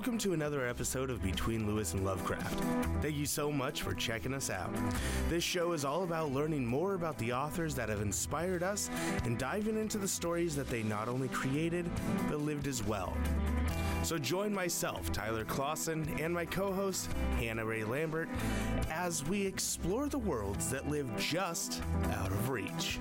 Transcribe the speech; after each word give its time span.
Welcome 0.00 0.16
to 0.20 0.32
another 0.32 0.66
episode 0.66 1.10
of 1.10 1.22
Between 1.22 1.66
Lewis 1.66 1.92
and 1.92 2.06
Lovecraft. 2.06 2.58
Thank 3.02 3.16
you 3.16 3.26
so 3.26 3.52
much 3.52 3.82
for 3.82 3.92
checking 3.92 4.32
us 4.32 4.48
out. 4.48 4.74
This 5.28 5.44
show 5.44 5.72
is 5.72 5.84
all 5.84 6.04
about 6.04 6.32
learning 6.32 6.64
more 6.64 6.94
about 6.94 7.18
the 7.18 7.34
authors 7.34 7.74
that 7.74 7.90
have 7.90 8.00
inspired 8.00 8.62
us 8.62 8.88
and 9.24 9.38
diving 9.38 9.76
into 9.76 9.98
the 9.98 10.08
stories 10.08 10.56
that 10.56 10.68
they 10.68 10.82
not 10.82 11.06
only 11.06 11.28
created, 11.28 11.84
but 12.30 12.40
lived 12.40 12.66
as 12.66 12.82
well. 12.82 13.14
So 14.02 14.16
join 14.16 14.54
myself, 14.54 15.12
Tyler 15.12 15.44
Clausen, 15.44 16.08
and 16.18 16.32
my 16.32 16.46
co 16.46 16.72
host, 16.72 17.10
Hannah 17.38 17.66
Ray 17.66 17.84
Lambert, 17.84 18.30
as 18.90 19.22
we 19.28 19.44
explore 19.44 20.08
the 20.08 20.18
worlds 20.18 20.70
that 20.70 20.88
live 20.88 21.14
just 21.18 21.82
out 22.12 22.30
of 22.30 22.48
reach. 22.48 22.98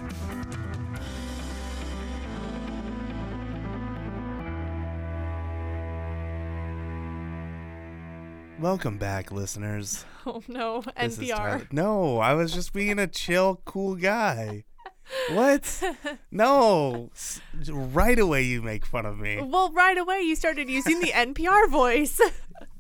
Welcome 8.60 8.98
back, 8.98 9.32
listeners. 9.32 10.06
Oh 10.26 10.44
no, 10.50 10.84
This 11.00 11.18
is 11.18 11.30
Tyler- 11.30 11.60
NPR. 11.60 11.74
No, 11.74 12.20
I 12.20 12.34
was 12.34 12.54
just 12.54 12.72
being 12.74 13.00
a 13.00 13.08
chill, 13.08 13.62
cool 13.66 13.96
guy. 13.96 14.66
What? 15.32 15.82
No. 16.30 17.10
S- 17.16 17.42
Right 17.68 18.20
away, 18.20 18.44
you 18.44 18.62
make 18.62 18.86
fun 18.86 19.06
of 19.08 19.18
me. 19.18 19.42
Well, 19.42 19.72
right 19.72 19.98
away 19.98 20.22
you 20.22 20.36
started 20.36 20.70
using 20.70 21.00
the 21.00 21.08
NPR 21.14 21.68
voice. 21.70 22.22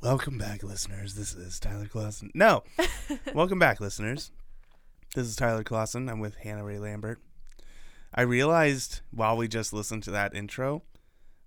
Welcome 0.03 0.38
back, 0.38 0.61
listeners. 0.63 1.15
This 1.15 1.33
is 1.33 1.59
Tyler 1.59 1.88
Clausen. 1.88 2.30
No. 2.35 2.63
Welcome 3.33 3.57
back, 3.57 3.80
listeners. 3.80 4.31
This 5.16 5.25
is 5.27 5.35
Tyler 5.35 5.63
Clausen. 5.63 6.08
I'm 6.08 6.19
with 6.19 6.36
Hannah 6.36 6.64
Ray 6.66 6.77
Lambert. 6.77 7.19
I 8.14 8.21
realized 8.21 8.99
while 9.11 9.38
we 9.38 9.47
just 9.47 9.73
listened 9.73 10.03
to 10.03 10.11
that 10.11 10.36
intro 10.36 10.83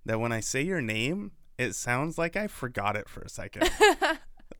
that 0.05 0.19
when 0.19 0.33
I 0.33 0.41
say 0.41 0.63
your 0.63 0.81
name, 0.81 1.31
it 1.57 1.73
sounds 1.73 2.17
like 2.17 2.35
I 2.35 2.47
forgot 2.47 2.95
it 2.95 3.07
for 3.09 3.21
a 3.21 3.29
second. 3.29 3.69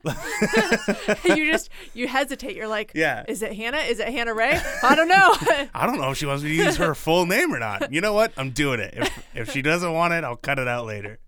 you 1.23 1.51
just 1.51 1.69
you 1.93 2.07
hesitate. 2.07 2.55
You're 2.55 2.67
like, 2.67 2.91
Yeah. 2.93 3.23
is 3.27 3.41
it 3.41 3.53
Hannah? 3.53 3.77
Is 3.77 3.99
it 3.99 4.09
Hannah 4.09 4.33
Ray? 4.33 4.59
I 4.83 4.95
don't 4.95 5.07
know. 5.07 5.35
I 5.73 5.85
don't 5.85 5.97
know 5.99 6.11
if 6.11 6.17
she 6.17 6.25
wants 6.25 6.43
me 6.43 6.49
to 6.49 6.63
use 6.63 6.77
her 6.77 6.93
full 6.93 7.25
name 7.25 7.53
or 7.53 7.59
not. 7.59 7.91
You 7.91 8.01
know 8.01 8.13
what? 8.13 8.33
I'm 8.37 8.51
doing 8.51 8.79
it. 8.79 8.93
If 8.97 9.25
if 9.35 9.51
she 9.51 9.61
doesn't 9.61 9.93
want 9.93 10.13
it, 10.13 10.23
I'll 10.23 10.35
cut 10.35 10.59
it 10.59 10.67
out 10.67 10.85
later. 10.85 11.19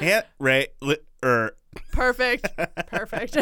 Hannah 0.00 0.24
Ray 0.38 0.68
li- 0.80 0.98
er 1.24 1.56
Perfect. 1.92 2.48
Perfect. 2.88 3.36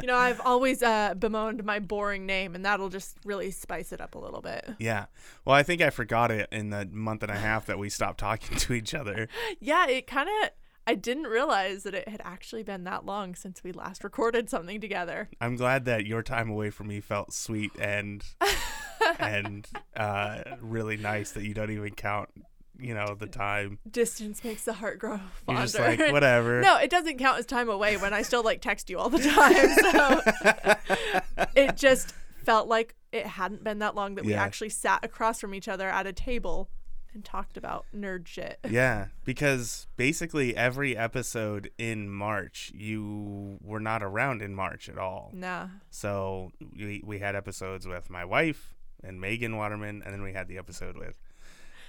you 0.00 0.06
know, 0.06 0.16
I've 0.16 0.40
always 0.40 0.82
uh, 0.82 1.14
bemoaned 1.14 1.62
my 1.64 1.78
boring 1.80 2.24
name, 2.24 2.54
and 2.54 2.64
that'll 2.64 2.88
just 2.88 3.16
really 3.24 3.50
spice 3.50 3.92
it 3.92 4.00
up 4.00 4.14
a 4.14 4.18
little 4.18 4.40
bit. 4.40 4.68
Yeah. 4.78 5.06
Well, 5.44 5.54
I 5.54 5.62
think 5.62 5.82
I 5.82 5.90
forgot 5.90 6.30
it 6.30 6.48
in 6.50 6.70
the 6.70 6.86
month 6.90 7.22
and 7.22 7.30
a 7.30 7.36
half 7.36 7.66
that 7.66 7.78
we 7.78 7.90
stopped 7.90 8.20
talking 8.20 8.56
to 8.56 8.72
each 8.72 8.94
other. 8.94 9.28
Yeah, 9.60 9.86
it 9.86 10.06
kind 10.06 10.28
of. 10.42 10.50
I 10.86 10.94
didn't 10.94 11.24
realize 11.24 11.84
that 11.84 11.94
it 11.94 12.08
had 12.08 12.20
actually 12.24 12.62
been 12.62 12.84
that 12.84 13.06
long 13.06 13.34
since 13.34 13.62
we 13.62 13.72
last 13.72 14.02
recorded 14.02 14.50
something 14.50 14.80
together. 14.80 15.28
I'm 15.40 15.56
glad 15.56 15.84
that 15.84 16.06
your 16.06 16.22
time 16.22 16.50
away 16.50 16.70
from 16.70 16.88
me 16.88 17.00
felt 17.00 17.32
sweet 17.32 17.72
and 17.78 18.24
and 19.18 19.66
uh, 19.96 20.42
really 20.60 20.96
nice 20.96 21.32
that 21.32 21.44
you 21.44 21.54
don't 21.54 21.70
even 21.70 21.94
count, 21.94 22.30
you 22.78 22.94
know, 22.94 23.14
the 23.14 23.26
time. 23.26 23.78
Distance 23.88 24.42
makes 24.42 24.64
the 24.64 24.72
heart 24.72 24.98
grow 24.98 25.12
You're 25.12 25.20
fonder. 25.46 25.62
just 25.62 25.78
like 25.78 26.00
whatever. 26.12 26.60
No, 26.62 26.78
it 26.78 26.90
doesn't 26.90 27.18
count 27.18 27.38
as 27.38 27.46
time 27.46 27.68
away 27.68 27.96
when 27.96 28.12
I 28.12 28.22
still 28.22 28.42
like 28.42 28.60
text 28.60 28.90
you 28.90 28.98
all 28.98 29.08
the 29.08 29.18
time. 29.18 29.54
So 31.36 31.46
it 31.54 31.76
just 31.76 32.14
felt 32.44 32.66
like 32.66 32.96
it 33.12 33.26
hadn't 33.26 33.62
been 33.62 33.78
that 33.80 33.94
long 33.94 34.16
that 34.16 34.24
we 34.24 34.34
actually 34.34 34.70
sat 34.70 35.04
across 35.04 35.40
from 35.40 35.54
each 35.54 35.68
other 35.68 35.88
at 35.88 36.06
a 36.06 36.12
table 36.12 36.68
and 37.14 37.24
talked 37.24 37.56
about 37.56 37.84
nerd 37.94 38.26
shit. 38.26 38.58
Yeah, 38.70 39.08
because 39.24 39.86
basically 39.96 40.56
every 40.56 40.96
episode 40.96 41.70
in 41.76 42.08
March, 42.08 42.72
you 42.74 43.58
were 43.62 43.80
not 43.80 44.02
around 44.02 44.40
in 44.40 44.54
March 44.54 44.88
at 44.88 44.96
all. 44.96 45.30
Nah. 45.34 45.68
So 45.90 46.52
we 46.76 47.02
we 47.04 47.18
had 47.18 47.36
episodes 47.36 47.86
with 47.86 48.08
my 48.08 48.24
wife 48.24 48.74
and 49.04 49.20
Megan 49.20 49.56
Waterman, 49.56 50.02
and 50.04 50.14
then 50.14 50.22
we 50.22 50.32
had 50.32 50.48
the 50.48 50.58
episode 50.58 50.96
with 50.96 51.18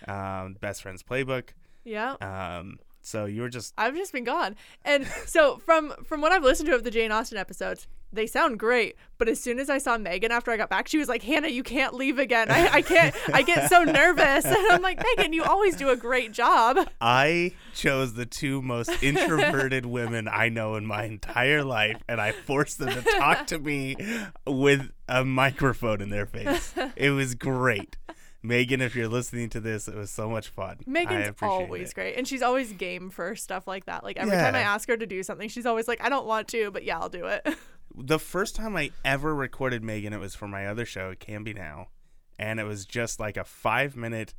um, 0.08 0.58
Best 0.60 0.82
Friends 0.82 1.04
Playbook. 1.04 1.50
Yeah. 1.86 2.16
Um, 2.22 2.80
so 3.02 3.26
you 3.26 3.42
were 3.42 3.50
just 3.50 3.74
I've 3.78 3.96
just 3.96 4.14
been 4.14 4.24
gone. 4.24 4.56
And 4.84 5.06
so 5.26 5.58
from 5.58 5.94
from 6.04 6.22
what 6.22 6.32
I've 6.32 6.44
listened 6.44 6.68
to 6.70 6.76
of 6.76 6.84
the 6.84 6.92
Jane 6.92 7.12
Austen 7.12 7.38
episodes, 7.38 7.88
they 8.14 8.28
sound 8.28 8.60
great. 8.60 8.96
But 9.18 9.30
as 9.30 9.40
soon 9.40 9.60
as 9.60 9.70
I 9.70 9.78
saw 9.78 9.98
Megan 9.98 10.32
after 10.32 10.52
I 10.52 10.58
got 10.58 10.70
back, 10.70 10.88
she 10.88 10.98
was 10.98 11.08
like, 11.08 11.24
Hannah, 11.24 11.48
you 11.48 11.64
can't 11.64 11.94
leave 11.94 12.20
again. 12.20 12.52
I, 12.52 12.68
I 12.76 12.82
can't 12.82 13.16
I 13.34 13.42
get 13.42 13.70
so 13.70 13.84
nervous. 13.84 14.46
And 14.54 14.72
I'm 14.72 14.82
like, 14.82 15.04
Megan, 15.04 15.34
you 15.34 15.44
always 15.44 15.76
do 15.76 15.90
a 15.90 15.96
great 15.96 16.32
job. 16.32 16.78
I 17.02 17.54
chose 17.74 18.14
the 18.14 18.26
two 18.26 18.62
most 18.62 18.92
introverted 19.04 19.86
women 19.86 20.28
I 20.28 20.50
know 20.50 20.76
in 20.76 20.86
my 20.86 21.06
entire 21.06 21.64
life, 21.64 22.02
and 22.08 22.22
I 22.22 22.32
forced 22.32 22.78
them 22.80 22.90
to 22.90 23.02
talk 23.02 23.48
to 23.48 23.60
me 23.60 23.96
with 24.46 24.92
a 25.08 25.26
microphone 25.26 26.02
in 26.02 26.10
their 26.10 26.26
face. 26.26 26.74
It 26.96 27.12
was 27.12 27.36
great. 27.36 27.98
Megan, 28.46 28.82
if 28.82 28.94
you're 28.94 29.08
listening 29.08 29.48
to 29.50 29.62
this, 29.62 29.88
it 29.88 29.96
was 29.96 30.12
so 30.12 30.30
much 30.30 30.50
fun. 30.50 30.80
Megan's 30.86 31.34
always 31.42 31.92
it. 31.92 31.96
great, 31.96 32.18
and 32.18 32.28
she's 32.28 32.42
always 32.42 32.74
game 32.74 33.10
for 33.10 33.36
stuff 33.38 33.68
like 33.68 33.86
that. 33.86 34.04
Like 34.04 34.18
every 34.18 34.36
time 34.36 34.54
I 34.54 34.60
ask 34.60 34.88
her 34.90 34.98
to 34.98 35.06
do 35.06 35.24
something, 35.24 35.48
she's 35.48 35.66
always 35.66 35.88
like, 35.88 36.04
"I 36.04 36.10
don't 36.10 36.26
want 36.28 36.50
to, 36.50 36.70
but 36.70 36.84
yeah, 36.84 37.00
I'll 37.00 37.10
do 37.10 37.26
it." 37.26 37.48
The 37.96 38.20
first 38.20 38.56
time 38.56 38.76
I 38.76 38.92
ever 39.06 39.36
recorded 39.36 39.84
Megan, 39.84 40.14
it 40.14 40.20
was 40.20 40.36
for 40.36 40.48
my 40.48 40.66
other 40.66 40.86
show, 40.86 41.12
It 41.12 41.20
Can 41.20 41.44
Be 41.44 41.54
Now, 41.54 41.90
and 42.40 42.60
it 42.60 42.64
was 42.64 42.86
just 42.86 43.20
like 43.20 43.38
a 43.38 43.44
five 43.44 43.96
minute, 43.96 44.34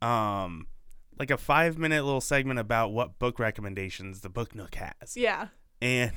um, 0.00 0.68
like 1.18 1.30
a 1.30 1.36
five 1.36 1.76
minute 1.78 2.04
little 2.04 2.20
segment 2.20 2.60
about 2.60 2.92
what 2.92 3.18
book 3.18 3.38
recommendations 3.38 4.20
the 4.20 4.28
Book 4.28 4.54
Nook 4.54 4.76
has. 4.76 5.16
yeah, 5.16 5.48
and 5.82 6.12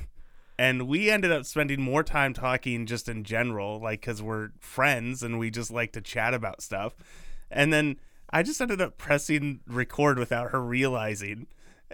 and 0.58 0.86
we 0.86 1.10
ended 1.10 1.32
up 1.32 1.44
spending 1.44 1.80
more 1.80 2.02
time 2.02 2.32
talking 2.32 2.86
just 2.86 3.08
in 3.08 3.24
general 3.24 3.80
like 3.80 4.00
because 4.00 4.22
we're 4.22 4.50
friends 4.60 5.22
and 5.22 5.38
we 5.38 5.50
just 5.50 5.70
like 5.70 5.92
to 5.92 6.00
chat 6.00 6.34
about 6.34 6.62
stuff. 6.62 6.94
And 7.50 7.72
then 7.72 7.96
i 8.30 8.42
just 8.42 8.60
ended 8.60 8.80
up 8.80 8.96
pressing 8.96 9.60
record 9.66 10.18
without 10.18 10.52
her 10.52 10.60
realizing 10.60 11.46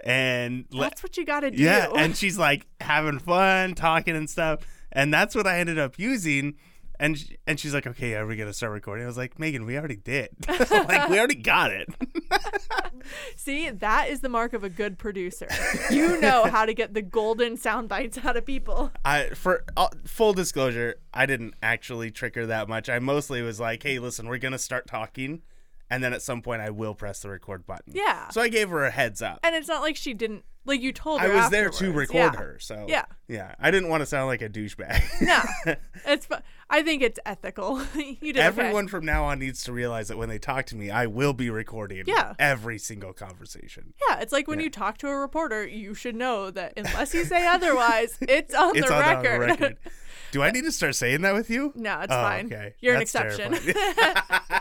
and 0.03 0.65
that's 0.71 1.01
what 1.03 1.17
you 1.17 1.25
got 1.25 1.41
to 1.41 1.51
do. 1.51 1.61
yeah 1.61 1.87
and 1.95 2.15
she's 2.15 2.37
like 2.37 2.65
having 2.81 3.19
fun 3.19 3.75
talking 3.75 4.15
and 4.15 4.29
stuff 4.29 4.59
and 4.91 5.13
that's 5.13 5.35
what 5.35 5.45
i 5.47 5.59
ended 5.59 5.77
up 5.79 5.97
using 5.99 6.55
and 6.99 7.17
sh- 7.17 7.31
and 7.47 7.59
she's 7.59 7.73
like 7.73 7.87
okay 7.87 8.15
are 8.15 8.25
we 8.25 8.35
gonna 8.35 8.53
start 8.53 8.71
recording 8.73 9.03
i 9.03 9.07
was 9.07 9.17
like 9.17 9.39
megan 9.39 9.65
we 9.65 9.77
already 9.77 9.95
did 9.95 10.29
like 10.47 11.09
we 11.09 11.17
already 11.17 11.35
got 11.35 11.71
it 11.71 11.87
See, 13.35 13.69
that 13.69 14.09
is 14.09 14.19
the 14.21 14.29
mark 14.29 14.53
of 14.53 14.63
a 14.63 14.69
good 14.69 14.97
producer. 14.99 15.47
You 15.89 16.19
know 16.19 16.45
how 16.45 16.65
to 16.65 16.73
get 16.73 16.93
the 16.93 17.01
golden 17.01 17.57
sound 17.57 17.89
bites 17.89 18.17
out 18.23 18.35
of 18.37 18.45
people. 18.45 18.91
I 19.05 19.29
for 19.29 19.63
uh, 19.77 19.87
full 20.05 20.33
disclosure, 20.33 20.95
I 21.13 21.25
didn't 21.25 21.55
actually 21.63 22.11
trick 22.11 22.35
her 22.35 22.45
that 22.47 22.67
much. 22.67 22.89
I 22.89 22.99
mostly 22.99 23.41
was 23.41 23.59
like, 23.59 23.81
"Hey, 23.83 23.99
listen, 23.99 24.27
we're 24.27 24.37
gonna 24.37 24.59
start 24.59 24.85
talking, 24.85 25.41
and 25.89 26.03
then 26.03 26.13
at 26.13 26.21
some 26.21 26.41
point, 26.41 26.61
I 26.61 26.69
will 26.69 26.95
press 26.95 27.21
the 27.21 27.29
record 27.29 27.65
button." 27.65 27.93
Yeah. 27.95 28.29
So 28.29 28.41
I 28.41 28.49
gave 28.49 28.69
her 28.69 28.83
a 28.85 28.91
heads 28.91 29.21
up. 29.21 29.39
And 29.43 29.55
it's 29.55 29.67
not 29.67 29.81
like 29.81 29.95
she 29.95 30.13
didn't 30.13 30.43
like 30.65 30.81
you 30.81 30.91
told 30.93 31.21
I 31.21 31.27
her. 31.27 31.33
was 31.35 31.49
there 31.49 31.69
to 31.69 31.91
record 31.91 32.33
Yeah. 32.33 32.39
her, 32.39 32.57
so 32.59 32.85
Yeah. 32.87 33.05
yeah. 33.27 33.55
I 33.59 33.71
didn't 33.71 33.89
want 33.89 34.01
to 34.01 34.05
sound 34.05 34.27
like 34.27 34.41
a 34.41 34.49
douchebag. 34.49 35.01
No, 35.21 35.41
it's. 36.05 36.25
fu- 36.27 36.35
I 36.71 36.83
think 36.83 37.01
it's 37.01 37.19
ethical. 37.25 37.81
you 37.95 38.15
did 38.33 38.37
okay. 38.37 38.41
Everyone 38.45 38.87
from 38.87 39.03
now 39.03 39.23
on 39.23 39.39
needs 39.39 39.63
to 39.63 39.73
realize 39.73 40.09
that 40.09 40.17
when 40.19 40.29
they 40.29 40.37
talk 40.37 40.67
to 40.67 40.75
me, 40.75 40.91
I 40.91 41.07
will 41.07 41.33
be 41.33 41.49
recording 41.49 42.03
Yeah. 42.05 42.33
every 42.37 42.77
single 42.77 43.11
conversation. 43.13 43.93
Yeah, 44.07 44.19
it's 44.19 44.31
like 44.31 44.47
when 44.47 44.59
you 44.59 44.69
talk 44.69 44.99
to 44.99 45.07
a 45.07 45.15
reporter, 45.15 45.65
you 45.65 45.95
should 45.95 46.15
know 46.15 46.51
that 46.51 46.73
unless 46.77 47.15
you 47.15 47.25
say 47.25 47.47
otherwise, 47.47 48.15
it's 48.21 48.53
on, 48.53 48.75
It's 48.77 48.87
the, 48.87 48.93
on 48.93 49.01
record. 49.23 49.41
the 49.41 49.47
record. 49.47 49.77
Do 50.31 50.41
I 50.43 50.51
need 50.51 50.63
to 50.65 50.71
start 50.71 50.95
saying 50.95 51.21
that 51.21 51.33
with 51.33 51.49
you? 51.49 51.73
no, 51.75 51.99
it's 52.01 52.11
Oh, 52.13 52.21
fine. 52.21 52.45
okay. 52.47 52.75
You're 52.79 52.97
That's 52.97 53.15
an 53.15 53.27
exception. 53.27 53.73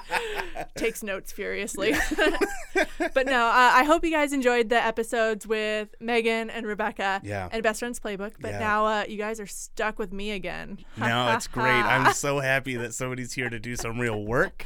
Takes 0.76 1.03
notes 1.03 1.32
furiously. 1.32 1.93
but 3.15 3.26
no, 3.26 3.47
uh, 3.47 3.70
I 3.75 3.85
hope 3.85 4.05
you 4.05 4.11
guys 4.11 4.32
enjoyed 4.32 4.69
the 4.69 4.82
episodes 4.82 5.47
with 5.47 5.94
Megan 6.00 6.50
and 6.50 6.67
Rebecca 6.67 7.20
Yeah. 7.25 7.49
and 7.53 7.62
Best 7.62 7.81
Friends 7.81 8.00
Playbook. 8.00 8.32
But 8.41 8.53
Yeah. 8.53 8.59
now 8.61 8.87
uh, 8.87 9.05
you 9.09 9.19
guys 9.19 9.41
are 9.41 9.47
stuck 9.47 9.99
with 9.99 10.12
me 10.12 10.31
again. 10.32 10.79
No, 10.97 11.32
it's 11.32 11.47
great. 11.47 11.65
I'm 11.70 12.12
so 12.12 12.41
happy 12.41 12.76
that 12.76 12.94
somebody's 12.94 13.32
here 13.32 13.50
to 13.50 13.59
do 13.59 13.76
some 13.76 13.99
real 13.99 14.25
work 14.25 14.65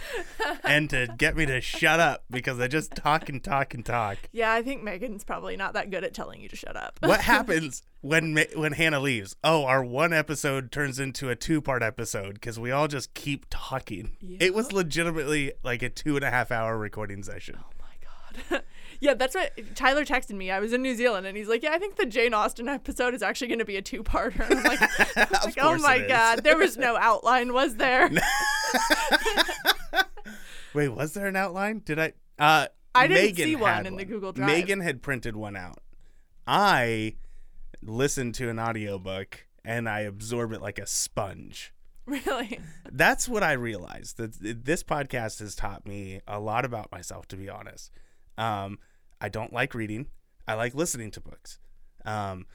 and 0.65 0.89
to 0.91 1.09
get 1.17 1.37
me 1.37 1.47
to 1.47 1.61
shut 1.61 2.01
up 2.01 2.25
because 2.31 2.59
I 2.61 2.69
just 2.69 2.95
talk 2.95 3.29
and 3.29 3.43
talk 3.43 3.75
and 3.75 3.85
talk. 3.85 4.19
yeah, 4.33 4.53
I 4.53 4.63
think 4.63 4.83
Megan's 4.83 5.25
probably 5.25 5.57
not 5.57 5.75
that 5.75 5.91
good 5.91 6.05
at 6.05 6.15
telling 6.15 6.41
you 6.41 6.49
to 6.49 6.57
shut 6.57 6.77
up. 6.77 6.99
What 7.03 7.21
happens 7.23 7.83
when 8.03 8.37
when 8.55 8.73
Hannah 8.73 9.01
leaves? 9.01 9.35
Oh, 9.43 9.65
our 9.65 9.83
one 9.83 10.13
episode 10.13 10.71
turns 10.71 11.01
into 11.01 11.31
a 11.31 11.37
two 11.37 11.63
part 11.63 11.83
episode 11.83 12.35
because 12.35 12.59
we 12.59 12.71
all 12.71 12.89
just 12.89 13.15
keep 13.15 13.47
talking. 13.49 14.11
It 14.21 14.55
was 14.55 14.73
legitimately 14.73 15.53
like 15.63 15.83
a 15.83 15.89
two 15.89 16.17
and 16.17 16.25
a 16.25 16.31
half 16.31 16.51
hour 16.51 16.77
recording 16.77 17.23
session. 17.23 17.59
Oh 17.59 17.71
my 17.81 18.49
god. 18.51 18.63
yeah, 19.01 19.15
that's 19.15 19.35
what 19.37 19.53
Tyler 19.77 20.05
texted 20.05 20.33
me. 20.35 20.51
I 20.51 20.59
was 20.59 20.73
in 20.73 20.83
New 20.83 20.97
Zealand 20.97 21.27
and 21.27 21.37
he's 21.37 21.49
like, 21.49 21.63
"Yeah, 21.63 21.73
I 21.73 21.79
think 21.79 21.97
the 21.97 22.07
Jane 22.07 22.35
Austen 22.35 22.69
episode 22.69 23.15
is 23.15 23.23
actually 23.23 23.49
going 23.49 23.61
to 23.61 23.65
be 23.65 23.77
a 23.77 23.83
two-parter." 23.83 24.41
And 24.51 24.59
I'm 24.59 24.65
like, 24.65 24.81
like, 25.45 25.59
"Oh 25.61 25.79
my 25.79 25.97
it 25.97 26.03
is." 26.03 26.09
god, 26.09 26.43
there 26.43 26.59
was 26.59 26.77
no 26.77 26.97
outline, 26.97 27.53
was 27.53 27.77
there?" 27.77 28.11
Wait, 30.75 30.89
was 30.89 31.13
there 31.15 31.29
an 31.29 31.37
outline? 31.37 31.83
Did 31.85 31.99
I? 32.01 32.13
Uh, 32.39 32.67
I 32.95 33.07
didn't 33.07 33.25
Megan 33.25 33.45
see 33.45 33.57
one 33.57 33.87
in 33.87 33.97
the 33.97 34.05
Google 34.05 34.33
Drive. 34.33 34.49
Megan 34.49 34.81
had 34.81 35.03
printed 35.03 35.37
one 35.37 35.55
out. 35.55 35.79
I 36.47 37.15
listen 37.83 38.33
to 38.33 38.49
an 38.49 38.59
audiobook 38.59 39.47
and 39.65 39.89
I 39.89 40.01
absorb 40.01 40.53
it 40.53 40.63
like 40.63 40.79
a 40.79 40.87
sponge. 40.87 41.73
Really? 42.05 42.59
That's 42.91 43.29
what 43.29 43.45
I 43.45 43.53
realized. 43.53 44.17
That 44.17 44.65
this 44.65 44.83
podcast 44.83 45.39
has 45.39 45.55
taught 45.55 45.87
me 45.87 46.21
a 46.27 46.41
lot 46.41 46.65
about 46.65 46.91
myself. 46.91 47.29
To 47.29 47.37
be 47.37 47.49
honest, 47.49 47.93
um, 48.37 48.81
I 49.21 49.29
don't 49.29 49.53
like 49.53 49.73
reading. 49.73 50.09
I 50.49 50.55
like 50.55 50.75
listening 50.75 51.13
to 51.13 51.21
books, 51.21 51.61
um, 52.05 52.47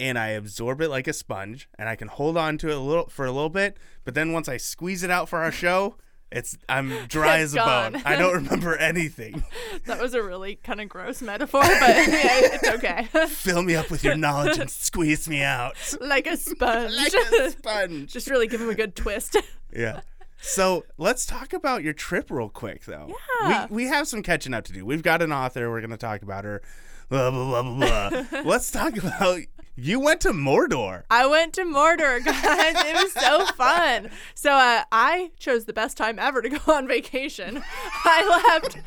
and 0.00 0.18
I 0.18 0.28
absorb 0.28 0.80
it 0.80 0.88
like 0.88 1.06
a 1.06 1.12
sponge, 1.12 1.68
and 1.78 1.86
I 1.86 1.96
can 1.96 2.08
hold 2.08 2.38
on 2.38 2.56
to 2.58 2.70
it 2.70 2.76
a 2.76 2.80
little 2.80 3.06
for 3.08 3.26
a 3.26 3.30
little 3.30 3.50
bit. 3.50 3.76
But 4.04 4.14
then 4.14 4.32
once 4.32 4.48
I 4.48 4.56
squeeze 4.56 5.02
it 5.02 5.10
out 5.10 5.28
for 5.28 5.40
our 5.40 5.52
show, 5.52 5.96
it's 6.34 6.58
I'm 6.68 7.06
dry 7.08 7.38
as 7.38 7.54
a 7.54 7.58
bone. 7.58 8.02
I 8.04 8.16
don't 8.16 8.34
remember 8.44 8.76
anything. 8.76 9.44
That 9.86 10.00
was 10.00 10.14
a 10.14 10.22
really 10.22 10.56
kind 10.56 10.80
of 10.80 10.88
gross 10.88 11.22
metaphor, 11.22 11.62
but 11.62 11.70
it's 11.80 12.68
okay. 12.68 13.08
Fill 13.28 13.62
me 13.62 13.76
up 13.76 13.90
with 13.90 14.02
your 14.04 14.16
knowledge 14.16 14.58
and 14.58 14.68
squeeze 14.68 15.28
me 15.28 15.42
out 15.42 15.76
like 16.00 16.26
a 16.26 16.36
sponge. 16.36 16.92
like 16.94 17.14
a 17.14 17.50
sponge. 17.50 18.12
Just 18.12 18.28
really 18.28 18.48
give 18.48 18.60
him 18.60 18.68
a 18.68 18.74
good 18.74 18.96
twist. 18.96 19.36
Yeah. 19.72 20.00
So 20.40 20.84
let's 20.98 21.24
talk 21.24 21.52
about 21.52 21.82
your 21.82 21.94
trip 21.94 22.30
real 22.30 22.50
quick, 22.50 22.84
though. 22.84 23.10
Yeah. 23.42 23.66
We, 23.70 23.84
we 23.84 23.84
have 23.84 24.06
some 24.06 24.22
catching 24.22 24.52
up 24.52 24.64
to 24.64 24.72
do. 24.72 24.84
We've 24.84 25.02
got 25.02 25.22
an 25.22 25.32
author. 25.32 25.70
We're 25.70 25.80
going 25.80 25.90
to 25.90 25.96
talk 25.96 26.22
about 26.22 26.44
her. 26.44 26.60
Blah, 27.08 27.30
blah, 27.30 27.62
blah, 27.62 27.62
blah, 27.62 28.10
blah. 28.10 28.40
let's 28.44 28.70
talk 28.70 28.96
about 28.96 29.40
you 29.76 29.98
went 30.00 30.20
to 30.22 30.30
Mordor. 30.30 31.02
I 31.10 31.26
went 31.26 31.52
to 31.54 31.62
Mordor, 31.64 32.20
guys. 32.24 32.74
It 32.86 32.94
was 33.02 33.12
so 33.12 33.46
fun. 33.54 34.10
So 34.34 34.52
uh, 34.52 34.84
I 34.92 35.30
chose 35.38 35.64
the 35.64 35.72
best 35.72 35.96
time 35.96 36.18
ever 36.18 36.42
to 36.42 36.48
go 36.48 36.72
on 36.72 36.86
vacation. 36.88 37.62
I 38.04 38.52
left. 38.60 38.78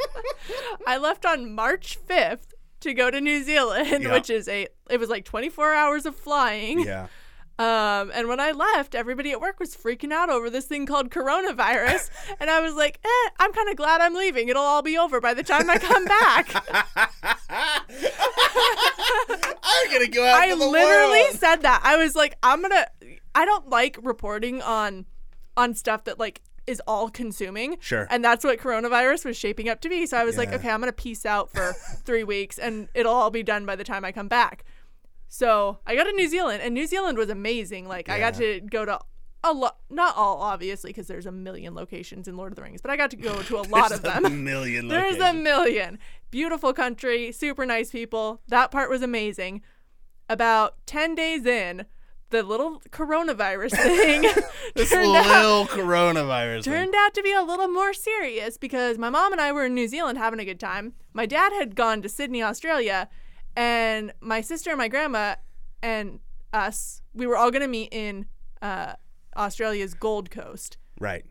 I 0.86 0.98
left 0.98 1.26
on 1.26 1.54
March 1.54 1.98
fifth 1.98 2.54
to 2.82 2.94
go 2.94 3.10
to 3.12 3.20
New 3.20 3.44
Zealand, 3.44 4.04
Yeah. 4.04 4.14
which 4.14 4.30
is 4.30 4.48
a. 4.48 4.68
It 4.90 5.00
was 5.00 5.10
like 5.10 5.26
24 5.26 5.74
hours 5.74 6.06
of 6.06 6.16
flying. 6.16 6.80
Yeah. 6.82 7.08
Um, 7.60 8.12
and 8.14 8.28
when 8.28 8.40
I 8.40 8.52
left, 8.52 8.94
everybody 8.94 9.32
at 9.32 9.42
work 9.42 9.60
was 9.60 9.76
freaking 9.76 10.12
out 10.12 10.30
over 10.30 10.50
this 10.50 10.66
thing 10.66 10.86
called 10.86 11.10
coronavirus. 11.10 12.10
and 12.40 12.50
I 12.50 12.62
was 12.62 12.76
like, 12.76 13.00
eh, 13.04 13.30
I'm 13.40 13.52
kind 13.52 13.70
of 13.70 13.76
glad 13.76 14.00
I'm 14.00 14.14
leaving. 14.14 14.50
It'll 14.50 14.62
all 14.62 14.84
be 14.84 14.98
over 14.98 15.20
by 15.20 15.34
the 15.34 15.44
time 15.44 15.70
I 15.70 15.80
come 15.80 16.06
back. 16.06 16.54
I'm 19.64 19.92
going 19.92 20.06
to 20.06 20.12
go 20.12 20.24
out 20.26 20.42
I 20.42 20.54
literally 20.54 21.22
world. 21.24 21.36
said 21.36 21.58
that. 21.64 21.82
I 21.84 21.98
was 21.98 22.16
like, 22.16 22.38
I'm 22.44 22.62
gonna. 22.62 22.86
I 23.34 23.46
don't 23.46 23.70
like 23.70 23.98
reporting 24.02 24.62
on 24.62 25.06
on 25.56 25.74
stuff 25.74 26.04
that 26.06 26.20
like 26.20 26.42
is 26.68 26.82
all 26.86 27.10
consuming. 27.10 27.78
Sure. 27.80 28.08
And 28.10 28.24
that's 28.24 28.44
what 28.44 28.60
coronavirus 28.60 29.26
was 29.26 29.38
shaping 29.38 29.70
up 29.70 29.82
to 29.82 29.90
be. 29.90 30.06
So 30.06 30.18
I 30.18 30.24
was 30.24 30.38
like, 30.38 30.52
okay, 30.54 30.70
I'm 30.70 30.80
gonna 30.80 30.92
peace 30.92 31.26
out 31.26 31.50
for 31.50 31.74
three 32.04 32.24
weeks, 32.24 32.60
and 32.60 32.90
it'll 32.94 33.14
all 33.14 33.32
be 33.32 33.42
done 33.44 33.66
by 33.66 33.76
the 33.76 33.84
time 33.84 34.06
I 34.06 34.12
come 34.12 34.28
back. 34.28 34.64
So 35.28 35.80
I 35.86 35.96
got 35.96 36.06
to 36.06 36.12
New 36.14 36.28
Zealand, 36.28 36.62
and 36.64 36.74
New 36.74 36.88
Zealand 36.88 37.18
was 37.18 37.30
amazing. 37.30 37.88
Like 37.88 38.10
I 38.10 38.20
got 38.20 38.36
to 38.36 38.62
go 38.62 38.86
to 38.86 39.00
a 39.44 39.54
lot, 39.54 39.78
not 39.90 40.16
all 40.16 40.38
obviously, 40.42 40.90
because 40.90 41.08
there's 41.08 41.26
a 41.26 41.32
million 41.32 41.76
locations 41.76 42.28
in 42.28 42.38
Lord 42.38 42.52
of 42.52 42.56
the 42.56 42.62
Rings, 42.64 42.82
but 42.82 42.92
I 42.92 42.98
got 42.98 43.12
to 43.12 43.18
go 43.18 43.42
to 43.44 43.58
a 43.58 43.62
lot 43.70 43.92
of 43.92 44.02
There's 44.02 44.14
them. 44.14 44.26
A 44.26 44.30
million 44.30 44.88
There's 44.90 45.18
a 45.18 45.34
million. 45.34 46.00
Beautiful 46.32 46.74
country, 46.74 47.32
super 47.32 47.66
nice 47.66 47.92
people. 47.92 48.42
That 48.48 48.72
part 48.72 48.90
was 48.90 49.02
amazing. 49.02 49.62
About 50.30 50.76
10 50.88 51.16
days 51.16 51.46
in, 51.46 51.86
the 52.32 52.44
little 52.44 52.82
coronavirus 52.90 53.72
thing 53.78 54.24
This 54.76 54.90
turned, 54.90 55.16
out, 55.16 55.26
little 55.26 55.66
coronavirus. 55.68 56.66
thing. 56.66 56.74
turned 56.74 56.96
out 56.96 57.14
to 57.14 57.24
be 57.24 57.32
a 57.32 57.42
little 57.42 57.70
more 57.70 57.94
serious 57.94 58.58
because 58.58 58.98
my 58.98 59.10
mom 59.10 59.32
and 59.32 59.40
I 59.40 59.54
were 59.54 59.66
in 59.66 59.74
New 59.74 59.88
Zealand 59.88 60.18
having 60.18 60.40
a 60.42 60.46
good 60.46 60.60
time. 60.60 60.94
My 61.14 61.26
dad 61.26 61.54
had 61.54 61.76
gone 61.76 62.02
to 62.02 62.10
Sydney, 62.10 62.44
Australia, 62.44 63.08
and 63.58 64.14
my 64.22 64.42
sister 64.42 64.70
and 64.70 64.78
my 64.78 64.88
grandma 64.88 65.36
and 65.82 66.20
us, 66.54 67.02
we 67.14 67.26
were 67.26 67.36
all 67.36 67.50
going 67.50 67.64
to 67.64 67.68
meet 67.68 67.90
in 67.92 68.28
uh, 68.62 68.94
Australia's 69.36 69.96
Gold 69.96 70.30
Coast. 70.30 70.78
Right. 71.00 71.26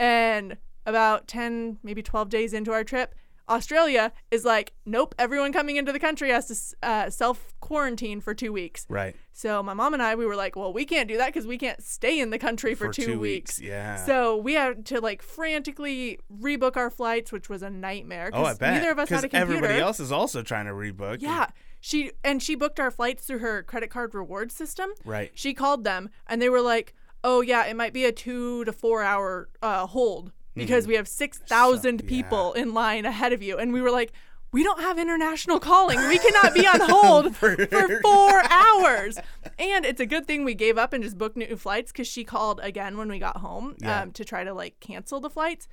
And 0.00 0.56
about 0.86 1.28
10, 1.28 1.78
maybe 1.82 2.02
12 2.02 2.30
days 2.30 2.54
into 2.54 2.72
our 2.72 2.82
trip, 2.82 3.14
Australia 3.48 4.12
is 4.30 4.44
like, 4.44 4.72
nope, 4.84 5.14
everyone 5.18 5.52
coming 5.52 5.76
into 5.76 5.92
the 5.92 6.00
country 6.00 6.30
has 6.30 6.48
to 6.48 6.88
uh, 6.88 7.10
self 7.10 7.54
quarantine 7.60 8.20
for 8.20 8.34
two 8.34 8.52
weeks. 8.52 8.86
Right. 8.88 9.14
So 9.32 9.62
my 9.62 9.74
mom 9.74 9.94
and 9.94 10.02
I, 10.02 10.14
we 10.16 10.26
were 10.26 10.34
like, 10.34 10.56
well, 10.56 10.72
we 10.72 10.84
can't 10.84 11.08
do 11.08 11.16
that 11.18 11.26
because 11.26 11.46
we 11.46 11.58
can't 11.58 11.80
stay 11.82 12.18
in 12.18 12.30
the 12.30 12.38
country 12.38 12.74
for, 12.74 12.90
two, 12.90 13.18
weeks. 13.20 13.60
Yeah. 13.60 14.04
So 14.04 14.36
we 14.36 14.54
had 14.54 14.86
to 14.86 15.00
like 15.00 15.22
frantically 15.22 16.18
rebook 16.32 16.76
our 16.76 16.90
flights, 16.90 17.30
which 17.30 17.48
was 17.48 17.62
a 17.62 17.70
nightmare. 17.70 18.30
oh, 18.32 18.44
I 18.44 18.54
bet. 18.54 18.74
Neither 18.74 18.90
of 18.90 18.98
us 18.98 19.10
had 19.10 19.24
a 19.24 19.28
computer. 19.28 19.56
everybody 19.56 19.80
else 19.80 20.00
is 20.00 20.10
also 20.10 20.42
trying 20.42 20.66
to 20.66 20.72
rebook. 20.72 21.18
Yeah. 21.20 21.46
She 21.86 22.10
and 22.24 22.42
she 22.42 22.56
booked 22.56 22.80
our 22.80 22.90
flights 22.90 23.24
through 23.24 23.38
her 23.38 23.62
credit 23.62 23.90
card 23.90 24.12
reward 24.12 24.50
system. 24.50 24.90
Right. 25.04 25.30
She 25.34 25.54
called 25.54 25.84
them 25.84 26.10
and 26.26 26.42
they 26.42 26.48
were 26.48 26.60
like, 26.60 26.94
"Oh 27.22 27.42
yeah, 27.42 27.64
it 27.64 27.76
might 27.76 27.92
be 27.92 28.04
a 28.04 28.10
2 28.10 28.64
to 28.64 28.72
4 28.72 29.04
hour 29.04 29.48
uh, 29.62 29.86
hold 29.86 30.32
because 30.56 30.88
we 30.88 30.94
have 30.94 31.06
6,000 31.06 32.00
So- 32.00 32.04
yeah. 32.04 32.08
people 32.08 32.52
in 32.54 32.74
line 32.74 33.04
ahead 33.06 33.32
of 33.32 33.40
you." 33.40 33.56
And 33.56 33.72
we 33.72 33.80
were 33.80 33.92
like, 33.92 34.10
"We 34.50 34.64
don't 34.64 34.80
have 34.80 34.98
international 34.98 35.60
calling. 35.60 35.98
We 36.08 36.18
cannot 36.18 36.54
be 36.54 36.66
on 36.66 36.80
hold 36.80 37.36
for, 37.40 37.54
For- 37.68 38.00
4 38.02 38.42
hours." 38.50 39.18
And 39.56 39.86
it's 39.86 40.00
a 40.00 40.06
good 40.06 40.26
thing 40.26 40.42
we 40.44 40.54
gave 40.54 40.76
up 40.76 40.92
and 40.92 41.04
just 41.04 41.16
booked 41.16 41.36
new 41.36 41.56
flights 41.56 41.92
cuz 41.92 42.08
she 42.08 42.24
called 42.24 42.58
again 42.64 42.98
when 42.98 43.08
we 43.08 43.20
got 43.20 43.36
home 43.36 43.76
Yeah. 43.78 44.00
um, 44.02 44.10
to 44.10 44.24
try 44.24 44.42
to 44.42 44.52
like 44.52 44.80
cancel 44.80 45.20
the 45.20 45.30
flights. 45.30 45.68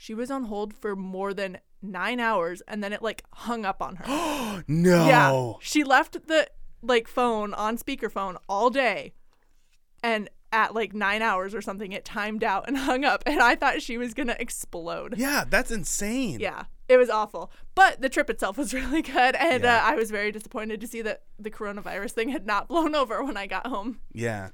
She 0.00 0.14
was 0.14 0.30
on 0.30 0.44
hold 0.44 0.72
for 0.72 0.94
more 0.96 1.34
than 1.34 1.58
9 1.82 2.20
hours 2.20 2.62
and 2.68 2.82
then 2.82 2.92
it 2.92 3.02
like 3.02 3.24
hung 3.32 3.64
up 3.66 3.82
on 3.82 3.96
her. 3.96 4.04
Oh 4.08 4.62
no. 4.68 5.06
Yeah. 5.06 5.52
She 5.60 5.84
left 5.84 6.26
the 6.28 6.48
like 6.82 7.06
phone 7.08 7.52
on 7.52 7.76
speakerphone 7.76 8.36
all 8.48 8.70
day 8.70 9.12
and 10.02 10.30
at 10.52 10.72
like 10.74 10.94
nine 10.94 11.20
hours 11.20 11.54
or 11.54 11.60
something 11.60 11.92
it 11.92 12.04
timed 12.04 12.42
out 12.44 12.64
and 12.68 12.78
hung 12.88 13.04
up 13.04 13.22
and 13.26 13.40
I 13.40 13.54
thought 13.56 13.82
she 13.82 13.98
was 13.98 14.14
gonna 14.14 14.36
explode. 14.38 15.14
Yeah, 15.18 15.44
that's 15.48 15.70
insane. 15.70 16.40
Yeah. 16.40 16.64
It 16.88 16.96
was 16.96 17.10
awful. 17.10 17.52
But 17.74 18.00
the 18.00 18.08
trip 18.08 18.30
itself 18.30 18.56
was 18.56 18.72
really 18.80 19.02
good 19.02 19.34
and 19.36 19.64
Yeah. 19.64 19.78
uh, 19.78 19.80
I 19.90 19.94
was 19.96 20.10
very 20.12 20.30
disappointed 20.32 20.80
to 20.80 20.86
see 20.86 21.02
that 21.02 21.22
the 21.38 21.50
coronavirus 21.50 22.12
thing 22.12 22.28
had 22.30 22.46
not 22.46 22.68
blown 22.68 22.94
over 22.94 23.22
when 23.24 23.36
I 23.36 23.46
got 23.48 23.66
home. 23.66 23.98
Yeah. 24.12 24.50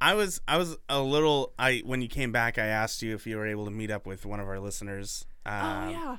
I 0.00 0.14
was 0.14 0.40
I 0.46 0.56
was 0.56 0.76
a 0.88 1.00
little 1.00 1.52
I 1.58 1.82
when 1.84 2.02
you 2.02 2.08
came 2.08 2.32
back 2.32 2.58
I 2.58 2.66
asked 2.66 3.02
you 3.02 3.14
if 3.14 3.26
you 3.26 3.36
were 3.36 3.46
able 3.46 3.64
to 3.64 3.70
meet 3.70 3.90
up 3.90 4.06
with 4.06 4.26
one 4.26 4.40
of 4.40 4.48
our 4.48 4.60
listeners. 4.60 5.24
Um, 5.44 5.54
oh 5.62 5.90
yeah. 5.90 6.16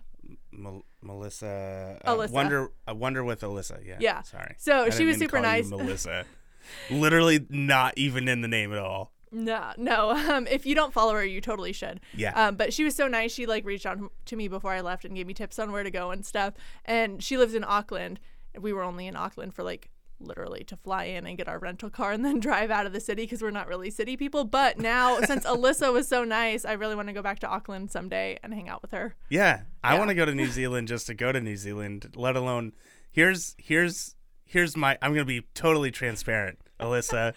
Mel- 0.51 0.85
Melissa 1.01 1.99
uh, 2.03 2.15
Alyssa. 2.15 2.31
Wonder 2.31 2.71
uh, 2.89 2.95
Wonder 2.95 3.23
with 3.23 3.41
Alyssa. 3.41 3.85
Yeah. 3.85 3.97
Yeah. 3.99 4.21
Sorry. 4.23 4.55
So 4.57 4.89
she 4.89 5.05
was 5.05 5.17
super 5.17 5.39
nice. 5.39 5.69
Melissa. 5.69 6.25
Literally 6.89 7.45
not 7.49 7.93
even 7.97 8.27
in 8.27 8.41
the 8.41 8.47
name 8.47 8.73
at 8.73 8.79
all. 8.79 9.13
No, 9.31 9.71
no. 9.77 10.11
Um, 10.11 10.47
if 10.47 10.65
you 10.65 10.73
don't 10.73 10.93
follow 10.93 11.13
her, 11.13 11.23
you 11.23 11.41
totally 11.41 11.73
should. 11.73 11.99
Yeah. 12.15 12.31
Um, 12.33 12.55
but 12.55 12.73
she 12.73 12.83
was 12.83 12.95
so 12.95 13.07
nice. 13.07 13.31
She 13.33 13.45
like 13.45 13.65
reached 13.65 13.85
out 13.85 13.99
to 14.25 14.35
me 14.35 14.47
before 14.47 14.71
I 14.71 14.81
left 14.81 15.05
and 15.05 15.15
gave 15.15 15.27
me 15.27 15.33
tips 15.33 15.59
on 15.59 15.71
where 15.71 15.83
to 15.83 15.91
go 15.91 16.11
and 16.11 16.25
stuff. 16.25 16.53
And 16.85 17.21
she 17.21 17.37
lives 17.37 17.53
in 17.53 17.63
Auckland. 17.63 18.19
We 18.59 18.73
were 18.73 18.83
only 18.83 19.07
in 19.07 19.15
Auckland 19.15 19.53
for 19.53 19.63
like 19.63 19.89
literally 20.19 20.63
to 20.65 20.77
fly 20.77 21.05
in 21.05 21.25
and 21.25 21.37
get 21.37 21.47
our 21.47 21.59
rental 21.59 21.89
car 21.89 22.11
and 22.11 22.23
then 22.25 22.39
drive 22.41 22.71
out 22.71 22.85
of 22.85 22.93
the 22.93 22.99
city 22.99 23.23
because 23.23 23.41
we're 23.41 23.51
not 23.51 23.67
really 23.67 23.89
city 23.89 24.17
people. 24.17 24.43
But 24.43 24.79
now, 24.79 25.19
since 25.21 25.45
Alyssa 25.45 25.91
was 25.93 26.07
so 26.07 26.23
nice, 26.23 26.65
I 26.65 26.73
really 26.73 26.95
want 26.95 27.07
to 27.07 27.13
go 27.13 27.21
back 27.21 27.39
to 27.39 27.47
Auckland 27.47 27.91
someday 27.91 28.39
and 28.43 28.53
hang 28.53 28.69
out 28.69 28.81
with 28.81 28.91
her. 28.91 29.15
Yeah. 29.29 29.61
I 29.83 29.97
want 29.97 30.09
to 30.09 30.15
go 30.15 30.25
to 30.25 30.35
New 30.35 30.47
Zealand 30.51 30.87
just 30.87 31.07
to 31.07 31.13
go 31.13 31.31
to 31.31 31.39
New 31.39 31.57
Zealand, 31.57 32.13
let 32.15 32.35
alone 32.35 32.73
here's 33.11 33.55
here's 33.57 34.15
here's 34.45 34.75
my 34.75 34.97
I'm 35.01 35.11
going 35.11 35.25
to 35.25 35.25
be 35.25 35.47
totally 35.53 35.91
transparent, 35.91 36.59
Alyssa. 36.79 37.33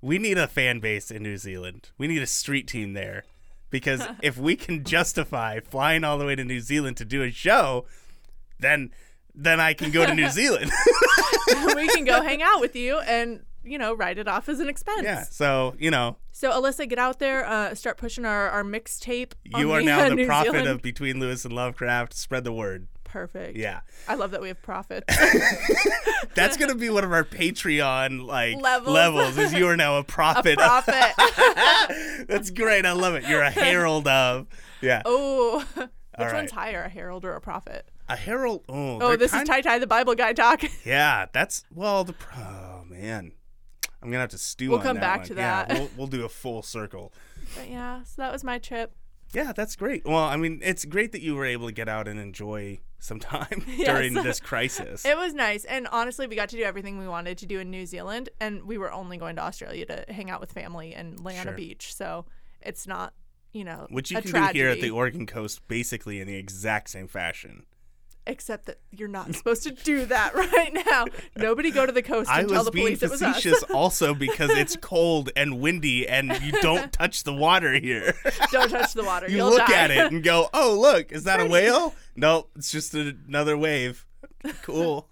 we 0.00 0.18
need 0.18 0.38
a 0.38 0.46
fan 0.46 0.80
base 0.80 1.10
in 1.10 1.22
New 1.22 1.36
Zealand. 1.36 1.90
We 1.98 2.08
need 2.08 2.22
a 2.22 2.26
street 2.26 2.66
team 2.66 2.92
there. 2.92 3.24
Because 3.70 4.06
if 4.22 4.36
we 4.36 4.54
can 4.54 4.84
justify 4.84 5.58
flying 5.60 6.04
all 6.04 6.18
the 6.18 6.26
way 6.26 6.34
to 6.36 6.44
New 6.44 6.60
Zealand 6.60 6.98
to 6.98 7.06
do 7.06 7.22
a 7.22 7.30
show, 7.30 7.86
then 8.58 8.90
then 9.34 9.60
I 9.60 9.74
can 9.74 9.90
go 9.90 10.04
to 10.06 10.14
New 10.14 10.28
Zealand. 10.40 10.70
we 11.76 11.88
can 11.88 12.04
go 12.04 12.22
hang 12.30 12.42
out 12.42 12.60
with 12.60 12.76
you 12.76 12.98
and 13.00 13.44
you 13.64 13.78
know 13.78 13.94
write 13.94 14.18
it 14.18 14.26
off 14.28 14.48
as 14.48 14.60
an 14.60 14.68
expense. 14.68 15.02
yeah. 15.04 15.22
So, 15.24 15.74
you 15.78 15.90
know, 15.90 16.16
So 16.32 16.50
Alyssa, 16.50 16.88
get 16.88 16.98
out 16.98 17.18
there, 17.18 17.46
uh, 17.46 17.74
start 17.74 17.96
pushing 17.96 18.24
our 18.24 18.48
our 18.50 18.64
mixtape. 18.64 19.32
you 19.44 19.70
are 19.72 19.80
the, 19.80 19.86
now 19.86 20.00
uh, 20.00 20.08
the 20.08 20.14
New 20.16 20.26
prophet 20.26 20.50
Zealand. 20.52 20.68
of 20.68 20.82
Between 20.82 21.20
Lewis 21.20 21.44
and 21.44 21.54
Lovecraft. 21.54 22.14
Spread 22.14 22.44
the 22.44 22.52
word. 22.52 22.88
Perfect. 23.04 23.58
Yeah. 23.58 23.80
I 24.08 24.14
love 24.14 24.30
that 24.30 24.40
we 24.40 24.48
have 24.48 24.62
profits. 24.62 25.14
That's 26.34 26.56
gonna 26.56 26.74
be 26.74 26.88
one 26.88 27.04
of 27.04 27.12
our 27.12 27.24
Patreon 27.24 28.24
like 28.26 28.56
Levels. 28.56 28.94
levels. 28.94 29.38
Is 29.38 29.52
you 29.52 29.68
are 29.68 29.76
now 29.76 29.98
a 29.98 30.04
prophet. 30.04 30.54
a 30.58 30.62
prophet. 30.62 32.26
That's 32.26 32.50
great. 32.50 32.86
I 32.86 32.92
love 32.92 33.14
it. 33.14 33.24
You're 33.28 33.42
a 33.42 33.50
herald 33.50 34.08
of. 34.08 34.46
Yeah. 34.80 35.02
oh, 35.04 35.62
which 35.76 35.88
right. 36.18 36.34
one's 36.34 36.50
higher, 36.52 36.82
a 36.84 36.88
herald 36.88 37.24
or 37.26 37.34
a 37.34 37.40
prophet? 37.40 37.86
A 38.12 38.16
herald. 38.16 38.64
Oh, 38.68 38.98
Oh, 39.00 39.16
this 39.16 39.32
is 39.32 39.42
Tai 39.48 39.60
Tai, 39.62 39.78
the 39.78 39.86
Bible 39.86 40.14
guy 40.14 40.32
talk. 40.32 40.62
Yeah, 40.84 41.26
that's 41.32 41.64
well. 41.74 42.04
The 42.04 42.14
oh 42.36 42.82
man, 42.88 43.32
I'm 44.02 44.08
gonna 44.10 44.20
have 44.20 44.30
to 44.30 44.38
stew. 44.38 44.70
We'll 44.70 44.80
come 44.80 44.98
back 44.98 45.20
one. 45.20 45.28
to 45.28 45.34
Yeah, 45.34 45.64
that. 45.64 45.78
we'll, 45.78 45.90
we'll 45.96 46.06
do 46.08 46.24
a 46.24 46.28
full 46.28 46.62
circle. 46.62 47.12
but 47.56 47.70
yeah, 47.70 48.02
so 48.02 48.20
that 48.22 48.32
was 48.32 48.44
my 48.44 48.58
trip. 48.58 48.92
Yeah, 49.32 49.52
that's 49.54 49.76
great. 49.76 50.04
Well, 50.04 50.24
I 50.24 50.36
mean, 50.36 50.60
it's 50.62 50.84
great 50.84 51.12
that 51.12 51.22
you 51.22 51.34
were 51.34 51.46
able 51.46 51.66
to 51.68 51.72
get 51.72 51.88
out 51.88 52.06
and 52.06 52.20
enjoy 52.20 52.80
some 52.98 53.18
time 53.18 53.64
Yes. 53.66 53.88
during 53.88 54.12
this 54.12 54.40
crisis. 54.50 55.06
It 55.06 55.16
was 55.16 55.32
nice, 55.32 55.64
and 55.64 55.88
honestly, 55.88 56.26
we 56.26 56.36
got 56.36 56.50
to 56.50 56.56
do 56.56 56.62
everything 56.64 56.98
we 56.98 57.08
wanted 57.08 57.38
to 57.38 57.46
do 57.46 57.58
in 57.58 57.70
New 57.70 57.86
Zealand, 57.86 58.28
and 58.40 58.64
we 58.64 58.76
were 58.76 58.92
only 58.92 59.16
going 59.16 59.36
to 59.36 59.42
Australia 59.42 59.86
to 59.86 60.04
hang 60.10 60.28
out 60.28 60.40
with 60.42 60.52
family 60.52 60.94
and 60.94 61.18
lay 61.24 61.38
on 61.38 61.48
a 61.48 61.52
beach. 61.52 61.94
So 61.94 62.26
it's 62.60 62.86
not, 62.86 63.14
you 63.54 63.64
know, 63.64 63.86
Which 63.88 64.10
you 64.10 64.18
a 64.18 64.20
can 64.20 64.30
tragedy, 64.32 64.58
do 64.58 64.64
here 64.64 64.68
at 64.72 64.80
the 64.82 64.90
Oregon 64.90 65.24
coast, 65.26 65.66
basically 65.66 66.20
in 66.20 66.26
the 66.28 66.36
exact 66.36 66.90
same 66.90 67.08
fashion. 67.08 67.64
Except 68.26 68.66
that 68.66 68.78
you're 68.90 69.08
not 69.08 69.34
supposed 69.34 69.62
to 69.64 69.70
do 69.72 70.04
that 70.06 70.34
right 70.52 70.72
now. 70.86 71.06
Nobody 71.36 71.70
go 71.70 71.84
to 71.86 71.92
the 71.92 72.02
coast 72.02 72.30
I 72.30 72.40
and 72.40 72.48
tell 72.48 72.58
was 72.58 72.66
the 72.66 72.70
being 72.70 72.86
police 72.86 73.02
it 73.02 73.10
was 73.10 73.22
us. 73.22 73.36
facetious 73.36 73.62
also 73.74 74.14
because 74.14 74.50
it's 74.50 74.76
cold 74.76 75.30
and 75.36 75.60
windy 75.60 76.08
and 76.08 76.32
you 76.42 76.52
don't 76.60 76.92
touch 76.92 77.24
the 77.24 77.32
water 77.32 77.72
here. 77.72 78.14
Don't 78.52 78.70
touch 78.70 78.94
the 78.94 79.04
water. 79.04 79.28
you 79.28 79.38
You'll 79.38 79.50
look 79.50 79.66
die. 79.66 79.74
at 79.74 79.90
it 79.90 80.12
and 80.12 80.22
go, 80.22 80.48
"Oh, 80.54 80.78
look, 80.80 81.10
is 81.12 81.24
that 81.24 81.40
a 81.40 81.46
whale?" 81.46 81.94
Nope, 82.16 82.50
it's 82.56 82.70
just 82.70 82.94
another 82.94 83.56
wave. 83.58 84.06
Cool. 84.62 85.08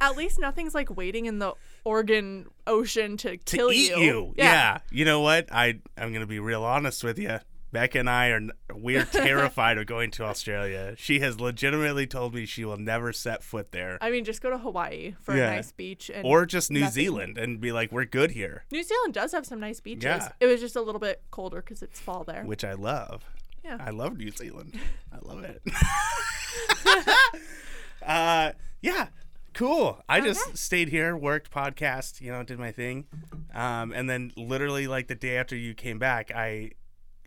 At 0.00 0.16
least 0.16 0.38
nothing's 0.38 0.74
like 0.74 0.94
waiting 0.96 1.26
in 1.26 1.38
the 1.38 1.54
Oregon 1.84 2.46
Ocean 2.66 3.16
to, 3.18 3.36
to 3.36 3.56
kill 3.56 3.72
eat 3.72 3.90
you. 3.90 3.98
you. 3.98 4.34
Yeah. 4.36 4.78
You 4.90 5.04
know 5.04 5.20
what? 5.20 5.48
I 5.52 5.80
I'm 5.98 6.12
gonna 6.12 6.26
be 6.26 6.38
real 6.40 6.62
honest 6.64 7.02
with 7.04 7.18
you. 7.18 7.38
Becca 7.74 7.98
and 7.98 8.08
I 8.08 8.28
are 8.28 8.40
we're 8.72 9.04
terrified 9.12 9.76
of 9.76 9.84
going 9.86 10.10
to 10.12 10.24
Australia. 10.24 10.94
She 10.96 11.20
has 11.20 11.38
legitimately 11.40 12.06
told 12.06 12.32
me 12.34 12.46
she 12.46 12.64
will 12.64 12.78
never 12.78 13.12
set 13.12 13.42
foot 13.44 13.72
there, 13.72 13.98
I 14.00 14.10
mean, 14.10 14.24
just 14.24 14.40
go 14.40 14.48
to 14.48 14.56
Hawaii 14.58 15.14
for 15.20 15.36
Yeah. 15.36 15.50
a 15.50 15.56
nice 15.56 15.72
beach, 15.72 16.10
and 16.14 16.24
or 16.24 16.46
just 16.46 16.70
New 16.70 16.80
nothing. 16.80 16.92
Zealand, 16.94 17.36
and 17.36 17.60
be 17.60 17.72
like, 17.72 17.92
we're 17.92 18.04
good 18.06 18.30
here, 18.30 18.64
New 18.72 18.82
Zealand 18.82 19.12
does 19.12 19.32
have 19.32 19.44
some 19.44 19.60
nice 19.60 19.80
beaches. 19.80 20.04
Yeah. 20.04 20.28
It 20.40 20.46
was 20.46 20.60
just 20.60 20.76
a 20.76 20.80
little 20.80 21.00
bit 21.00 21.22
colder 21.30 21.60
because 21.60 21.82
it's 21.82 22.00
fall 22.00 22.24
there. 22.24 22.44
which 22.44 22.64
I 22.64 22.72
love. 22.72 23.24
Yeah. 23.64 23.78
I 23.80 23.90
love 23.90 24.16
New 24.16 24.30
Zealand. 24.30 24.78
I 25.12 25.18
love 25.22 25.42
it. 25.44 25.60
uh, 28.06 28.52
yeah, 28.82 29.08
cool. 29.54 30.02
I 30.08 30.20
just 30.20 30.56
stayed 30.56 30.88
here, 30.90 31.16
worked, 31.16 31.50
podcast, 31.50 32.20
you 32.20 32.30
know, 32.30 32.42
did 32.42 32.58
my 32.58 32.72
thing, 32.72 33.06
um, 33.54 33.92
and 33.92 34.08
then 34.08 34.32
literally 34.36 34.86
like 34.86 35.08
the 35.08 35.14
day 35.14 35.36
after 35.38 35.56
you 35.56 35.74
came 35.74 35.98
back, 35.98 36.30
I 36.34 36.72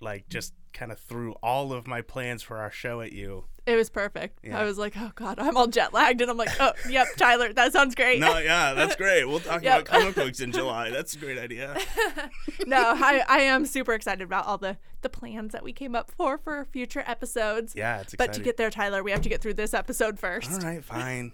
like 0.01 0.29
just 0.29 0.53
kind 0.73 0.91
of 0.91 0.99
threw 0.99 1.31
all 1.41 1.73
of 1.73 1.87
my 1.87 2.01
plans 2.01 2.43
for 2.43 2.57
our 2.57 2.69
show 2.71 3.01
at 3.01 3.11
you. 3.11 3.45
It 3.65 3.75
was 3.75 3.89
perfect. 3.89 4.39
Yeah. 4.43 4.57
I 4.59 4.63
was 4.63 4.77
like, 4.77 4.93
oh 4.95 5.11
god, 5.15 5.39
I'm 5.39 5.57
all 5.57 5.67
jet 5.67 5.93
lagged, 5.93 6.21
and 6.21 6.31
I'm 6.31 6.37
like, 6.37 6.51
oh, 6.59 6.71
yep, 6.89 7.07
Tyler, 7.17 7.51
that 7.51 7.73
sounds 7.73 7.95
great. 7.95 8.19
No, 8.19 8.37
yeah, 8.37 8.73
that's 8.73 8.95
great. 9.03 9.25
We'll 9.25 9.39
talk 9.41 9.61
Yep. 9.63 9.81
about 9.81 9.85
comic 9.99 10.15
books 10.23 10.39
in 10.39 10.51
July. 10.53 10.89
That's 10.89 11.15
a 11.15 11.17
great 11.17 11.37
idea. 11.37 11.77
no, 12.65 12.77
I, 12.95 13.23
I 13.27 13.39
am 13.39 13.65
super 13.65 13.93
excited 13.93 14.23
about 14.23 14.45
all 14.45 14.57
the 14.57 14.77
the 15.01 15.09
plans 15.09 15.51
that 15.51 15.63
we 15.63 15.73
came 15.73 15.95
up 15.95 16.09
for 16.11 16.37
for 16.37 16.65
future 16.71 17.03
episodes. 17.05 17.73
Yeah, 17.75 18.01
it's 18.01 18.15
But 18.15 18.33
to 18.33 18.41
get 18.41 18.57
there, 18.57 18.69
Tyler, 18.69 19.03
we 19.03 19.11
have 19.11 19.21
to 19.21 19.29
get 19.29 19.41
through 19.41 19.55
this 19.55 19.73
episode 19.73 20.17
first. 20.19 20.51
all 20.51 20.59
right, 20.59 20.83
fine. 20.83 21.33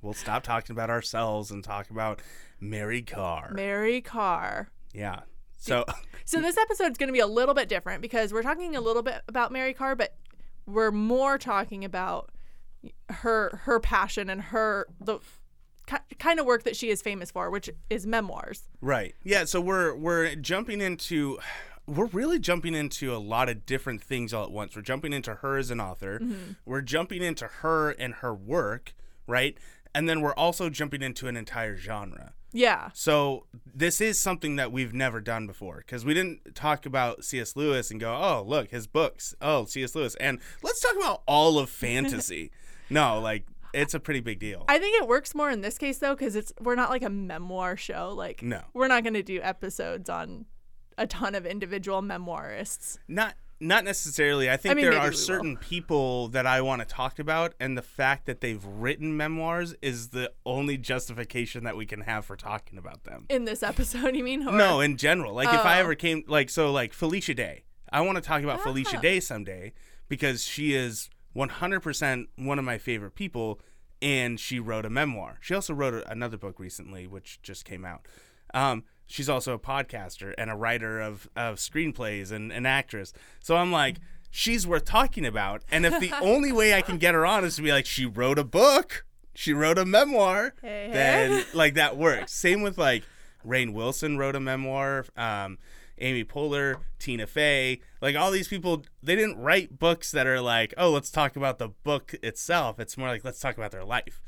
We'll 0.00 0.14
stop 0.14 0.44
talking 0.44 0.74
about 0.74 0.90
ourselves 0.90 1.50
and 1.50 1.64
talk 1.64 1.90
about 1.90 2.20
Mary 2.60 3.02
Karr. 3.02 3.50
Mary 3.52 4.00
Karr. 4.00 4.68
yeah. 4.92 5.20
So 5.58 5.84
So 6.24 6.40
this 6.40 6.56
episode 6.58 6.92
is 6.92 6.98
going 6.98 7.08
to 7.08 7.12
be 7.12 7.20
a 7.20 7.26
little 7.26 7.54
bit 7.54 7.68
different 7.68 8.02
because 8.02 8.32
we're 8.32 8.42
talking 8.42 8.76
a 8.76 8.80
little 8.80 9.02
bit 9.02 9.22
about 9.28 9.50
Mary 9.50 9.72
Karr, 9.74 9.94
but 9.94 10.14
we're 10.66 10.90
more 10.90 11.38
talking 11.38 11.84
about 11.84 12.30
her 13.08 13.60
her 13.64 13.80
passion 13.80 14.30
and 14.30 14.40
her 14.40 14.86
the 15.00 15.18
kind 16.18 16.38
of 16.38 16.46
work 16.46 16.64
that 16.64 16.76
she 16.76 16.90
is 16.90 17.00
famous 17.00 17.30
for, 17.30 17.50
which 17.50 17.70
is 17.88 18.06
memoirs. 18.06 18.68
Right. 18.80 19.14
Yeah. 19.24 19.44
So 19.44 19.60
we're 19.60 19.94
we're 19.94 20.34
jumping 20.34 20.80
into 20.80 21.38
we're 21.86 22.06
really 22.06 22.38
jumping 22.38 22.74
into 22.74 23.14
a 23.14 23.18
lot 23.18 23.48
of 23.48 23.64
different 23.64 24.02
things 24.02 24.34
all 24.34 24.44
at 24.44 24.52
once. 24.52 24.76
We're 24.76 24.82
jumping 24.82 25.12
into 25.12 25.36
her 25.36 25.56
as 25.56 25.70
an 25.70 25.80
author. 25.80 26.18
Mm-hmm. 26.18 26.52
We're 26.66 26.82
jumping 26.82 27.22
into 27.22 27.46
her 27.46 27.90
and 27.92 28.14
her 28.16 28.34
work, 28.34 28.94
right? 29.26 29.56
And 29.94 30.08
then 30.08 30.20
we're 30.20 30.34
also 30.34 30.68
jumping 30.68 31.00
into 31.00 31.26
an 31.26 31.36
entire 31.36 31.76
genre. 31.76 32.34
Yeah. 32.52 32.90
So 32.94 33.44
this 33.74 34.00
is 34.00 34.18
something 34.18 34.56
that 34.56 34.72
we've 34.72 34.94
never 34.94 35.20
done 35.20 35.46
before 35.46 35.78
because 35.78 36.04
we 36.04 36.14
didn't 36.14 36.54
talk 36.54 36.86
about 36.86 37.24
C.S. 37.24 37.56
Lewis 37.56 37.90
and 37.90 38.00
go, 38.00 38.14
oh 38.14 38.42
look 38.46 38.70
his 38.70 38.86
books, 38.86 39.34
oh 39.42 39.64
C.S. 39.66 39.94
Lewis, 39.94 40.14
and 40.16 40.38
let's 40.62 40.80
talk 40.80 40.96
about 40.96 41.22
all 41.26 41.58
of 41.58 41.68
fantasy. 41.86 42.50
no, 42.90 43.20
like 43.20 43.44
it's 43.74 43.92
a 43.92 44.00
pretty 44.00 44.20
big 44.20 44.38
deal. 44.38 44.64
I 44.68 44.78
think 44.78 45.00
it 45.02 45.06
works 45.06 45.34
more 45.34 45.50
in 45.50 45.60
this 45.60 45.76
case 45.76 45.98
though 45.98 46.16
cuz 46.16 46.34
it's 46.36 46.52
we're 46.60 46.74
not 46.74 46.88
like 46.90 47.02
a 47.02 47.10
memoir 47.10 47.76
show 47.76 48.14
like 48.16 48.42
No. 48.42 48.62
we're 48.72 48.88
not 48.88 49.02
going 49.02 49.14
to 49.14 49.22
do 49.22 49.40
episodes 49.42 50.08
on 50.08 50.46
a 50.96 51.06
ton 51.06 51.34
of 51.34 51.44
individual 51.44 52.00
memoirists. 52.02 52.98
not 53.06 53.34
not 53.60 53.84
necessarily. 53.84 54.48
I 54.50 54.56
think 54.56 54.76
mean, 54.76 54.84
there 54.84 54.98
are 54.98 55.04
we 55.04 55.10
will. 55.10 55.16
certain 55.16 55.56
people 55.56 56.28
that 56.28 56.46
I 56.46 56.60
want 56.60 56.80
to 56.82 56.86
talk 56.86 57.18
about, 57.18 57.54
and 57.58 57.76
the 57.76 57.82
fact 57.82 58.26
that 58.26 58.40
they've 58.40 58.64
written 58.64 59.16
memoirs 59.16 59.74
is 59.82 60.08
the 60.10 60.32
only 60.46 60.76
justification 60.78 61.64
that 61.64 61.76
we 61.76 61.84
can 61.86 62.02
have 62.02 62.24
for 62.24 62.36
talking 62.36 62.78
about 62.78 63.04
them. 63.04 63.26
In 63.28 63.44
this 63.44 63.62
episode, 63.62 64.14
you 64.16 64.22
mean? 64.24 64.46
Or- 64.46 64.52
No, 64.52 64.80
in 64.80 64.96
general. 64.96 65.34
Like 65.34 65.48
if 65.48 65.64
I 65.64 65.78
Oh. 65.78 65.80
ever 65.80 65.94
came, 65.94 66.24
like 66.28 66.50
so, 66.50 66.70
like 66.72 66.92
Felicia 66.92 67.34
Day. 67.34 67.64
I 67.92 68.00
want 68.02 68.16
to 68.16 68.22
talk 68.22 68.42
about 68.42 68.60
Felicia 68.62 68.98
Ah. 68.98 69.00
Day 69.00 69.18
someday 69.20 69.72
because 70.08 70.44
she 70.44 70.74
is 70.74 71.08
100% 71.34 72.26
one 72.36 72.58
of 72.58 72.64
my 72.64 72.78
favorite 72.78 73.14
people, 73.14 73.60
and 74.00 74.38
she 74.38 74.60
wrote 74.60 74.84
a 74.84 74.90
memoir. 74.90 75.38
She 75.40 75.54
also 75.54 75.74
wrote 75.74 75.94
a, 75.94 76.10
another 76.10 76.36
book 76.36 76.58
recently, 76.60 77.06
which 77.06 77.40
just 77.42 77.64
came 77.64 77.84
out. 77.84 78.06
Um, 78.54 78.84
she's 79.08 79.28
also 79.28 79.54
a 79.54 79.58
podcaster 79.58 80.32
and 80.38 80.50
a 80.50 80.54
writer 80.54 81.00
of, 81.00 81.28
of 81.34 81.56
screenplays 81.56 82.30
and 82.30 82.52
an 82.52 82.66
actress. 82.66 83.12
So 83.40 83.56
I'm 83.56 83.72
like, 83.72 83.96
she's 84.30 84.66
worth 84.66 84.84
talking 84.84 85.26
about. 85.26 85.62
And 85.70 85.84
if 85.84 85.98
the 85.98 86.12
only 86.20 86.52
way 86.52 86.74
I 86.74 86.82
can 86.82 86.98
get 86.98 87.14
her 87.14 87.26
on 87.26 87.44
is 87.44 87.56
to 87.56 87.62
be 87.62 87.72
like, 87.72 87.86
she 87.86 88.06
wrote 88.06 88.38
a 88.38 88.44
book, 88.44 89.04
she 89.34 89.52
wrote 89.52 89.78
a 89.78 89.84
memoir, 89.84 90.54
Hey, 90.62 90.86
hey. 90.86 90.92
then 90.92 91.44
like 91.54 91.74
that 91.74 91.96
works. 91.96 92.32
Same 92.32 92.62
with 92.62 92.78
like 92.78 93.02
Rainn 93.44 93.72
Wilson 93.72 94.18
wrote 94.18 94.36
a 94.36 94.40
memoir. 94.40 95.06
Um, 95.16 95.58
Amy 96.00 96.24
Poehler, 96.24 96.76
Tina 97.00 97.26
Fey, 97.26 97.80
like 98.00 98.14
all 98.14 98.30
these 98.30 98.46
people, 98.46 98.84
they 99.02 99.16
didn't 99.16 99.36
write 99.36 99.80
books 99.80 100.12
that 100.12 100.28
are 100.28 100.40
like, 100.40 100.72
oh, 100.76 100.90
let's 100.90 101.10
talk 101.10 101.34
about 101.34 101.58
the 101.58 101.70
book 101.70 102.14
itself. 102.22 102.78
It's 102.78 102.96
more 102.96 103.08
like 103.08 103.24
let's 103.24 103.40
talk 103.40 103.56
about 103.56 103.72
their 103.72 103.84
life. 103.84 104.22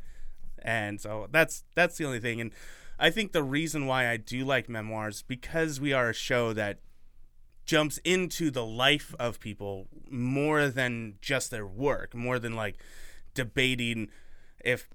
And 0.62 1.00
so 1.00 1.28
that's 1.30 1.62
that's 1.76 1.96
the 1.96 2.04
only 2.06 2.18
thing. 2.18 2.40
And 2.40 2.52
I 3.00 3.11
think 3.11 3.33
the 3.33 3.42
reason 3.42 3.87
why 3.87 4.09
I 4.09 4.19
do 4.19 4.45
like 4.45 4.69
memoirs 4.69 5.23
because 5.26 5.80
we 5.80 5.92
are 5.92 6.11
a 6.11 6.14
show 6.14 6.52
that 6.52 6.80
jumps 7.64 7.99
into 8.04 8.50
the 8.50 8.64
life 8.64 9.14
of 9.19 9.40
people 9.40 9.88
more 10.11 10.69
than 10.69 11.14
just 11.23 11.50
their 11.50 11.66
work, 11.66 12.14
more 12.14 12.38
than 12.38 12.54
like 12.54 12.76
debating 13.33 14.09
if 14.62 14.88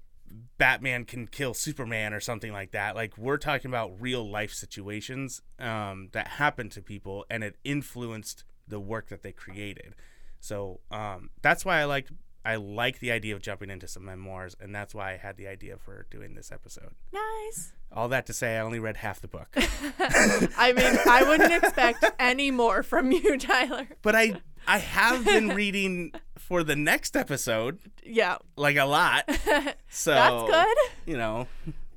Batman 0.58 1.04
can 1.04 1.26
kill 1.26 1.52
Superman 1.52 2.12
or 2.12 2.20
something 2.20 2.52
like 2.52 2.70
that. 2.70 2.94
Like 2.94 3.18
we're 3.18 3.38
talking 3.38 3.70
about 3.70 4.00
real 4.00 4.28
life 4.28 4.52
situations 4.52 5.42
um, 5.58 6.10
that 6.12 6.28
happened 6.28 6.72
to 6.72 6.82
people 6.82 7.26
and 7.28 7.42
it 7.42 7.56
influenced 7.64 8.44
the 8.68 8.78
work 8.78 9.08
that 9.08 9.22
they 9.22 9.32
created. 9.32 9.94
So 10.38 10.80
um, 10.92 11.30
that's 11.42 11.64
why 11.64 11.80
I 11.80 11.84
like 11.84 12.08
I 12.44 12.54
like 12.54 13.00
the 13.00 13.10
idea 13.10 13.34
of 13.34 13.42
jumping 13.42 13.70
into 13.70 13.88
some 13.88 14.04
memoirs, 14.04 14.54
and 14.60 14.72
that's 14.72 14.94
why 14.94 15.14
I 15.14 15.16
had 15.16 15.36
the 15.36 15.48
idea 15.48 15.78
for 15.78 16.06
doing 16.10 16.36
this 16.36 16.52
episode. 16.52 16.92
Nice. 17.12 17.72
All 17.92 18.08
that 18.08 18.26
to 18.26 18.32
say, 18.32 18.56
I 18.56 18.60
only 18.60 18.78
read 18.78 18.98
half 18.98 19.20
the 19.20 19.28
book, 19.28 19.48
I 19.56 20.72
mean, 20.76 20.98
I 21.08 21.24
wouldn't 21.26 21.52
expect 21.64 22.04
any 22.18 22.50
more 22.50 22.82
from 22.82 23.10
you, 23.12 23.38
Tyler. 23.38 23.88
but 24.02 24.14
I 24.14 24.40
I 24.66 24.78
have 24.78 25.24
been 25.24 25.48
reading 25.48 26.12
for 26.36 26.62
the 26.64 26.76
next 26.76 27.16
episode 27.16 27.78
Yeah, 28.04 28.36
like 28.56 28.76
a 28.76 28.84
lot. 28.84 29.24
So 29.88 30.10
that's 30.12 30.50
good. 30.50 30.76
You 31.06 31.16
know, 31.16 31.46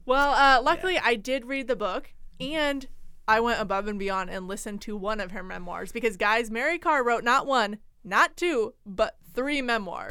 Well, 0.05 0.31
uh, 0.33 0.61
luckily, 0.63 0.97
I 0.97 1.15
did 1.15 1.45
read 1.45 1.67
the 1.67 1.75
book 1.75 2.13
and 2.39 2.87
I 3.27 3.39
went 3.41 3.59
above 3.59 3.87
and 3.87 3.99
beyond 3.99 4.29
and 4.29 4.47
listened 4.47 4.81
to 4.81 4.95
one 4.95 5.19
of 5.19 5.31
her 5.31 5.43
memoirs 5.43 5.91
because, 5.91 6.15
guys, 6.17 6.49
Mary 6.49 6.79
Karr 6.79 7.03
wrote 7.03 7.23
not 7.23 7.45
one, 7.45 7.77
not 8.03 8.37
two, 8.37 8.73
but 8.85 9.17
three 9.33 9.61
memoirs. 9.61 10.07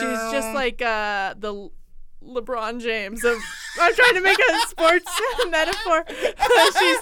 She's 0.00 0.32
just 0.32 0.54
like 0.54 0.80
uh, 0.80 1.34
the 1.36 1.70
LeBron 2.24 2.80
James 2.80 3.24
of. 3.24 3.38
I'm 3.80 3.94
trying 3.94 4.14
to 4.14 4.20
make 4.20 4.38
a 4.38 4.58
sports 4.68 5.20
metaphor. 5.50 6.04
She's 6.08 7.00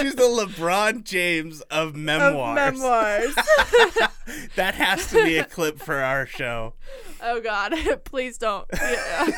She's 0.00 0.14
the 0.14 0.22
LeBron 0.22 1.04
James 1.04 1.60
of 1.62 1.88
of 1.88 1.96
memoirs. 1.96 2.54
memoirs. 2.54 3.34
that 4.56 4.74
has 4.74 5.08
to 5.10 5.24
be 5.24 5.38
a 5.38 5.44
clip 5.44 5.78
for 5.78 5.96
our 5.96 6.26
show. 6.26 6.74
Oh 7.22 7.40
God, 7.40 7.74
please 8.04 8.38
don't. 8.38 8.66
Yeah. 8.72 9.30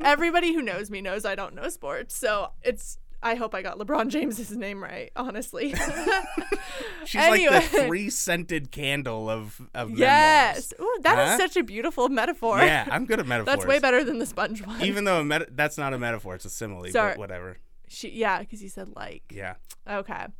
Everybody 0.00 0.54
who 0.54 0.62
knows 0.62 0.90
me 0.90 1.00
knows 1.00 1.24
I 1.24 1.34
don't 1.34 1.54
know 1.54 1.68
sports, 1.68 2.16
so 2.16 2.52
it's. 2.62 2.98
I 3.22 3.34
hope 3.34 3.54
I 3.54 3.62
got 3.62 3.78
LeBron 3.78 4.08
James's 4.08 4.50
name 4.52 4.82
right. 4.82 5.10
Honestly. 5.16 5.74
She's 7.04 7.20
like 7.20 7.70
the 7.70 7.82
three 7.86 8.10
scented 8.10 8.70
candle 8.70 9.28
of 9.28 9.60
of 9.74 9.98
yes. 9.98 10.72
Ooh, 10.80 10.98
that 11.02 11.18
is 11.18 11.28
Huh? 11.30 11.38
such 11.38 11.56
a 11.56 11.62
beautiful 11.64 12.08
metaphor. 12.08 12.58
Yeah, 12.58 12.86
I'm 12.90 13.06
good 13.06 13.18
at 13.20 13.26
metaphors. 13.28 13.54
That's 13.56 13.66
way 13.66 13.78
better 13.78 14.04
than 14.04 14.18
the 14.18 14.26
sponge 14.26 14.64
one. 14.64 14.80
Even 14.82 15.04
though 15.04 15.24
meta- 15.24 15.48
that's 15.50 15.76
not 15.78 15.92
a 15.94 15.98
metaphor, 15.98 16.34
it's 16.36 16.44
a 16.44 16.50
simile. 16.50 16.86
Sorry. 16.90 17.12
But 17.12 17.18
whatever. 17.18 17.56
she, 17.88 18.10
yeah, 18.10 18.38
because 18.40 18.62
you 18.62 18.68
said 18.68 18.94
like. 18.94 19.22
Yeah. 19.32 19.54
Okay. 19.88 20.26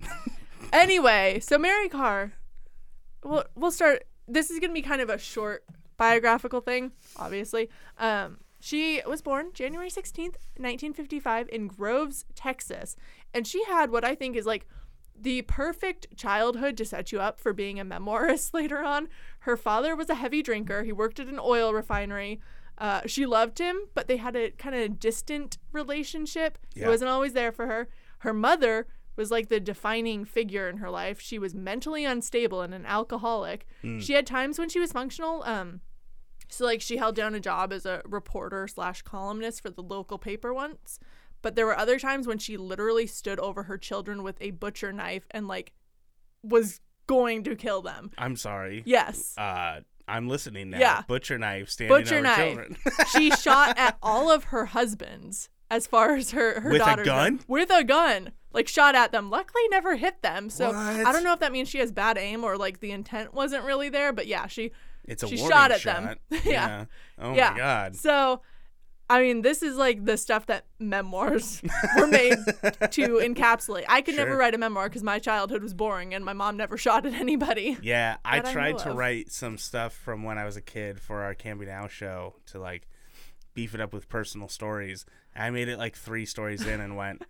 Anyway, 0.73 1.39
so 1.41 1.57
Mary 1.57 1.89
Karr, 1.89 2.33
we'll 3.25 3.45
we'll 3.55 3.71
start. 3.71 4.05
This 4.27 4.51
is 4.51 4.59
gonna 4.59 4.73
be 4.73 4.83
kind 4.83 5.01
of 5.01 5.09
a 5.09 5.17
short 5.17 5.65
biographical 5.97 6.61
thing, 6.61 6.93
obviously. 7.17 7.71
Um, 7.97 8.39
she 8.61 9.01
was 9.07 9.23
born 9.23 9.51
January 9.53 9.91
sixteenth, 9.91 10.37
nineteen 10.59 10.93
fifty-five, 10.93 11.49
in 11.51 11.69
Groves, 11.69 12.25
Texas, 12.35 12.97
and 13.33 13.47
she 13.47 13.65
had 13.65 13.91
what 13.91 14.05
I 14.05 14.15
think 14.15 14.37
is 14.37 14.47
like 14.47 14.67
the 15.21 15.43
perfect 15.43 16.17
childhood 16.17 16.77
to 16.77 16.85
set 16.85 17.11
you 17.11 17.21
up 17.21 17.41
for 17.41 17.53
being 17.53 17.81
a 17.81 17.85
memoirist 17.85 18.55
later 18.55 18.83
on. 18.83 19.09
Her 19.41 19.57
father 19.57 19.97
was 19.97 20.09
a 20.09 20.15
heavy 20.15 20.43
drinker. 20.43 20.85
He 20.85 20.93
worked 20.93 21.19
at 21.19 21.27
an 21.27 21.41
oil 21.41 21.73
refinery. 21.73 22.41
Uh, 22.79 23.01
she 23.07 23.27
loved 23.27 23.59
him, 23.59 23.77
but 23.95 24.07
they 24.07 24.19
had 24.19 24.37
a 24.37 24.53
kind 24.53 24.77
of 24.77 25.01
distant 25.01 25.59
relationship. 25.73 26.59
He 26.75 26.83
wasn't 26.89 27.11
always 27.11 27.33
there 27.33 27.51
for 27.51 27.67
her. 27.67 27.89
Her 28.19 28.33
mother 28.33 28.87
was 29.17 29.33
like 29.33 29.49
the 29.49 29.59
defining 29.59 30.25
figure 30.25 30.69
in 30.69 30.77
her 30.77 30.89
life. 30.91 31.21
She 31.21 31.41
was 31.41 31.53
mentally 31.53 32.05
unstable 32.05 32.61
and 32.63 32.73
an 32.73 32.87
alcoholic. 32.87 33.67
She 34.01 34.13
had 34.13 34.25
times 34.29 34.61
when 34.61 34.69
she 34.69 34.79
was 34.79 34.93
functional. 34.93 35.43
Um, 35.45 35.81
so 36.49 36.65
like 36.65 36.81
she 36.81 36.97
held 36.97 37.15
down 37.15 37.35
a 37.35 37.41
job 37.41 37.73
as 37.73 37.85
a 37.87 38.03
reporter 38.05 38.67
slash 38.69 39.03
columnist 39.03 39.61
for 39.63 39.71
the 39.71 39.83
local 39.83 40.19
paper 40.19 40.53
once, 40.55 40.99
but 41.43 41.55
there 41.57 41.67
were 41.67 41.77
other 41.79 41.99
times 41.99 42.27
when 42.27 42.39
she 42.39 42.57
literally 42.57 43.07
stood 43.07 43.39
over 43.41 43.65
her 43.65 43.79
children 43.79 44.23
with 44.23 44.37
a 44.41 44.51
butcher 44.53 44.93
knife 44.93 45.27
and 45.31 45.47
like 45.49 45.73
was 46.43 46.81
going 47.07 47.43
to 47.45 47.57
kill 47.57 47.83
them. 47.83 48.11
I'm 48.19 48.37
sorry. 48.37 48.83
Yes. 48.87 49.35
Uh, 49.37 49.81
I'm 50.07 50.29
listening 50.29 50.71
now. 50.71 50.79
Yeah. 50.79 51.03
Butcher 51.07 51.39
knife 51.39 51.69
standing 51.71 51.97
Butcher 51.97 52.15
over 52.17 52.23
knife. 52.23 52.37
children. 52.37 52.77
she 53.13 53.31
shot 53.31 53.77
at 53.79 53.99
all 54.03 54.31
of 54.31 54.45
her 54.45 54.67
husbands 54.67 55.49
as 55.71 55.87
far 55.87 56.15
as 56.15 56.31
her 56.31 56.61
her 56.61 56.71
With 56.71 56.81
a 56.81 56.85
daughters 56.85 57.05
go. 57.07 57.13
gun? 57.15 57.41
with 57.47 57.71
a 57.71 57.85
gun 57.85 58.31
like 58.53 58.67
shot 58.69 58.95
at 58.95 59.13
them 59.13 59.29
luckily 59.29 59.61
never 59.69 59.97
hit 59.97 60.23
them 60.23 60.49
so 60.49 60.69
What? 60.69 60.77
i 60.77 61.13
don't 61.13 61.23
know 61.25 61.35
if 61.35 61.41
that 61.41 61.53
means 61.53 61.69
she 61.69 61.77
has 61.81 61.93
bad 61.93 62.17
aim 62.17 62.43
or 62.43 62.57
like 62.57 62.81
the 62.81 62.91
intent 62.91 63.35
wasn't 63.35 63.65
really 63.65 63.91
there 63.91 64.11
but 64.15 64.27
yeah 64.27 64.47
she 64.47 64.73
It's 65.09 65.23
a 65.23 65.29
She 65.29 65.37
shot 65.39 65.73
at 65.73 65.81
shot. 65.81 66.03
them. 66.03 66.17
yeah. 66.31 66.41
Yeah. 66.45 66.85
Oh 67.19 67.35
yeah 67.35 67.51
my 67.51 67.57
god. 67.57 67.97
so 67.97 68.41
i 69.11 69.21
mean 69.23 69.41
this 69.43 69.63
is 69.63 69.77
like 69.77 70.05
the 70.05 70.17
stuff 70.19 70.47
that 70.47 70.67
memoirs 70.79 71.63
were 71.99 72.07
made 72.07 72.37
to 72.91 73.19
encapsulate 73.25 73.85
i 73.89 74.03
could 74.03 74.15
never 74.15 74.37
write 74.37 74.55
a 74.55 74.59
memoir 74.59 74.89
because 74.89 75.03
my 75.03 75.19
childhood 75.19 75.63
was 75.63 75.73
boring 75.75 76.13
and 76.15 76.25
my 76.25 76.33
mom 76.35 76.57
never 76.59 76.77
shot 76.77 77.07
at 77.07 77.15
anybody 77.15 77.77
Yeah, 77.83 78.19
I 78.25 78.41
that 78.41 78.49
I 78.49 78.53
tried 78.53 78.79
to 78.81 78.91
of. 78.91 78.97
write 78.97 79.33
some 79.33 79.57
stuff 79.59 79.95
from 79.95 80.23
when 80.25 80.37
I 80.39 80.45
was 80.45 80.57
a 80.57 80.61
kid 80.63 81.01
for 81.01 81.23
our 81.23 81.35
Can 81.35 81.59
Be 81.59 81.65
Now 81.67 81.89
show 81.89 82.35
to 82.53 82.61
like 82.61 82.87
beef 83.55 83.75
it 83.75 83.81
up 83.81 83.93
with 83.95 84.09
personal 84.09 84.47
stories. 84.49 85.05
I 85.35 85.51
made 85.51 85.69
it 85.69 85.79
like 85.79 85.97
three 85.97 86.27
stories 86.27 86.67
in 86.67 86.81
and 86.81 86.95
went, 86.97 87.23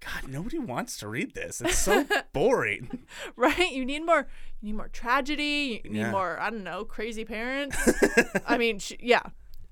God, 0.00 0.28
nobody 0.30 0.58
wants 0.58 0.98
to 0.98 1.08
read 1.08 1.34
this. 1.34 1.60
It's 1.60 1.78
so 1.78 2.04
boring. 2.32 3.04
right 3.34 3.72
you 3.72 3.84
need 3.84 4.04
more 4.04 4.26
you 4.60 4.66
need 4.68 4.76
more 4.76 4.88
tragedy 4.88 5.80
you 5.84 5.90
need 5.90 5.98
Yeah. 6.00 6.10
more 6.10 6.38
i 6.40 6.50
don't 6.50 6.64
know 6.64 6.84
crazy 6.84 7.24
parents 7.24 7.76
i 8.46 8.56
mean 8.58 8.78
sh 8.78 8.92
yeah 9.00 9.22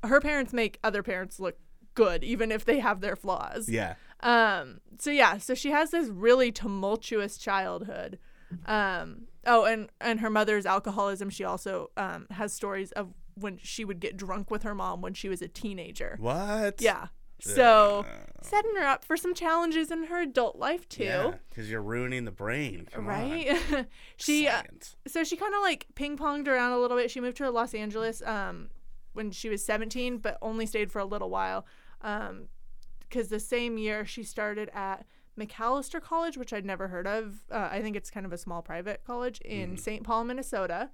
her 0.02 0.20
parents 0.20 0.52
make 0.52 0.78
other 0.84 1.02
parents 1.02 1.38
look 1.40 1.56
good 1.94 2.24
even 2.24 2.50
if 2.52 2.64
they 2.64 2.80
have 2.80 3.00
their 3.00 3.16
flaws 3.16 3.68
Yeah. 3.68 3.94
um 4.20 4.80
so 4.98 5.10
yeah 5.10 5.38
so 5.38 5.54
she 5.54 5.70
has 5.70 5.90
this 5.90 6.08
really 6.08 6.50
tumultuous 6.52 7.38
childhood 7.38 8.18
um 8.66 9.22
oh 9.46 9.64
and 9.64 9.88
and 10.00 10.20
her 10.20 10.30
mother's 10.30 10.66
alcoholism 10.66 11.30
she 11.30 11.44
also 11.44 11.90
um 11.96 12.26
has 12.30 12.52
stories 12.52 12.92
of 12.92 13.12
when 13.34 13.58
she 13.62 13.84
would 13.84 14.00
get 14.00 14.16
drunk 14.16 14.50
with 14.50 14.62
her 14.62 14.74
mom 14.74 15.00
when 15.00 15.12
she 15.14 15.28
was 15.28 15.42
a 15.42 15.48
teenager 15.48 16.16
What? 16.20 16.80
yeah 16.80 17.08
so 17.44 18.04
setting 18.42 18.72
her 18.76 18.86
up 18.86 19.04
for 19.04 19.16
some 19.16 19.34
challenges 19.34 19.90
in 19.90 20.04
her 20.04 20.20
adult 20.20 20.56
life 20.56 20.88
too 20.88 21.04
Yeah, 21.04 21.34
because 21.50 21.70
you're 21.70 21.82
ruining 21.82 22.24
the 22.24 22.30
brain. 22.30 22.88
Come 22.92 23.06
on. 23.08 23.10
right 23.10 23.86
she 24.16 24.46
uh, 24.46 24.56
Science. 24.62 24.96
so 25.06 25.24
she 25.24 25.36
kind 25.36 25.54
of 25.54 25.60
like 25.62 25.86
ping 25.94 26.16
ponged 26.16 26.48
around 26.48 26.72
a 26.72 26.78
little 26.78 26.96
bit. 26.96 27.10
She 27.10 27.20
moved 27.20 27.36
to 27.38 27.50
Los 27.50 27.74
Angeles 27.74 28.22
um, 28.22 28.68
when 29.12 29.30
she 29.30 29.48
was 29.48 29.64
17, 29.64 30.18
but 30.18 30.38
only 30.42 30.66
stayed 30.66 30.90
for 30.92 30.98
a 30.98 31.04
little 31.04 31.30
while. 31.30 31.66
Because 32.02 33.28
the 33.28 33.40
same 33.40 33.78
year 33.78 34.04
she 34.04 34.22
started 34.22 34.70
at 34.74 35.06
Macalester 35.38 36.00
College, 36.00 36.36
which 36.36 36.52
I'd 36.52 36.64
never 36.64 36.88
heard 36.88 37.06
of. 37.06 37.44
Uh, 37.50 37.68
I 37.70 37.80
think 37.80 37.96
it's 37.96 38.10
kind 38.10 38.26
of 38.26 38.32
a 38.32 38.38
small 38.38 38.62
private 38.62 39.02
college 39.06 39.40
in 39.40 39.76
St. 39.76 40.04
Paul, 40.04 40.24
Minnesota. 40.24 40.90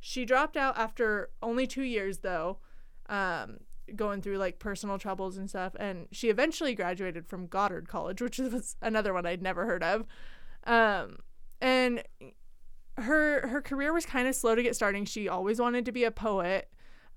She 0.00 0.24
dropped 0.24 0.56
out 0.56 0.78
after 0.78 1.30
only 1.42 1.66
two 1.66 1.82
years, 1.82 2.18
though, 2.18 2.58
um, 3.08 3.58
going 3.96 4.22
through 4.22 4.38
like 4.38 4.58
personal 4.58 4.98
troubles 4.98 5.36
and 5.36 5.48
stuff. 5.48 5.74
And 5.78 6.06
she 6.12 6.28
eventually 6.28 6.74
graduated 6.74 7.26
from 7.26 7.46
Goddard 7.46 7.88
College, 7.88 8.20
which 8.20 8.38
was 8.38 8.76
another 8.82 9.12
one 9.12 9.26
I'd 9.26 9.42
never 9.42 9.66
heard 9.66 9.82
of. 9.82 10.06
Um, 10.64 11.18
and 11.60 12.02
her 12.96 13.48
her 13.48 13.62
career 13.62 13.92
was 13.92 14.04
kind 14.04 14.28
of 14.28 14.34
slow 14.34 14.54
to 14.54 14.62
get 14.62 14.76
starting. 14.76 15.04
She 15.04 15.28
always 15.28 15.60
wanted 15.60 15.84
to 15.86 15.92
be 15.92 16.04
a 16.04 16.10
poet. 16.10 16.68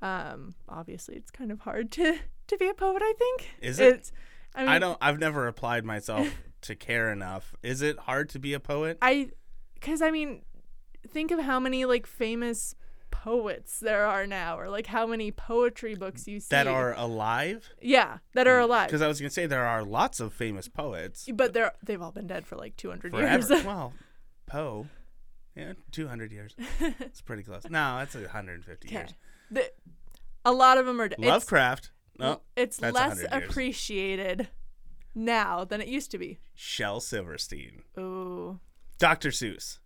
Um, 0.02 0.56
obviously, 0.68 1.16
it's 1.16 1.32
kind 1.32 1.52
of 1.52 1.62
hard 1.62 1.92
to 1.94 2.18
to 2.48 2.58
be 2.58 2.68
a 2.68 2.74
poet. 2.74 3.02
I 3.04 3.14
think 3.18 3.50
Is 3.62 3.80
it? 3.80 3.96
It's, 3.96 4.12
I 4.56 4.62
mean, 4.62 4.70
I 4.70 4.80
don't. 4.80 4.98
I've 5.02 5.20
never 5.20 5.48
applied 5.48 5.86
myself 5.86 6.28
to 6.62 6.76
care 6.76 7.12
enough. 7.12 7.56
Is 7.64 7.82
it 7.82 8.00
hard 8.00 8.30
to 8.30 8.40
be 8.40 8.54
a 8.54 8.60
poet? 8.60 8.98
I, 9.02 9.30
because 9.74 10.02
I 10.02 10.12
mean, 10.12 10.44
think 11.08 11.32
of 11.32 11.40
how 11.40 11.60
many 11.60 11.86
like 11.86 12.06
famous 12.06 12.76
poets 13.24 13.80
there 13.80 14.06
are 14.06 14.28
now, 14.28 14.60
or 14.60 14.70
like 14.70 14.88
how 14.88 15.08
many 15.08 15.32
poetry 15.32 15.96
books 15.96 16.28
you 16.28 16.42
see 16.42 16.48
that 16.50 16.68
are 16.68 16.94
alive? 16.98 17.70
yeah 17.82 18.18
that 18.34 18.48
are 18.48 18.60
mm, 18.60 18.64
alive. 18.64 18.88
Because 18.88 19.02
I 19.02 19.08
was 19.08 19.22
gonna 19.22 19.30
say 19.30 19.46
there 19.46 19.66
are 19.66 19.84
lots 19.84 20.20
of 20.20 20.34
famous 20.34 20.68
poets. 20.68 21.28
But 21.34 21.54
they're 21.54 21.72
they've 21.82 22.02
all 22.02 22.12
been 22.12 22.28
dead 22.28 22.46
for 22.46 22.58
like 22.58 22.76
two 22.76 22.90
hundred 22.90 23.12
Forever. 23.12 23.48
years. 23.48 23.50
well, 23.66 23.94
Poe. 24.46 24.88
Yeah, 25.56 25.74
two 25.92 26.08
hundred 26.08 26.34
years. 26.34 26.54
It's 26.80 27.22
pretty 27.22 27.44
close. 27.44 27.64
No, 27.70 28.00
that's 28.00 28.16
hundred 28.32 28.56
and 28.56 28.66
fifty 28.66 28.90
years. 28.90 29.14
The- 29.50 29.72
a 30.46 30.52
lot 30.52 30.78
of 30.78 30.86
them 30.86 31.00
are 31.00 31.08
dead. 31.08 31.20
Lovecraft. 31.20 31.92
No, 32.20 32.42
it's 32.58 32.82
less 32.82 33.24
appreciated 33.32 34.50
now 35.16 35.64
than 35.64 35.80
it 35.80 35.88
used 35.88 36.12
to 36.12 36.18
be. 36.18 36.40
Shel 36.54 37.00
Silverstein. 37.00 37.84
Ooh, 37.98 38.60
Dr. 39.00 39.30
Seuss. 39.30 39.80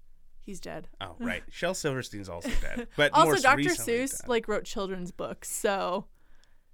He's 0.48 0.60
dead. 0.60 0.88
Oh, 1.00 1.16
right. 1.20 1.44
Shel 1.52 1.76
Silverstein's 1.76 2.28
also 2.30 2.50
dead. 2.62 2.88
But 2.96 3.12
Also, 3.14 3.40
Dr. 3.40 3.70
Seuss 3.70 4.22
dead. 4.22 4.28
like 4.28 4.48
wrote 4.48 4.64
children's 4.64 5.12
books, 5.12 5.52
so 5.52 6.06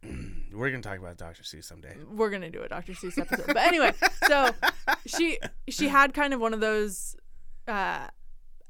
We're 0.54 0.70
gonna 0.70 0.82
talk 0.84 1.00
about 1.00 1.18
Dr. 1.18 1.44
Seuss 1.44 1.64
someday. 1.66 1.96
we're 2.12 2.30
gonna 2.30 2.50
do 2.50 2.62
a 2.62 2.68
Dr. 2.70 2.94
Seuss 2.94 3.18
episode. 3.20 3.48
but 3.48 3.58
anyway, 3.58 3.92
so 4.28 4.52
she 5.06 5.40
she 5.68 5.88
had 5.90 6.14
kind 6.14 6.34
of 6.34 6.40
one 6.40 6.54
of 6.54 6.60
those 6.60 7.16
uh, 7.68 8.08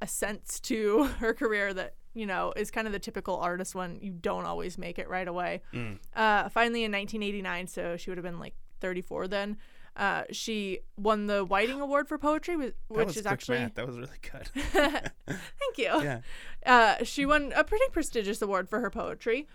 ascents 0.02 0.60
to 0.62 1.04
her 1.20 1.34
career 1.34 1.74
that 1.74 1.96
you 2.14 2.26
know 2.26 2.54
is 2.56 2.70
kind 2.72 2.88
of 2.88 2.94
the 2.94 3.00
typical 3.00 3.38
artist 3.38 3.74
one. 3.76 3.98
You 4.02 4.12
don't 4.14 4.46
always 4.46 4.78
make 4.78 4.98
it 5.00 5.10
right 5.10 5.28
away. 5.28 5.62
Mm. 5.74 5.98
Uh, 6.16 6.50
finally, 6.50 6.84
in 6.84 6.92
1989, 6.92 7.68
so 7.68 7.98
she 7.98 8.10
would 8.12 8.18
have 8.18 8.24
been 8.26 8.40
like 8.40 8.54
34 8.80 9.28
then. 9.28 9.58
Uh, 9.96 10.24
she 10.32 10.80
won 10.98 11.28
the 11.28 11.46
Whiting 11.46 11.80
Award 11.80 12.08
for 12.08 12.18
poetry, 12.18 12.74
which 12.88 13.16
is 13.16 13.26
actually 13.26 13.60
math. 13.60 13.76
That 13.76 13.86
was 13.86 13.98
really 13.98 14.18
good. 14.22 14.50
thank 15.28 15.78
you. 15.78 16.02
yeah. 16.04 16.22
Uh, 16.66 17.04
she 17.04 17.26
won 17.26 17.54
a 17.56 17.64
pretty 17.64 17.86
prestigious 17.92 18.42
award 18.42 18.70
for 18.70 18.80
her 18.80 18.90
poetry. 18.90 19.48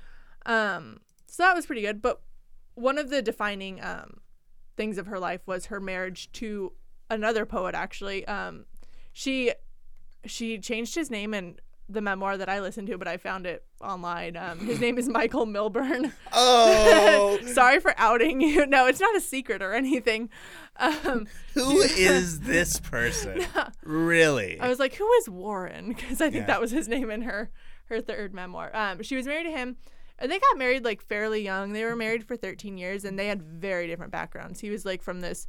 Um, 0.47 1.01
so 1.27 1.43
that 1.43 1.55
was 1.55 1.67
pretty 1.67 1.83
good. 1.83 2.01
But 2.01 2.21
one 2.75 2.99
of 2.99 3.11
the 3.11 3.21
defining 3.21 3.83
um, 3.83 4.21
things 4.77 4.97
of 4.97 5.07
her 5.07 5.19
life 5.19 5.41
was 5.47 5.67
her 5.67 5.81
marriage 5.81 6.31
to 6.33 6.73
another 7.11 7.45
poet. 7.45 7.75
Actually, 7.75 8.25
um, 8.27 8.67
she 9.13 9.53
she 10.25 10.59
changed 10.59 10.95
his 10.95 11.11
name 11.11 11.35
in 11.35 11.59
the 11.89 12.01
memoir 12.03 12.37
that 12.37 12.49
I 12.49 12.61
listened 12.61 12.87
to, 12.89 12.99
but 12.99 13.09
I 13.09 13.17
found 13.17 13.47
it 13.47 13.65
online. 13.81 14.37
Um, 14.37 14.59
his 14.61 14.79
name 14.81 14.99
is 14.99 15.09
Michael 15.21 15.47
Milburn. 15.47 16.13
Oh, 16.33 17.39
Sorry 17.47 17.81
for 17.81 17.95
outing 17.97 18.41
you. 18.41 18.67
No, 18.67 18.87
it's 18.87 19.01
not 19.01 19.17
a 19.17 19.21
secret 19.21 19.63
or 19.63 19.73
anything. 19.75 20.29
Um, 20.77 21.27
who 21.55 21.81
is 21.83 22.41
this 22.41 22.79
person? 22.81 23.45
Really? 23.83 24.61
I 24.61 24.69
was 24.69 24.79
like, 24.79 24.95
who 24.95 25.11
is 25.15 25.29
Warren? 25.29 25.89
Because 25.89 26.21
I 26.21 26.31
think 26.31 26.43
Yeah. 26.43 26.47
that 26.47 26.61
was 26.61 26.71
his 26.71 26.89
name 26.89 27.11
in 27.11 27.23
her 27.23 27.51
her 27.87 28.03
third 28.03 28.35
memoir. 28.35 28.71
Um, 28.75 29.03
she 29.03 29.17
was 29.17 29.27
married 29.27 29.45
to 29.45 29.51
him, 29.51 29.77
and 30.19 30.31
they 30.31 30.39
got 30.39 30.59
married 30.59 30.85
like 30.85 31.01
fairly 31.01 31.43
young. 31.43 31.73
They 31.73 31.85
were 31.85 31.97
married 31.97 32.23
for 32.23 32.37
13 32.37 32.77
years, 32.77 33.03
and 33.07 33.19
they 33.19 33.29
had 33.29 33.43
very 33.43 33.87
different 33.87 34.13
backgrounds. 34.13 34.61
He 34.61 34.69
was 34.69 34.85
like 34.85 35.03
from 35.03 35.21
this 35.21 35.47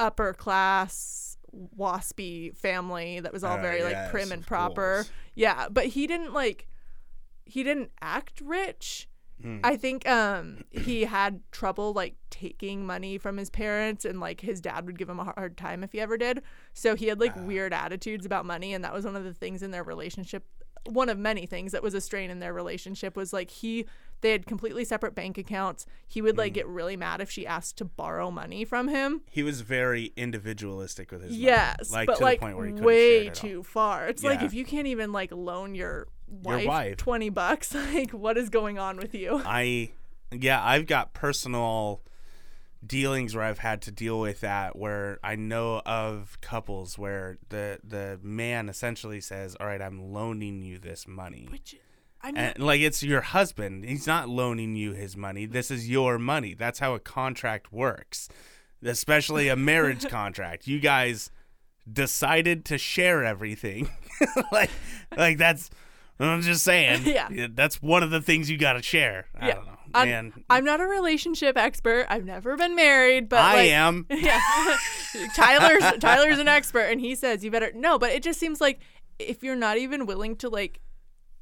upper 0.00 0.32
class 0.34 1.33
waspy 1.78 2.54
family 2.56 3.20
that 3.20 3.32
was 3.32 3.44
all 3.44 3.58
Uh, 3.58 3.62
very 3.62 3.82
like 3.82 4.10
prim 4.10 4.32
and 4.32 4.46
proper. 4.46 4.96
course. 5.04 5.10
Yeah, 5.34 5.68
but 5.70 5.86
he 5.86 6.06
didn't 6.06 6.32
like 6.34 6.68
he 7.46 7.62
didn't 7.62 7.90
act 8.00 8.40
rich. 8.40 9.08
Hmm. 9.42 9.58
I 9.64 9.76
think 9.76 10.08
um 10.08 10.64
he 10.70 11.04
had 11.04 11.40
trouble 11.50 11.92
like 11.92 12.14
taking 12.30 12.86
money 12.86 13.18
from 13.18 13.36
his 13.36 13.50
parents 13.50 14.04
and 14.04 14.20
like 14.20 14.40
his 14.40 14.60
dad 14.60 14.86
would 14.86 14.98
give 14.98 15.08
him 15.08 15.18
a 15.20 15.24
hard 15.24 15.56
time 15.56 15.82
if 15.84 15.92
he 15.92 16.00
ever 16.00 16.16
did. 16.16 16.42
So 16.72 16.94
he 16.94 17.06
had 17.08 17.20
like 17.20 17.32
Ah. 17.36 17.42
weird 17.42 17.72
attitudes 17.74 18.24
about 18.24 18.46
money 18.46 18.72
and 18.74 18.84
that 18.84 18.92
was 18.94 19.04
one 19.04 19.16
of 19.16 19.24
the 19.24 19.34
things 19.34 19.62
in 19.62 19.72
their 19.72 19.82
relationship 19.84 20.44
one 20.86 21.08
of 21.08 21.18
many 21.18 21.46
things 21.46 21.72
that 21.72 21.82
was 21.82 21.94
a 21.94 22.00
strain 22.00 22.30
in 22.30 22.38
their 22.40 22.52
relationship 22.52 23.16
was 23.16 23.32
like 23.32 23.50
he 23.50 23.86
they 24.20 24.30
had 24.32 24.46
completely 24.46 24.84
separate 24.84 25.14
bank 25.14 25.36
accounts. 25.36 25.84
He 26.06 26.22
would 26.22 26.34
Mm. 26.34 26.38
like 26.38 26.54
get 26.54 26.66
really 26.66 26.96
mad 26.96 27.20
if 27.20 27.30
she 27.30 27.46
asked 27.46 27.76
to 27.78 27.84
borrow 27.84 28.30
money 28.30 28.64
from 28.64 28.88
him. 28.88 29.20
He 29.30 29.42
was 29.42 29.60
very 29.60 30.12
individualistic 30.16 31.10
with 31.12 31.22
his 31.22 31.32
money, 31.32 31.42
Yes, 31.42 31.90
like 31.92 32.06
but 32.06 32.16
to 32.18 32.22
like 32.22 32.40
the 32.40 32.46
point 32.46 32.56
where 32.56 32.66
he 32.66 32.72
way 32.72 33.26
at 33.26 33.42
all. 33.44 33.48
too 33.48 33.62
far. 33.62 34.08
It's 34.08 34.22
like 34.24 34.42
if 34.42 34.54
you 34.54 34.64
can't 34.64 34.86
even 34.86 35.12
like 35.12 35.30
loan 35.32 35.74
your 35.74 36.08
wife, 36.26 36.66
wife. 36.66 36.96
20 36.96 37.28
bucks, 37.30 37.74
like 37.94 38.12
what 38.12 38.38
is 38.38 38.48
going 38.48 38.78
on 38.78 38.96
with 38.96 39.14
you? 39.14 39.42
I 39.44 39.90
yeah, 40.32 40.64
I've 40.64 40.86
got 40.86 41.12
personal 41.12 42.00
dealings 42.86 43.34
where 43.34 43.44
I've 43.44 43.58
had 43.58 43.82
to 43.82 43.90
deal 43.90 44.20
with 44.20 44.40
that 44.40 44.76
where 44.76 45.18
I 45.22 45.36
know 45.36 45.80
of 45.86 46.38
couples 46.40 46.98
where 46.98 47.38
the 47.48 47.78
the 47.84 48.18
man 48.22 48.68
essentially 48.68 49.20
says, 49.20 49.56
"All 49.58 49.66
right, 49.66 49.80
I'm 49.82 50.12
loaning 50.12 50.62
you 50.62 50.78
this 50.78 51.06
money." 51.06 51.48
Which 51.50 51.76
I'm 52.22 52.36
And 52.36 52.58
like 52.58 52.80
it's 52.80 53.02
your 53.02 53.20
husband. 53.20 53.84
He's 53.84 54.06
not 54.06 54.28
loaning 54.28 54.76
you 54.76 54.92
his 54.92 55.16
money. 55.16 55.46
This 55.46 55.70
is 55.70 55.88
your 55.88 56.18
money. 56.18 56.54
That's 56.54 56.78
how 56.78 56.94
a 56.94 57.00
contract 57.00 57.72
works. 57.72 58.28
Especially 58.82 59.48
a 59.48 59.56
marriage 59.56 60.08
contract. 60.08 60.66
You 60.66 60.80
guys 60.80 61.30
decided 61.90 62.64
to 62.66 62.78
share 62.78 63.24
everything. 63.24 63.90
like 64.52 64.70
like 65.16 65.38
that's 65.38 65.70
I'm 66.18 66.42
just 66.42 66.64
saying. 66.64 67.02
Yeah. 67.04 67.48
That's 67.50 67.82
one 67.82 68.02
of 68.02 68.10
the 68.10 68.20
things 68.20 68.50
you 68.50 68.56
got 68.56 68.74
to 68.74 68.82
share. 68.82 69.26
I 69.38 69.48
Yeah. 69.48 69.62
I'm, 69.92 70.08
Man, 70.08 70.32
I'm 70.48 70.64
not 70.64 70.80
a 70.80 70.86
relationship 70.86 71.56
expert. 71.58 72.06
I've 72.08 72.24
never 72.24 72.56
been 72.56 72.74
married, 72.74 73.28
but 73.28 73.40
I 73.40 73.54
like, 73.54 73.70
am. 73.70 74.06
Yeah. 74.10 74.40
Tyler's 75.34 75.98
Tyler's 76.00 76.38
an 76.38 76.48
expert 76.48 76.86
and 76.90 77.00
he 77.00 77.14
says 77.14 77.44
you 77.44 77.50
better 77.50 77.70
no, 77.74 77.98
but 77.98 78.10
it 78.12 78.22
just 78.22 78.40
seems 78.40 78.60
like 78.60 78.80
if 79.18 79.42
you're 79.42 79.56
not 79.56 79.78
even 79.78 80.06
willing 80.06 80.36
to 80.36 80.48
like 80.48 80.80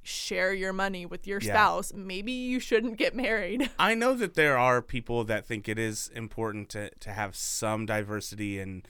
share 0.02 0.52
your 0.52 0.72
money 0.72 1.07
with 1.07 1.26
your 1.26 1.40
Yeah. 1.40 1.52
spouse, 1.52 1.92
maybe 1.94 2.33
you 2.33 2.59
shouldn't 2.61 2.98
get 2.98 3.14
married. 3.14 3.70
I 3.78 3.94
know 3.94 4.14
that 4.14 4.35
there 4.35 4.59
are 4.59 4.83
people 4.83 5.24
that 5.24 5.46
think 5.46 5.68
it 5.68 5.78
is 5.78 6.11
important 6.14 6.68
to, 6.70 6.90
to 6.90 7.11
have 7.12 7.37
some 7.37 7.87
diversity 7.87 8.59
in 8.59 8.83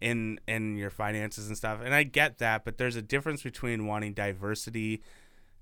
in 0.00 0.38
in 0.46 0.76
your 0.76 0.90
finances 0.90 1.48
and 1.48 1.56
stuff. 1.56 1.80
And 1.84 1.94
I 1.94 2.02
get 2.02 2.38
that, 2.38 2.64
but 2.64 2.78
there's 2.78 2.96
a 2.96 3.02
difference 3.02 3.42
between 3.42 3.86
wanting 3.86 4.12
diversity 4.12 5.02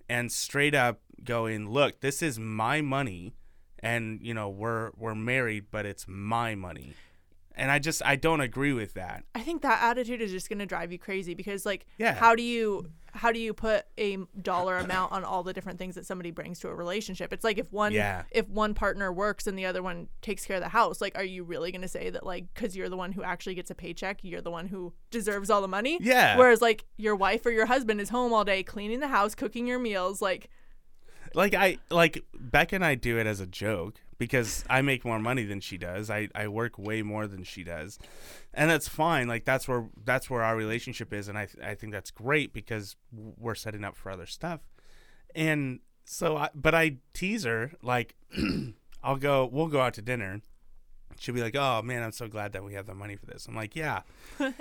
and 0.09 0.31
straight 0.33 0.75
up 0.75 1.01
going, 1.25 1.69
"Look, 1.71 2.01
this 2.01 2.23
is 2.23 2.39
my 2.39 2.81
money 2.81 3.35
and, 3.81 4.21
you 4.23 4.35
know, 4.35 4.49
we're 4.49 4.91
we're 4.97 5.15
married, 5.15 5.67
but 5.71 5.87
it's 5.87 6.07
my 6.09 6.55
money." 6.55 6.95
And 7.55 7.71
I 7.71 7.79
just 7.79 8.03
I 8.05 8.17
don't 8.17 8.41
agree 8.41 8.73
with 8.73 8.95
that. 8.95 9.25
I 9.35 9.41
think 9.43 9.61
that 9.63 9.83
attitude 9.83 10.23
is 10.23 10.31
just 10.33 10.49
going 10.49 10.59
to 10.61 10.67
drive 10.67 10.91
you 10.91 10.99
crazy 10.99 11.35
because 11.35 11.67
like 11.67 11.85
Yeah. 11.99 12.15
how 12.15 12.35
do 12.35 12.43
you 12.43 12.91
how 13.15 13.31
do 13.31 13.39
you 13.39 13.53
put 13.53 13.85
a 13.99 14.17
dollar 14.41 14.79
amount 14.79 15.13
on 15.13 15.23
all 15.23 15.43
the 15.43 15.53
different 15.53 15.79
things 15.79 15.95
that 15.97 16.07
somebody 16.07 16.31
brings 16.31 16.59
to 16.61 16.69
a 16.69 16.75
relationship? 16.75 17.33
It's 17.33 17.45
like 17.45 17.59
if 17.59 17.71
one 17.73 17.93
Yeah. 17.93 18.23
if 18.31 18.49
one 18.49 18.73
partner 18.75 19.13
works 19.13 19.47
and 19.47 19.59
the 19.59 19.67
other 19.67 19.83
one 19.83 20.09
takes 20.23 20.47
care 20.47 20.57
of 20.57 20.63
the 20.63 20.71
house, 20.71 21.01
like 21.01 21.17
are 21.17 21.25
you 21.25 21.45
really 21.45 21.71
going 21.71 21.83
to 21.83 21.89
say 21.89 22.09
that 22.11 22.25
like 22.25 22.53
cuz 22.55 22.75
you're 22.75 22.89
the 22.89 22.97
one 22.97 23.13
who 23.13 23.23
actually 23.23 23.55
gets 23.55 23.71
a 23.71 23.75
paycheck, 23.75 24.21
you're 24.23 24.41
the 24.41 24.51
one 24.51 24.67
who 24.69 24.95
deserves 25.11 25.51
all 25.51 25.61
the 25.61 25.69
money? 25.69 25.99
Yeah. 26.01 26.37
Whereas 26.39 26.63
like 26.63 26.85
your 26.97 27.15
wife 27.15 27.45
or 27.45 27.51
your 27.51 27.67
husband 27.67 28.01
is 28.01 28.09
home 28.09 28.33
all 28.33 28.45
day 28.45 28.63
cleaning 28.63 29.01
the 29.01 29.09
house, 29.09 29.35
cooking 29.35 29.67
your 29.67 29.79
meals, 29.79 30.23
like 30.23 30.49
like 31.35 31.55
I 31.55 31.79
like 31.91 32.25
Beck 32.35 32.73
and 32.73 32.85
I 32.85 32.95
do 32.95 33.19
it 33.19 33.27
as 33.27 33.41
a 33.41 33.47
joke 33.47 34.01
because 34.23 34.65
I 34.71 34.83
make 34.83 35.05
more 35.05 35.19
money 35.19 35.43
than 35.43 35.59
she 35.59 35.77
does. 35.77 36.09
I, 36.09 36.29
I 36.33 36.47
work 36.47 36.79
way 36.79 37.03
more 37.03 37.27
than 37.27 37.43
she 37.43 37.65
does, 37.65 37.99
and 38.55 38.71
that's 38.71 38.87
fine. 38.87 39.27
Like 39.27 39.45
that's 39.45 39.67
where 39.67 39.89
that's 40.05 40.31
where 40.31 40.45
our 40.45 40.55
relationship 40.55 41.13
is, 41.13 41.27
and 41.27 41.37
I 41.37 41.49
I 41.61 41.75
think 41.75 41.93
that's 41.93 42.13
great 42.13 42.53
because 42.53 42.95
we're 43.13 43.57
setting 43.57 43.83
up 43.83 43.97
for 43.97 44.13
other 44.13 44.27
stuff. 44.27 44.61
And 45.35 45.81
so, 46.05 46.37
I, 46.37 46.51
but 46.55 46.73
I 46.73 46.99
tease 47.15 47.43
her 47.43 47.73
like, 47.83 48.15
I'll 49.03 49.17
go. 49.17 49.45
We'll 49.51 49.67
go 49.67 49.81
out 49.81 49.95
to 49.95 50.03
dinner. 50.03 50.41
She'll 51.19 51.35
be 51.35 51.43
like, 51.43 51.57
"Oh 51.57 51.83
man, 51.83 52.05
I'm 52.05 52.13
so 52.13 52.29
glad 52.29 52.53
that 52.53 52.63
we 52.63 52.75
have 52.75 52.87
the 52.87 52.95
money 52.95 53.17
for 53.17 53.27
this." 53.27 53.47
I'm 53.47 53.57
like, 53.57 53.75
"Yeah, 53.75 54.03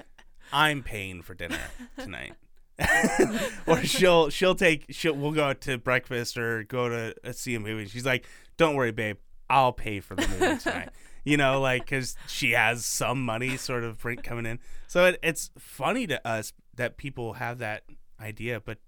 I'm 0.52 0.82
paying 0.82 1.22
for 1.22 1.36
dinner 1.36 1.60
tonight." 2.00 2.34
or 3.68 3.84
she'll 3.84 4.30
she'll 4.32 4.56
take 4.56 4.88
she'll 4.90 5.14
we'll 5.14 5.34
go 5.34 5.44
out 5.44 5.62
to 5.62 5.78
breakfast 5.78 6.36
or 6.36 6.64
go 6.64 6.90
to 6.90 7.14
uh, 7.24 7.32
see 7.32 7.54
a 7.54 7.60
movie. 7.60 7.88
She's 7.88 8.08
like, 8.08 8.26
"Don't 8.58 8.74
worry, 8.74 8.92
babe, 8.92 9.18
I'll 9.52 9.74
pay 9.74 10.00
for 10.00 10.16
the 10.16 10.28
movie 10.28 10.58
tonight." 10.58 10.90
you 11.24 11.38
know, 11.38 11.62
like 11.62 11.86
because 11.86 12.16
she 12.28 12.52
has 12.52 12.86
some 12.86 13.24
money 13.24 13.58
sort 13.58 13.84
of 13.84 14.04
coming 14.24 14.46
in. 14.46 14.60
So 14.88 15.06
it, 15.06 15.20
it's 15.22 15.52
funny 15.58 16.08
to 16.08 16.26
us 16.28 16.54
that 16.76 16.98
people 16.98 17.34
have 17.34 17.60
that 17.60 17.84
idea, 18.20 18.60
but 18.60 18.80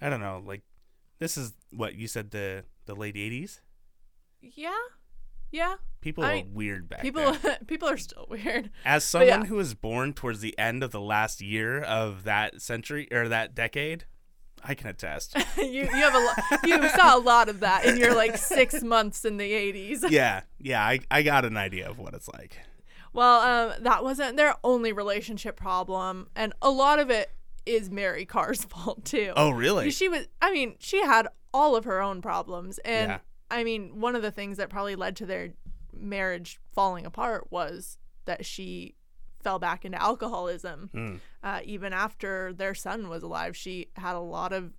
I 0.00 0.08
don't 0.08 0.20
know. 0.20 0.42
Like 0.44 0.62
this 1.18 1.36
is 1.36 1.54
what 1.72 1.94
you 1.94 2.06
said 2.06 2.30
the 2.30 2.64
the 2.86 2.94
late 2.94 3.14
'80s. 3.14 3.60
yeah. 4.40 4.72
Yeah. 5.52 5.74
People 6.00 6.24
I 6.24 6.40
are 6.40 6.44
weird 6.50 6.88
back 6.88 7.02
People 7.02 7.34
then. 7.34 7.58
people 7.66 7.88
are 7.88 7.98
still 7.98 8.26
weird. 8.28 8.70
As 8.84 9.04
someone 9.04 9.42
yeah. 9.42 9.44
who 9.44 9.56
was 9.56 9.74
born 9.74 10.14
towards 10.14 10.40
the 10.40 10.58
end 10.58 10.82
of 10.82 10.90
the 10.90 11.00
last 11.00 11.42
year 11.42 11.80
of 11.80 12.24
that 12.24 12.62
century 12.62 13.06
or 13.12 13.28
that 13.28 13.54
decade, 13.54 14.06
I 14.64 14.74
can 14.74 14.88
attest. 14.88 15.36
you 15.56 15.64
you 15.64 15.86
have 15.86 16.14
a 16.14 16.18
lot 16.18 16.66
you 16.66 16.88
saw 16.90 17.16
a 17.16 17.20
lot 17.20 17.48
of 17.48 17.60
that 17.60 17.84
in 17.84 17.96
your 17.96 18.14
like 18.14 18.36
6 18.36 18.82
months 18.82 19.24
in 19.24 19.36
the 19.36 19.50
80s. 19.50 20.04
yeah, 20.10 20.42
yeah, 20.58 20.82
I, 20.82 21.00
I 21.10 21.22
got 21.22 21.44
an 21.44 21.56
idea 21.56 21.88
of 21.88 21.98
what 21.98 22.14
it's 22.14 22.28
like. 22.28 22.58
Well, 23.12 23.40
um, 23.40 23.82
that 23.82 24.02
wasn't 24.02 24.36
their 24.36 24.54
only 24.64 24.92
relationship 24.92 25.56
problem, 25.56 26.28
and 26.34 26.54
a 26.62 26.70
lot 26.70 26.98
of 26.98 27.10
it 27.10 27.30
is 27.66 27.90
Mary 27.90 28.24
Karr's 28.24 28.64
fault 28.72 29.04
too. 29.04 29.32
Oh, 29.36 29.50
really? 29.50 29.90
She 29.90 30.08
was, 30.08 30.26
I 30.40 30.50
mean, 30.52 30.76
she 30.78 31.02
had 31.02 31.28
all 31.52 31.76
of 31.76 31.84
her 31.84 32.00
own 32.00 32.22
problems, 32.22 32.78
and 32.78 33.10
Yeah. 33.10 33.18
I 33.50 33.64
mean, 33.64 34.00
one 34.00 34.16
of 34.16 34.22
the 34.22 34.30
things 34.30 34.56
that 34.56 34.70
probably 34.70 34.96
led 34.96 35.16
to 35.16 35.26
their 35.26 35.50
marriage 35.92 36.58
falling 36.72 37.04
apart 37.04 37.48
was 37.50 37.98
that 38.24 38.46
she 38.46 38.94
fell 39.42 39.58
back 39.58 39.84
into 39.84 40.00
alcoholism. 40.00 40.90
Mm. 40.94 41.20
Uh, 41.42 41.60
even 41.64 41.92
after 41.92 42.52
their 42.52 42.74
son 42.74 43.08
was 43.08 43.22
alive, 43.22 43.56
she 43.56 43.88
had 43.96 44.14
a 44.14 44.20
lot 44.20 44.52
of, 44.52 44.72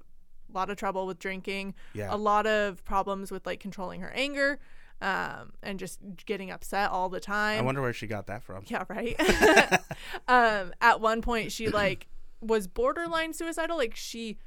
lot 0.51 0.69
of 0.69 0.77
trouble 0.77 1.05
with 1.07 1.19
drinking, 1.19 1.73
Yeah. 1.93 2.13
a 2.13 2.17
lot 2.17 2.45
of 2.47 2.83
problems 2.85 3.31
with 3.31 3.45
like 3.45 3.59
controlling 3.59 4.01
her 4.01 4.11
anger. 4.15 4.59
Um, 5.01 5.51
and 5.61 5.79
just 5.79 5.99
getting 6.25 6.49
upset 6.49 6.89
all 6.89 7.09
the 7.09 7.19
time. 7.19 7.59
I 7.59 7.61
wonder 7.61 7.81
where 7.81 7.91
she 7.91 8.07
got 8.07 8.27
that 8.27 8.41
from. 8.41 8.63
Yeah, 8.67 8.85
right. 8.87 9.19
um, 10.29 10.73
at 10.79 11.01
one 11.01 11.21
point, 11.21 11.51
she 11.51 11.67
like 11.67 12.07
was 12.39 12.67
borderline 12.67 13.33
suicidal. 13.33 13.75
Like 13.75 13.97
she 13.97 14.37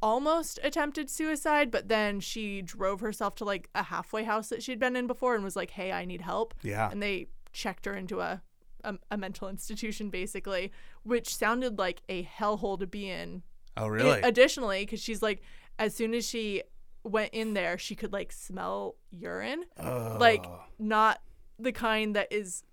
almost 0.00 0.58
attempted 0.62 1.10
suicide, 1.10 1.70
but 1.70 1.88
then 1.88 2.20
she 2.20 2.62
drove 2.62 3.00
herself 3.00 3.34
to 3.34 3.44
like 3.44 3.68
a 3.74 3.82
halfway 3.82 4.24
house 4.24 4.48
that 4.48 4.62
she'd 4.62 4.78
been 4.78 4.96
in 4.96 5.06
before 5.06 5.34
and 5.34 5.44
was 5.44 5.56
like, 5.56 5.72
"Hey, 5.72 5.92
I 5.92 6.06
need 6.06 6.22
help." 6.22 6.54
Yeah. 6.62 6.90
And 6.90 7.02
they 7.02 7.26
checked 7.52 7.84
her 7.84 7.94
into 7.94 8.20
a 8.20 8.40
a, 8.86 8.94
a 9.10 9.18
mental 9.18 9.48
institution, 9.48 10.08
basically, 10.08 10.72
which 11.02 11.34
sounded 11.34 11.78
like 11.78 12.00
a 12.08 12.24
hellhole 12.24 12.78
to 12.80 12.86
be 12.86 13.10
in. 13.10 13.42
Oh, 13.76 13.88
really? 13.88 14.22
additionally, 14.22 14.84
because 14.84 15.02
she's 15.02 15.20
like, 15.20 15.42
as 15.78 15.94
soon 15.94 16.14
as 16.14 16.26
she 16.26 16.62
went 17.04 17.34
in 17.34 17.52
there, 17.52 17.76
she 17.76 17.94
could 17.94 18.12
like 18.12 18.32
smell 18.32 18.96
urine 19.10 19.64
oh. 19.78 20.16
like 20.18 20.44
not 20.78 21.20
the 21.58 21.72
kind 21.72 22.16
that 22.16 22.32
is 22.32 22.64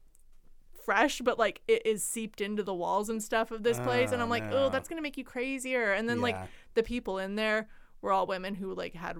fresh 0.83 1.21
but 1.23 1.39
like 1.39 1.61
it 1.67 1.85
is 1.85 2.03
seeped 2.03 2.41
into 2.41 2.61
the 2.61 2.73
walls 2.73 3.09
and 3.09 3.23
stuff 3.23 3.51
of 3.51 3.63
this 3.63 3.79
place 3.79 4.11
and 4.11 4.19
Oh, 4.21 4.25
i'm 4.25 4.29
like 4.29 4.43
no. 4.49 4.65
oh 4.65 4.69
that's 4.69 4.89
gonna 4.89 5.01
make 5.01 5.17
you 5.17 5.23
crazier 5.23 5.93
and 5.93 6.09
then 6.09 6.19
like 6.19 6.35
the 6.73 6.83
people 6.83 7.19
in 7.19 7.35
there 7.35 7.69
were 8.01 8.11
all 8.11 8.27
women 8.27 8.55
who 8.55 8.73
like 8.75 8.93
had 8.93 9.17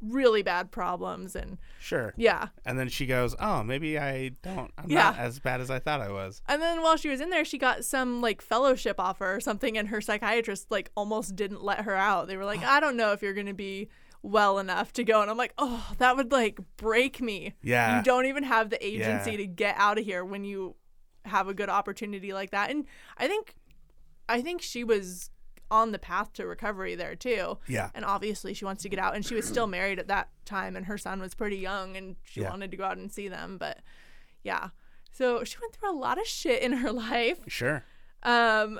really 0.00 0.42
bad 0.42 0.70
problems 0.70 1.34
and 1.34 1.58
sure. 1.80 2.14
yeah 2.16 2.48
And 2.64 2.78
then 2.78 2.88
she 2.88 3.04
goes, 3.06 3.34
"Oh, 3.40 3.62
maybe 3.64 3.98
I 3.98 4.28
don't. 4.42 4.70
I'm 4.78 4.88
Yeah. 4.90 5.10
not 5.10 5.18
as 5.18 5.40
bad 5.40 5.60
as 5.60 5.70
I 5.70 5.78
thought 5.80 6.00
I 6.00 6.10
was." 6.10 6.40
and 6.48 6.62
then 6.62 6.82
while 6.82 6.96
she 6.96 7.08
was 7.08 7.20
in 7.20 7.30
there 7.30 7.44
she 7.44 7.58
got 7.58 7.84
some 7.84 8.20
like 8.20 8.40
fellowship 8.40 9.00
offer 9.00 9.34
or 9.34 9.40
something 9.40 9.76
and 9.76 9.88
her 9.88 10.00
psychiatrist 10.00 10.70
like 10.70 10.90
almost 10.96 11.34
didn't 11.36 11.62
let 11.64 11.80
her 11.80 11.94
out 11.94 12.28
they 12.28 12.36
were 12.36 12.44
like 12.44 12.62
i 12.64 12.78
don't 12.80 12.96
know 12.96 13.12
if 13.12 13.22
you're 13.22 13.34
gonna 13.34 13.54
be 13.54 13.88
well 14.22 14.58
enough 14.58 14.92
to 14.92 15.04
go 15.04 15.20
and 15.22 15.30
i'm 15.30 15.36
like 15.36 15.54
oh 15.58 15.92
that 15.98 16.16
would 16.16 16.30
like 16.32 16.58
break 16.76 17.20
me 17.20 17.54
Yeah. 17.62 17.96
you 17.98 18.02
don't 18.04 18.26
even 18.26 18.42
have 18.44 18.70
the 18.70 18.84
agency 18.84 19.32
Yeah. 19.32 19.36
to 19.38 19.46
get 19.46 19.74
out 19.78 19.98
of 19.98 20.04
here 20.04 20.24
when 20.24 20.44
you 20.44 20.74
have 21.24 21.48
a 21.48 21.54
good 21.54 21.68
opportunity 21.68 22.32
like 22.32 22.50
that 22.50 22.70
and 22.70 22.84
i 23.16 23.26
think 23.28 23.54
i 24.28 24.40
think 24.42 24.60
she 24.62 24.82
was 24.84 25.30
on 25.70 25.92
the 25.92 25.98
path 25.98 26.32
to 26.32 26.46
recovery 26.46 26.94
there 26.94 27.14
too 27.14 27.58
Yeah. 27.66 27.90
and 27.94 28.04
obviously 28.04 28.54
she 28.54 28.64
wants 28.64 28.82
to 28.82 28.88
get 28.88 28.98
out 28.98 29.14
and 29.14 29.24
she 29.24 29.34
was 29.34 29.46
still 29.46 29.66
married 29.66 29.98
at 29.98 30.08
that 30.08 30.28
time 30.44 30.76
and 30.76 30.86
her 30.86 30.96
son 30.98 31.20
was 31.20 31.34
pretty 31.34 31.56
young 31.58 31.96
and 31.96 32.16
she 32.24 32.40
Yeah. 32.40 32.50
wanted 32.50 32.70
to 32.70 32.76
go 32.76 32.84
out 32.84 32.96
and 32.96 33.10
see 33.12 33.28
them 33.28 33.58
but 33.58 33.78
yeah 34.42 34.68
so 35.12 35.44
she 35.44 35.56
went 35.60 35.74
through 35.74 35.90
a 35.90 35.98
lot 35.98 36.18
of 36.20 36.26
shit 36.26 36.62
in 36.62 36.72
her 36.72 36.92
life 37.10 37.38
Sure. 37.48 37.84
um 38.22 38.78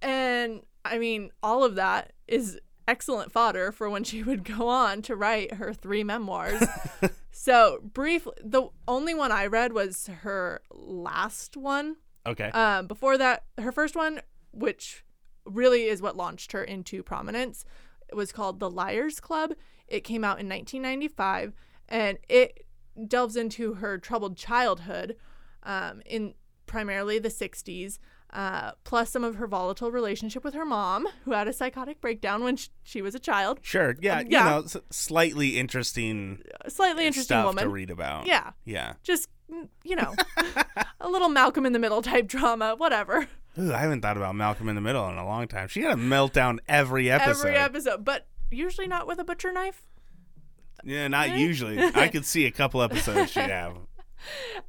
and 0.00 0.62
i 0.84 0.98
mean 0.98 1.30
all 1.42 1.64
of 1.64 1.74
that 1.74 2.12
is 2.26 2.58
excellent 2.86 3.30
fodder 3.32 3.72
for 3.72 3.90
when 3.90 4.04
she 4.04 4.22
would 4.28 4.44
go 4.44 4.68
on 4.68 5.02
to 5.02 5.16
write 5.16 5.54
her 5.54 5.72
three 5.72 6.04
memoirs 6.04 6.62
so 7.30 7.78
briefly 7.82 8.32
the 8.42 8.68
only 8.86 9.14
one 9.14 9.32
i 9.32 9.44
read 9.46 9.72
was 9.72 10.08
her 10.22 10.60
last 10.70 11.56
one 11.56 11.96
Okay. 12.26 12.50
um 12.50 12.86
before 12.86 13.16
that 13.18 13.44
her 13.58 13.72
first 13.72 13.96
one 13.96 14.20
which 14.52 15.04
really 15.48 15.84
is 15.84 16.00
what 16.02 16.16
launched 16.16 16.52
her 16.52 16.62
into 16.62 17.02
prominence 17.02 17.64
It 18.08 18.14
was 18.14 18.32
called 18.32 18.58
The 18.60 18.70
Liars 18.70 19.20
Club. 19.20 19.52
It 19.86 20.00
came 20.00 20.24
out 20.24 20.40
in 20.40 20.48
1995, 20.48 21.52
and 21.88 22.18
it 22.28 22.66
delves 23.06 23.36
into 23.36 23.74
her 23.74 23.98
troubled 23.98 24.36
childhood 24.36 25.16
um, 25.62 26.02
in 26.06 26.34
primarily 26.66 27.18
the 27.18 27.28
60s, 27.28 27.98
uh, 28.32 28.72
plus 28.84 29.10
some 29.10 29.24
of 29.24 29.36
her 29.36 29.46
volatile 29.46 29.90
relationship 29.90 30.44
with 30.44 30.52
her 30.54 30.64
mom, 30.66 31.06
who 31.24 31.32
had 31.32 31.48
a 31.48 31.52
psychotic 31.52 32.00
breakdown 32.00 32.44
when 32.44 32.56
sh- 32.56 32.68
she 32.82 33.00
was 33.00 33.14
a 33.14 33.18
child. 33.18 33.60
Sure. 33.62 33.96
Yeah. 34.00 34.18
Um, 34.18 34.26
yeah. 34.28 34.56
You 34.58 34.62
know, 34.62 34.80
slightly 34.90 35.58
interesting 35.58 36.42
slightly 36.68 37.06
interesting 37.06 37.24
stuff 37.36 37.46
woman. 37.46 37.64
to 37.64 37.70
read 37.70 37.90
about. 37.90 38.26
Yeah. 38.26 38.50
Yeah. 38.64 38.94
Just, 39.02 39.28
you 39.84 39.96
know, 39.96 40.14
a 41.00 41.08
little 41.08 41.28
Malcolm 41.28 41.64
in 41.66 41.72
the 41.72 41.78
Middle 41.78 42.02
type 42.02 42.26
drama, 42.28 42.74
whatever. 42.76 43.26
Ooh, 43.58 43.72
I 43.72 43.78
haven't 43.78 44.02
thought 44.02 44.16
about 44.16 44.34
Malcolm 44.34 44.68
in 44.68 44.74
the 44.74 44.80
Middle 44.80 45.08
in 45.08 45.16
a 45.16 45.24
long 45.26 45.48
time. 45.48 45.68
She 45.68 45.82
had 45.82 45.92
a 45.92 46.00
meltdown 46.00 46.58
every 46.68 47.10
episode. 47.10 47.48
Every 47.48 47.56
episode, 47.56 48.04
but 48.04 48.26
usually 48.50 48.86
not 48.86 49.06
with 49.06 49.18
a 49.18 49.24
butcher 49.24 49.52
knife. 49.52 49.82
Yeah, 50.84 51.08
not 51.08 51.30
usually. 51.36 51.78
I 51.94 52.08
could 52.08 52.24
see 52.24 52.46
a 52.46 52.50
couple 52.52 52.82
episodes 52.82 53.30
she'd 53.32 53.40
have. 53.40 53.76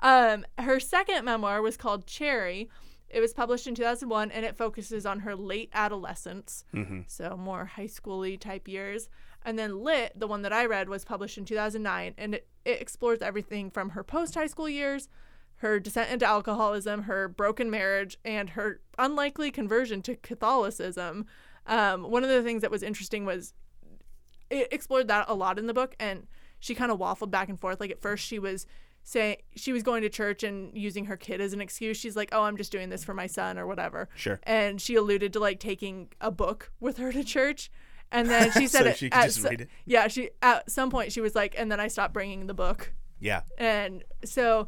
Um, 0.02 0.46
her 0.60 0.80
second 0.80 1.26
memoir 1.26 1.62
was 1.64 1.76
called 1.76 2.06
Cherry. 2.06 2.70
It 3.10 3.20
was 3.20 3.34
published 3.34 3.66
in 3.66 3.74
2001 3.74 4.30
and 4.32 4.46
it 4.46 4.56
focuses 4.56 5.06
on 5.08 5.22
her 5.22 5.36
late 5.36 5.70
adolescence, 5.74 6.64
Mhm. 6.74 7.06
so 7.10 7.36
more 7.36 7.66
high 7.66 7.88
schooly 7.88 8.40
type 8.40 8.68
years. 8.68 9.10
And 9.44 9.58
then 9.58 9.80
Lit, 9.84 10.14
the 10.16 10.28
one 10.28 10.44
that 10.44 10.54
I 10.54 10.66
read, 10.66 10.88
was 10.88 11.04
published 11.04 11.38
in 11.40 11.46
2009 11.46 12.14
and 12.18 12.36
it, 12.36 12.48
it 12.66 12.82
explores 12.82 13.22
everything 13.22 13.70
from 13.72 13.90
her 13.92 14.04
post 14.04 14.36
high 14.36 14.48
school 14.48 14.70
years, 14.70 15.08
her 15.58 15.80
descent 15.80 16.10
into 16.12 16.26
alcoholism, 16.26 17.04
her 17.04 17.28
broken 17.28 17.70
marriage, 17.70 18.18
and 18.24 18.52
her 18.52 18.80
unlikely 18.98 19.52
conversion 19.52 20.02
to 20.04 20.16
Catholicism. 20.16 21.26
Um, 21.68 22.04
one 22.10 22.24
of 22.24 22.30
the 22.30 22.42
things 22.44 22.62
that 22.62 22.72
was 22.72 22.84
interesting 22.84 23.26
was 23.26 23.54
it 24.50 24.68
explored 24.72 25.08
that 25.08 25.26
a 25.30 25.34
lot 25.36 25.60
in 25.60 25.68
the 25.68 25.74
book 25.74 25.96
and 26.00 26.26
she 26.60 26.74
kind 26.76 26.92
of 26.92 26.98
waffled 27.00 27.30
back 27.32 27.50
and 27.50 27.60
forth 27.60 27.80
like 27.80 27.92
at 27.92 28.02
first 28.02 28.26
she 28.26 28.40
was 28.40 28.66
saying 29.04 29.38
she 29.56 29.72
was 29.72 29.84
going 29.84 30.02
to 30.02 30.10
church 30.10 30.42
and 30.44 30.76
using 30.76 31.06
her 31.06 31.16
kid 31.16 31.40
as 31.40 31.54
an 31.54 31.62
excuse 31.62 31.96
she's 31.98 32.16
like 32.16 32.30
oh 32.32 32.44
i'm 32.44 32.58
just 32.58 32.72
doing 32.72 32.90
this 32.90 33.04
for 33.04 33.14
my 33.14 33.28
son 33.28 33.60
or 33.60 33.68
whatever 33.68 34.10
Sure. 34.16 34.40
and 34.44 34.82
she 34.82 34.96
alluded 34.96 35.32
to 35.34 35.40
like 35.40 35.60
taking 35.60 36.10
a 36.20 36.32
book 36.32 36.72
with 36.80 36.98
her 36.98 37.12
to 37.12 37.24
church 37.24 37.72
and 38.12 38.30
then 38.30 38.52
she 38.52 38.68
said 38.74 38.84
So 38.84 38.90
it 38.90 38.98
she 38.98 39.10
could 39.10 39.20
at 39.20 39.26
just 39.26 39.42
so- 39.42 39.50
read 39.50 39.62
it? 39.62 39.70
yeah 39.86 40.08
she 40.08 40.30
at 40.42 40.70
some 40.70 40.90
point 40.90 41.12
she 41.12 41.22
was 41.22 41.36
like 41.36 41.56
and 41.58 41.72
then 41.72 41.80
i 41.80 41.88
stopped 41.88 42.14
bringing 42.14 42.48
the 42.48 42.54
book 42.54 42.94
Yeah. 43.20 43.42
and 43.58 44.04
so 44.26 44.68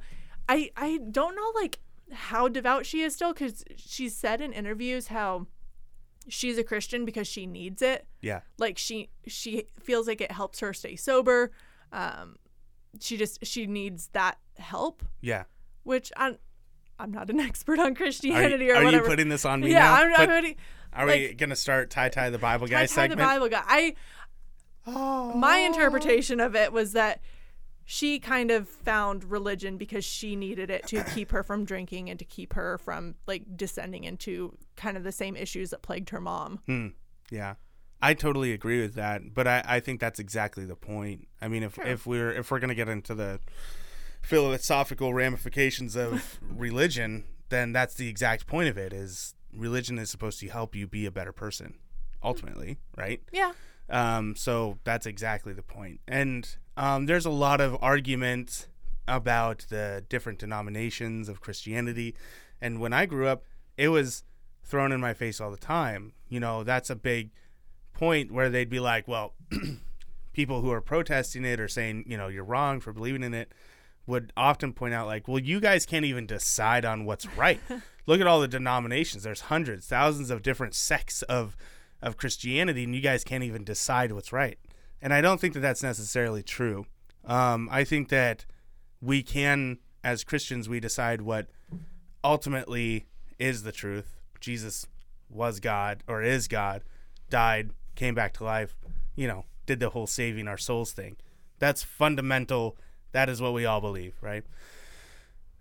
i 0.50 0.72
i 0.76 0.98
don't 1.12 1.36
know 1.36 1.52
like 1.56 1.80
how 2.12 2.48
devout 2.48 2.86
she 2.86 3.02
is 3.02 3.14
still 3.16 3.34
because 3.34 3.64
she's 3.78 4.16
said 4.16 4.42
in 4.42 4.52
interviews 4.54 5.08
how 5.08 5.48
she's 6.28 6.58
a 6.58 6.64
christian 6.64 7.06
because 7.06 7.28
she 7.28 7.46
needs 7.46 7.82
it 7.82 8.06
Yeah. 8.22 8.42
like 8.58 8.78
she 8.78 9.10
she 9.28 9.66
feels 9.80 10.08
like 10.08 10.22
it 10.22 10.32
helps 10.32 10.60
her 10.60 10.74
stay 10.74 10.96
sober 10.96 11.52
um 11.92 12.36
she 13.00 13.18
just 13.18 13.46
she 13.46 13.66
needs 13.66 14.10
that 14.14 14.38
help 14.58 15.04
Yeah. 15.22 15.44
which 15.84 16.12
i'm 16.18 16.38
i'm 17.02 17.12
not 17.12 17.30
an 17.30 17.40
expert 17.50 17.80
on 17.80 17.92
Are, 17.92 17.96
christianity 17.96 18.66
you, 18.66 18.74
or 18.74 18.78
are 18.78 18.92
you 18.92 19.02
putting 19.02 19.30
this 19.30 19.44
on 19.46 19.62
me 19.62 19.72
yeah 19.72 19.80
now? 19.80 19.94
i'm, 19.96 20.08
I'm 20.08 20.14
But 20.14 20.30
already 20.30 20.58
are 20.94 21.06
we 21.06 21.34
gonna 21.34 21.56
start 21.56 21.90
tie 21.90 22.10
tie 22.10 22.30
the 22.30 22.38
Bible 22.38 22.68
guy 22.68 22.82
I 22.82 22.86
segment? 22.86 23.20
the 23.20 23.26
bible 23.26 23.50
guy 23.50 23.64
i 23.68 23.94
Oh. 24.88 25.34
my 25.36 25.58
interpretation 25.60 26.40
of 26.40 26.56
it 26.56 26.74
was 26.74 26.94
that 26.94 27.22
she 27.86 28.20
kind 28.20 28.50
of 28.52 28.68
found 28.68 29.24
religion 29.26 29.78
because 29.78 30.04
she 30.04 30.36
needed 30.36 30.70
it 30.72 30.88
to 30.88 31.04
keep 31.14 31.32
her 31.32 31.44
from 31.44 31.66
drinking 31.66 32.10
and 32.10 32.18
to 32.18 32.26
keep 32.26 32.54
her 32.54 32.78
from 32.80 33.14
like 33.28 33.44
descending 33.56 34.06
into 34.06 34.58
kind 34.76 34.98
of 34.98 35.04
the 35.04 35.12
same 35.12 35.36
issues 35.36 35.70
that 35.70 35.82
plagued 35.84 36.10
her 36.10 36.20
mom 36.22 36.60
Hmm. 36.66 36.88
Yeah. 37.30 37.56
I 38.02 38.16
totally 38.16 38.52
agree 38.52 38.82
with 38.82 38.96
that, 38.96 39.36
but 39.36 39.48
I, 39.48 39.64
I 39.64 39.80
think 39.80 40.00
that's 40.00 40.18
exactly 40.20 40.66
the 40.66 40.76
point. 40.76 41.28
I 41.40 41.48
mean, 41.48 41.62
if, 41.62 41.76
Sure. 41.76 41.86
if 41.86 42.08
we're 42.08 42.32
if 42.32 42.50
we're 42.50 42.58
gonna 42.58 42.74
get 42.74 42.90
into 42.90 43.14
the 43.14 43.40
philosophical 44.22 45.14
ramifications 45.14 45.96
of 45.96 46.40
religion, 46.50 47.26
then 47.50 47.74
that's 47.74 47.96
the 47.96 48.08
exact 48.08 48.48
point 48.48 48.70
of 48.70 48.78
it. 48.78 48.94
Is 48.94 49.36
religion 49.54 49.98
is 50.00 50.10
supposed 50.10 50.40
to 50.40 50.48
help 50.48 50.76
you 50.76 50.88
be 50.88 51.06
a 51.06 51.12
better 51.12 51.32
person, 51.32 51.76
ultimately, 52.24 52.78
right? 52.98 53.22
yeah 53.32 53.52
Um, 53.90 54.36
so 54.36 54.80
that's 54.84 55.06
exactly 55.06 55.54
the 55.54 55.64
point. 55.64 56.00
And 56.08 56.48
um, 56.78 57.06
there's 57.06 57.26
a 57.26 57.32
lot 57.32 57.60
of 57.60 57.78
argument 57.82 58.68
about 59.08 59.66
the 59.70 60.06
different 60.08 60.40
denominations 60.40 61.28
of 61.28 61.42
Christianity. 61.42 62.16
And 62.62 62.80
when 62.80 62.94
I 62.94 63.06
grew 63.06 63.28
up, 63.28 63.44
it 63.78 63.90
was 63.90 64.24
thrown 64.64 64.92
in 64.92 65.02
my 65.02 65.14
face 65.14 65.42
all 65.42 65.52
the 65.52 65.58
time. 65.58 66.14
You 66.30 66.40
know, 66.40 66.64
that's 66.64 66.90
a 66.90 66.96
big 66.96 67.32
point 67.94 68.32
where 68.32 68.50
they'd 68.50 68.70
be 68.70 68.80
like, 68.80 69.08
well, 69.08 69.34
people 70.34 70.62
who 70.62 70.72
are 70.72 70.82
protesting 70.82 71.44
it 71.44 71.60
or 71.60 71.68
saying, 71.68 72.06
you 72.08 72.16
know, 72.16 72.28
you're 72.28 72.44
wrong 72.44 72.80
for 72.80 72.94
believing 72.94 73.24
in 73.24 73.34
it 73.34 73.52
would 74.08 74.34
often 74.36 74.74
point 74.74 74.94
out, 74.94 75.08
like, 75.08 75.28
well, 75.28 75.40
you 75.40 75.60
guys 75.60 75.86
can't 75.86 76.06
even 76.06 76.26
decide 76.26 76.86
on 76.86 77.06
what's 77.06 77.28
right. 77.38 77.60
Look 78.08 78.20
at 78.20 78.28
all 78.28 78.42
the 78.42 78.48
denominations. 78.48 79.24
There's 79.24 79.42
hundreds, 79.42 79.86
thousands 79.86 80.30
of 80.30 80.42
different 80.42 80.76
sects 80.76 81.22
of 81.24 81.56
of 82.02 82.18
Christianity, 82.18 82.84
and 82.84 82.96
you 82.96 83.02
guys 83.02 83.24
can't 83.24 83.44
even 83.44 83.64
decide 83.64 84.12
what's 84.12 84.34
right. 84.34 84.58
And 85.02 85.14
I 85.14 85.22
don't 85.22 85.40
think 85.40 85.54
that 85.54 85.60
that's 85.60 85.84
necessarily 85.84 86.42
true. 86.42 86.86
Um, 87.26 87.70
I 87.72 87.84
think 87.84 88.10
that 88.10 88.46
we 89.02 89.22
can, 89.24 89.78
as 90.04 90.24
Christians, 90.24 90.68
we 90.68 90.80
decide 90.80 91.22
what 91.22 91.48
ultimately 92.24 93.08
is 93.40 93.64
the 93.64 93.72
truth. 93.72 94.20
Jesus 94.40 94.88
was 95.30 95.60
God 95.60 96.04
or 96.08 96.22
is 96.22 96.48
God, 96.48 96.84
died, 97.30 97.72
came 97.96 98.16
back 98.16 98.34
to 98.34 98.44
life, 98.44 98.76
you 99.16 99.28
know, 99.28 99.46
did 99.66 99.80
the 99.80 99.90
whole 99.90 100.08
saving 100.08 100.48
our 100.48 100.58
souls 100.58 100.92
thing. 100.92 101.18
That's 101.60 101.84
fundamental. 101.84 102.78
That 103.12 103.30
is 103.30 103.42
what 103.42 103.54
we 103.54 103.66
all 103.66 103.82
believe, 103.82 104.16
right? 104.22 104.44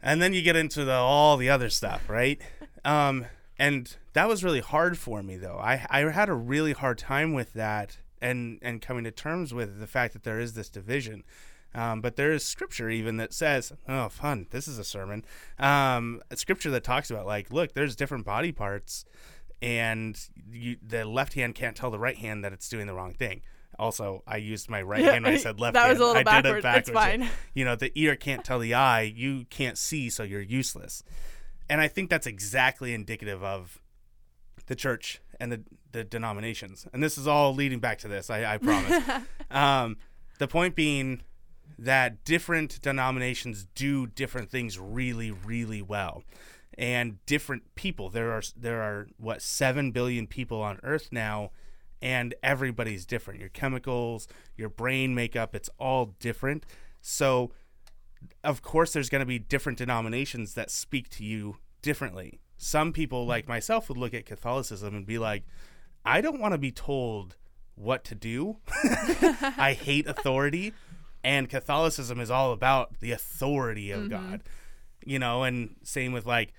And 0.02 0.22
then 0.22 0.32
you 0.32 0.42
get 0.42 0.56
into 0.56 0.84
the 0.84 0.94
all 0.94 1.36
the 1.36 1.50
other 1.50 1.70
stuff, 1.70 2.08
right? 2.08 2.40
Um, 2.82 3.26
and 3.58 3.94
that 4.14 4.26
was 4.26 4.42
really 4.42 4.60
hard 4.60 4.96
for 4.96 5.22
me 5.22 5.36
though. 5.36 5.58
I 5.58 5.86
I 5.90 6.10
had 6.10 6.30
a 6.30 6.34
really 6.34 6.72
hard 6.72 6.96
time 6.96 7.34
with 7.34 7.52
that 7.52 7.98
and 8.22 8.58
and 8.62 8.80
coming 8.80 9.04
to 9.04 9.10
terms 9.10 9.52
with 9.52 9.80
the 9.80 9.86
fact 9.86 10.14
that 10.14 10.22
there 10.22 10.40
is 10.40 10.54
this 10.54 10.70
division. 10.70 11.22
Um, 11.74 12.00
but 12.00 12.16
there 12.16 12.32
is 12.32 12.42
scripture 12.42 12.88
even 12.88 13.18
that 13.18 13.34
says, 13.34 13.72
"Oh, 13.86 14.08
fun! 14.08 14.46
This 14.50 14.66
is 14.66 14.78
a 14.78 14.84
sermon." 14.84 15.24
Um, 15.58 16.22
a 16.30 16.36
scripture 16.36 16.70
that 16.70 16.84
talks 16.84 17.10
about 17.10 17.26
like, 17.26 17.52
look, 17.52 17.74
there's 17.74 17.94
different 17.94 18.24
body 18.24 18.50
parts, 18.50 19.04
and 19.62 20.18
you, 20.50 20.78
the 20.84 21.04
left 21.04 21.34
hand 21.34 21.54
can't 21.54 21.76
tell 21.76 21.90
the 21.90 21.98
right 21.98 22.16
hand 22.16 22.42
that 22.44 22.52
it's 22.54 22.68
doing 22.68 22.86
the 22.86 22.94
wrong 22.94 23.12
thing. 23.12 23.42
Also, 23.80 24.22
I 24.26 24.36
used 24.36 24.68
my 24.68 24.82
right 24.82 25.02
hand 25.02 25.24
when 25.24 25.34
I 25.34 25.36
said 25.38 25.58
left 25.58 25.74
That 25.74 25.86
hand. 25.86 25.98
was 25.98 26.00
a 26.00 26.04
little 26.12 26.28
I 26.28 26.42
did 26.42 26.56
it 26.56 26.62
backwards. 26.62 26.88
It's 26.88 26.90
fine. 26.90 27.28
You 27.54 27.64
know, 27.64 27.74
the 27.76 27.90
ear 27.94 28.14
can't 28.14 28.44
tell 28.44 28.58
the 28.58 28.74
eye. 28.74 29.02
You 29.02 29.46
can't 29.48 29.78
see, 29.78 30.10
so 30.10 30.22
you're 30.22 30.40
useless. 30.40 31.02
And 31.68 31.80
I 31.80 31.88
think 31.88 32.10
that's 32.10 32.26
exactly 32.26 32.92
indicative 32.94 33.42
of 33.42 33.80
the 34.66 34.74
church 34.74 35.20
and 35.40 35.50
the, 35.50 35.62
the 35.92 36.04
denominations. 36.04 36.86
And 36.92 37.02
this 37.02 37.16
is 37.16 37.26
all 37.26 37.54
leading 37.54 37.80
back 37.80 37.98
to 38.00 38.08
this, 38.08 38.28
I, 38.28 38.54
I 38.54 38.58
promise. 38.58 39.02
um, 39.50 39.96
the 40.38 40.46
point 40.46 40.74
being 40.74 41.22
that 41.78 42.24
different 42.24 42.82
denominations 42.82 43.66
do 43.74 44.06
different 44.06 44.50
things 44.50 44.78
really, 44.78 45.30
really 45.30 45.80
well. 45.80 46.22
And 46.76 47.24
different 47.26 47.74
people. 47.74 48.10
There 48.10 48.30
are 48.32 48.42
there 48.56 48.80
are 48.82 49.06
what 49.18 49.42
seven 49.42 49.90
billion 49.90 50.26
people 50.26 50.62
on 50.62 50.78
Earth 50.82 51.08
now, 51.10 51.50
and 52.02 52.34
everybody's 52.42 53.04
different. 53.04 53.40
Your 53.40 53.48
chemicals, 53.48 54.28
your 54.56 54.68
brain 54.68 55.14
makeup, 55.14 55.54
it's 55.54 55.70
all 55.78 56.16
different. 56.18 56.66
So 57.00 57.52
of 58.44 58.62
course 58.62 58.92
there's 58.92 59.08
going 59.08 59.20
to 59.20 59.26
be 59.26 59.38
different 59.38 59.78
denominations 59.78 60.54
that 60.54 60.70
speak 60.70 61.08
to 61.10 61.24
you 61.24 61.56
differently. 61.82 62.40
Some 62.56 62.92
people 62.92 63.26
like 63.26 63.48
myself 63.48 63.88
would 63.88 63.98
look 63.98 64.14
at 64.14 64.26
Catholicism 64.26 64.94
and 64.94 65.06
be 65.06 65.18
like, 65.18 65.44
I 66.04 66.20
don't 66.20 66.40
want 66.40 66.52
to 66.52 66.58
be 66.58 66.72
told 66.72 67.36
what 67.74 68.04
to 68.04 68.14
do. 68.14 68.58
I 68.84 69.76
hate 69.78 70.06
authority 70.06 70.74
and 71.22 71.48
Catholicism 71.48 72.20
is 72.20 72.30
all 72.30 72.52
about 72.52 73.00
the 73.00 73.12
authority 73.12 73.90
of 73.90 74.00
mm-hmm. 74.02 74.30
God. 74.30 74.42
You 75.04 75.18
know, 75.18 75.44
and 75.44 75.76
same 75.82 76.12
with 76.12 76.26
like 76.26 76.52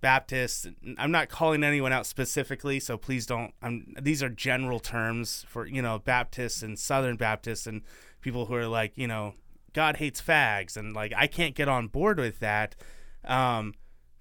Baptists. 0.00 0.66
I'm 0.98 1.10
not 1.10 1.28
calling 1.28 1.64
anyone 1.64 1.92
out 1.92 2.06
specifically, 2.06 2.80
so 2.80 2.96
please 2.96 3.26
don't. 3.26 3.52
I'm, 3.62 3.94
these 4.00 4.22
are 4.22 4.28
general 4.28 4.80
terms 4.80 5.44
for 5.48 5.66
you 5.66 5.82
know 5.82 5.98
Baptists 5.98 6.62
and 6.62 6.78
Southern 6.78 7.16
Baptists 7.16 7.66
and 7.66 7.82
people 8.20 8.46
who 8.46 8.54
are 8.54 8.66
like 8.66 8.92
you 8.96 9.06
know 9.06 9.34
God 9.72 9.96
hates 9.96 10.20
fags 10.20 10.76
and 10.76 10.94
like 10.94 11.12
I 11.16 11.26
can't 11.26 11.54
get 11.54 11.68
on 11.68 11.88
board 11.88 12.18
with 12.18 12.40
that. 12.40 12.76
Um, 13.24 13.74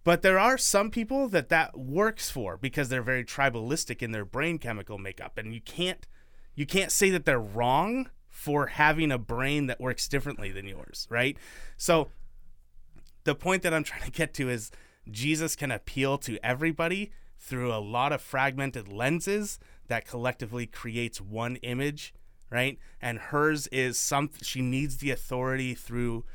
but 0.04 0.22
there 0.22 0.40
are 0.40 0.58
some 0.58 0.92
people 0.92 1.28
that 1.30 1.50
that 1.50 1.78
works 1.78 2.30
for 2.30 2.58
because 2.58 2.90
they're 2.90 3.02
very 3.02 3.26
tribalistic 3.26 4.02
in 4.02 4.12
their 4.12 4.26
brain 4.26 4.60
chemical 4.60 4.98
makeup, 4.98 5.38
and 5.38 5.54
you 5.54 5.62
can't 5.62 6.08
you 6.56 6.66
can't 6.66 6.92
say 6.92 7.10
that 7.10 7.26
they're 7.26 7.40
wrong 7.40 8.10
for 8.30 8.68
having 8.68 9.12
a 9.12 9.18
brain 9.18 9.68
that 9.68 9.80
works 9.80 10.08
differently 10.08 10.52
than 10.52 10.68
yours, 10.68 11.08
right? 11.10 11.38
So 11.78 12.10
the 13.24 13.34
point 13.34 13.64
that 13.64 13.74
I'm 13.74 13.84
trying 13.86 14.04
to 14.04 14.12
get 14.12 14.34
to 14.36 14.50
is 14.50 14.72
Jesus 15.10 15.56
can 15.56 15.72
appeal 15.72 16.18
to 16.20 16.38
everybody 16.44 17.12
through 17.38 17.74
a 17.74 17.80
lot 17.80 18.12
of 18.12 18.22
fragmented 18.22 18.88
lenses 18.88 19.60
that 19.88 20.08
collectively 20.08 20.66
creates 20.66 21.22
one 21.22 21.58
image, 21.58 22.14
right? 22.50 22.80
And 23.02 23.20
hers 23.20 23.68
is 23.68 24.00
some 24.00 24.30
she 24.42 24.62
needs 24.62 24.98
the 24.98 25.12
authority 25.12 25.74
through 25.74 26.26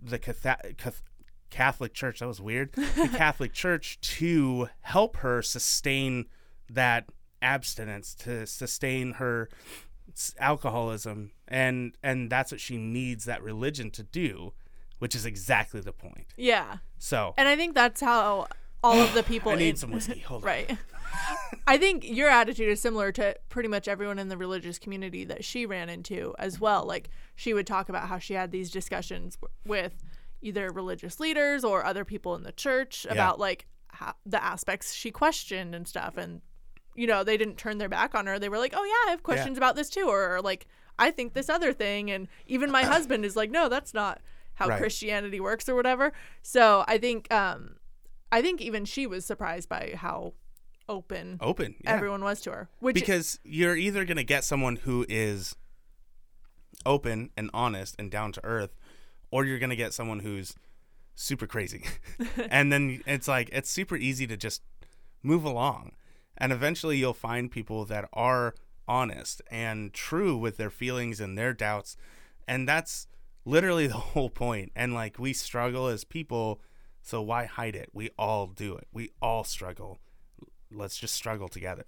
the 0.00 0.18
Catha- 0.18 0.74
Cath- 0.76 1.02
Catholic 1.50 1.94
Church. 1.94 2.20
That 2.20 2.28
was 2.28 2.40
weird. 2.40 2.72
The 2.76 3.10
Catholic 3.16 3.52
Church 3.52 4.00
to 4.00 4.68
help 4.82 5.16
her 5.18 5.40
sustain 5.40 6.26
that 6.68 7.08
abstinence, 7.40 8.14
to 8.16 8.46
sustain 8.46 9.12
her 9.12 9.48
alcoholism, 10.38 11.32
and 11.48 11.96
and 12.02 12.30
that's 12.30 12.52
what 12.52 12.60
she 12.60 12.76
needs 12.76 13.24
that 13.24 13.42
religion 13.42 13.90
to 13.92 14.02
do, 14.02 14.52
which 15.04 15.14
is 15.14 15.26
exactly 15.26 15.82
the 15.82 15.92
point. 15.92 16.24
Yeah. 16.34 16.78
So 16.96 17.34
And 17.36 17.46
I 17.46 17.56
think 17.56 17.74
that's 17.74 18.00
how 18.00 18.46
all 18.82 18.98
of 19.02 19.12
the 19.12 19.22
people 19.34 19.52
I 19.52 19.56
need 19.56 19.68
in- 19.68 19.76
some 19.76 19.90
whiskey. 19.92 20.20
Hold 20.26 20.44
on. 20.44 20.46
Right. 20.46 20.78
I 21.66 21.76
think 21.76 22.08
your 22.08 22.30
attitude 22.30 22.70
is 22.70 22.80
similar 22.80 23.12
to 23.12 23.36
pretty 23.50 23.68
much 23.68 23.86
everyone 23.86 24.18
in 24.18 24.30
the 24.30 24.38
religious 24.38 24.78
community 24.78 25.26
that 25.26 25.44
she 25.44 25.66
ran 25.66 25.90
into 25.90 26.34
as 26.38 26.58
well. 26.58 26.86
Like 26.86 27.10
she 27.36 27.52
would 27.52 27.66
talk 27.66 27.90
about 27.90 28.08
how 28.08 28.18
she 28.18 28.32
had 28.32 28.50
these 28.50 28.70
discussions 28.70 29.36
w- 29.36 29.52
with 29.66 30.02
either 30.40 30.72
religious 30.72 31.20
leaders 31.20 31.64
or 31.64 31.84
other 31.84 32.06
people 32.06 32.34
in 32.34 32.42
the 32.42 32.52
church 32.52 33.06
about 33.10 33.38
like 33.38 33.66
how, 33.88 34.14
the 34.24 34.42
aspects 34.42 34.94
she 34.94 35.10
questioned 35.10 35.74
and 35.74 35.86
stuff 35.86 36.16
and 36.16 36.40
you 36.94 37.06
know, 37.06 37.24
they 37.24 37.36
didn't 37.36 37.58
turn 37.58 37.76
their 37.76 37.90
back 37.90 38.14
on 38.14 38.26
her. 38.26 38.38
They 38.38 38.48
were 38.48 38.58
like, 38.58 38.72
"Oh 38.74 38.84
yeah, 38.84 39.08
I 39.08 39.10
have 39.10 39.22
questions 39.22 39.58
about 39.58 39.76
this 39.76 39.90
too," 39.90 40.08
or, 40.08 40.40
like, 40.40 40.66
"I 40.98 41.10
think 41.10 41.34
this 41.34 41.48
other 41.50 41.72
thing." 41.72 42.10
And 42.10 42.28
even 42.46 42.70
my 42.70 42.84
husband 42.84 43.24
is 43.24 43.34
like, 43.34 43.50
"No, 43.50 43.68
that's 43.68 43.92
not 43.92 44.20
how 44.54 44.68
Right. 44.68 44.78
Christianity 44.80 45.40
works 45.40 45.68
or 45.68 45.74
whatever." 45.74 46.12
So 46.42 46.84
I 46.88 46.98
think, 46.98 47.32
um, 47.32 47.76
I 48.32 48.42
think 48.42 48.60
even 48.60 48.84
she 48.84 49.06
was 49.06 49.24
surprised 49.24 49.68
by 49.68 49.94
how 49.96 50.34
open 50.88 51.38
Open. 51.40 51.74
Yeah. 51.82 51.92
everyone 51.92 52.22
was 52.22 52.40
to 52.42 52.50
her. 52.50 52.68
Which 52.80 52.94
because 52.94 53.38
you're 53.44 53.76
either 53.76 54.04
going 54.04 54.16
to 54.18 54.24
get 54.24 54.44
someone 54.44 54.76
who 54.76 55.06
is 55.08 55.56
open 56.84 57.30
and 57.36 57.50
honest 57.54 57.94
and 57.98 58.10
down 58.10 58.32
to 58.32 58.44
earth 58.44 58.74
or 59.30 59.44
you're 59.44 59.58
going 59.58 59.70
to 59.70 59.76
get 59.76 59.94
someone 59.94 60.20
who's 60.20 60.54
super 61.14 61.46
crazy 61.46 61.84
and 62.50 62.72
then 62.72 63.02
it's 63.06 63.28
like 63.28 63.48
it's 63.52 63.70
super 63.70 63.96
easy 63.96 64.26
to 64.26 64.36
just 64.36 64.62
move 65.22 65.44
along 65.44 65.92
and 66.36 66.52
eventually 66.52 66.98
you'll 66.98 67.14
find 67.14 67.50
people 67.50 67.84
that 67.86 68.06
are 68.12 68.54
honest 68.86 69.40
and 69.50 69.94
true 69.94 70.36
with 70.36 70.56
their 70.58 70.68
feelings 70.70 71.20
and 71.20 71.38
their 71.38 71.54
doubts 71.54 71.96
and 72.46 72.68
that's 72.68 73.06
literally 73.44 73.86
the 73.94 73.94
whole 73.94 74.30
point 74.30 74.72
and 74.74 74.94
like 74.94 75.18
we 75.18 75.32
struggle 75.32 75.86
as 75.88 76.04
people 76.04 76.60
so 77.02 77.20
why 77.22 77.44
hide 77.44 77.76
it 77.76 77.88
we 77.92 78.10
all 78.18 78.46
do 78.46 78.74
it 78.76 78.86
we 78.92 79.10
all 79.20 79.44
struggle 79.44 79.98
let's 80.70 80.96
just 80.98 81.14
struggle 81.14 81.48
together 81.48 81.84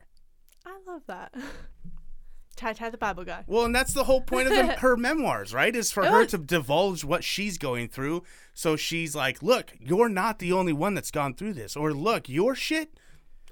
I 0.64 0.78
love 0.90 1.02
that. 1.06 1.32
Ty 2.56 2.72
Ty 2.72 2.90
the 2.90 2.96
Bible 2.98 3.22
guy. 3.24 3.44
Well, 3.46 3.66
and 3.66 3.74
that's 3.74 3.92
the 3.92 4.02
whole 4.04 4.20
point 4.22 4.48
of 4.48 4.54
the, 4.54 4.72
her 4.80 4.96
memoirs, 4.96 5.52
right? 5.52 5.74
Is 5.76 5.92
for 5.92 6.02
It 6.04 6.10
her 6.10 6.20
was- 6.20 6.30
to 6.30 6.38
divulge 6.38 7.04
what 7.04 7.22
she's 7.22 7.58
going 7.58 7.88
through. 7.88 8.22
So 8.54 8.76
she's 8.76 9.14
like, 9.14 9.42
look, 9.42 9.74
you're 9.78 10.08
not 10.08 10.38
the 10.38 10.52
only 10.52 10.72
one 10.72 10.94
that's 10.94 11.10
gone 11.10 11.34
through 11.34 11.52
this. 11.52 11.76
Or 11.76 11.92
look, 11.92 12.28
your 12.28 12.54
shit, 12.54 12.98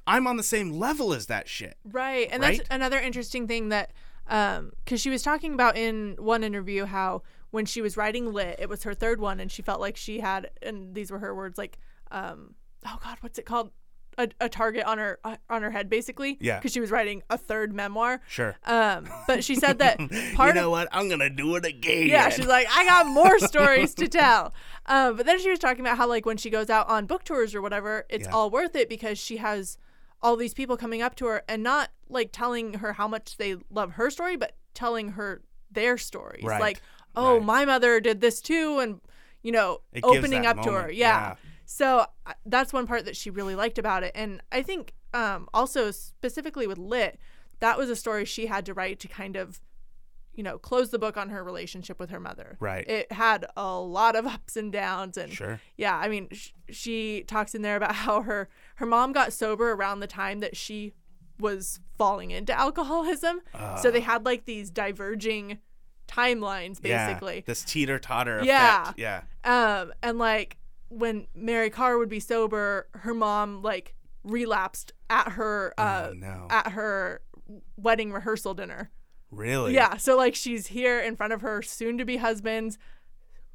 I'm 0.06 0.26
on 0.26 0.36
the 0.38 0.42
same 0.42 0.70
level 0.72 1.12
as 1.12 1.26
that 1.26 1.48
shit. 1.48 1.76
Right. 1.84 2.28
And 2.32 2.42
Right? 2.42 2.56
that's 2.58 2.68
another 2.70 2.98
interesting 2.98 3.46
thing 3.46 3.68
that 3.68 3.92
um 4.26 4.72
cuz 4.86 5.02
she 5.02 5.10
was 5.10 5.22
talking 5.22 5.52
about 5.52 5.76
in 5.76 6.16
one 6.18 6.42
interview 6.42 6.86
how 6.86 7.22
when 7.54 7.64
she 7.66 7.80
was 7.80 7.96
writing 7.96 8.32
lit, 8.32 8.56
it 8.58 8.68
was 8.68 8.82
her 8.82 8.94
third 8.94 9.20
one 9.20 9.38
and 9.40 9.50
she 9.50 9.62
felt 9.62 9.80
like 9.80 9.96
she 9.96 10.20
had 10.20 10.50
and 10.60 10.94
these 10.94 11.10
were 11.12 11.20
her 11.20 11.34
words 11.34 11.56
like 11.56 11.78
um 12.10 12.54
oh 12.86 12.98
god, 13.02 13.16
what's 13.20 13.38
it 13.38 13.46
called? 13.46 13.70
A, 14.16 14.28
a 14.40 14.48
target 14.48 14.84
on 14.84 14.98
her 14.98 15.18
uh, 15.24 15.36
on 15.50 15.62
her 15.62 15.72
head 15.72 15.88
basically 15.90 16.36
Yeah. 16.40 16.58
because 16.58 16.72
she 16.72 16.78
was 16.80 16.92
writing 16.92 17.22
a 17.30 17.36
third 17.36 17.72
memoir 17.72 18.20
Sure. 18.28 18.54
um 18.64 19.08
but 19.26 19.42
she 19.42 19.56
said 19.56 19.78
that 19.80 19.98
part 20.34 20.54
you 20.54 20.60
know 20.60 20.66
of 20.66 20.70
what? 20.70 20.88
I'm 20.92 21.08
going 21.08 21.18
to 21.20 21.30
do 21.30 21.56
it 21.56 21.64
again. 21.66 22.06
yeah, 22.08 22.28
she's 22.28 22.46
like, 22.46 22.68
I 22.70 22.84
got 22.84 23.06
more 23.06 23.38
stories 23.40 23.92
to 23.96 24.06
tell. 24.06 24.54
Um, 24.86 25.16
but 25.16 25.26
then 25.26 25.40
she 25.40 25.50
was 25.50 25.58
talking 25.58 25.80
about 25.80 25.96
how, 25.96 26.06
like, 26.08 26.24
when 26.26 26.36
she 26.36 26.48
goes 26.50 26.70
out 26.70 26.88
on 26.88 27.06
book 27.06 27.24
tours 27.24 27.54
or 27.56 27.60
whatever, 27.62 28.04
it's 28.08 28.26
Yeah. 28.28 28.34
all 28.34 28.50
worth 28.50 28.76
it 28.76 28.88
because 28.88 29.18
she 29.18 29.38
has 29.38 29.78
all 30.22 30.36
these 30.36 30.54
people 30.54 30.76
coming 30.76 31.02
up 31.02 31.16
to 31.16 31.26
her 31.26 31.42
and 31.48 31.62
not 31.64 31.90
like 32.08 32.30
telling 32.32 32.74
her 32.74 32.92
how 32.92 33.08
much 33.08 33.36
they 33.36 33.56
love 33.70 33.92
her 33.92 34.10
story, 34.10 34.36
but 34.36 34.52
telling 34.74 35.08
her 35.18 35.42
their 35.72 35.98
stories. 35.98 36.44
Right, 36.44 36.60
Like, 36.60 36.80
oh, 37.16 37.34
right. 37.36 37.42
my 37.44 37.64
mother 37.64 38.00
did 38.00 38.20
this 38.20 38.40
too, 38.40 38.78
and 38.78 39.00
you 39.42 39.52
know, 39.52 39.80
It 39.92 40.04
opening 40.04 40.46
up 40.46 40.62
to 40.62 40.72
her. 40.72 40.90
Yeah. 40.90 41.30
yeah. 41.30 41.34
So 41.66 42.06
that's 42.46 42.72
one 42.72 42.86
part 42.86 43.04
that 43.06 43.16
she 43.16 43.30
really 43.30 43.54
liked 43.54 43.78
about 43.78 44.02
it, 44.02 44.12
and 44.14 44.42
I 44.52 44.62
think 44.62 44.92
um, 45.12 45.48
also 45.54 45.90
specifically 45.90 46.66
with 46.66 46.78
Lit, 46.78 47.18
that 47.60 47.78
was 47.78 47.88
a 47.90 47.96
story 47.96 48.24
she 48.24 48.46
had 48.46 48.66
to 48.66 48.74
write 48.74 49.00
to 49.00 49.08
kind 49.08 49.36
of 49.36 49.60
you 50.36 50.42
know, 50.42 50.58
close 50.58 50.90
the 50.90 50.98
book 50.98 51.16
on 51.16 51.28
her 51.28 51.44
relationship 51.44 52.00
with 52.00 52.10
her 52.10 52.18
mother. 52.18 52.56
Right. 52.58 52.84
It 52.88 53.12
had 53.12 53.46
a 53.56 53.78
lot 53.78 54.16
of 54.16 54.26
ups 54.34 54.56
and 54.56 54.72
downs 54.72 55.16
and 55.16 55.32
Sure. 55.32 55.60
yeah, 55.76 55.96
I 55.96 56.08
mean, 56.08 56.26
sh- 56.32 56.50
she 56.70 57.22
talks 57.28 57.54
in 57.54 57.62
there 57.62 57.76
about 57.76 57.94
how 58.04 58.22
her 58.22 58.48
her 58.76 58.86
mom 58.86 59.12
got 59.12 59.32
sober 59.32 59.70
around 59.70 60.00
the 60.00 60.08
time 60.08 60.40
that 60.40 60.56
she 60.56 60.92
was 61.38 61.78
falling 61.96 62.32
into 62.32 62.52
alcoholism. 62.52 63.42
so 63.80 63.92
they 63.92 64.00
had 64.00 64.24
like 64.24 64.44
these 64.44 64.70
diverging 64.70 65.58
timelines 66.14 66.80
basically. 66.80 67.36
Yeah. 67.36 67.42
This 67.46 67.62
teeter 67.64 67.98
totter 67.98 68.38
effect. 68.40 68.46
Yeah. 68.98 69.22
Yeah. 69.44 69.80
Um, 69.80 69.92
and 70.02 70.18
like 70.18 70.56
when 70.88 71.26
Mary 71.34 71.70
Karr 71.70 71.98
would 71.98 72.08
be 72.08 72.20
sober, 72.20 72.88
her 72.94 73.14
mom 73.14 73.62
like 73.62 73.94
relapsed 74.22 74.92
at 75.10 75.32
her 75.32 75.74
uh 75.78 76.08
oh, 76.10 76.12
no. 76.14 76.46
at 76.50 76.72
her 76.72 77.20
wedding 77.76 78.12
rehearsal 78.12 78.54
dinner. 78.54 78.90
really? 79.30 79.74
Yeah, 79.74 79.96
so 79.96 80.16
like 80.16 80.34
she's 80.34 80.68
here 80.68 81.00
in 81.00 81.16
front 81.16 81.32
of 81.32 81.40
her 81.42 81.60
soon 81.62 81.98
to 81.98 82.04
be 82.04 82.16
husband's 82.18 82.78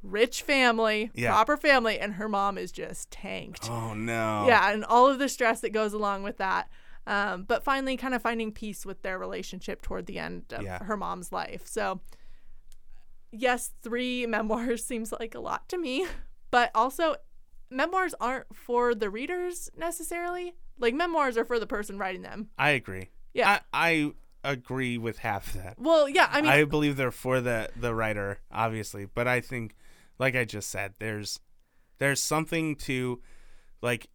rich 0.02 0.42
family, 0.42 1.10
Yeah. 1.14 1.30
proper 1.32 1.56
family, 1.56 1.98
and 1.98 2.14
her 2.14 2.28
mom 2.28 2.56
is 2.56 2.72
just 2.72 3.10
tanked. 3.10 3.68
Oh, 3.70 3.92
no. 3.94 4.44
Yeah, 4.46 4.70
and 4.72 4.84
all 4.84 5.06
of 5.08 5.18
the 5.18 5.28
stress 5.28 5.60
that 5.60 5.70
goes 5.74 5.92
along 5.92 6.22
with 6.22 6.38
that. 6.38 6.70
Um, 7.06 7.42
but 7.44 7.64
finally, 7.64 7.96
kind 7.96 8.14
of 8.14 8.22
finding 8.22 8.52
peace 8.52 8.86
with 8.86 9.02
their 9.02 9.18
relationship 9.18 9.82
toward 9.82 10.06
the 10.06 10.18
end 10.18 10.44
of 10.52 10.62
Yeah. 10.62 10.82
her 10.84 10.96
mom's 10.96 11.32
life. 11.32 11.66
So, 11.66 12.00
yes, 13.32 13.72
three 13.82 14.26
memoirs 14.26 14.84
seems 14.86 15.12
like 15.12 15.34
a 15.34 15.40
lot 15.40 15.68
to 15.68 15.78
me, 15.78 16.06
but 16.50 16.70
also 16.74 17.16
memoirs 17.70 18.14
aren't 18.20 18.54
for 18.54 18.94
the 18.94 19.10
readers 19.10 19.70
necessarily. 19.76 20.54
Like, 20.78 20.94
memoirs 20.94 21.36
are 21.36 21.44
for 21.44 21.58
the 21.58 21.66
person 21.66 21.98
writing 21.98 22.22
them. 22.22 22.48
I 22.58 22.70
agree. 22.70 23.10
Yeah. 23.34 23.60
I, 23.72 24.12
I 24.44 24.52
agree 24.52 24.96
with 24.98 25.18
half 25.18 25.52
that. 25.52 25.74
Well, 25.78 26.08
yeah, 26.08 26.28
I 26.30 26.40
mean, 26.40 26.50
I 26.50 26.64
believe 26.64 26.96
they're 26.96 27.10
for 27.10 27.40
the 27.40 27.68
the 27.76 27.94
writer, 27.94 28.40
obviously, 28.50 29.04
but 29.04 29.28
I 29.28 29.40
think, 29.40 29.76
like 30.18 30.34
I 30.34 30.44
just 30.44 30.70
said, 30.70 30.94
there's 30.98 31.38
there's 31.98 32.20
something 32.20 32.76
to, 32.76 33.20
like, 33.82 34.08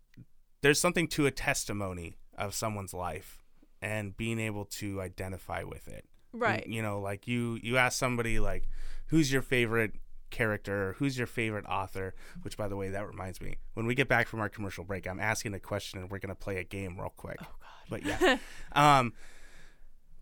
there's 0.62 0.80
something 0.80 1.08
to 1.10 1.28
a 1.28 1.32
testimony 1.32 2.18
of 2.36 2.56
someone's 2.56 2.94
life 2.94 3.44
and 3.82 4.18
being 4.18 4.40
able 4.40 4.66
to 4.66 5.00
identify 5.00 5.62
with 5.64 5.88
it. 5.88 6.06
right. 6.34 6.66
You 6.66 6.82
know, 6.82 7.00
like 7.00 7.28
you 7.28 7.60
you 7.62 7.78
ask 7.78 7.98
somebody 8.00 8.40
like, 8.40 8.68
who's 9.08 9.32
your 9.32 9.42
favorite 9.42 9.94
character? 10.30 10.96
Who's 11.00 11.18
your 11.18 11.28
favorite 11.28 11.66
author? 11.66 12.14
Which, 12.42 12.58
by 12.58 12.68
the 12.68 12.76
way, 12.76 12.90
that 12.90 13.08
reminds 13.08 13.42
me. 13.42 13.58
When 13.74 13.86
we 13.86 13.96
get 13.96 14.08
back 14.08 14.28
from 14.28 14.40
our 14.40 14.50
commercial 14.50 14.84
break, 14.84 15.08
I'm 15.08 15.20
asking 15.20 15.54
a 15.54 15.60
question 15.60 16.00
and 16.00 16.10
we're 16.10 16.20
gonna 16.20 16.36
play 16.36 16.58
a 16.58 16.64
game 16.64 17.00
real 17.00 17.14
quick. 17.16 17.38
Oh 17.42 17.46
God. 17.46 17.90
But 17.90 18.06
yeah. 18.06 18.38
um. 18.74 19.14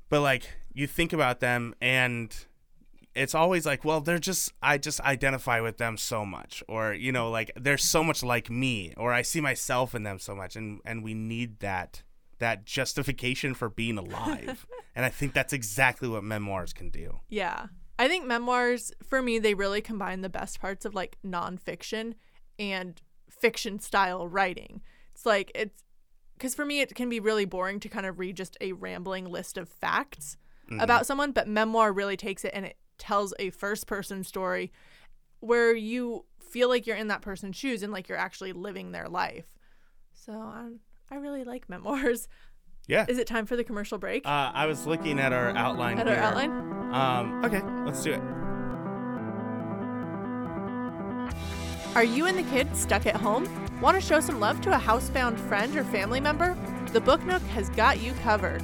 But 0.09 0.21
like 0.21 0.43
you 0.73 0.85
think 0.85 1.11
about 1.11 1.39
them 1.39 1.73
and 1.81 2.35
it's 3.15 3.35
always 3.35 3.65
like, 3.65 3.85
well, 3.85 4.01
they're 4.01 4.19
just 4.19 4.51
I 4.61 4.77
just 4.77 4.99
identify 5.01 5.59
with 5.61 5.77
them 5.77 5.97
so 5.97 6.25
much, 6.25 6.63
or 6.67 6.93
you 6.93 7.11
know, 7.11 7.29
like 7.29 7.51
they're 7.55 7.77
so 7.77 8.03
much 8.03 8.23
like 8.23 8.49
me, 8.49 8.93
or 8.97 9.13
I 9.13 9.21
see 9.21 9.41
myself 9.41 9.93
in 9.95 10.03
them 10.03 10.19
so 10.19 10.35
much, 10.35 10.55
and 10.55 10.81
and 10.85 11.03
we 11.03 11.13
need 11.13 11.59
that 11.59 12.03
that 12.39 12.65
justification 12.65 13.53
for 13.53 13.69
being 13.69 13.97
alive, 13.97 14.65
and 14.95 15.05
I 15.05 15.09
think 15.09 15.33
that's 15.33 15.53
exactly 15.53 16.07
what 16.07 16.23
memoirs 16.23 16.73
can 16.73 16.89
do. 16.89 17.19
Yeah. 17.29 17.67
I 17.99 18.07
think 18.07 18.25
memoirs, 18.25 18.91
for 19.03 19.21
me, 19.21 19.39
they 19.39 19.53
really 19.53 19.81
combine 19.81 20.21
the 20.21 20.29
best 20.29 20.59
parts 20.59 20.85
of 20.85 20.95
like 20.95 21.17
nonfiction 21.25 22.15
and 22.57 23.01
fiction 23.29 23.79
style 23.79 24.27
writing. 24.27 24.81
It's 25.13 25.25
like, 25.25 25.51
it's 25.53 25.83
because 26.37 26.55
for 26.55 26.65
me, 26.65 26.81
it 26.81 26.93
can 26.95 27.09
be 27.09 27.19
really 27.19 27.45
boring 27.45 27.79
to 27.81 27.89
kind 27.89 28.05
of 28.05 28.19
read 28.19 28.35
just 28.35 28.57
a 28.59 28.73
rambling 28.73 29.25
list 29.25 29.57
of 29.57 29.69
facts 29.69 30.37
about 30.79 31.05
someone, 31.05 31.31
but 31.31 31.47
memoir 31.47 31.93
really 31.93 32.17
takes 32.17 32.43
it 32.43 32.51
and 32.53 32.65
it 32.65 32.77
tells 32.97 33.33
a 33.37 33.51
first 33.51 33.85
person 33.85 34.23
story 34.23 34.71
where 35.39 35.75
you 35.75 36.25
feel 36.39 36.67
like 36.67 36.87
you're 36.87 36.95
in 36.95 37.09
that 37.09 37.21
person's 37.21 37.55
shoes 37.55 37.83
and 37.83 37.93
like 37.93 38.07
you're 38.09 38.17
actually 38.17 38.53
living 38.53 38.91
their 38.91 39.07
life. 39.07 39.45
So 40.13 40.33
um, 40.33 40.79
I 41.11 41.17
really 41.17 41.43
like 41.43 41.69
memoirs. 41.69 42.27
Yeah. 42.87 43.05
Is 43.07 43.17
it 43.17 43.27
time 43.27 43.45
for 43.45 43.55
the 43.55 43.63
commercial 43.63 43.97
break? 43.97 44.25
Uh, 44.25 44.51
I 44.53 44.65
was 44.65 44.87
looking 44.87 45.19
at 45.19 45.31
our 45.31 45.49
outline. 45.49 45.99
At 45.99 46.07
our 46.07 46.15
outline? 46.15 46.51
Um. 46.93 47.45
Okay, 47.45 47.61
let's 47.85 48.03
do 48.03 48.13
it. 48.13 48.21
Are 51.95 52.03
you 52.03 52.25
and 52.25 52.37
the 52.37 52.49
kids 52.49 52.81
stuck 52.81 53.05
at 53.05 53.15
home? 53.15 53.47
Want 53.81 53.95
to 53.95 54.01
show 54.01 54.19
some 54.19 54.39
love 54.39 54.61
to 54.61 54.75
a 54.75 54.79
housebound 54.79 55.39
friend 55.39 55.75
or 55.75 55.83
family 55.83 56.19
member? 56.19 56.57
the 56.93 57.01
Book 57.01 57.25
Nook 57.25 57.41
has 57.43 57.69
got 57.69 57.99
you 57.99 58.13
covered. 58.21 58.63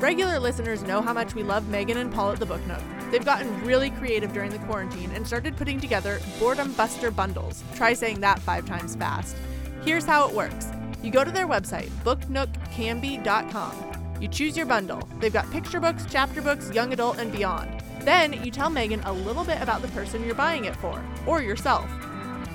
Regular 0.00 0.40
listeners 0.40 0.82
know 0.82 1.00
how 1.00 1.12
much 1.12 1.36
we 1.36 1.44
love 1.44 1.68
Megan 1.68 1.98
and 1.98 2.12
Paul 2.12 2.32
at 2.32 2.40
the 2.40 2.46
Book 2.46 2.66
Nook. 2.66 2.82
They've 3.12 3.24
gotten 3.24 3.64
really 3.64 3.90
creative 3.90 4.32
during 4.32 4.50
the 4.50 4.58
quarantine 4.58 5.12
and 5.12 5.24
started 5.24 5.56
putting 5.56 5.78
together 5.78 6.18
boredom 6.40 6.72
buster 6.72 7.12
bundles. 7.12 7.62
Try 7.76 7.92
saying 7.92 8.20
that 8.22 8.40
five 8.40 8.66
times 8.66 8.96
fast. 8.96 9.36
Here's 9.84 10.04
how 10.04 10.28
it 10.28 10.34
works 10.34 10.66
you 11.00 11.12
go 11.12 11.22
to 11.22 11.30
their 11.30 11.46
website, 11.46 11.90
booknookcanby.com. 12.04 14.16
You 14.20 14.28
choose 14.28 14.56
your 14.56 14.66
bundle. 14.66 15.08
They've 15.20 15.32
got 15.32 15.48
picture 15.52 15.78
books, 15.78 16.04
chapter 16.10 16.42
books, 16.42 16.72
young 16.72 16.92
adult, 16.92 17.18
and 17.18 17.30
beyond. 17.30 17.79
Then 18.00 18.44
you 18.44 18.50
tell 18.50 18.70
Megan 18.70 19.00
a 19.00 19.12
little 19.12 19.44
bit 19.44 19.60
about 19.60 19.82
the 19.82 19.88
person 19.88 20.24
you're 20.24 20.34
buying 20.34 20.64
it 20.64 20.76
for, 20.76 21.02
or 21.26 21.42
yourself. 21.42 21.88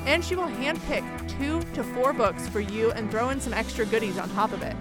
And 0.06 0.24
she 0.24 0.36
will 0.36 0.48
handpick 0.48 1.04
two 1.40 1.62
to 1.74 1.84
four 1.84 2.14
books 2.14 2.48
for 2.48 2.60
you 2.60 2.92
and 2.92 3.10
throw 3.10 3.30
in 3.30 3.40
some 3.40 3.54
extra 3.54 3.86
goodies 3.86 4.18
on 4.18 4.30
top 4.32 4.52
of 4.54 4.62
it. 4.62 4.76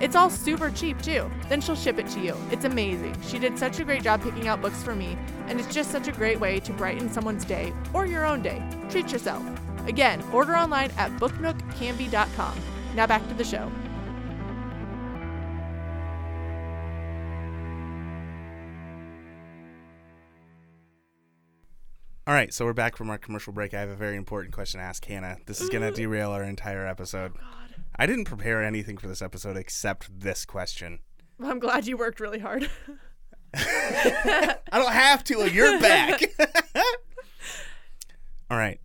It's 0.00 0.16
all 0.16 0.30
super 0.30 0.70
cheap 0.70 1.00
too. 1.00 1.30
Then 1.48 1.60
she'll 1.60 1.76
ship 1.76 1.98
it 1.98 2.08
to 2.08 2.20
you. 2.20 2.36
It's 2.50 2.64
amazing. 2.64 3.14
She 3.22 3.38
did 3.38 3.58
such 3.58 3.78
a 3.78 3.84
great 3.84 4.02
job 4.02 4.22
picking 4.22 4.48
out 4.48 4.60
books 4.60 4.82
for 4.82 4.96
me, 4.96 5.16
and 5.46 5.60
it's 5.60 5.72
just 5.72 5.90
such 5.90 6.08
a 6.08 6.12
great 6.12 6.40
way 6.40 6.58
to 6.60 6.72
brighten 6.72 7.10
someone's 7.10 7.44
day 7.44 7.72
or 7.92 8.06
your 8.06 8.26
own 8.26 8.42
day. 8.42 8.62
Treat 8.90 9.12
yourself. 9.12 9.42
Again, 9.86 10.22
order 10.32 10.56
online 10.56 10.90
at 10.96 11.10
booknookcanby.com. 11.18 12.58
Now 12.94 13.06
back 13.06 13.26
to 13.28 13.34
the 13.34 13.44
show. 13.44 13.70
All 22.24 22.34
right, 22.34 22.54
so 22.54 22.64
we're 22.64 22.72
back 22.72 22.96
from 22.96 23.10
our 23.10 23.18
commercial 23.18 23.52
break. 23.52 23.74
I 23.74 23.80
have 23.80 23.88
a 23.88 23.96
very 23.96 24.16
important 24.16 24.54
question 24.54 24.78
to 24.78 24.86
ask 24.86 25.04
Hannah. 25.04 25.38
This 25.46 25.60
is 25.60 25.68
going 25.68 25.82
to 25.82 25.90
mm. 25.90 25.96
derail 25.96 26.30
our 26.30 26.44
entire 26.44 26.86
episode. 26.86 27.32
Oh, 27.34 27.40
God. 27.40 27.82
I 27.96 28.06
didn't 28.06 28.26
prepare 28.26 28.62
anything 28.62 28.96
for 28.96 29.08
this 29.08 29.20
episode 29.20 29.56
except 29.56 30.20
this 30.20 30.44
question. 30.44 31.00
I'm 31.42 31.58
glad 31.58 31.88
you 31.88 31.96
worked 31.96 32.20
really 32.20 32.38
hard. 32.38 32.70
I 33.54 34.56
don't 34.70 34.92
have 34.92 35.24
to. 35.24 35.50
You're 35.50 35.80
back. 35.80 36.22
All 38.48 38.56
right. 38.56 38.80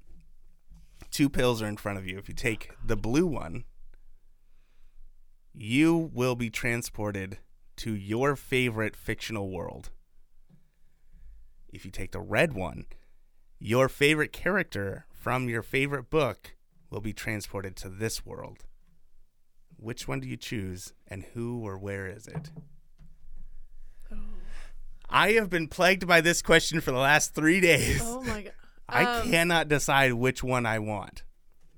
Two 1.12 1.30
pills 1.30 1.62
are 1.62 1.68
in 1.68 1.78
front 1.78 2.00
of 2.00 2.08
you. 2.08 2.18
If 2.18 2.28
you 2.28 2.34
take 2.34 2.72
the 2.84 2.98
blue 2.98 3.28
one, 3.28 3.66
you 5.54 6.10
will 6.12 6.36
be 6.36 6.50
transported 6.50 7.38
to 7.78 7.94
your 7.94 8.36
favorite 8.36 8.96
fictional 8.96 9.52
world. 9.52 9.92
If 11.72 11.86
you 11.86 11.92
take 11.92 12.14
the 12.14 12.20
red 12.20 12.54
one, 12.54 12.88
your 13.60 13.90
favorite 13.90 14.32
character 14.32 15.06
from 15.12 15.50
your 15.50 15.64
favorite 15.64 16.10
book 16.10 16.56
will 16.90 17.02
be 17.02 17.14
transported 17.14 17.76
to 17.78 17.90
this 17.90 18.26
world. 18.26 18.66
Which 19.78 20.08
one 20.08 20.20
do 20.22 20.28
you 20.28 20.38
choose, 20.38 20.94
and 21.08 21.24
who 21.34 21.60
or 21.66 21.78
where 21.78 22.08
is 22.08 22.28
it? 22.28 22.50
I 25.10 25.32
have 25.34 25.50
been 25.50 25.68
plagued 25.68 26.06
by 26.08 26.22
this 26.22 26.42
question 26.42 26.82
for 26.82 26.92
the 26.92 26.98
last 26.98 27.34
three 27.34 27.60
days. 27.62 28.02
oh 28.04 28.22
my 28.24 28.44
god. 28.44 28.54
I 28.90 29.04
Um, 29.20 29.30
cannot 29.32 29.68
decide 29.68 30.14
which 30.14 30.44
one 30.44 30.66
I 30.66 30.80
want. 30.80 31.24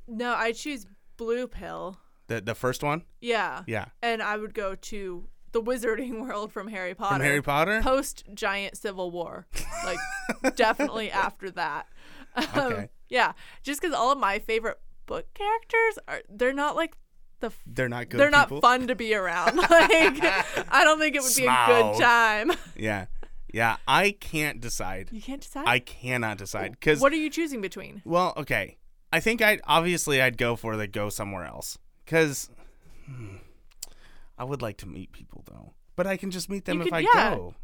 No, 0.07 0.33
I 0.35 0.51
choose 0.51 0.85
blue 1.17 1.47
pill. 1.47 1.97
The 2.27 2.41
the 2.41 2.55
first 2.55 2.83
one? 2.83 3.03
Yeah. 3.21 3.63
Yeah. 3.67 3.85
And 4.01 4.21
I 4.21 4.37
would 4.37 4.53
go 4.53 4.75
to 4.75 5.27
the 5.51 5.61
wizarding 5.61 6.21
world 6.27 6.51
from 6.51 6.67
Harry 6.67 6.93
Potter. 6.95 7.15
From 7.15 7.21
Harry 7.23 7.41
Potter? 7.41 7.81
Post 7.81 8.23
giant 8.33 8.77
civil 8.77 9.11
war. 9.11 9.47
Like 9.85 9.99
definitely 10.55 11.11
after 11.11 11.49
that. 11.51 11.87
Um, 12.35 12.45
Okay. 12.55 12.89
Yeah, 13.09 13.33
just 13.63 13.81
cuz 13.81 13.91
all 13.93 14.11
of 14.11 14.19
my 14.19 14.37
favorite 14.39 14.79
book 15.07 15.33
characters 15.33 15.97
are 16.07 16.21
they're 16.29 16.53
not 16.53 16.75
like 16.75 16.95
the 17.39 17.47
f- 17.47 17.63
They're 17.65 17.89
not 17.89 18.09
good 18.09 18.19
they're 18.19 18.29
people. 18.31 18.57
not 18.57 18.61
fun 18.61 18.87
to 18.87 18.95
be 18.95 19.13
around. 19.15 19.55
Like 19.69 20.21
I 20.71 20.83
don't 20.83 20.99
think 20.99 21.15
it 21.15 21.23
would 21.23 21.35
be 21.35 21.45
a 21.45 21.65
good 21.67 21.99
time. 21.99 22.51
Yeah. 22.75 23.05
Yeah, 23.51 23.77
I 23.87 24.11
can't 24.11 24.61
decide. 24.61 25.09
You 25.11 25.21
can't 25.23 25.41
decide. 25.41 25.63
I 25.67 25.79
cannot 25.79 26.37
decide 26.37 26.79
cuz 26.79 26.99
what 27.01 27.11
are 27.11 27.15
you 27.15 27.31
choosing 27.31 27.61
between? 27.61 28.01
well, 28.05 28.33
okay. 28.37 28.77
I 29.11 29.19
think 29.19 29.41
I 29.41 29.57
obviously 29.63 30.21
I'd 30.21 30.37
go 30.37 30.55
for 30.55 30.77
the 30.77 30.85
go 30.85 31.09
somewhere 31.09 31.45
else 31.45 31.79
cuz 32.05 32.51
I 34.39 34.45
would 34.45 34.61
like 34.61 34.77
to 34.77 34.87
meet 34.87 35.11
people 35.11 35.43
though. 35.47 35.73
But 35.95 36.07
I 36.07 36.17
can 36.17 36.31
just 36.31 36.49
meet 36.49 36.65
them 36.65 36.77
You 36.77 36.81
if 36.81 36.85
could- 36.85 36.93
I 36.93 36.99
yeah. 37.01 37.35
go. 37.35 37.55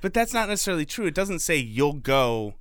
But 0.00 0.12
that's 0.12 0.32
not 0.34 0.48
necessarily 0.48 0.84
true. 0.84 1.06
It 1.06 1.14
doesn't 1.14 1.38
say 1.38 1.56
you'll 1.56 1.92
go 1.94 2.54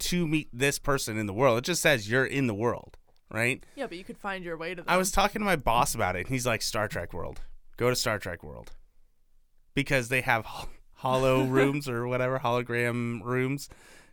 to 0.00 0.26
meet 0.26 0.48
this 0.52 0.78
person 0.78 1.16
in 1.18 1.26
the 1.26 1.32
world. 1.32 1.58
It 1.58 1.64
just 1.64 1.80
says 1.82 2.10
you're 2.10 2.24
in 2.26 2.46
the 2.46 2.54
world, 2.54 2.96
right? 3.30 3.64
Yeah, 3.76 3.86
but 3.86 3.96
you 3.98 4.04
could 4.04 4.18
find 4.18 4.44
your 4.44 4.56
way 4.56 4.70
to 4.74 4.82
them. 4.82 4.84
I 4.88 4.96
was 4.96 5.10
talking 5.10 5.40
to 5.40 5.46
my 5.46 5.56
boss 5.56 5.94
about 5.94 6.16
it, 6.16 6.20
and 6.20 6.28
he's 6.28 6.46
like, 6.46 6.62
Star 6.62 6.86
Trek 6.88 7.12
World. 7.14 7.40
Go 7.76 7.88
to 7.90 7.96
Star 7.96 8.18
Trek 8.18 8.42
World. 8.42 8.72
Because 9.74 10.08
they 10.08 10.20
have 10.22 10.46
hollow 10.94 11.44
rooms 11.44 11.88
or 11.88 12.06
whatever, 12.08 12.38
hologram 12.40 13.22
rooms. 13.22 13.68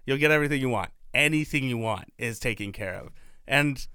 You'll 0.06 0.18
get 0.18 0.32
everything 0.32 0.62
you 0.62 0.70
want. 0.70 0.92
Anything 1.14 1.64
you 1.66 1.78
want 1.78 2.12
is 2.18 2.40
taken 2.40 2.72
care 2.72 2.96
of. 2.96 3.10
And 3.48 3.86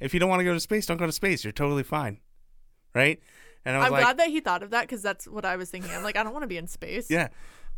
if 0.00 0.12
you 0.12 0.20
don't 0.20 0.28
want 0.28 0.40
to 0.40 0.44
go 0.44 0.52
to 0.54 0.60
space, 0.60 0.86
don't 0.86 0.96
go 0.96 1.06
to 1.06 1.12
space. 1.12 1.44
You're 1.44 1.52
totally 1.52 1.82
fine. 1.84 2.20
Right? 2.94 3.20
And 3.64 3.76
I 3.76 3.78
was 3.78 3.86
I'm 3.86 3.92
like, 3.92 4.02
glad 4.02 4.16
that 4.18 4.28
he 4.28 4.40
thought 4.40 4.62
of 4.62 4.70
that 4.70 4.82
because 4.82 5.02
that's 5.02 5.26
what 5.26 5.44
I 5.44 5.56
was 5.56 5.70
thinking. 5.70 5.90
I'm 5.92 6.02
like, 6.02 6.16
I 6.16 6.22
don't 6.22 6.32
want 6.32 6.42
to 6.42 6.48
be 6.48 6.56
in 6.56 6.66
space. 6.66 7.10
yeah. 7.10 7.28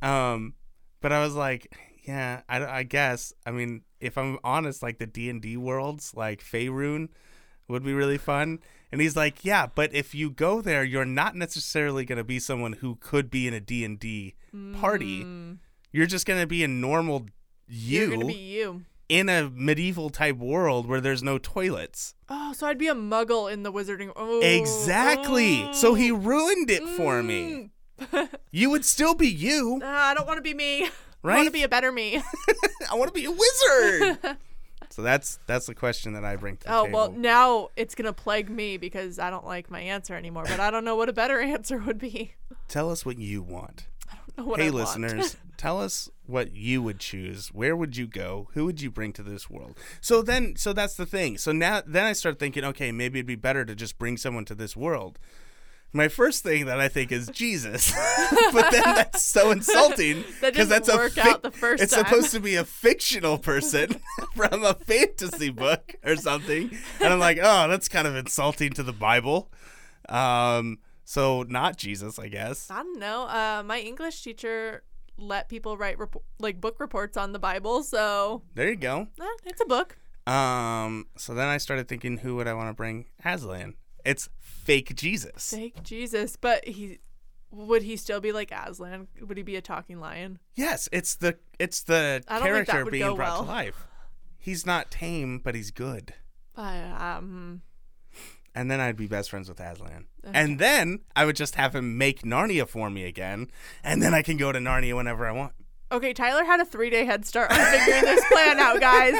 Um, 0.02 0.54
but 1.00 1.12
I 1.12 1.20
was 1.22 1.34
like, 1.34 1.74
yeah, 2.04 2.42
I, 2.48 2.64
I 2.64 2.82
guess. 2.82 3.32
I 3.46 3.50
mean, 3.50 3.82
if 4.00 4.16
I'm 4.18 4.38
honest, 4.44 4.82
like 4.82 4.98
the 4.98 5.06
D 5.06 5.28
and 5.30 5.40
D 5.40 5.56
worlds, 5.56 6.12
like 6.14 6.42
Faerun, 6.42 7.08
would 7.68 7.84
be 7.84 7.92
really 7.94 8.18
fun. 8.18 8.60
And 8.92 9.00
he's 9.00 9.16
like, 9.16 9.44
yeah, 9.44 9.66
but 9.66 9.92
if 9.94 10.14
you 10.14 10.30
go 10.30 10.60
there, 10.60 10.84
you're 10.84 11.04
not 11.04 11.34
necessarily 11.34 12.04
going 12.04 12.18
to 12.18 12.24
be 12.24 12.38
someone 12.38 12.74
who 12.74 12.96
could 12.96 13.30
be 13.30 13.48
in 13.48 13.54
a 13.54 13.60
D 13.60 13.84
and 13.84 13.98
D 13.98 14.34
party. 14.80 15.24
Mm, 15.24 15.58
You're 15.90 16.06
just 16.06 16.26
going 16.26 16.40
to 16.40 16.46
be 16.46 16.62
a 16.62 16.68
normal 16.68 17.26
you. 17.66 18.00
You're 18.00 18.10
gonna 18.10 18.26
be 18.26 18.34
you. 18.34 18.84
In 19.08 19.28
a 19.28 19.50
medieval 19.50 20.10
type 20.10 20.36
world 20.36 20.86
where 20.86 21.00
there's 21.00 21.22
no 21.22 21.38
toilets. 21.38 22.14
Oh, 22.28 22.52
so 22.52 22.66
I'd 22.66 22.78
be 22.78 22.88
a 22.88 22.94
muggle 22.94 23.52
in 23.52 23.62
the 23.62 23.72
wizarding. 23.72 24.12
Oh, 24.16 24.40
Exactly. 24.40 25.68
So 25.72 25.94
he 25.94 26.10
ruined 26.10 26.70
it 26.70 26.82
for 26.96 27.20
Mm. 27.22 27.26
me. 27.26 27.70
You 28.50 28.70
would 28.70 28.84
still 28.84 29.14
be 29.14 29.28
you, 29.28 29.80
Ah, 29.82 30.10
I 30.10 30.14
don't 30.14 30.26
want 30.26 30.38
to 30.38 30.42
be 30.42 30.54
me. 30.54 30.84
I 31.24 31.36
want 31.36 31.46
to 31.46 31.50
be 31.52 31.62
a 31.62 31.68
better 31.68 31.90
me. 31.92 32.16
I 32.90 32.94
want 32.94 33.12
to 33.12 33.18
be 33.18 33.24
a 33.24 33.30
wizard. 33.30 34.18
so 34.90 35.02
that's 35.02 35.38
that's 35.46 35.66
the 35.66 35.74
question 35.74 36.12
that 36.14 36.24
I 36.24 36.36
bring 36.36 36.56
to 36.58 36.64
the 36.66 36.74
oh 36.76 36.84
table. 36.84 36.98
well, 36.98 37.12
now 37.12 37.68
it's 37.76 37.94
gonna 37.94 38.12
plague 38.12 38.50
me 38.50 38.76
because 38.76 39.18
I 39.18 39.30
don't 39.30 39.46
like 39.46 39.70
my 39.70 39.80
answer 39.80 40.14
anymore. 40.14 40.44
But 40.46 40.60
I 40.60 40.70
don't 40.70 40.84
know 40.84 40.96
what 40.96 41.08
a 41.08 41.12
better 41.12 41.40
answer 41.40 41.78
would 41.78 41.98
be. 41.98 42.32
Tell 42.68 42.90
us 42.90 43.04
what 43.06 43.18
you 43.18 43.42
want. 43.42 43.86
I 44.36 44.40
don't 44.40 44.46
know 44.46 44.50
what 44.50 44.60
hey, 44.60 44.70
listeners, 44.70 45.36
tell 45.56 45.80
us 45.80 46.10
what 46.26 46.54
you 46.54 46.82
would 46.82 46.98
choose. 46.98 47.48
Where 47.48 47.76
would 47.76 47.96
you 47.96 48.06
go? 48.06 48.48
Who 48.54 48.64
would 48.66 48.80
you 48.80 48.90
bring 48.90 49.12
to 49.14 49.22
this 49.22 49.48
world? 49.48 49.78
So 50.00 50.22
then, 50.22 50.56
so 50.56 50.72
that's 50.72 50.94
the 50.94 51.06
thing. 51.06 51.38
So 51.38 51.52
now, 51.52 51.82
then 51.86 52.04
I 52.04 52.12
start 52.12 52.38
thinking, 52.38 52.64
okay, 52.64 52.90
maybe 52.92 53.20
it'd 53.20 53.26
be 53.26 53.36
better 53.36 53.64
to 53.64 53.74
just 53.74 53.98
bring 53.98 54.16
someone 54.16 54.44
to 54.46 54.54
this 54.54 54.76
world. 54.76 55.18
My 55.92 56.08
first 56.08 56.42
thing 56.42 56.66
that 56.66 56.80
I 56.80 56.88
think 56.88 57.12
is 57.12 57.28
Jesus, 57.28 57.92
but 58.52 58.72
then 58.72 58.82
that's 58.82 59.22
so 59.22 59.50
insulting 59.52 60.24
because 60.40 60.66
didn't 60.66 60.68
that's 60.68 60.88
a 60.88 60.96
work 60.96 61.12
fic- 61.12 61.24
out 61.26 61.42
the 61.44 61.52
first 61.52 61.80
It's 61.80 61.94
time. 61.94 62.04
supposed 62.04 62.32
to 62.32 62.40
be 62.40 62.56
a 62.56 62.64
fictional 62.64 63.38
person 63.38 64.00
from 64.34 64.64
a 64.64 64.74
fantasy 64.74 65.50
book 65.50 65.94
or 66.04 66.16
something, 66.16 66.76
and 66.98 67.12
I'm 67.12 67.20
like, 67.20 67.38
oh, 67.40 67.68
that's 67.68 67.88
kind 67.88 68.08
of 68.08 68.16
insulting 68.16 68.72
to 68.72 68.82
the 68.82 68.92
Bible. 68.92 69.52
Um, 70.08 70.78
so 71.04 71.42
not 71.48 71.76
Jesus, 71.76 72.18
I 72.18 72.28
guess. 72.28 72.70
I 72.70 72.82
don't 72.82 72.98
know. 72.98 73.22
Uh, 73.24 73.62
my 73.64 73.80
English 73.80 74.22
teacher 74.22 74.82
let 75.16 75.48
people 75.48 75.76
write 75.76 75.98
rep- 75.98 76.16
like 76.38 76.60
book 76.60 76.80
reports 76.80 77.16
on 77.16 77.32
the 77.32 77.38
Bible, 77.38 77.82
so 77.82 78.42
There 78.54 78.68
you 78.68 78.76
go. 78.76 79.08
eh, 79.20 79.24
it's 79.44 79.60
a 79.60 79.66
book. 79.66 79.96
Um, 80.26 81.06
so 81.16 81.34
then 81.34 81.46
I 81.48 81.58
started 81.58 81.86
thinking, 81.88 82.18
who 82.18 82.36
would 82.36 82.48
I 82.48 82.54
want 82.54 82.70
to 82.70 82.74
bring 82.74 83.06
Aslan? 83.24 83.74
It's 84.04 84.28
fake 84.40 84.94
Jesus. 84.96 85.50
Fake 85.50 85.82
Jesus, 85.82 86.36
but 86.36 86.66
he 86.66 86.98
would 87.50 87.82
he 87.82 87.96
still 87.96 88.20
be 88.20 88.32
like 88.32 88.50
Aslan? 88.50 89.06
Would 89.20 89.36
he 89.36 89.42
be 89.42 89.56
a 89.56 89.62
talking 89.62 90.00
lion? 90.00 90.38
Yes, 90.54 90.88
it's 90.92 91.14
the 91.14 91.38
it's 91.58 91.82
the 91.84 92.22
I 92.26 92.38
don't 92.40 92.52
think 92.52 92.66
that 92.66 92.72
character 92.72 92.90
being 92.90 93.14
brought 93.14 93.18
well. 93.34 93.42
to 93.44 93.48
life. 93.48 93.86
He's 94.38 94.66
not 94.66 94.90
tame, 94.90 95.38
but 95.38 95.54
he's 95.54 95.70
good. 95.70 96.14
I 96.56 96.80
um. 97.16 97.62
And 98.54 98.70
then 98.70 98.80
I'd 98.80 98.96
be 98.96 99.06
best 99.08 99.30
friends 99.30 99.48
with 99.48 99.58
Aslan. 99.58 100.06
And 100.22 100.58
then 100.60 101.00
I 101.16 101.24
would 101.24 101.34
just 101.36 101.56
have 101.56 101.74
him 101.74 101.98
make 101.98 102.22
Narnia 102.22 102.68
for 102.68 102.88
me 102.88 103.04
again, 103.04 103.48
and 103.82 104.00
then 104.02 104.14
I 104.14 104.22
can 104.22 104.36
go 104.36 104.52
to 104.52 104.58
Narnia 104.58 104.94
whenever 104.94 105.26
I 105.26 105.32
want. 105.32 105.52
Okay, 105.92 106.12
Tyler 106.12 106.44
had 106.44 106.60
a 106.60 106.64
three 106.64 106.88
day 106.90 107.04
head 107.04 107.24
start 107.26 107.50
on 107.50 107.58
figuring 107.58 108.02
this 108.02 108.24
plan 108.32 108.58
out, 108.60 108.80
guys. 108.80 109.14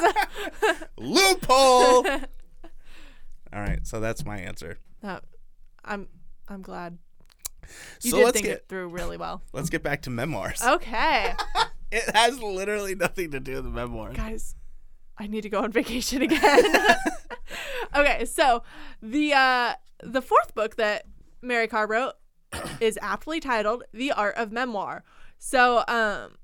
Loophole. 0.97 2.07
All 3.53 3.61
right, 3.61 3.87
so 3.87 4.01
that's 4.01 4.25
my 4.25 4.39
answer. 4.39 4.79
Uh, 5.03 5.21
I'm 5.85 6.09
I'm 6.49 6.63
glad 6.63 6.99
you 8.03 8.11
so 8.11 8.17
did 8.19 8.25
let's 8.25 8.35
think 8.35 8.47
get 8.47 8.57
it 8.59 8.65
through 8.69 8.89
really 8.89 9.17
well. 9.17 9.43
let's 9.53 9.71
get 9.71 9.83
back 9.83 10.03
to 10.03 10.11
memoirs. 10.11 10.63
Okay, 10.63 11.33
It 11.93 12.15
has 12.17 12.41
literally 12.43 12.95
nothing 12.97 13.31
to 13.33 13.41
do 13.41 13.57
with 13.57 13.67
memoirs. 13.67 14.17
guys, 14.17 14.55
I 15.19 15.27
need 15.27 15.43
to 15.43 15.49
go 15.49 15.61
on 15.61 15.71
vacation 15.73 16.23
again. 16.23 16.65
okay, 17.97 18.25
so 18.25 18.63
the 19.03 19.33
uh 19.33 19.75
the 20.03 20.21
fourth 20.23 20.55
book 20.55 20.77
that 20.77 21.07
Mary 21.43 21.69
Karr 21.69 21.87
wrote 21.87 22.15
is 22.81 22.99
aptly 23.03 23.41
titled 23.41 23.85
"The 23.93 24.13
Art 24.13 24.35
of 24.37 24.51
Memoir." 24.53 25.05
So, 25.39 25.85
um, 25.89 26.37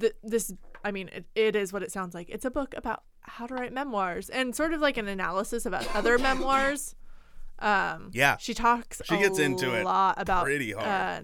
th- 0.00 0.14
this, 0.22 0.52
I 0.84 0.90
mean, 0.90 1.08
it, 1.12 1.26
it 1.34 1.54
is 1.56 1.72
what 1.72 1.82
it 1.82 1.92
sounds 1.92 2.14
like. 2.14 2.30
It's 2.30 2.44
a 2.46 2.50
book 2.50 2.74
about 2.76 3.02
how 3.20 3.46
to 3.46 3.54
write 3.54 3.72
memoirs 3.74 4.30
and 4.30 4.56
sort 4.56 4.72
of 4.72 4.80
like 4.80 4.96
an 4.96 5.06
analysis 5.06 5.66
about 5.66 5.86
other 5.94 6.16
memoirs. 6.28 6.94
Um, 7.58 8.10
Yeah. 8.14 8.36
she 8.38 8.54
talks. 8.54 9.02
She 9.04 9.18
gets 9.18 9.38
a 9.38 9.42
into 9.42 9.74
it 9.74 9.82
a 9.82 9.84
lot 9.84 10.14
about 10.20 10.44
pretty 10.44 10.72
hard. 10.72 10.86
Uh, 10.86 11.20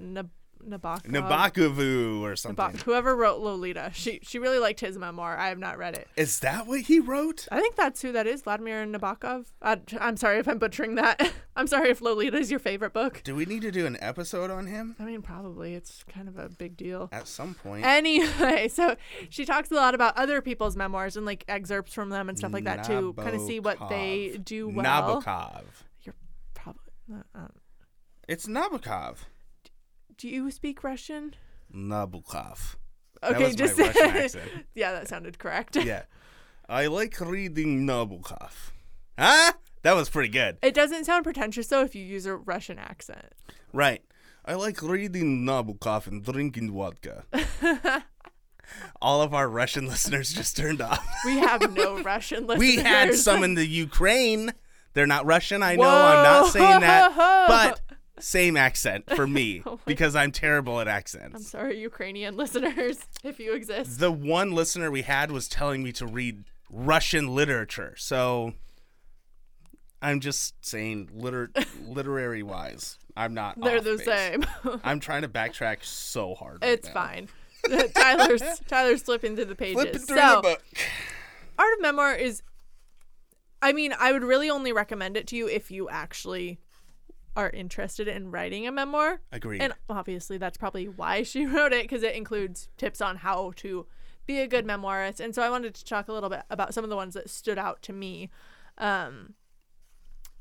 Nabokov. 0.68 1.02
Nabakovu 1.04 2.20
or 2.22 2.36
something. 2.36 2.64
Nabok- 2.64 2.82
whoever 2.82 3.14
wrote 3.16 3.40
Lolita. 3.40 3.90
She 3.94 4.20
she 4.22 4.38
really 4.38 4.58
liked 4.58 4.80
his 4.80 4.98
memoir. 4.98 5.36
I 5.36 5.48
have 5.48 5.58
not 5.58 5.78
read 5.78 5.94
it. 5.94 6.08
Is 6.16 6.40
that 6.40 6.66
what 6.66 6.82
he 6.82 7.00
wrote? 7.00 7.46
I 7.50 7.60
think 7.60 7.76
that's 7.76 8.02
who 8.02 8.12
that 8.12 8.26
is, 8.26 8.42
Vladimir 8.42 8.84
Nabokov. 8.86 9.46
I, 9.62 9.80
I'm 10.00 10.16
sorry 10.16 10.38
if 10.38 10.48
I'm 10.48 10.58
butchering 10.58 10.94
that. 10.96 11.32
I'm 11.56 11.66
sorry 11.66 11.90
if 11.90 12.00
Lolita 12.00 12.36
is 12.36 12.50
your 12.50 12.58
favorite 12.60 12.92
book. 12.92 13.20
Do 13.24 13.34
we 13.34 13.44
need 13.44 13.62
to 13.62 13.70
do 13.70 13.86
an 13.86 13.96
episode 14.00 14.50
on 14.50 14.66
him 14.66 14.96
I 14.98 15.04
mean, 15.04 15.22
probably 15.22 15.74
it's 15.74 16.04
kind 16.12 16.26
of 16.28 16.36
a 16.36 16.48
big 16.48 16.76
deal. 16.76 17.08
at 17.12 17.28
some 17.28 17.54
point? 17.54 17.84
Anyway, 17.86 18.66
so 18.72 18.96
she 19.30 19.44
talks 19.44 19.70
a 19.70 19.74
lot 19.74 19.94
about 19.94 20.16
other 20.16 20.42
people's 20.42 20.76
memoirs 20.76 21.16
and 21.16 21.24
like 21.24 21.44
excerpts 21.48 21.94
from 21.94 22.08
them 22.10 22.28
and 22.28 22.36
stuff 22.36 22.52
like 22.52 22.64
that 22.64 22.84
to 22.84 23.12
kind 23.14 23.36
of 23.36 23.42
see 23.42 23.60
what 23.60 23.78
they 23.88 24.38
do 24.42 24.68
well. 24.68 24.84
Nabokov. 24.84 25.62
You're 26.02 26.14
probably. 26.54 26.80
Uh, 27.12 27.22
um, 27.38 27.50
It's 28.26 28.46
Nabokov. 28.46 29.18
Do 30.16 30.28
you 30.28 30.50
speak 30.50 30.82
Russian? 30.84 31.34
Nabokov. 31.74 32.76
Okay, 33.22 33.44
was 33.44 33.54
just 33.56 33.78
my 33.78 33.86
Russian 33.86 34.02
accent. 34.16 34.50
yeah, 34.74 34.92
that 34.92 35.08
sounded 35.08 35.38
correct. 35.38 35.76
Yeah. 35.76 36.02
I 36.68 36.86
like 36.86 37.20
reading 37.20 37.86
Nabokov. 37.86 38.52
Huh? 39.18 39.52
That 39.82 39.94
was 39.94 40.08
pretty 40.08 40.30
good. 40.30 40.56
It 40.62 40.74
doesn't 40.74 41.04
sound 41.04 41.24
pretentious 41.24 41.66
though 41.68 41.82
if 41.82 41.94
you 41.94 42.04
use 42.04 42.26
a 42.26 42.36
Russian 42.36 42.78
accent. 42.78 43.32
Right. 43.72 44.02
I 44.46 44.54
like 44.54 44.82
reading 44.82 45.44
Nabokov 45.44 46.06
and 46.06 46.22
drinking 46.24 46.72
vodka. 46.72 47.24
All 49.00 49.20
of 49.22 49.34
our 49.34 49.48
Russian 49.48 49.86
listeners 49.86 50.32
just 50.32 50.56
turned 50.56 50.80
off. 50.80 51.06
We 51.24 51.38
have 51.38 51.74
no 51.74 52.00
Russian 52.02 52.46
listeners. 52.46 52.58
we 52.58 52.76
had 52.76 53.14
some 53.14 53.42
in 53.44 53.54
the 53.54 53.66
Ukraine. 53.66 54.52
They're 54.94 55.06
not 55.06 55.26
Russian. 55.26 55.62
I 55.62 55.76
know 55.76 55.82
I'm 55.82 56.22
not 56.22 56.52
saying 56.52 56.80
that, 56.80 57.14
but 57.48 57.80
same 58.20 58.56
accent 58.56 59.04
for 59.14 59.26
me 59.26 59.62
Oh 59.66 59.78
because 59.86 60.14
I'm 60.14 60.32
terrible 60.32 60.80
at 60.80 60.88
accents. 60.88 61.34
I'm 61.34 61.42
sorry, 61.42 61.80
Ukrainian 61.80 62.36
listeners, 62.42 62.98
if 63.22 63.38
you 63.40 63.54
exist. 63.54 63.98
The 63.98 64.12
one 64.12 64.52
listener 64.52 64.90
we 64.90 65.02
had 65.02 65.30
was 65.30 65.48
telling 65.48 65.82
me 65.82 65.92
to 65.92 66.06
read 66.06 66.44
Russian 66.70 67.34
literature. 67.34 67.94
So 67.96 68.54
I'm 70.00 70.20
just 70.20 70.54
saying 70.64 71.10
liter- 71.14 71.50
literary 71.86 72.42
wise, 72.42 72.98
I'm 73.16 73.34
not 73.34 73.60
They're 73.60 73.80
the 73.80 73.96
base. 73.96 74.04
same. 74.04 74.44
I'm 74.84 75.00
trying 75.00 75.22
to 75.22 75.28
backtrack 75.28 75.84
so 75.84 76.34
hard. 76.34 76.62
right 76.62 76.72
it's 76.72 76.88
now. 76.88 76.94
fine. 76.94 77.28
Uh, 77.70 77.84
Tyler's 77.94 78.42
Tyler's 78.68 79.02
flipping 79.02 79.34
through 79.36 79.46
the 79.46 79.54
pages. 79.54 79.74
Flipping 79.80 80.00
through 80.00 80.18
so, 80.18 80.36
the 80.36 80.42
book. 80.42 80.62
Art 81.58 81.72
of 81.74 81.80
Memoir 81.80 82.14
is 82.16 82.42
I 83.62 83.72
mean, 83.72 83.94
I 83.98 84.12
would 84.12 84.22
really 84.24 84.50
only 84.50 84.72
recommend 84.72 85.16
it 85.16 85.26
to 85.28 85.36
you 85.36 85.48
if 85.48 85.70
you 85.70 85.88
actually 85.88 86.58
are 87.36 87.50
interested 87.50 88.08
in 88.08 88.30
writing 88.30 88.66
a 88.66 88.72
memoir. 88.72 89.20
Agreed. 89.32 89.60
And 89.60 89.72
obviously 89.88 90.38
that's 90.38 90.56
probably 90.56 90.88
why 90.88 91.22
she 91.22 91.46
wrote 91.46 91.72
it 91.72 91.82
because 91.84 92.02
it 92.02 92.14
includes 92.14 92.68
tips 92.76 93.00
on 93.00 93.16
how 93.16 93.52
to 93.56 93.86
be 94.26 94.40
a 94.40 94.46
good 94.46 94.66
memoirist. 94.66 95.20
And 95.20 95.34
so 95.34 95.42
I 95.42 95.50
wanted 95.50 95.74
to 95.74 95.84
talk 95.84 96.08
a 96.08 96.12
little 96.12 96.30
bit 96.30 96.42
about 96.50 96.72
some 96.74 96.84
of 96.84 96.90
the 96.90 96.96
ones 96.96 97.14
that 97.14 97.28
stood 97.30 97.58
out 97.58 97.82
to 97.82 97.92
me. 97.92 98.30
Um 98.78 99.34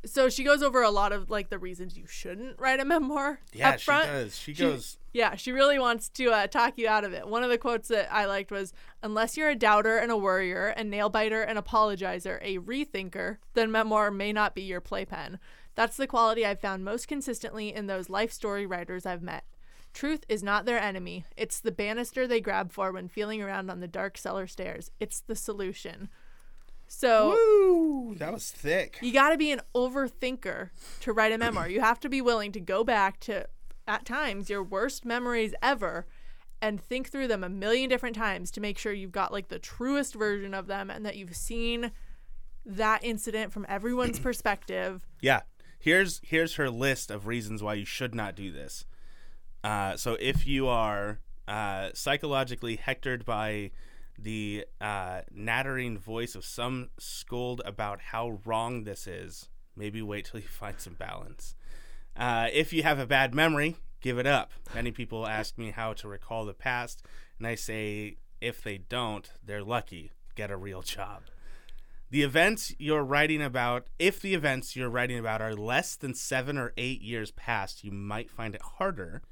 so 0.06 0.28
she 0.28 0.44
goes 0.44 0.62
over 0.62 0.82
a 0.82 0.90
lot 0.90 1.14
of 1.14 1.30
like 1.30 1.50
the 1.50 1.58
reasons 1.58 1.98
you 1.98 2.06
shouldn't 2.06 2.60
write 2.60 2.82
a 2.82 2.86
memoir 2.86 3.40
yeah, 3.54 3.78
she 3.78 3.90
does. 3.90 4.38
She 4.38 4.54
She- 4.54 4.64
goes. 4.64 4.98
Yeah, 5.14 5.36
she 5.36 5.52
really 5.52 5.78
wants 5.78 6.10
to 6.10 6.32
uh, 6.32 6.48
talk 6.48 6.74
you 6.76 6.88
out 6.88 7.04
of 7.04 7.14
it. 7.14 7.28
One 7.28 7.44
of 7.44 7.52
the 7.52 7.58
quotes 7.60 7.88
that 7.90 8.12
I 8.12 8.26
liked 8.26 8.52
was 8.52 8.74
Unless 9.04 9.38
you're 9.38 9.50
a 9.52 9.56
doubter 9.56 9.98
and 9.98 10.12
a 10.12 10.18
worrier, 10.18 10.70
a 10.70 10.84
nail 10.84 11.08
biter 11.08 11.44
and 11.44 11.60
apologizer, 11.60 12.40
a 12.42 12.58
rethinker, 12.58 13.38
then 13.54 13.72
memoir 13.72 14.10
may 14.10 14.34
not 14.34 14.56
be 14.56 14.64
your 14.64 14.82
playpen. 14.82 15.38
That's 15.76 15.98
the 15.98 16.08
quality 16.08 16.46
I've 16.46 16.60
found 16.60 16.84
most 16.84 17.08
consistently 17.08 17.74
in 17.74 17.88
those 17.88 18.10
life 18.10 18.32
story 18.32 18.66
writers 18.66 19.06
I've 19.06 19.24
met. 19.24 19.44
Truth 19.94 20.26
is 20.28 20.42
not 20.42 20.66
their 20.66 20.80
enemy, 20.80 21.26
it's 21.38 21.60
the 21.60 21.72
banister 21.72 22.28
they 22.28 22.42
grab 22.42 22.72
for 22.72 22.92
when 22.92 23.08
feeling 23.08 23.42
around 23.42 23.70
on 23.70 23.80
the 23.80 23.88
dark 23.88 24.18
cellar 24.18 24.48
stairs. 24.48 24.90
It's 25.00 25.20
the 25.20 25.36
solution. 25.36 26.10
So. 26.88 27.30
Woo! 27.30 28.16
That 28.16 28.34
was 28.34 28.52
thick. 28.52 29.00
You 29.02 29.14
got 29.14 29.30
to 29.30 29.38
be 29.38 29.52
an 29.52 29.62
overthinker 29.76 30.70
to 31.02 31.14
write 31.14 31.32
a 31.32 31.38
memoir. 31.38 31.70
You 31.70 31.82
have 31.82 32.00
to 32.02 32.10
be 32.10 32.22
willing 32.22 32.52
to 32.54 32.60
go 32.60 32.84
back 32.84 33.20
to, 33.22 33.48
at 33.88 34.06
times, 34.06 34.50
your 34.50 34.64
worst 34.64 35.06
memories 35.06 35.54
ever 35.62 36.08
and 36.62 36.82
think 36.82 37.10
through 37.10 37.28
them 37.28 37.44
a 37.44 37.50
million 37.50 37.90
different 37.90 38.16
times 38.16 38.50
to 38.52 38.62
make 38.62 38.78
sure 38.78 38.94
you've 38.94 39.12
got 39.12 39.34
like 39.34 39.50
the 39.50 39.60
truest 39.60 40.16
version 40.16 40.54
of 40.54 40.68
them 40.68 40.90
and 40.90 41.06
that 41.06 41.18
you've 41.18 41.36
seen 41.36 41.92
that 42.66 43.04
incident 43.04 43.52
from 43.52 43.66
everyone's 43.68 44.20
perspective. 44.20 45.06
Yeah. 45.20 45.42
Here's 45.84 46.22
here's 46.24 46.56
her 46.56 46.70
list 46.70 47.12
of 47.12 47.28
reasons 47.28 47.62
why 47.62 47.74
you 47.74 47.84
should 47.84 48.16
not 48.16 48.38
do 48.38 48.54
this. 48.54 48.86
Uh, 49.66 49.98
so 49.98 50.16
if 50.22 50.48
you 50.48 50.66
are 50.70 51.20
uh, 51.46 51.90
psychologically 51.94 52.78
hectored 52.78 53.26
by 53.26 53.72
the 54.18 54.64
uh, 54.80 55.24
nattering 55.30 55.98
voice 55.98 56.36
of 56.36 56.46
some 56.46 56.92
scold 56.98 57.62
about 57.66 58.00
how 58.00 58.40
wrong 58.46 58.86
this 58.86 59.08
is, 59.08 59.50
maybe 59.76 60.02
wait 60.02 60.24
till 60.24 60.40
you 60.40 60.48
find 60.48 60.80
some 60.80 60.94
balance. 60.94 61.54
Uh, 62.16 62.48
if 62.54 62.72
you 62.72 62.84
have 62.84 62.98
a 62.98 63.06
bad 63.06 63.36
memory, 63.36 63.76
give 64.00 64.18
it 64.18 64.26
up. 64.26 64.54
Many 64.74 64.92
people 64.92 65.28
ask 65.28 65.58
me 65.58 65.72
how 65.72 65.92
to 65.96 66.08
recall 66.08 66.46
the 66.46 66.54
past, 66.54 67.04
and 67.38 67.46
I 67.46 67.56
say 67.56 68.16
if 68.40 68.64
they 68.64 68.78
don't, 68.78 69.30
they're 69.46 69.62
lucky. 69.62 70.14
Get 70.36 70.50
a 70.50 70.56
real 70.56 70.82
job. 70.82 71.24
The 72.14 72.22
events 72.22 72.76
you're 72.78 73.04
writing 73.04 73.42
about, 73.42 73.88
if 73.98 74.22
the 74.22 74.36
events 74.36 74.76
you're 74.76 74.88
writing 74.88 75.18
about 75.18 75.42
are 75.42 75.56
less 75.56 75.96
than 75.96 76.14
seven 76.14 76.60
or 76.60 76.72
eight 76.78 77.02
years 77.02 77.32
past, 77.32 77.84
you 77.84 77.92
might 77.92 78.30
find 78.30 78.54
it 78.54 78.62
harder 78.62 79.24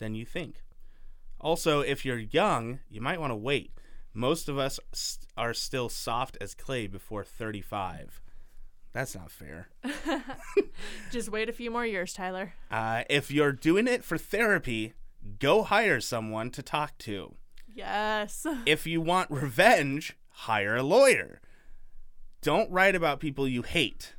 than 0.00 0.14
you 0.14 0.26
think. 0.26 0.62
Also, 1.40 1.80
if 1.80 2.04
you're 2.04 2.18
young, 2.18 2.80
you 2.90 3.00
might 3.00 3.22
want 3.22 3.30
to 3.30 3.36
wait. 3.36 3.70
Most 4.12 4.50
of 4.50 4.58
us 4.58 4.78
st- 4.92 5.26
are 5.38 5.54
still 5.54 5.88
soft 5.88 6.36
as 6.38 6.52
clay 6.52 6.86
before 6.86 7.24
35. 7.24 8.20
That's 8.92 9.14
not 9.14 9.30
fair. 9.30 9.68
Just 11.10 11.30
wait 11.30 11.48
a 11.48 11.54
few 11.54 11.70
more 11.70 11.86
years, 11.86 12.12
Tyler. 12.12 12.52
Uh, 12.70 13.04
if 13.08 13.30
you're 13.30 13.52
doing 13.52 13.88
it 13.88 14.04
for 14.04 14.18
therapy, 14.18 14.92
go 15.38 15.62
hire 15.62 16.02
someone 16.02 16.50
to 16.50 16.62
talk 16.62 16.98
to. 16.98 17.36
Yes. 17.66 18.46
If 18.66 18.86
you 18.86 19.00
want 19.00 19.30
revenge, 19.30 20.18
hire 20.28 20.76
a 20.76 20.82
lawyer. 20.82 21.40
Don't 22.46 22.70
write 22.70 22.94
about 22.94 23.18
people 23.18 23.48
you 23.48 23.62
hate. 23.62 24.14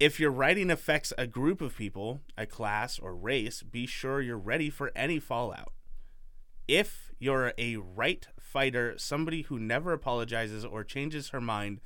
If 0.00 0.18
your 0.18 0.30
writing 0.30 0.70
affects 0.70 1.12
a 1.18 1.26
group 1.26 1.60
of 1.60 1.76
people, 1.76 2.22
a 2.38 2.46
class, 2.46 2.98
or 2.98 3.14
race, 3.14 3.62
be 3.62 3.84
sure 3.86 4.22
you're 4.22 4.38
ready 4.38 4.70
for 4.70 4.90
any 4.96 5.18
fallout. 5.18 5.74
If 6.66 7.12
you're 7.18 7.52
a 7.58 7.76
right 7.76 8.26
fighter, 8.40 8.94
somebody 8.96 9.42
who 9.42 9.58
never 9.58 9.92
apologizes 9.92 10.64
or 10.64 10.84
changes 10.84 11.28
her 11.28 11.40
mind, 11.40 11.82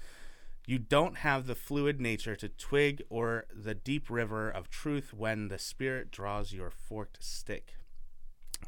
you 0.65 0.79
don't 0.79 1.17
have 1.17 1.49
the 1.49 1.57
fluid 1.57 2.01
nature 2.01 2.37
to 2.37 2.49
twig 2.49 3.03
or 3.11 3.47
the 3.53 3.75
deep 3.75 4.11
river 4.11 4.49
of 4.49 4.71
truth 4.71 5.13
when 5.13 5.49
the 5.49 5.59
spirit 5.59 6.13
draws 6.13 6.53
your 6.53 6.71
forked 6.71 7.25
stick. 7.25 7.75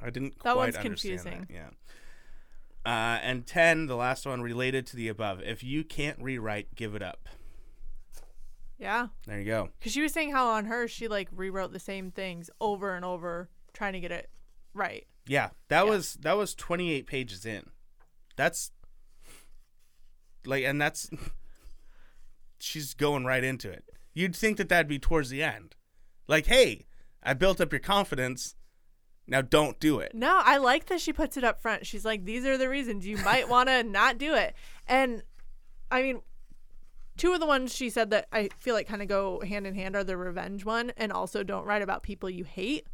I 0.02 0.10
didn't 0.10 0.34
That 0.42 0.54
quite 0.54 0.56
one's 0.56 0.74
understand 0.74 1.20
confusing. 1.20 1.46
That. 1.48 1.54
Yeah. 1.54 1.70
Uh, 2.84 3.18
and 3.22 3.46
10, 3.46 3.86
the 3.86 3.94
last 3.96 4.26
one 4.26 4.42
related 4.42 4.86
to 4.88 4.96
the 4.96 5.08
above. 5.08 5.40
If 5.42 5.62
you 5.62 5.84
can't 5.84 6.20
rewrite, 6.20 6.74
give 6.74 6.94
it 6.96 7.02
up. 7.02 7.28
Yeah. 8.78 9.08
There 9.26 9.38
you 9.38 9.44
go. 9.44 9.68
Because 9.78 9.92
she 9.92 10.00
was 10.02 10.12
saying 10.12 10.32
how 10.32 10.48
on 10.50 10.64
her, 10.64 10.88
she 10.88 11.06
like 11.06 11.28
rewrote 11.30 11.72
the 11.72 11.78
same 11.78 12.10
things 12.10 12.50
over 12.60 12.94
and 12.96 13.04
over, 13.04 13.48
trying 13.72 13.92
to 13.92 14.00
get 14.00 14.10
it 14.10 14.28
right. 14.74 15.06
Yeah, 15.28 15.50
that 15.68 15.84
Yeah. 15.84 15.90
was 15.90 16.14
that 16.14 16.36
was 16.36 16.54
28 16.56 17.06
pages 17.06 17.46
in. 17.46 17.70
That's 18.34 18.72
like 20.44 20.64
and 20.64 20.80
that's 20.80 21.08
she's 22.58 22.94
going 22.94 23.24
right 23.24 23.44
into 23.44 23.70
it. 23.70 23.84
You'd 24.14 24.34
think 24.34 24.56
that 24.56 24.68
that'd 24.68 24.88
be 24.88 24.98
towards 24.98 25.30
the 25.30 25.42
end. 25.44 25.76
Like, 26.26 26.46
"Hey, 26.46 26.86
I 27.22 27.34
built 27.34 27.60
up 27.60 27.72
your 27.72 27.78
confidence. 27.80 28.56
Now 29.32 29.42
don't 29.42 29.80
do 29.80 29.98
it." 29.98 30.14
No, 30.14 30.40
I 30.44 30.58
like 30.58 30.86
that 30.86 31.00
she 31.00 31.12
puts 31.12 31.36
it 31.36 31.42
up 31.42 31.60
front. 31.60 31.86
She's 31.86 32.04
like, 32.04 32.24
these 32.24 32.44
are 32.46 32.56
the 32.56 32.68
reasons 32.68 33.04
you 33.06 33.16
might 33.18 33.48
want 33.54 33.68
to 33.68 33.82
not 33.82 34.18
do 34.18 34.34
it. 34.34 34.54
And 34.86 35.22
I 35.90 36.02
mean, 36.02 36.20
two 37.16 37.32
of 37.32 37.40
the 37.40 37.46
ones 37.46 37.74
she 37.74 37.90
said 37.90 38.10
that 38.10 38.26
I 38.32 38.48
feel 38.58 38.74
like 38.74 38.86
kind 38.86 39.02
of 39.02 39.08
go 39.08 39.40
hand 39.40 39.66
in 39.66 39.74
hand 39.74 39.96
are 39.96 40.04
the 40.04 40.16
revenge 40.16 40.64
one 40.64 40.92
and 40.96 41.12
also 41.12 41.42
don't 41.42 41.64
write 41.66 41.82
about 41.82 42.02
people 42.02 42.30
you 42.30 42.44
hate. 42.44 42.86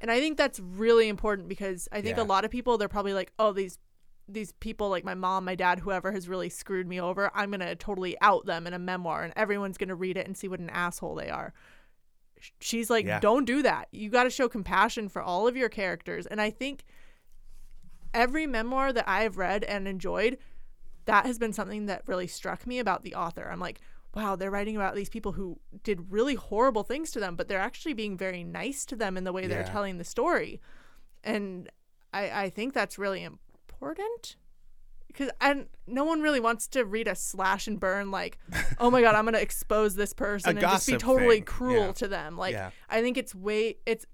And 0.00 0.10
I 0.10 0.20
think 0.20 0.36
that's 0.36 0.60
really 0.60 1.08
important 1.08 1.48
because 1.48 1.88
I 1.90 2.00
think 2.02 2.16
Yeah. 2.18 2.22
a 2.22 2.26
lot 2.26 2.44
of 2.44 2.50
people 2.50 2.76
they're 2.76 2.88
probably 2.88 3.14
like, 3.14 3.32
oh, 3.38 3.52
these 3.52 3.78
these 4.26 4.52
people 4.52 4.88
like 4.88 5.04
my 5.04 5.14
mom, 5.14 5.44
my 5.44 5.54
dad, 5.54 5.80
whoever 5.80 6.10
has 6.12 6.28
really 6.30 6.48
screwed 6.48 6.88
me 6.88 6.98
over, 6.98 7.30
I'm 7.34 7.50
going 7.50 7.60
to 7.60 7.74
totally 7.76 8.16
out 8.22 8.46
them 8.46 8.66
in 8.66 8.72
a 8.72 8.78
memoir 8.78 9.22
and 9.22 9.34
everyone's 9.36 9.76
going 9.76 9.90
to 9.90 9.94
read 9.94 10.16
it 10.16 10.26
and 10.26 10.34
see 10.34 10.48
what 10.48 10.60
an 10.60 10.70
asshole 10.70 11.14
they 11.14 11.28
are. 11.28 11.52
She's 12.60 12.90
like, 12.90 13.06
Yeah. 13.06 13.20
don't 13.20 13.44
do 13.44 13.62
that. 13.62 13.88
You 13.90 14.10
got 14.10 14.24
to 14.24 14.30
show 14.30 14.48
compassion 14.48 15.08
for 15.08 15.22
all 15.22 15.46
of 15.48 15.56
your 15.56 15.68
characters. 15.68 16.26
And 16.26 16.40
I 16.40 16.50
think 16.50 16.84
every 18.12 18.46
memoir 18.46 18.92
that 18.92 19.08
I've 19.08 19.38
read 19.38 19.64
and 19.64 19.88
enjoyed, 19.88 20.38
that 21.06 21.26
has 21.26 21.38
been 21.38 21.52
something 21.52 21.86
that 21.86 22.02
really 22.06 22.26
struck 22.26 22.66
me 22.66 22.78
about 22.78 23.02
the 23.02 23.14
author. 23.14 23.48
I'm 23.50 23.60
like, 23.60 23.80
wow, 24.14 24.36
they're 24.36 24.50
writing 24.50 24.76
about 24.76 24.94
these 24.94 25.08
people 25.08 25.32
who 25.32 25.58
did 25.82 26.12
really 26.12 26.36
horrible 26.36 26.84
things 26.84 27.10
to 27.10 27.20
them, 27.20 27.34
but 27.34 27.48
they're 27.48 27.58
actually 27.58 27.94
being 27.94 28.16
very 28.16 28.44
nice 28.44 28.84
to 28.86 28.96
them 28.96 29.16
in 29.16 29.24
the 29.24 29.32
way 29.32 29.46
they're 29.46 29.64
telling 29.64 29.98
the 29.98 30.04
story. 30.04 30.60
And 31.24 31.68
I, 32.12 32.44
I 32.44 32.50
think 32.50 32.74
that's 32.74 32.96
really 32.98 33.24
important 33.24 34.36
because 35.14 35.32
and 35.40 35.66
no 35.86 36.04
one 36.04 36.20
really 36.20 36.40
wants 36.40 36.66
to 36.68 36.84
read 36.84 37.08
a 37.08 37.14
slash 37.14 37.66
and 37.66 37.80
burn 37.80 38.10
like 38.10 38.38
oh 38.78 38.90
my 38.90 39.00
god 39.00 39.14
i'm 39.14 39.24
gonna 39.24 39.38
expose 39.38 39.94
this 39.94 40.12
person 40.12 40.50
and 40.50 40.60
just 40.60 40.86
be 40.86 40.96
totally 40.96 41.36
thing, 41.36 41.44
cruel 41.44 41.86
yeah. 41.86 41.92
to 41.92 42.08
them 42.08 42.36
like 42.36 42.52
Yeah. 42.52 42.70
i 42.90 43.00
think 43.00 43.16
it's 43.16 43.34
way 43.34 43.76
it's 43.86 44.04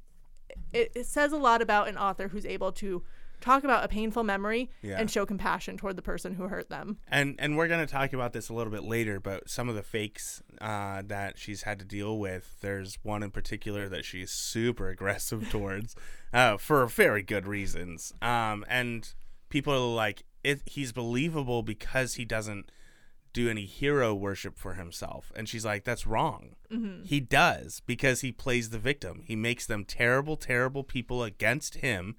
it, 0.72 0.92
it 0.94 1.06
says 1.06 1.32
a 1.32 1.36
lot 1.38 1.62
about 1.62 1.88
an 1.88 1.96
author 1.96 2.28
who's 2.28 2.46
able 2.46 2.70
to 2.72 3.02
talk 3.40 3.64
about 3.64 3.82
a 3.82 3.88
painful 3.88 4.22
memory 4.22 4.70
Yeah. 4.82 4.98
and 5.00 5.10
show 5.10 5.24
compassion 5.24 5.78
toward 5.78 5.96
the 5.96 6.02
person 6.02 6.34
who 6.34 6.48
hurt 6.48 6.68
them 6.68 6.98
and 7.08 7.36
and 7.38 7.56
we're 7.56 7.68
gonna 7.68 7.86
talk 7.86 8.12
about 8.12 8.32
this 8.34 8.50
a 8.50 8.54
little 8.54 8.70
bit 8.70 8.84
later, 8.84 9.18
but 9.18 9.48
some 9.48 9.68
of 9.70 9.74
the 9.74 9.82
fakes 9.82 10.42
uh, 10.60 11.02
that 11.06 11.38
she's 11.38 11.62
had 11.62 11.78
to 11.78 11.86
deal 11.86 12.18
with. 12.18 12.56
There's 12.60 12.98
one 13.02 13.22
in 13.22 13.30
particular 13.30 13.88
that 13.88 14.04
she's 14.04 14.30
super 14.30 14.90
aggressive 14.90 15.48
towards, 15.50 15.96
uh, 16.34 16.58
for 16.58 16.84
very 16.86 17.22
good 17.22 17.46
reasons. 17.46 18.12
Um, 18.20 18.66
and 18.68 19.10
people 19.48 19.72
are 19.72 19.78
like, 19.94 20.24
it, 20.42 20.62
he's 20.66 20.92
believable 20.92 21.62
because 21.62 22.14
he 22.14 22.24
doesn't 22.24 22.70
do 23.32 23.48
any 23.48 23.64
hero 23.64 24.14
worship 24.14 24.58
for 24.58 24.74
himself. 24.74 25.32
And 25.36 25.48
she's 25.48 25.64
like, 25.64 25.84
that's 25.84 26.06
wrong. 26.06 26.56
Mm-hmm. 26.70 27.04
He 27.04 27.20
does 27.20 27.80
because 27.86 28.22
he 28.22 28.32
plays 28.32 28.70
the 28.70 28.78
victim. 28.78 29.22
He 29.26 29.36
makes 29.36 29.66
them 29.66 29.84
terrible, 29.84 30.36
terrible 30.36 30.82
people 30.82 31.22
against 31.22 31.76
him. 31.76 32.16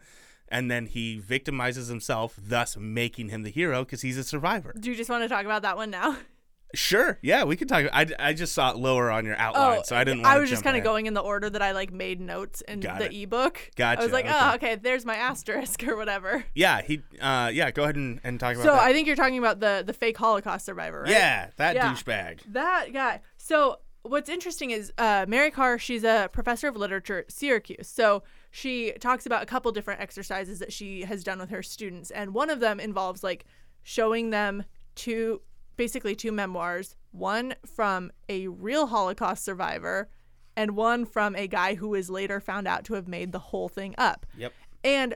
And 0.48 0.70
then 0.70 0.86
he 0.86 1.20
victimizes 1.20 1.90
himself, 1.90 2.38
thus 2.42 2.76
making 2.78 3.30
him 3.30 3.44
the 3.44 3.52
hero 3.52 3.84
because 3.84 4.02
he's 4.02 4.18
a 4.18 4.24
survivor. 4.24 4.74
do 4.78 4.90
you 4.90 4.98
just 4.98 5.10
want 5.10 5.24
to 5.24 5.30
talk 5.30 5.46
about 5.46 5.62
that 5.62 5.78
one 5.78 5.90
now 5.90 6.18
Sure. 6.74 7.18
Yeah, 7.22 7.44
we 7.44 7.56
can 7.56 7.68
talk. 7.68 7.86
I, 7.92 8.06
I 8.20 8.34
just 8.34 8.54
saw 8.54 8.72
it 8.72 8.78
lower 8.78 9.12
on 9.12 9.26
your 9.26 9.36
outline, 9.38 9.84
so 9.84 9.96
I 9.96 10.04
didn't. 10.04 10.26
Oh, 10.26 10.30
I 10.30 10.40
was 10.40 10.50
just 10.50 10.64
kind 10.64 10.78
of 10.78 10.84
going 10.84 11.06
in 11.06 11.14
the 11.14 11.22
order 11.22 11.50
that 11.50 11.62
I 11.62 11.72
like 11.72 11.92
made 11.92 12.20
notes 12.22 12.62
in 12.62 12.80
Got 12.80 13.00
the 13.00 13.06
it. 13.14 13.24
ebook. 13.24 13.72
I 13.80 13.96
was 13.96 14.12
like, 14.12 14.26
okay. 14.26 14.34
oh, 14.40 14.56
okay, 14.56 14.76
there's 14.76 15.06
my 15.06 15.16
asterisk 15.16 15.84
or 15.88 15.96
whatever. 15.96 16.46
Yeah, 16.56 16.82
he. 16.82 17.02
Uh, 17.20 17.50
yeah, 17.54 17.72
go 17.72 17.84
ahead 17.84 17.96
and, 17.96 18.20
and 18.24 18.40
talk 18.40 18.54
about 18.56 18.62
it. 18.62 18.68
So 18.68 18.74
that. 18.74 18.82
I 18.84 18.94
think 18.94 19.08
you're 19.08 19.16
talking 19.16 19.38
about 19.40 19.60
the 19.60 19.84
the 19.86 19.94
fake 19.94 20.18
Holocaust 20.18 20.66
survivor, 20.66 21.02
right? 21.02 21.12
Yeah, 21.12 21.50
that 21.58 21.76
Yeah. 21.76 21.94
douchebag. 21.94 22.40
That 22.48 22.94
guy. 22.94 23.22
So 23.38 23.80
what's 24.04 24.30
interesting 24.30 24.72
is 24.72 24.92
uh, 24.98 25.26
Mary 25.28 25.52
Karr. 25.52 25.78
She's 25.78 26.04
a 26.04 26.30
professor 26.32 26.68
of 26.68 26.76
literature 26.76 27.20
at 27.20 27.32
Syracuse. 27.32 27.88
So 27.88 28.24
she 28.50 28.94
talks 28.94 29.26
about 29.26 29.44
a 29.44 29.46
couple 29.46 29.72
different 29.72 30.02
exercises 30.02 30.60
that 30.60 30.74
she 30.74 31.02
has 31.04 31.24
done 31.24 31.40
with 31.40 31.50
her 31.50 31.62
students, 31.64 32.12
and 32.12 32.34
one 32.34 32.50
of 32.50 32.60
them 32.60 32.80
involves 32.80 33.24
like 33.24 33.46
showing 33.84 34.30
them 34.30 34.64
two, 34.96 35.42
basically 35.82 36.16
two 36.16 36.32
memoirs. 36.32 36.96
One 37.10 37.56
from 37.66 38.12
a 38.30 38.48
real 38.50 38.86
Holocaust 38.86 39.44
survivor, 39.44 40.10
and 40.56 40.76
one 40.76 41.06
from 41.06 41.36
a 41.36 41.48
guy 41.48 41.74
who 41.74 41.90
was 41.90 42.08
later 42.08 42.40
found 42.40 42.68
out 42.68 42.84
to 42.86 42.94
have 42.94 43.08
made 43.08 43.32
the 43.32 43.40
whole 43.40 43.68
thing 43.68 43.96
up. 43.98 44.28
Yep. 44.38 44.54
And 44.84 45.16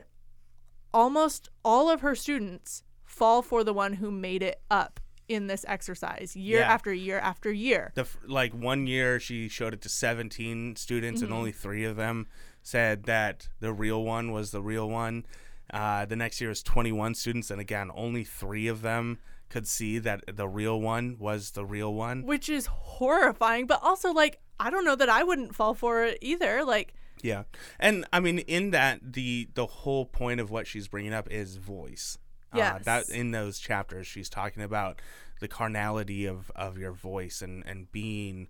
almost 0.92 1.48
all 1.64 1.88
of 1.88 2.00
her 2.00 2.16
students 2.16 2.82
fall 3.04 3.42
for 3.42 3.62
the 3.62 3.72
one 3.72 3.92
who 3.94 4.10
made 4.10 4.42
it 4.42 4.60
up 4.68 4.98
in 5.28 5.46
this 5.46 5.64
exercise 5.68 6.34
year 6.34 6.58
Yeah. 6.60 6.72
after 6.72 6.92
year 6.92 7.18
after 7.20 7.52
year. 7.52 7.92
The 7.94 8.00
f- 8.02 8.18
like 8.26 8.52
one 8.52 8.88
year 8.88 9.20
she 9.20 9.48
showed 9.48 9.72
it 9.72 9.80
to 9.82 9.88
17 9.88 10.74
students, 10.74 11.20
Mm-hmm. 11.20 11.32
and 11.32 11.38
only 11.38 11.52
three 11.52 11.84
of 11.84 11.94
them 11.94 12.26
said 12.62 13.04
that 13.04 13.48
the 13.60 13.72
real 13.72 14.02
one 14.02 14.32
was 14.32 14.50
the 14.50 14.62
real 14.62 14.88
one. 14.90 15.26
Uh, 15.72 16.04
the 16.06 16.16
next 16.16 16.40
year 16.40 16.50
was 16.50 16.62
21 16.62 17.14
students, 17.14 17.50
and 17.52 17.60
again, 17.60 17.90
only 17.94 18.24
three 18.24 18.66
of 18.66 18.82
them 18.82 19.18
could 19.48 19.66
see 19.66 19.98
that 19.98 20.36
the 20.36 20.48
real 20.48 20.80
one 20.80 21.16
was 21.18 21.52
the 21.52 21.64
real 21.64 21.94
one. 21.94 22.24
Which 22.24 22.48
is 22.48 22.66
horrifying, 22.66 23.66
but 23.66 23.80
also 23.82 24.12
like 24.12 24.40
I 24.58 24.70
don't 24.70 24.84
know 24.84 24.96
that 24.96 25.08
I 25.08 25.22
wouldn't 25.22 25.54
fall 25.54 25.74
for 25.74 26.04
it 26.04 26.18
either. 26.20 26.64
Like 26.64 26.94
Yeah, 27.22 27.44
and 27.78 28.06
I 28.12 28.20
mean, 28.20 28.38
in 28.40 28.70
that 28.70 29.12
the 29.12 29.48
the 29.54 29.66
whole 29.66 30.06
point 30.06 30.40
of 30.40 30.50
what 30.50 30.66
she's 30.66 30.88
bringing 30.88 31.12
up 31.12 31.30
is 31.30 31.56
voice. 31.56 32.18
Uh, 32.52 32.78
that 32.84 33.08
in 33.10 33.32
those 33.32 33.58
chapters, 33.58 34.06
she's 34.06 34.28
talking 34.28 34.62
about 34.62 35.00
the 35.40 35.48
carnality 35.48 36.26
of 36.26 36.50
of 36.56 36.78
your 36.78 36.92
voice 36.92 37.42
and 37.42 37.64
and 37.66 37.90
being 37.92 38.48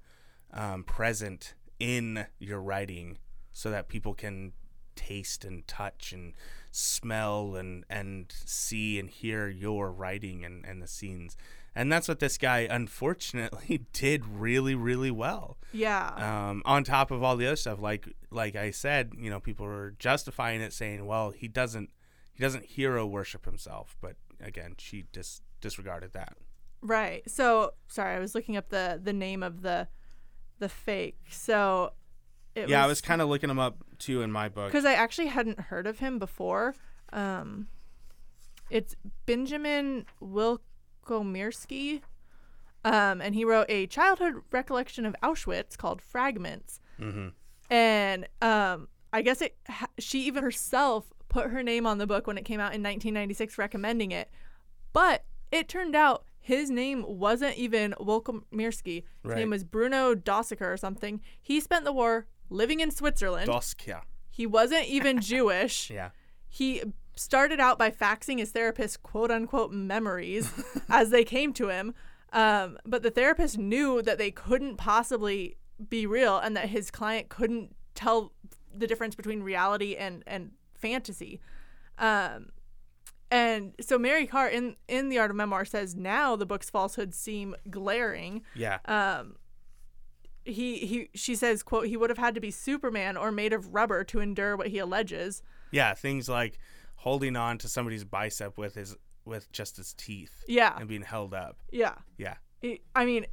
um, 0.53 0.85
present 0.85 1.55
in 1.79 2.27
your 2.39 2.61
writing, 2.61 3.19
so 3.53 3.71
that 3.71 3.89
people 3.89 4.15
can 4.15 4.53
taste 4.95 5.45
and 5.45 5.67
touch 5.67 6.13
and 6.13 6.33
smell 6.77 7.57
and 7.57 7.85
and 7.89 8.33
see 8.45 8.99
and 8.99 9.11
hear 9.11 9.49
your 9.49 9.93
writing 9.93 10.45
and 10.45 10.65
and 10.65 10.83
the 10.83 10.89
scenes. 10.89 11.37
And 11.75 11.93
that's 11.93 12.09
what 12.09 12.21
this 12.21 12.39
guy 12.39 12.61
unfortunately 12.71 13.85
did 13.93 14.25
really 14.27 14.75
really 14.75 15.11
well 15.11 15.59
yeah. 15.73 16.49
um, 16.49 16.63
on 16.65 16.85
top 16.85 17.11
of 17.11 17.23
all 17.23 17.37
the 17.37 17.47
other 17.47 17.57
stuff 17.57 17.79
like 17.79 18.09
like 18.31 18.57
i 18.57 18.71
said 18.71 19.13
you 19.15 19.29
know 19.29 19.41
people 19.41 19.67
were 19.67 19.95
justifying 19.99 20.63
it 20.63 20.73
saying 20.73 21.05
well 21.05 21.33
he 21.33 21.49
doesn't 21.49 21.91
he 22.33 22.43
doesn't 22.43 22.65
hero 22.65 23.07
worship 23.07 23.45
himself 23.45 23.95
but 24.01 24.17
again 24.41 24.73
she 24.79 25.05
dis- 25.13 25.43
disregarded 25.61 26.15
that 26.15 26.39
Right. 26.87 27.29
So 27.29 27.75
sorry, 27.89 28.15
I 28.15 28.19
was 28.19 28.35
looking 28.35 28.57
up 28.57 28.69
the 28.69 29.01
the 29.03 29.13
name 29.13 29.43
of 29.43 29.63
the 29.63 29.89
the 30.59 30.69
fake. 30.69 31.19
So 31.31 31.93
it 32.57 32.69
yeah 32.69 32.83
i 32.83 32.87
was 32.87 33.01
kind 33.01 33.21
of 33.23 33.29
looking 33.29 33.49
him 33.51 33.59
up 33.59 33.77
too 33.99 34.23
in 34.23 34.33
my 34.33 34.49
book 34.49 34.67
because 34.67 34.85
I 34.85 34.95
actually 34.95 35.29
hadn't 35.29 35.61
heard 35.61 35.87
of 35.87 35.99
him 36.01 36.19
before. 36.19 36.75
Um, 37.13 37.69
it's 38.71 38.97
Benjamin 39.27 40.07
Wilkomirski, 40.21 42.01
um, 42.85 43.21
and 43.21 43.35
he 43.35 43.45
wrote 43.45 43.67
a 43.69 43.87
childhood 43.87 44.35
recollection 44.51 45.07
of 45.07 45.15
Auschwitz 45.23 45.77
called 45.77 46.03
Fragments. 46.03 46.81
mm-hmm. 47.01 47.29
And 47.71 48.27
um, 48.43 48.89
I 49.13 49.23
guess 49.23 49.41
it 49.43 49.57
ha- 49.69 49.89
she 49.99 50.21
even 50.27 50.43
herself 50.45 51.13
put 51.29 51.51
her 51.51 51.63
name 51.63 51.87
on 51.87 51.99
the 51.99 52.07
book 52.07 52.27
when 52.27 52.39
it 52.39 52.45
came 52.45 52.61
out 52.61 52.75
in 52.75 52.83
1996, 52.83 53.59
recommending 53.59 54.13
it. 54.13 54.31
But 54.93 55.25
it 55.51 55.69
turned 55.69 55.97
out 55.97 56.25
his 56.39 56.71
name 56.71 57.05
wasn't 57.09 57.57
even 57.57 57.93
Wilkomirski. 57.99 58.97
His 58.97 59.05
Right. 59.25 59.39
name 59.39 59.51
was 59.51 59.65
Bruno 59.65 60.15
Dossiker 60.15 60.73
or 60.73 60.77
something. 60.77 61.21
He 61.43 61.59
spent 61.61 61.85
the 61.85 61.93
war 61.93 62.27
living 62.51 62.81
in 62.81 62.91
Switzerland. 62.91 63.49
Doskia. 63.49 64.03
He 64.31 64.47
wasn't 64.47 64.87
even 64.87 65.21
Jewish. 65.21 65.91
yeah 65.99 66.11
He 66.49 66.83
started 67.17 67.61
out 67.61 67.79
by 67.79 67.91
faxing 67.91 68.39
his 68.39 68.51
therapist 68.51 69.03
quote 69.03 69.31
unquote 69.31 69.73
memories 69.73 70.53
as 70.89 71.11
they 71.11 71.25
came 71.25 71.53
to 71.55 71.69
him. 71.69 71.95
Um, 72.33 72.79
but 72.85 73.03
the 73.03 73.11
therapist 73.11 73.57
knew 73.57 74.03
that 74.03 74.19
they 74.19 74.31
couldn't 74.31 74.77
possibly 74.77 75.57
be 75.89 76.07
real 76.07 76.39
and 76.39 76.57
that 76.57 76.69
his 76.69 76.91
client 76.91 77.29
couldn't 77.29 77.75
tell 77.95 78.33
the 78.75 78.87
difference 78.87 79.15
between 79.15 79.43
reality 79.43 79.97
and, 79.97 80.23
and 80.27 80.51
fantasy. 80.75 81.41
Um, 81.99 82.51
and 83.31 83.75
so 83.81 83.99
Mary 83.99 84.27
Karr 84.27 84.49
in, 84.49 84.77
in 84.87 85.09
The 85.09 85.19
Art 85.19 85.31
of 85.31 85.37
Memoir 85.37 85.65
says 85.65 85.95
now 85.95 86.37
the 86.37 86.47
book's 86.47 86.71
falsehoods 86.71 87.17
seem 87.19 87.57
glaring 87.71 88.43
yeah 88.55 88.79
um 88.85 89.37
he 90.47 90.79
he 90.79 91.09
she 91.15 91.35
says 91.35 91.63
quote 91.63 91.87
he 91.87 91.97
would 91.97 92.11
have 92.11 92.19
had 92.19 92.35
to 92.35 92.41
be 92.41 92.51
superman 92.51 93.17
or 93.17 93.31
made 93.33 93.53
of 93.53 93.75
rubber 93.75 94.05
to 94.05 94.21
endure 94.21 94.57
what 94.57 94.69
he 94.69 94.79
alleges. 94.79 95.43
Yeah 95.71 95.95
things 95.95 96.29
like 96.29 96.59
holding 96.97 97.37
on 97.37 97.59
to 97.59 97.69
somebody's 97.69 98.05
bicep 98.05 98.57
with 98.57 98.75
his 98.75 98.97
with 99.25 99.51
just 99.53 99.77
his 99.77 99.93
teeth 99.95 100.45
yeah. 100.47 100.77
and 100.79 100.89
being 100.89 101.03
held 101.03 101.35
up. 101.35 101.59
Yeah. 101.73 101.95
Yeah. 102.17 102.35
I- 102.65 102.81
i 102.95 103.05
mean 103.05 103.27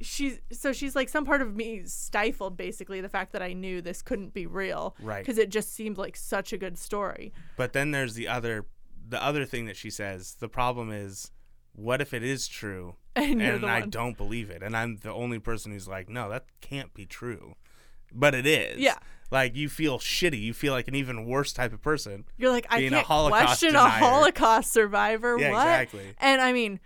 she's 0.00 0.40
so 0.50 0.72
she's 0.72 0.96
like 0.96 1.08
some 1.08 1.24
part 1.24 1.40
of 1.42 1.54
me 1.54 1.82
stifled 1.84 2.56
basically 2.56 3.00
the 3.00 3.08
fact 3.08 3.32
that 3.32 3.40
i 3.42 3.52
knew 3.52 3.80
this 3.80 4.02
couldn't 4.02 4.34
be 4.34 4.44
real 4.46 4.96
Right. 5.00 5.24
because 5.24 5.38
it 5.38 5.48
just 5.50 5.72
seemed 5.72 5.96
like 5.98 6.16
such 6.16 6.52
a 6.52 6.58
good 6.58 6.76
story. 6.76 7.32
But 7.56 7.72
then 7.72 7.92
there's 7.92 8.14
the 8.14 8.26
other 8.26 8.66
the 9.08 9.22
other 9.22 9.44
thing 9.44 9.66
that 9.66 9.76
she 9.76 9.90
says. 9.90 10.34
The 10.40 10.48
problem 10.48 10.90
is 10.92 11.30
what 11.72 12.00
if 12.00 12.12
it 12.14 12.22
is 12.22 12.46
true 12.48 12.96
and 13.16 13.40
and 13.42 13.64
I 13.66 13.80
one 13.80 13.90
don't 13.90 14.16
believe 14.16 14.50
it 14.50 14.62
and 14.62 14.76
I'm 14.76 14.96
the 14.98 15.12
only 15.12 15.38
person 15.38 15.72
who's 15.72 15.88
like, 15.88 16.08
"No, 16.08 16.28
that 16.30 16.44
can't 16.60 16.92
be 16.94 17.06
true." 17.06 17.54
But 18.12 18.34
it 18.34 18.46
is. 18.46 18.78
Yeah. 18.80 18.96
Like 19.30 19.54
you 19.54 19.68
feel 19.68 19.98
shitty. 20.00 20.40
You 20.40 20.52
feel 20.52 20.72
like 20.72 20.88
an 20.88 20.94
even 20.96 21.26
worse 21.26 21.52
type 21.52 21.72
of 21.72 21.80
person. 21.80 22.24
you're 22.36 22.50
like 22.50 22.66
i 22.70 22.78
a 22.80 22.90
can't 22.90 23.06
Holocaust 23.06 23.44
question 23.44 23.72
denier. 23.72 23.86
a 23.86 23.90
holocaust 23.90 24.72
survivor 24.72 25.38
Yeah, 25.38 25.50
what 25.52 25.60
exactly. 25.66 26.14
and 26.18 26.40
i 26.40 26.52
mean 26.52 26.80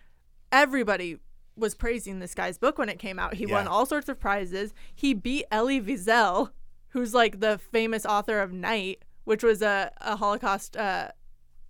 everybody 0.52 1.18
was 1.56 1.74
praising 1.74 2.18
this 2.18 2.34
guy's 2.34 2.58
book 2.58 2.78
when 2.78 2.88
it 2.88 2.98
came 2.98 3.18
out 3.18 3.34
he 3.34 3.46
won 3.46 3.66
all 3.66 3.86
sorts 3.86 4.08
of 4.08 4.18
prizes 4.20 4.74
he 4.94 5.14
beat 5.14 5.44
elie 5.50 5.80
wiesel 5.80 6.50
who's 6.88 7.14
like 7.14 7.40
the 7.40 7.58
famous 7.58 8.04
author 8.04 8.40
of 8.40 8.52
night 8.52 9.02
which 9.24 9.42
was 9.42 9.62
a, 9.62 9.90
a 10.00 10.16
holocaust 10.16 10.76
uh, 10.76 11.08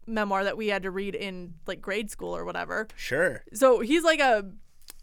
memoir 0.07 0.45
that 0.45 0.57
we 0.57 0.69
had 0.69 0.83
to 0.83 0.91
read 0.91 1.15
in 1.15 1.55
like 1.67 1.81
grade 1.81 2.11
school 2.11 2.35
or 2.37 2.45
whatever 2.45 2.87
Sure. 2.97 3.43
so 3.53 3.81
he's 3.81 4.03
like 4.05 4.21
a 4.21 4.45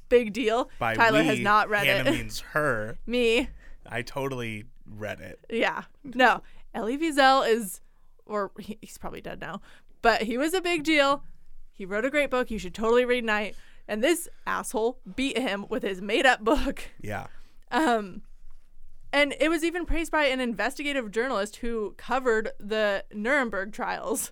big 0.09 0.33
deal 0.33 0.69
By 0.79 0.95
tyler 0.95 1.19
we, 1.21 1.25
has 1.27 1.39
not 1.39 1.69
read 1.69 1.85
Hannah 1.87 2.09
it 2.11 2.13
means 2.17 2.39
her. 2.51 2.97
me 3.05 3.49
I 3.89 4.03
totally 4.03 4.65
read 4.85 5.19
it. 5.21 5.39
Yeah. 5.49 5.83
No. 6.03 6.43
Elie 6.73 6.97
Wiesel 6.97 7.47
is, 7.49 7.81
or 8.25 8.51
he- 8.59 8.77
he's 8.81 8.97
probably 8.97 9.21
dead 9.21 9.41
now, 9.41 9.59
but 10.03 10.21
he 10.21 10.37
was 10.37 10.53
a 10.53 10.61
big 10.61 10.83
deal. 10.83 11.23
He 11.73 11.85
wrote 11.85 12.05
a 12.05 12.09
great 12.11 12.29
book. 12.29 12.51
You 12.51 12.59
should 12.59 12.75
totally 12.75 13.05
read 13.05 13.23
Night. 13.25 13.55
And 13.87 14.03
this 14.03 14.29
asshole 14.45 14.99
beat 15.15 15.37
him 15.37 15.65
with 15.67 15.81
his 15.83 15.99
made 16.01 16.25
up 16.27 16.41
book. 16.43 16.83
Yeah. 17.01 17.25
Um, 17.71 18.21
and 19.11 19.33
it 19.39 19.49
was 19.49 19.63
even 19.63 19.85
praised 19.85 20.11
by 20.11 20.25
an 20.25 20.39
investigative 20.39 21.11
journalist 21.11 21.57
who 21.57 21.95
covered 21.97 22.51
the 22.59 23.03
Nuremberg 23.11 23.73
trials. 23.73 24.31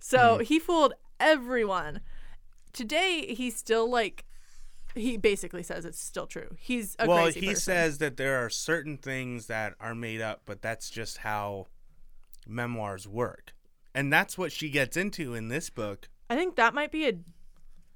So 0.00 0.36
Hmm. 0.38 0.42
he 0.44 0.58
fooled 0.58 0.94
everyone. 1.18 2.00
Today, 2.72 3.34
he's 3.34 3.56
still 3.56 3.88
like, 3.90 4.24
he 4.94 5.16
basically 5.16 5.62
says 5.62 5.84
it's 5.84 6.00
still 6.02 6.26
true. 6.26 6.56
He's 6.58 6.96
a 6.98 7.06
well, 7.06 7.26
he 7.26 7.40
person. 7.48 7.56
says 7.60 7.98
that 7.98 8.16
there 8.16 8.44
are 8.44 8.50
certain 8.50 8.96
things 8.96 9.46
that 9.46 9.74
are 9.80 9.94
made 9.94 10.20
up, 10.20 10.42
but 10.46 10.62
that's 10.62 10.90
just 10.90 11.18
how 11.18 11.66
memoirs 12.46 13.06
work. 13.06 13.52
And 13.94 14.12
that's 14.12 14.38
what 14.38 14.52
she 14.52 14.70
gets 14.70 14.96
into 14.96 15.34
in 15.34 15.48
this 15.48 15.68
book. 15.70 16.08
I 16.28 16.36
think 16.36 16.56
that 16.56 16.74
might 16.74 16.92
be 16.92 17.08
a 17.08 17.14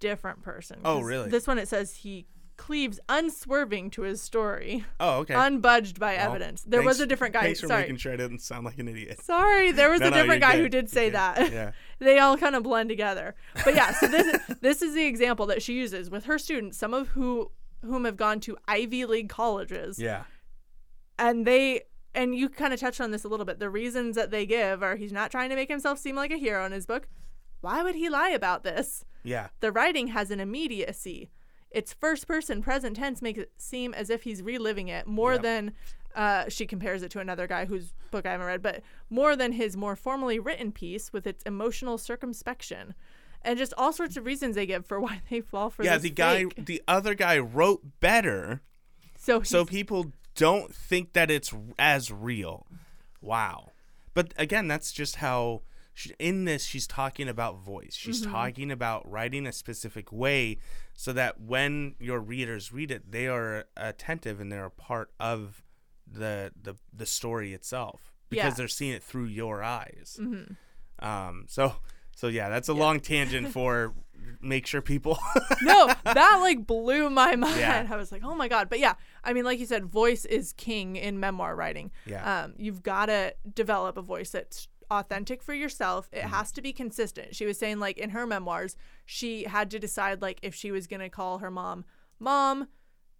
different 0.00 0.42
person. 0.42 0.80
Oh, 0.84 1.00
really? 1.00 1.30
This 1.30 1.46
one 1.46 1.58
it 1.58 1.68
says 1.68 1.96
he 1.96 2.26
cleaves 2.56 3.00
unswerving 3.08 3.90
to 3.90 4.02
his 4.02 4.22
story, 4.22 4.84
Oh, 5.00 5.18
okay. 5.20 5.34
unbudged 5.34 5.98
by 5.98 6.14
Well, 6.16 6.30
evidence. 6.30 6.62
There 6.62 6.82
was 6.82 7.00
a 7.00 7.06
different 7.06 7.34
guy. 7.34 7.42
Thanks 7.42 7.60
for 7.60 7.66
Sorry. 7.66 7.82
making 7.82 7.96
sure 7.96 8.12
I 8.12 8.16
didn't 8.16 8.40
sound 8.40 8.64
like 8.64 8.78
an 8.78 8.88
idiot. 8.88 9.20
Sorry, 9.22 9.72
there 9.72 9.90
was 9.90 10.00
No, 10.02 10.08
a 10.08 10.10
different 10.10 10.40
you're 10.42 10.50
guy 10.52 10.58
who 10.58 10.68
did 10.68 10.88
say 10.88 11.10
that. 11.10 11.52
Yeah. 11.52 11.72
they 11.98 12.18
all 12.18 12.36
kind 12.36 12.54
of 12.54 12.62
blend 12.62 12.88
together. 12.88 13.34
But 13.64 13.74
yeah, 13.74 13.92
so 13.92 14.06
this 14.06 14.26
is, 14.34 14.56
this 14.60 14.82
is 14.82 14.94
the 14.94 15.04
example 15.06 15.46
that 15.46 15.62
she 15.62 15.74
uses 15.74 16.10
with 16.10 16.24
her 16.26 16.38
students, 16.38 16.78
some 16.78 16.94
of 16.94 17.08
who 17.08 17.50
whom 17.82 18.04
have 18.04 18.16
gone 18.16 18.40
to 18.40 18.56
Ivy 18.66 19.04
League 19.04 19.28
colleges, 19.28 19.98
Yeah. 19.98 20.24
and 21.18 21.46
they 21.46 21.82
and 22.14 22.34
you 22.34 22.48
kind 22.48 22.72
of 22.72 22.78
touched 22.80 23.00
on 23.00 23.10
this 23.10 23.24
a 23.24 23.28
little 23.28 23.44
bit. 23.44 23.58
The 23.58 23.68
reasons 23.68 24.14
that 24.16 24.30
they 24.30 24.46
give 24.46 24.82
are 24.82 24.96
he's 24.96 25.12
not 25.12 25.30
trying 25.30 25.50
to 25.50 25.56
make 25.56 25.68
himself 25.68 25.98
seem 25.98 26.14
like 26.16 26.30
a 26.30 26.36
hero 26.38 26.64
in 26.64 26.72
his 26.72 26.86
book. 26.86 27.08
Why 27.60 27.82
would 27.82 27.94
he 27.96 28.08
lie 28.08 28.30
about 28.30 28.62
this? 28.62 29.04
Yeah. 29.24 29.48
The 29.60 29.72
writing 29.72 30.08
has 30.08 30.30
an 30.30 30.38
immediacy. 30.38 31.30
Its 31.74 31.92
first 31.92 32.26
person 32.26 32.62
present 32.62 32.96
tense 32.96 33.20
makes 33.20 33.38
it 33.40 33.50
seem 33.58 33.92
as 33.94 34.08
if 34.08 34.22
he's 34.22 34.40
reliving 34.42 34.88
it 34.88 35.06
more 35.06 35.32
Yep. 35.34 35.42
than 35.42 35.72
uh, 36.14 36.48
she 36.48 36.64
compares 36.66 37.02
it 37.02 37.10
to 37.10 37.18
another 37.18 37.46
guy 37.48 37.64
whose 37.64 37.92
book 38.12 38.24
I 38.24 38.30
haven't 38.30 38.46
read, 38.46 38.62
but 38.62 38.82
more 39.10 39.34
than 39.34 39.50
his 39.52 39.76
more 39.76 39.96
formally 39.96 40.38
written 40.38 40.70
piece 40.70 41.12
with 41.12 41.26
its 41.26 41.42
emotional 41.42 41.98
circumspection. 41.98 42.94
And 43.42 43.58
just 43.58 43.74
all 43.76 43.92
sorts 43.92 44.16
of 44.16 44.24
reasons 44.24 44.54
they 44.54 44.66
give 44.66 44.86
for 44.86 45.00
why 45.04 45.20
they 45.28 45.40
fall 45.40 45.68
for 45.70 45.82
yeah, 45.84 45.94
this 45.94 46.04
the 46.04 46.10
guy 46.10 46.44
fake. 46.44 46.64
the 46.66 46.82
other 46.86 47.14
guy 47.14 47.38
wrote 47.38 47.82
better, 48.00 48.62
So, 49.18 49.42
so 49.42 49.64
people 49.64 50.12
don't 50.36 50.72
think 50.74 51.12
that 51.14 51.30
it's 51.30 51.52
as 51.78 52.10
real. 52.12 52.66
Wow. 53.20 53.72
But 54.14 54.32
again, 54.36 54.68
that's 54.68 54.92
just 54.92 55.16
how 55.16 55.62
she, 55.94 56.12
in 56.18 56.44
this 56.44 56.64
she's 56.64 56.86
talking 56.86 57.28
about 57.28 57.58
voice. 57.60 57.94
She's 57.94 58.22
Mm-hmm. 58.22 58.32
talking 58.32 58.70
about 58.70 59.10
writing 59.10 59.46
a 59.46 59.52
specific 59.52 60.12
way 60.12 60.58
so 60.92 61.12
that 61.12 61.40
when 61.40 61.94
your 62.00 62.20
readers 62.20 62.72
read 62.72 62.90
it, 62.90 63.10
they 63.10 63.26
are 63.28 63.64
attentive 63.76 64.40
and 64.40 64.50
they're 64.52 64.66
a 64.66 64.70
part 64.70 65.10
of 65.20 65.62
the 66.06 66.52
the 66.60 66.74
the 66.92 67.06
story 67.06 67.54
itself 67.54 68.12
because 68.28 68.44
Yeah. 68.52 68.54
they're 68.56 68.68
seeing 68.68 68.92
it 68.92 69.02
through 69.02 69.26
your 69.26 69.62
eyes. 69.62 70.18
Mhm. 70.20 70.56
Um 70.98 71.46
so 71.48 71.76
so 72.16 72.28
yeah, 72.28 72.48
that's 72.48 72.68
a 72.68 72.74
long 72.74 73.00
tangent 73.00 73.48
for 73.52 73.94
make 74.40 74.66
sure 74.66 74.80
people 74.80 75.18
no, 75.62 75.86
that 76.04 76.36
like 76.40 76.66
blew 76.66 77.10
my 77.10 77.34
mind. 77.36 77.58
Yeah. 77.58 77.86
I 77.90 77.96
was 77.96 78.12
like, 78.12 78.22
oh 78.24 78.34
my 78.34 78.48
god. 78.48 78.68
But 78.70 78.78
yeah, 78.78 78.94
I 79.24 79.32
mean, 79.32 79.44
like 79.44 79.58
you 79.58 79.66
said, 79.66 79.84
voice 79.86 80.24
is 80.24 80.52
king 80.52 80.96
in 80.96 81.18
memoir 81.18 81.54
writing. 81.56 81.90
Yeah. 82.06 82.44
Um, 82.44 82.54
you've 82.56 82.82
got 82.82 83.06
to 83.06 83.34
develop 83.54 83.96
a 83.96 84.02
voice 84.02 84.30
that's 84.30 84.68
authentic 84.90 85.42
for 85.42 85.54
yourself. 85.54 86.08
It 86.12 86.20
mm-hmm. 86.20 86.28
has 86.28 86.52
to 86.52 86.62
be 86.62 86.72
consistent. 86.72 87.34
She 87.34 87.46
was 87.46 87.58
saying 87.58 87.78
like 87.80 87.98
in 87.98 88.10
her 88.10 88.26
memoirs, 88.26 88.76
she 89.04 89.44
had 89.44 89.70
to 89.72 89.78
decide 89.78 90.22
like 90.22 90.38
if 90.42 90.54
she 90.54 90.70
was 90.70 90.86
gonna 90.86 91.10
call 91.10 91.38
her 91.38 91.50
mom, 91.50 91.84
mom, 92.18 92.68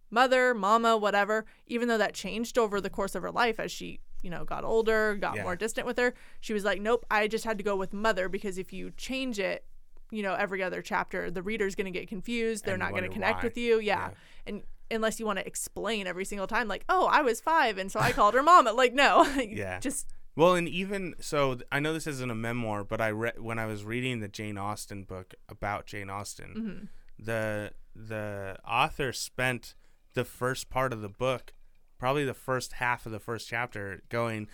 mother, 0.09 0.53
mama, 0.53 0.97
whatever. 0.97 1.45
Even 1.67 1.87
though 1.87 1.97
that 1.97 2.13
changed 2.13 2.57
over 2.57 2.79
the 2.79 2.89
course 2.89 3.15
of 3.15 3.23
her 3.23 3.31
life 3.31 3.59
as 3.59 3.71
she 3.71 3.99
you 4.21 4.29
know 4.29 4.43
got 4.43 4.63
older, 4.63 5.15
got 5.15 5.35
Yeah. 5.35 5.43
more 5.43 5.55
distant 5.55 5.85
with 5.85 5.97
her. 5.97 6.13
She 6.41 6.53
was 6.53 6.63
like, 6.63 6.81
nope, 6.81 7.05
I 7.11 7.27
just 7.27 7.45
had 7.45 7.57
to 7.57 7.63
go 7.63 7.75
with 7.75 7.93
mother 7.93 8.27
because 8.29 8.57
if 8.57 8.73
you 8.73 8.91
change 8.91 9.39
it 9.39 9.65
you 10.11 10.23
know 10.23 10.33
every 10.35 10.61
other 10.61 10.81
chapter 10.81 11.31
the 11.31 11.41
reader's 11.41 11.75
going 11.75 11.91
to 11.91 11.99
get 11.99 12.07
confused 12.07 12.65
they're 12.65 12.75
And 12.75 12.81
not 12.83 12.91
going 12.91 13.03
to 13.03 13.09
connect 13.09 13.37
why. 13.39 13.43
with 13.43 13.57
you 13.57 13.79
yeah. 13.79 14.09
Yeah. 14.09 14.09
and 14.45 14.63
unless 14.91 15.19
you 15.19 15.25
want 15.25 15.39
to 15.39 15.47
explain 15.47 16.05
every 16.05 16.25
single 16.25 16.47
time 16.47 16.67
like 16.67 16.85
oh 16.89 17.07
i 17.11 17.21
was 17.21 17.41
five 17.41 17.77
and 17.77 17.91
so 17.91 17.99
i 17.99 18.11
called 18.11 18.33
her 18.35 18.43
mom 18.43 18.65
like 18.75 18.93
no 18.93 19.25
Yeah. 19.49 19.79
just 19.79 20.13
Well, 20.35 20.55
and 20.55 20.67
even 20.67 21.15
so, 21.19 21.59
I 21.71 21.79
know 21.79 21.93
this 21.93 22.07
isn't 22.07 22.29
a 22.31 22.35
memoir, 22.35 22.83
but 22.83 22.99
I 22.99 23.09
read 23.11 23.39
when 23.39 23.57
I 23.57 23.65
was 23.65 23.83
reading 23.85 24.19
the 24.19 24.27
Jane 24.27 24.57
Austen 24.57 25.03
book 25.03 25.33
about 25.47 25.85
Jane 25.85 26.09
Austen. 26.09 26.89
mhm. 27.19 27.23
The 27.23 27.71
the 27.95 28.57
author 28.67 29.13
spent 29.13 29.73
the 30.13 30.25
first 30.25 30.69
part 30.69 30.91
of 30.91 31.01
the 31.01 31.07
book, 31.09 31.53
probably 31.97 32.25
the 32.25 32.33
first 32.33 32.73
half 32.73 33.05
of 33.05 33.11
the 33.13 33.19
first 33.19 33.47
chapter, 33.47 34.01
going. 34.09 34.47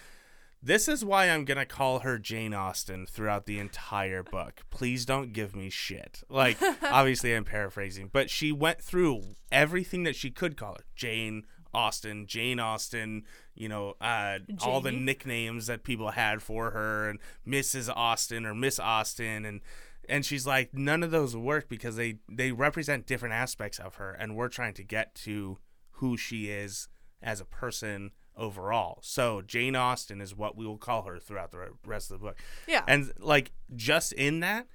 This 0.64 0.88
is 0.88 1.04
why 1.04 1.28
I'm 1.28 1.44
gonna 1.44 1.66
call 1.66 2.00
her 2.00 2.20
Jane 2.20 2.54
Austen 2.54 3.08
throughout 3.08 3.48
the 3.48 3.58
entire 3.58 4.22
book. 4.22 4.62
Please 4.70 5.06
don't 5.08 5.34
give 5.34 5.56
me 5.56 5.72
shit. 5.72 6.22
Like, 6.30 6.60
obviously, 6.84 7.34
I'm 7.36 7.46
paraphrasing, 7.46 8.12
but 8.14 8.30
she 8.30 8.52
went 8.52 8.80
through 8.80 9.24
everything 9.52 10.04
that 10.04 10.16
she 10.16 10.30
could 10.30 10.56
call 10.58 10.76
her 10.76 10.84
Jane 10.96 11.48
Austen, 11.74 12.26
Jane 12.28 12.60
Austen, 12.60 13.24
you 13.56 13.70
know, 13.70 13.96
uh, 14.02 14.40
all 14.62 14.82
the 14.82 14.92
nicknames 14.92 15.68
that 15.68 15.84
people 15.84 16.12
had 16.12 16.42
for 16.42 16.72
her, 16.72 17.10
and 17.10 17.20
Mrs. 17.48 17.90
Austin 17.94 18.46
or 18.46 18.54
Miss 18.54 18.80
Austin, 18.80 19.46
and 19.46 19.62
and 20.10 20.26
she's 20.26 20.46
like, 20.46 20.74
none 20.74 21.04
of 21.04 21.12
those 21.12 21.36
work 21.36 21.70
because 21.70 21.96
they 21.96 22.20
they 22.30 22.52
represent 22.52 23.08
different 23.08 23.34
aspects 23.34 23.80
of 23.80 23.96
her, 23.96 24.12
and 24.12 24.36
we're 24.36 24.50
trying 24.50 24.74
to 24.76 24.84
get 24.84 25.16
to 25.16 25.58
who 25.96 26.18
she 26.18 26.50
is 26.50 26.88
as 27.22 27.40
a 27.40 27.46
person 27.46 28.12
overall. 28.36 29.00
So 29.02 29.42
Jane 29.42 29.76
Austen 29.76 30.22
is 30.22 30.36
what 30.36 30.58
we 30.58 30.66
will 30.66 30.78
call 30.78 31.04
her 31.04 31.20
throughout 31.20 31.52
the 31.52 31.70
rest 31.86 32.12
of 32.12 32.20
the 32.20 32.26
book. 32.26 32.38
yeah 32.68 32.84
And 32.88 33.12
like 33.20 33.52
just 33.76 34.14
in 34.14 34.40
that, 34.40 34.68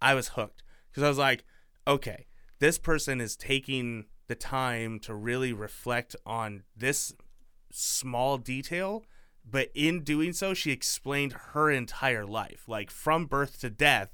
I 0.00 0.14
was 0.14 0.28
hooked 0.28 0.62
because 0.90 1.02
I 1.02 1.08
was 1.08 1.18
like, 1.18 1.44
okay, 1.86 2.26
this 2.58 2.78
person 2.78 3.20
is 3.20 3.36
taking 3.36 4.06
the 4.26 4.34
time 4.34 4.98
to 5.00 5.14
really 5.14 5.52
reflect 5.52 6.16
on 6.24 6.62
this 6.76 7.14
small 7.70 8.38
detail, 8.38 9.04
but 9.48 9.70
in 9.74 10.02
doing 10.02 10.32
so, 10.32 10.54
she 10.54 10.70
explained 10.70 11.32
her 11.52 11.70
entire 11.70 12.24
life, 12.24 12.64
like 12.66 12.90
from 12.90 13.26
birth 13.26 13.60
to 13.60 13.70
death, 13.70 14.10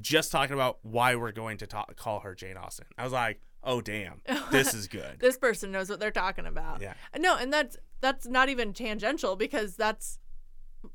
just 0.00 0.30
talking 0.30 0.54
about 0.54 0.78
why 0.82 1.16
we're 1.16 1.32
going 1.32 1.58
to 1.58 1.66
talk, 1.66 1.96
call 1.96 2.20
her 2.20 2.34
Jane 2.34 2.56
Austen. 2.56 2.86
I 2.96 3.04
was 3.04 3.12
like, 3.12 3.40
oh 3.64 3.80
damn, 3.80 4.22
this 4.50 4.72
is 4.74 4.86
good. 4.88 5.18
this 5.20 5.36
person 5.36 5.72
knows 5.72 5.90
what 5.90 6.00
they're 6.00 6.10
talking 6.10 6.46
about 6.46 6.80
Yeah. 6.80 6.94
no 7.18 7.36
and 7.36 7.52
that's 7.52 7.76
that's 8.00 8.26
not 8.26 8.48
even 8.48 8.72
tangential 8.72 9.36
because 9.36 9.76
that's 9.76 10.18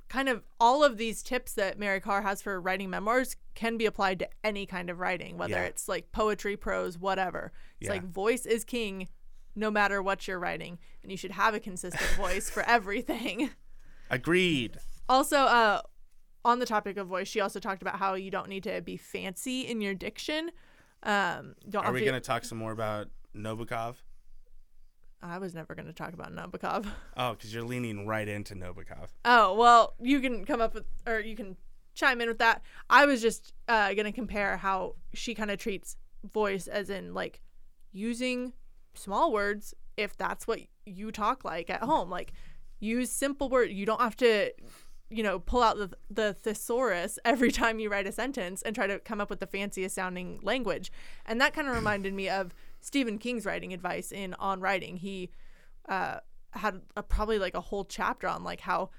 kind 0.08 0.30
of 0.30 0.44
all 0.60 0.84
of 0.84 0.98
these 0.98 1.22
tips 1.24 1.54
that 1.54 1.78
Mary 1.78 2.00
Karr 2.00 2.22
has 2.22 2.42
for 2.42 2.60
writing 2.60 2.90
memoirs 2.90 3.36
can 3.54 3.78
be 3.78 3.86
applied 3.86 4.20
to 4.20 4.30
any 4.44 4.66
kind 4.66 4.90
of 4.90 5.00
writing, 5.00 5.38
whether 5.38 5.54
Yeah. 5.54 5.64
it's 5.64 5.88
like 5.88 6.12
poetry, 6.12 6.58
prose, 6.58 6.98
whatever. 6.98 7.52
It's 7.80 7.88
Yeah. 7.88 7.94
like 7.94 8.04
voice 8.04 8.46
is 8.46 8.64
king 8.64 9.08
no 9.56 9.72
matter 9.72 10.02
what 10.02 10.28
you're 10.28 10.40
writing, 10.40 10.80
and 11.02 11.12
you 11.12 11.18
should 11.18 11.32
have 11.32 11.54
a 11.54 11.60
consistent 11.60 12.10
voice 12.18 12.50
for 12.50 12.64
everything. 12.64 13.52
Agreed. 14.10 14.78
Also, 15.08 15.38
uh, 15.38 15.82
on 16.44 16.60
the 16.60 16.66
topic 16.66 16.98
of 16.98 17.08
voice, 17.08 17.28
she 17.28 17.40
also 17.40 17.60
talked 17.60 17.82
about 17.82 17.98
how 17.98 18.14
you 18.16 18.30
don't 18.30 18.50
need 18.50 18.64
to 18.64 18.82
be 18.82 18.98
fancy 18.98 19.62
in 19.62 19.82
your 19.82 19.94
diction. 19.94 20.52
Um, 21.04 21.56
don't 21.70 21.86
Are 21.86 21.92
we 21.92 22.02
going 22.02 22.14
to 22.14 22.20
talk 22.20 22.44
some 22.46 22.58
more 22.58 22.72
about 22.72 23.08
Nabokov? 23.36 23.96
I 25.30 25.38
was 25.38 25.54
never 25.54 25.76
going 25.76 25.88
to 25.88 25.94
talk 25.94 26.14
about 26.14 26.34
Nabokov. 26.34 26.86
Oh, 27.18 27.32
because 27.32 27.54
you're 27.54 27.64
leaning 27.64 28.06
right 28.06 28.28
into 28.28 28.56
Nabokov. 28.56 29.08
Oh, 29.24 29.56
well, 29.56 29.94
you 30.02 30.20
can 30.20 30.46
come 30.46 30.60
up 30.62 30.74
with, 30.74 30.84
or 31.08 31.20
you 31.20 31.36
can 31.36 31.56
chime 31.94 32.20
in 32.22 32.28
with 32.28 32.40
that. 32.40 32.62
I 32.90 33.06
was 33.06 33.22
just 33.22 33.54
uh, 33.68 33.94
going 33.94 34.06
to 34.06 34.12
compare 34.12 34.58
how 34.58 34.96
she 35.14 35.34
kind 35.34 35.50
of 35.50 35.58
treats 35.58 35.96
voice 36.26 36.68
as 36.68 36.90
in 36.90 37.14
like 37.14 37.40
using 37.94 38.54
small 38.96 39.32
words 39.32 39.74
if 39.98 40.18
that's 40.18 40.46
what 40.48 40.60
you 40.86 41.12
talk 41.12 41.46
like 41.46 41.70
at 41.70 41.82
home. 41.82 42.10
Like 42.10 42.34
use 42.80 43.10
simple 43.12 43.50
words. 43.50 43.72
You 43.72 43.86
don't 43.86 44.02
have 44.02 44.18
to, 44.18 44.52
you 45.10 45.24
know, 45.24 45.40
pull 45.40 45.64
out 45.64 45.78
the, 45.78 45.92
the 46.10 46.34
thesaurus 46.34 47.18
every 47.24 47.52
time 47.52 47.80
you 47.80 47.90
write 47.90 48.08
a 48.08 48.12
sentence 48.12 48.62
and 48.62 48.76
try 48.76 48.88
to 48.88 49.00
come 49.00 49.22
up 49.22 49.30
with 49.30 49.40
the 49.40 49.48
fanciest 49.48 49.96
sounding 49.96 50.40
language. 50.44 50.92
And 51.26 51.40
that 51.40 51.54
kind 51.54 51.68
of 51.68 51.76
reminded 51.82 52.14
me 52.14 52.28
of 52.28 52.54
Stephen 52.86 53.18
King's 53.18 53.48
writing 53.48 53.74
advice 53.74 54.12
in 54.12 54.36
On 54.36 54.60
Writing. 54.62 54.98
He 54.98 55.32
uh, 55.90 56.20
had 56.52 56.82
a, 56.96 57.02
probably 57.02 57.40
like 57.40 57.56
a 57.56 57.62
whole 57.62 57.84
chapter 57.84 58.28
on 58.28 58.44
like 58.44 58.62
how 58.62 58.92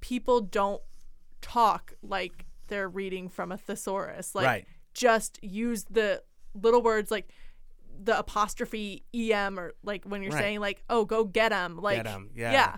people 0.00 0.40
don't 0.40 0.80
talk 1.42 1.92
like 2.02 2.46
they're 2.68 2.88
reading 2.88 3.28
from 3.28 3.52
a 3.52 3.58
thesaurus. 3.58 4.34
Like 4.34 4.46
Right. 4.46 4.66
just 4.94 5.38
use 5.42 5.84
the 5.90 6.22
little 6.54 6.82
words 6.82 7.10
like 7.10 7.28
the 8.02 8.18
apostrophe 8.18 9.04
em 9.14 9.58
or 9.60 9.74
like 9.82 10.04
when 10.06 10.22
you're 10.22 10.32
Right. 10.32 10.40
saying 10.40 10.60
like 10.60 10.82
oh 10.88 11.04
go 11.04 11.22
get 11.24 11.52
'em 11.52 11.76
like 11.76 11.96
Get 11.98 12.06
'em, 12.06 12.30
yeah. 12.34 12.52
yeah 12.52 12.76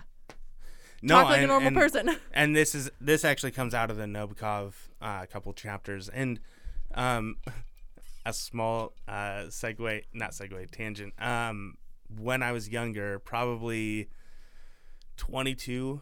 No, 1.01 1.21
talk 1.21 1.29
like 1.29 1.43
a 1.43 1.47
normal 1.47 1.67
and- 1.69 1.77
person. 1.77 2.17
and 2.33 2.53
this 2.55 2.75
is 2.75 2.91
this 2.99 3.23
actually 3.23 3.51
comes 3.51 3.73
out 3.73 3.89
of 3.89 3.95
the 3.95 4.03
Nabokov 4.03 4.73
uh, 5.01 5.25
couple 5.27 5.53
chapters 5.53 6.09
and 6.09 6.41
um 6.93 7.37
a 8.27 8.33
small 8.33 8.93
uh 9.07 9.45
segue 9.47 10.03
not 10.13 10.31
segue 10.31 10.69
tangent. 10.71 11.13
Um 11.21 11.75
when 12.09 12.43
I 12.43 12.51
was 12.51 12.69
younger 12.69 13.19
probably 13.19 14.09
22 15.17 16.01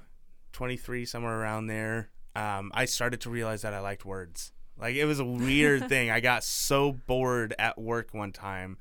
23 0.52 1.06
somewhere 1.06 1.40
around 1.40 1.68
there 1.68 2.10
um 2.36 2.72
I 2.74 2.86
started 2.86 3.22
to 3.22 3.30
realize 3.30 3.62
that 3.62 3.74
I 3.74 3.80
liked 3.80 4.06
words. 4.06 4.52
Like 4.78 4.96
it 4.96 5.06
was 5.06 5.20
a 5.20 5.26
weird 5.26 5.88
thing. 5.90 6.10
I 6.10 6.20
got 6.20 6.44
so 6.44 6.92
bored 6.92 7.54
at 7.60 7.78
work 7.78 8.10
one 8.14 8.32
time 8.32 8.78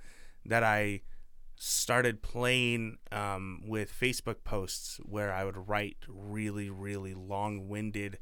that 0.47 0.63
I 0.65 1.03
started 1.57 2.23
playing 2.23 2.99
um, 3.13 3.63
with 3.67 3.93
Facebook 3.93 4.45
posts 4.45 4.99
where 5.05 5.33
I 5.33 5.45
would 5.45 5.69
write 5.69 5.99
really, 6.09 6.69
really 6.69 7.15
long 7.15 7.69
winded 7.69 8.19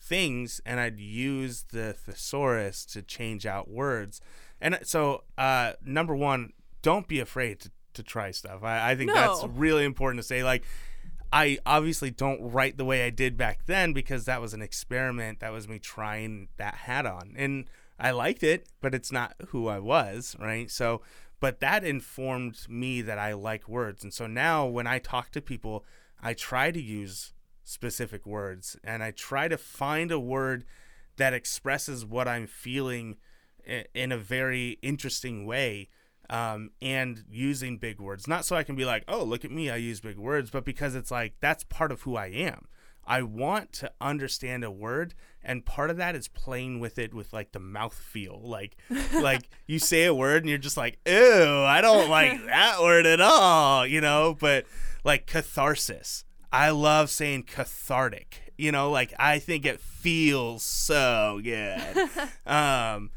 things 0.00 0.60
and 0.64 0.80
I'd 0.80 0.98
use 0.98 1.66
the 1.70 1.92
thesaurus 1.92 2.84
to 2.86 3.02
change 3.02 3.44
out 3.46 3.68
words. 3.68 4.20
And 4.60 4.78
so, 4.82 5.24
uh, 5.38 5.72
number 5.84 6.14
one, 6.14 6.52
don't 6.82 7.08
be 7.08 7.20
afraid 7.20 7.60
to, 7.60 7.70
to 7.94 8.02
try 8.02 8.30
stuff. 8.30 8.62
I, 8.62 8.92
I 8.92 8.94
think 8.96 9.12
that's 9.12 9.44
really 9.44 9.84
important 9.84 10.20
to 10.20 10.26
say. 10.26 10.42
Like, 10.42 10.64
I 11.32 11.58
obviously 11.64 12.10
don't 12.10 12.40
write 12.52 12.76
the 12.76 12.84
way 12.84 13.04
I 13.04 13.10
did 13.10 13.36
back 13.36 13.66
then 13.66 13.92
because 13.92 14.24
that 14.24 14.40
was 14.40 14.52
an 14.52 14.62
experiment. 14.62 15.40
That 15.40 15.52
was 15.52 15.68
me 15.68 15.78
trying 15.78 16.48
that 16.56 16.74
hat 16.74 17.06
on. 17.06 17.34
And 17.36 17.66
I 17.98 18.10
liked 18.10 18.42
it, 18.42 18.66
but 18.80 18.94
it's 18.94 19.12
not 19.12 19.34
who 19.48 19.68
I 19.68 19.78
was, 19.78 20.34
right? 20.40 20.70
So, 20.70 21.02
but 21.38 21.60
that 21.60 21.84
informed 21.84 22.66
me 22.68 23.00
that 23.02 23.18
I 23.18 23.32
like 23.32 23.68
words. 23.68 24.02
And 24.02 24.12
so 24.12 24.26
now 24.26 24.66
when 24.66 24.86
I 24.86 24.98
talk 24.98 25.30
to 25.32 25.40
people, 25.40 25.84
I 26.22 26.34
try 26.34 26.70
to 26.70 26.80
use 26.80 27.32
specific 27.62 28.26
words 28.26 28.76
and 28.82 29.02
I 29.02 29.12
try 29.12 29.48
to 29.48 29.56
find 29.56 30.10
a 30.10 30.18
word 30.18 30.64
that 31.16 31.32
expresses 31.32 32.04
what 32.04 32.26
I'm 32.26 32.46
feeling 32.46 33.16
in 33.94 34.12
a 34.12 34.18
very 34.18 34.78
interesting 34.82 35.46
way 35.46 35.88
um, 36.30 36.70
and 36.80 37.24
using 37.28 37.76
big 37.76 38.00
words. 38.00 38.28
Not 38.28 38.44
so 38.44 38.56
I 38.56 38.62
can 38.62 38.76
be 38.76 38.84
like, 38.84 39.04
oh, 39.08 39.24
look 39.24 39.44
at 39.44 39.50
me, 39.50 39.68
I 39.68 39.76
use 39.76 40.00
big 40.00 40.16
words, 40.16 40.50
but 40.50 40.64
because 40.64 40.94
it's 40.94 41.10
like 41.10 41.34
that's 41.40 41.64
part 41.64 41.92
of 41.92 42.02
who 42.02 42.16
I 42.16 42.26
am. 42.26 42.66
I 43.06 43.22
want 43.22 43.72
to 43.72 43.90
understand 44.00 44.62
a 44.62 44.70
word, 44.70 45.14
and 45.42 45.66
part 45.66 45.90
of 45.90 45.96
that 45.96 46.14
is 46.14 46.28
playing 46.28 46.78
with 46.78 46.96
it 46.98 47.12
with 47.12 47.32
like 47.32 47.50
the 47.50 47.58
mouth 47.58 47.94
feel. 47.94 48.40
Like, 48.40 48.76
like 49.14 49.48
you 49.66 49.80
say 49.80 50.04
a 50.04 50.14
word 50.14 50.44
and 50.44 50.48
you're 50.48 50.58
just 50.58 50.76
like, 50.76 50.98
ew, 51.04 51.64
I 51.66 51.80
don't 51.80 52.08
like 52.08 52.44
that 52.46 52.80
word 52.80 53.06
at 53.06 53.20
all, 53.20 53.84
you 53.84 54.00
know. 54.00 54.36
But 54.38 54.66
like 55.02 55.26
catharsis, 55.26 56.24
I 56.52 56.70
love 56.70 57.10
saying 57.10 57.44
cathartic. 57.44 58.54
You 58.56 58.70
know, 58.70 58.90
like 58.90 59.12
I 59.18 59.40
think 59.40 59.66
it 59.66 59.80
feels 59.80 60.62
so 60.62 61.40
good. 61.42 61.80
um, 62.46 63.10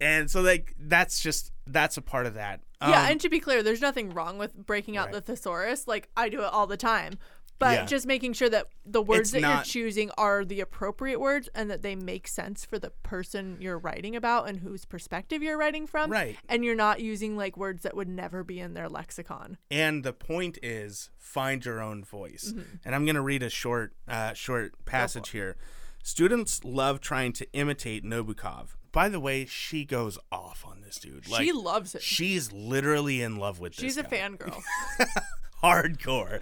and 0.00 0.30
so 0.30 0.40
like 0.40 0.74
that's 0.78 1.20
just 1.20 1.52
that's 1.66 1.96
a 1.96 2.02
part 2.02 2.26
of 2.26 2.34
that. 2.34 2.60
yeah, 2.80 2.86
Um, 3.04 3.10
and 3.12 3.20
to 3.20 3.28
be 3.28 3.40
clear, 3.40 3.62
there's 3.62 3.80
nothing 3.82 4.10
wrong 4.14 4.38
with 4.38 4.54
breaking 4.54 4.96
out 4.96 5.06
Right. 5.06 5.14
the 5.14 5.20
thesaurus. 5.20 5.86
Like 5.86 6.08
I 6.16 6.28
do 6.28 6.40
it 6.40 6.46
all 6.52 6.66
the 6.66 6.76
time. 6.78 7.18
But 7.60 7.72
Yeah. 7.74 7.84
just 7.86 8.06
making 8.06 8.34
sure 8.34 8.48
that 8.50 8.68
the 8.86 9.02
words 9.02 9.20
It's 9.20 9.30
that 9.32 9.40
not- 9.40 9.56
you're 9.74 9.84
choosing 9.84 10.12
are 10.16 10.44
the 10.44 10.60
appropriate 10.60 11.18
words 11.18 11.48
and 11.56 11.68
that 11.70 11.82
they 11.82 11.96
make 11.96 12.28
sense 12.28 12.64
for 12.64 12.78
the 12.78 12.90
person 13.02 13.56
you're 13.60 13.78
writing 13.80 14.14
about 14.14 14.48
and 14.48 14.60
whose 14.60 14.84
perspective 14.84 15.42
you're 15.42 15.58
writing 15.58 15.84
from. 15.88 16.08
Right. 16.12 16.38
And 16.48 16.64
you're 16.64 16.76
not 16.76 17.00
using 17.00 17.36
like 17.36 17.56
words 17.56 17.82
that 17.82 17.96
would 17.96 18.08
never 18.08 18.44
be 18.44 18.60
in 18.60 18.74
their 18.74 18.88
lexicon. 18.88 19.58
And 19.72 20.04
the 20.04 20.12
point 20.12 20.58
is 20.62 21.10
find 21.18 21.64
your 21.64 21.80
own 21.82 22.04
voice. 22.04 22.52
Mm-hmm. 22.54 22.76
And 22.84 22.94
I'm 22.94 23.04
going 23.04 23.16
to 23.16 23.22
read 23.22 23.42
a 23.42 23.50
short 23.50 23.92
uh, 24.06 24.34
short 24.34 24.84
passage 24.84 25.30
here. 25.30 25.56
Students 26.04 26.62
love 26.64 27.00
trying 27.00 27.32
to 27.34 27.52
imitate 27.52 28.04
Nabokov. 28.04 28.68
By 28.92 29.08
the 29.08 29.20
way, 29.20 29.44
she 29.44 29.84
goes 29.84 30.18
off 30.32 30.64
on 30.66 30.80
this 30.80 30.98
dude. 30.98 31.28
Like 31.28 31.42
she 31.42 31.52
loves 31.52 31.94
it. 31.94 32.02
she's 32.02 32.52
literally 32.52 33.22
in 33.22 33.36
love 33.36 33.60
with 33.60 33.76
this. 33.76 33.84
She's 33.84 33.96
a 33.96 34.04
fangirl. 34.04 34.60
hardcore. 35.62 36.40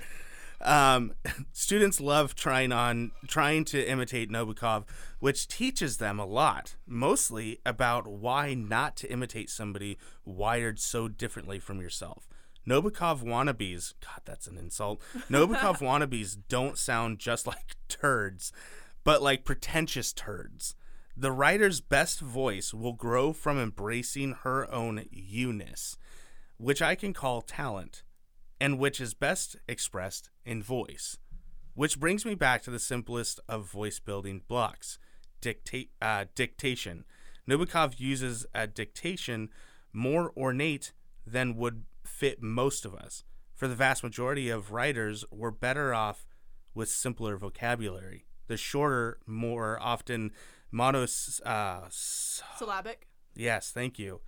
Um, 0.61 1.15
students 1.53 2.01
love 2.01 2.35
trying 2.35 2.73
on 2.73 3.11
trying 3.27 3.65
to 3.67 3.89
imitate 3.89 4.31
Nabokov, 4.31 4.85
which 5.19 5.49
teaches 5.49 5.99
them 5.99 6.19
a 6.19 6.27
lot, 6.27 6.77
mostly 6.87 7.61
about 7.67 8.07
why 8.07 8.55
not 8.55 8.97
to 8.97 9.13
imitate 9.13 9.51
somebody 9.51 9.99
wired 10.25 10.79
so 10.79 11.09
differently 11.09 11.59
from 11.59 11.81
yourself. 11.81 12.27
Nabokov 12.67 13.23
wannabes, 13.23 13.95
God, 14.01 14.23
that's 14.25 14.47
an 14.47 14.57
insult. 14.57 15.01
Nabokov 15.31 15.79
wannabes 15.79 16.37
don't 16.49 16.79
sound 16.79 17.19
just 17.19 17.47
like 17.47 17.77
turds, 17.89 18.51
but 19.05 19.23
like 19.23 19.45
pretentious 19.45 20.13
turds. 20.13 20.75
The 21.19 21.33
writer's 21.33 21.81
best 21.81 22.21
voice 22.21 22.75
will 22.75 22.93
grow 22.93 23.33
from 23.33 23.59
embracing 23.59 24.33
her 24.43 24.71
own 24.71 25.07
you-ness, 25.11 25.97
which 26.59 26.83
I 26.83 26.95
can 26.95 27.15
call 27.15 27.41
talent 27.41 28.03
and 28.61 28.79
which 28.79 29.01
is 29.01 29.15
best 29.15 29.57
expressed 29.67 30.29
in 30.45 30.63
voice. 30.63 31.17
Which 31.73 31.99
brings 31.99 32.27
me 32.27 32.35
back 32.35 32.63
to 32.63 32.71
the 32.71 32.79
simplest 32.79 33.41
of 33.49 33.71
voice 33.71 33.99
building 33.99 34.43
blocks 34.47 34.99
dictate, 35.41 35.91
uh, 36.03 36.27
dictation. 36.35 37.05
Nabokov 37.49 37.99
uses 37.99 38.45
a 38.55 38.67
dictation 38.67 39.49
more 39.95 40.33
ornate 40.37 40.93
than 41.27 41.57
would 41.57 41.85
fit 42.05 42.43
most 42.43 42.85
of 42.85 42.95
us. 42.95 43.25
For 43.55 43.69
the 43.69 43.75
vast 43.75 44.03
majority 44.03 44.51
of 44.51 44.71
writers, 44.71 45.25
we're 45.31 45.51
better 45.51 45.95
off 45.95 46.27
with 46.75 46.91
simpler 46.91 47.39
vocabulary. 47.39 48.27
The 48.49 48.57
shorter, 48.57 49.19
more 49.27 49.79
often 49.81 50.31
monos. 50.71 51.41
Uh, 51.45 51.83
Syllabic. 51.91 53.09
yes, 53.35 53.71
thank 53.71 53.99
you. 53.99 54.21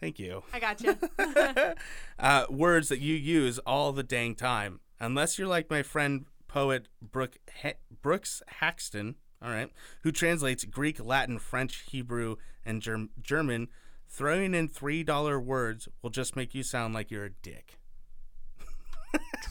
Thank 0.00 0.18
you 0.18 0.42
I 0.54 0.60
got 0.60 0.80
you. 0.80 0.96
uh, 2.18 2.46
words 2.48 2.88
that 2.88 3.00
you 3.00 3.14
use 3.14 3.58
all 3.60 3.92
the 3.92 4.02
dang 4.02 4.34
time. 4.34 4.80
Unless 4.98 5.38
you're 5.38 5.46
like 5.48 5.68
my 5.68 5.82
friend 5.82 6.24
poet 6.48 6.88
Brooke 7.02 7.36
ha- 7.62 7.78
Brooks 8.02 8.42
Haxton, 8.48 9.16
all 9.42 9.50
right, 9.50 9.70
who 10.02 10.10
translates 10.10 10.64
Greek, 10.64 11.04
Latin, 11.04 11.38
French, 11.38 11.84
Hebrew, 11.90 12.36
and 12.64 12.80
Germ- 12.80 13.10
German, 13.20 13.68
throwing 14.08 14.54
in 14.54 14.68
three 14.68 15.02
dollar 15.02 15.38
words 15.38 15.86
will 16.02 16.10
just 16.10 16.34
make 16.34 16.54
you 16.54 16.62
sound 16.62 16.94
like 16.94 17.10
you're 17.10 17.26
a 17.26 17.30
dick. 17.30 17.78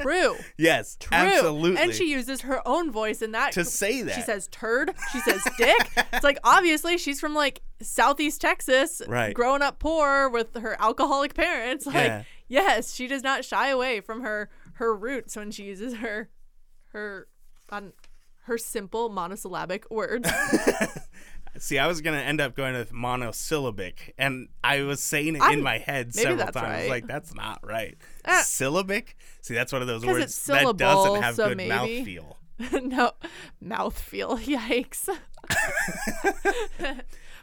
True. 0.01 0.35
Yes, 0.57 0.95
True. 0.99 1.17
absolutely. 1.17 1.81
And 1.81 1.93
she 1.93 2.09
uses 2.09 2.41
her 2.41 2.65
own 2.67 2.91
voice 2.91 3.21
in 3.21 3.31
that 3.33 3.51
to 3.53 3.65
say 3.65 4.01
that 4.03 4.15
She 4.15 4.21
says 4.21 4.47
turd. 4.49 4.93
She 5.11 5.19
says 5.19 5.41
dick. 5.57 5.89
it's 6.13 6.23
like 6.23 6.37
obviously 6.43 6.97
she's 6.97 7.19
from 7.19 7.33
like 7.33 7.61
southeast 7.81 8.39
Texas, 8.41 9.01
Right. 9.07 9.33
growing 9.33 9.61
up 9.61 9.79
poor 9.79 10.29
with 10.29 10.55
her 10.55 10.75
alcoholic 10.81 11.33
parents. 11.33 11.85
Like 11.89 11.95
Yeah. 11.95 12.23
yes, 12.47 12.93
she 12.93 13.07
does 13.07 13.23
not 13.23 13.43
shy 13.43 13.69
away 13.69 13.99
from 14.01 14.21
her 14.21 14.49
her 14.73 14.95
roots 14.95 15.35
when 15.35 15.51
she 15.51 15.63
uses 15.65 15.95
her 15.95 16.29
her 16.93 17.27
on 17.69 17.91
her 18.43 18.57
simple 18.57 19.09
monosyllabic 19.09 19.89
words. 19.91 20.29
See, 21.59 21.77
I 21.77 21.87
was 21.87 22.01
gonna 22.01 22.17
end 22.17 22.41
up 22.41 22.55
going 22.55 22.73
with 22.73 22.91
monosyllabic, 22.93 24.13
and 24.17 24.47
I 24.63 24.81
was 24.83 25.01
saying 25.01 25.29
it 25.35 25.35
in 25.35 25.41
I'm- 25.41 25.61
my 25.61 25.77
head 25.77 26.13
several 26.13 26.47
times. 26.47 26.55
right. 26.55 26.89
Like 26.89 27.07
that's 27.07 27.33
not 27.35 27.59
right. 27.65 27.97
Ah. 28.25 28.41
Syllabic. 28.45 29.15
See, 29.41 29.53
that's 29.53 29.71
one 29.71 29.81
of 29.81 29.87
those 29.87 30.05
words 30.05 30.23
it's 30.25 30.45
that 30.47 30.77
doesn't 30.77 31.21
have 31.21 31.35
so 31.35 31.49
good 31.49 31.57
maybe. 31.57 31.71
mouthfeel. 32.05 32.35
no 32.91 33.11
mouth 33.61 33.97
feel 33.97 34.37
yikes 34.37 35.07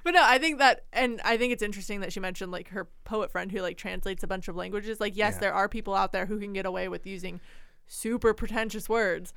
but 0.05 0.11
no 0.13 0.21
i 0.23 0.37
think 0.39 0.59
that 0.59 0.85
and 0.93 1.21
i 1.25 1.39
think 1.39 1.55
it's 1.55 1.63
interesting 1.63 2.01
that 2.01 2.13
she 2.13 2.21
mentioned 2.21 2.53
like 2.53 2.69
her 2.69 2.87
poet 3.05 3.31
friend 3.33 3.51
who 3.51 3.61
like 3.63 3.79
translates 3.79 4.23
a 4.23 4.27
bunch 4.27 4.47
of 4.49 4.55
languages 4.57 5.01
like 5.01 5.17
yes 5.17 5.35
Yeah. 5.35 5.41
there 5.41 5.55
are 5.55 5.69
people 5.71 5.95
out 5.95 6.13
there 6.13 6.27
who 6.27 6.39
can 6.39 6.53
get 6.53 6.67
away 6.67 6.89
with 6.89 7.07
using 7.07 7.41
super 7.87 8.35
pretentious 8.35 8.89
words 8.91 9.33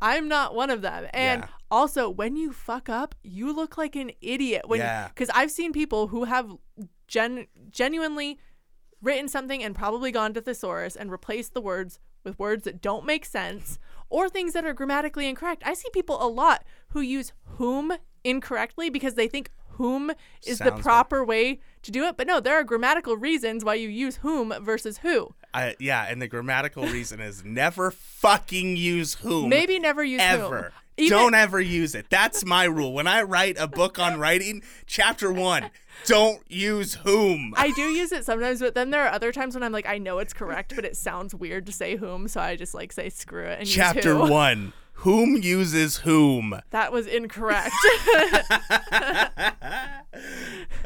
i'm 0.00 0.28
not 0.28 0.54
one 0.54 0.70
of 0.70 0.82
them 0.82 1.06
and 1.12 1.42
Yeah. 1.42 1.48
also 1.70 2.08
when 2.08 2.36
you 2.36 2.52
fuck 2.52 2.88
up 2.88 3.14
you 3.22 3.54
look 3.54 3.76
like 3.78 3.96
an 3.96 4.10
idiot 4.20 4.62
when 4.66 4.80
Yeah. 4.80 5.08
because 5.08 5.30
i've 5.34 5.50
seen 5.50 5.72
people 5.72 6.08
who 6.08 6.24
have 6.24 6.50
gen 7.06 7.46
genuinely 7.70 8.38
written 9.00 9.28
something 9.28 9.62
and 9.62 9.74
probably 9.74 10.10
gone 10.10 10.34
to 10.34 10.40
thesaurus 10.40 10.96
and 10.96 11.10
replaced 11.10 11.54
the 11.54 11.60
words 11.60 11.98
with 12.24 12.38
words 12.38 12.64
that 12.64 12.80
don't 12.82 13.06
make 13.06 13.24
sense 13.24 13.78
or 14.10 14.28
things 14.28 14.52
that 14.54 14.64
are 14.64 14.72
grammatically 14.72 15.28
incorrect. 15.28 15.62
I 15.64 15.74
see 15.74 15.88
people 15.92 16.20
a 16.20 16.26
lot 16.26 16.64
who 16.88 17.00
use 17.00 17.32
whom 17.44 17.92
incorrectly 18.24 18.90
because 18.90 19.14
they 19.14 19.28
think 19.28 19.50
whom 19.72 20.10
is 20.44 20.58
the 20.58 20.70
Sounds 20.70 20.82
proper 20.82 21.24
way 21.24 21.60
to 21.82 21.92
do 21.92 22.04
it. 22.04 22.16
But 22.16 22.26
no, 22.26 22.40
there 22.40 22.56
are 22.56 22.64
grammatical 22.64 23.16
reasons 23.16 23.64
why 23.64 23.74
you 23.74 23.88
use 23.88 24.16
whom 24.16 24.52
versus 24.60 24.98
who. 24.98 25.32
I, 25.54 25.76
yeah, 25.78 26.06
and 26.08 26.20
the 26.20 26.28
grammatical 26.28 26.84
reason 26.84 27.20
is 27.20 27.42
never 27.44 27.90
fucking 27.90 28.76
use 28.76 29.14
whom. 29.14 29.48
Maybe 29.48 29.78
never 29.78 30.04
use 30.04 30.20
ever. 30.22 30.62
whom. 30.62 30.72
Even- 30.98 31.18
don't 31.18 31.34
ever 31.34 31.60
use 31.60 31.94
it. 31.94 32.06
That's 32.10 32.44
my 32.44 32.64
rule. 32.64 32.92
When 32.92 33.06
I 33.06 33.22
write 33.22 33.56
a 33.58 33.68
book 33.68 33.98
on 34.00 34.18
writing, 34.18 34.62
chapter 34.86 35.32
one, 35.32 35.70
don't 36.06 36.40
use 36.50 36.94
whom. 36.94 37.54
I 37.56 37.70
do 37.70 37.82
use 37.82 38.10
it 38.10 38.24
sometimes, 38.24 38.58
but 38.60 38.74
then 38.74 38.90
there 38.90 39.04
are 39.06 39.12
other 39.12 39.30
times 39.30 39.54
when 39.54 39.62
I'm 39.62 39.70
like, 39.72 39.86
I 39.86 39.98
know 39.98 40.18
it's 40.18 40.32
correct, 40.32 40.74
but 40.74 40.84
it 40.84 40.96
sounds 40.96 41.34
weird 41.36 41.66
to 41.66 41.72
say 41.72 41.94
whom, 41.96 42.26
so 42.26 42.40
I 42.40 42.56
just 42.56 42.74
like 42.74 42.92
say 42.92 43.10
screw 43.10 43.44
it 43.44 43.60
and 43.60 43.68
chapter 43.68 44.12
use 44.14 44.28
who. 44.28 44.32
one, 44.32 44.72
Whom 45.02 45.36
uses 45.36 45.98
whom? 45.98 46.60
That 46.70 46.90
was 46.92 47.06
incorrect. 47.06 47.70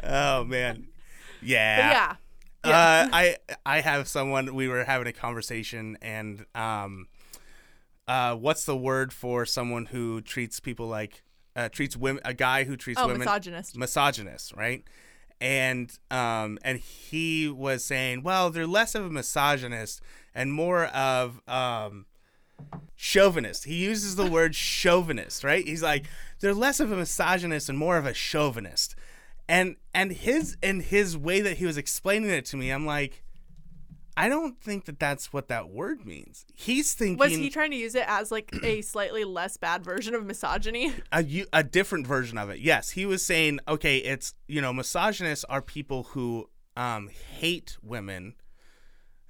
oh 0.03 0.43
man. 0.43 0.87
Yeah. 1.41 1.77
But 1.77 1.95
yeah. 1.95 2.15
Uh, 2.63 3.09
I 3.11 3.37
I 3.65 3.81
have 3.81 4.07
someone 4.07 4.53
we 4.55 4.67
were 4.67 4.83
having 4.85 5.07
a 5.07 5.13
conversation 5.13 5.97
and 6.01 6.45
um 6.55 7.07
uh 8.07 8.35
what's 8.35 8.65
the 8.65 8.75
word 8.77 9.11
for 9.13 9.45
someone 9.45 9.85
who 9.87 10.21
treats 10.21 10.59
people 10.59 10.87
like 10.87 11.23
uh 11.55 11.69
treats 11.69 11.95
women 11.97 12.21
a 12.25 12.33
guy 12.33 12.63
who 12.63 12.75
treats 12.77 12.99
Oh, 12.99 13.07
women 13.07 13.19
misogynist. 13.19 13.77
misogynist, 13.77 14.53
right? 14.55 14.83
And 15.41 15.91
um 16.09 16.57
and 16.63 16.79
he 16.79 17.49
was 17.49 17.83
saying, 17.83 18.23
well, 18.23 18.49
they're 18.49 18.67
less 18.67 18.95
of 18.95 19.05
a 19.05 19.09
misogynist 19.09 20.01
and 20.33 20.53
more 20.53 20.85
of 20.85 21.41
um 21.47 22.05
chauvinist. 22.95 23.65
He 23.65 23.75
uses 23.83 24.15
the 24.15 24.25
word 24.25 24.55
chauvinist, 24.55 25.43
right? 25.43 25.65
He's 25.67 25.83
like 25.83 26.05
they're 26.39 26.53
less 26.53 26.79
of 26.79 26.91
a 26.91 26.95
misogynist 26.95 27.67
and 27.69 27.77
more 27.77 27.97
of 27.97 28.05
a 28.05 28.13
chauvinist. 28.13 28.95
And 29.47 29.75
and 29.93 30.11
his 30.11 30.57
and 30.63 30.81
his 30.81 31.17
way 31.17 31.41
that 31.41 31.57
he 31.57 31.65
was 31.65 31.77
explaining 31.77 32.29
it 32.29 32.45
to 32.45 32.57
me, 32.57 32.69
I'm 32.71 32.85
like 32.85 33.23
I 34.15 34.29
don't 34.29 34.61
think 34.61 34.85
that 34.85 34.99
that's 34.99 35.33
what 35.33 35.47
that 35.47 35.69
word 35.69 36.05
means. 36.05 36.45
He's 36.53 36.93
thinking 36.93 37.17
Was 37.17 37.31
he 37.31 37.49
trying 37.49 37.71
to 37.71 37.77
use 37.77 37.95
it 37.95 38.05
as 38.07 38.31
like 38.31 38.53
a 38.63 38.81
slightly 38.83 39.23
less 39.23 39.57
bad 39.57 39.83
version 39.83 40.13
of 40.13 40.23
misogyny? 40.25 40.93
a, 41.11 41.45
a 41.51 41.63
different 41.63 42.05
version 42.05 42.37
of 42.37 42.49
it. 42.49 42.59
Yes, 42.59 42.91
he 42.91 43.05
was 43.07 43.25
saying, 43.25 43.59
okay, 43.67 43.97
it's 43.97 44.35
you 44.47 44.61
know, 44.61 44.71
misogynists 44.71 45.45
are 45.45 45.61
people 45.63 46.03
who 46.03 46.47
um, 46.77 47.09
hate 47.39 47.77
women. 47.81 48.35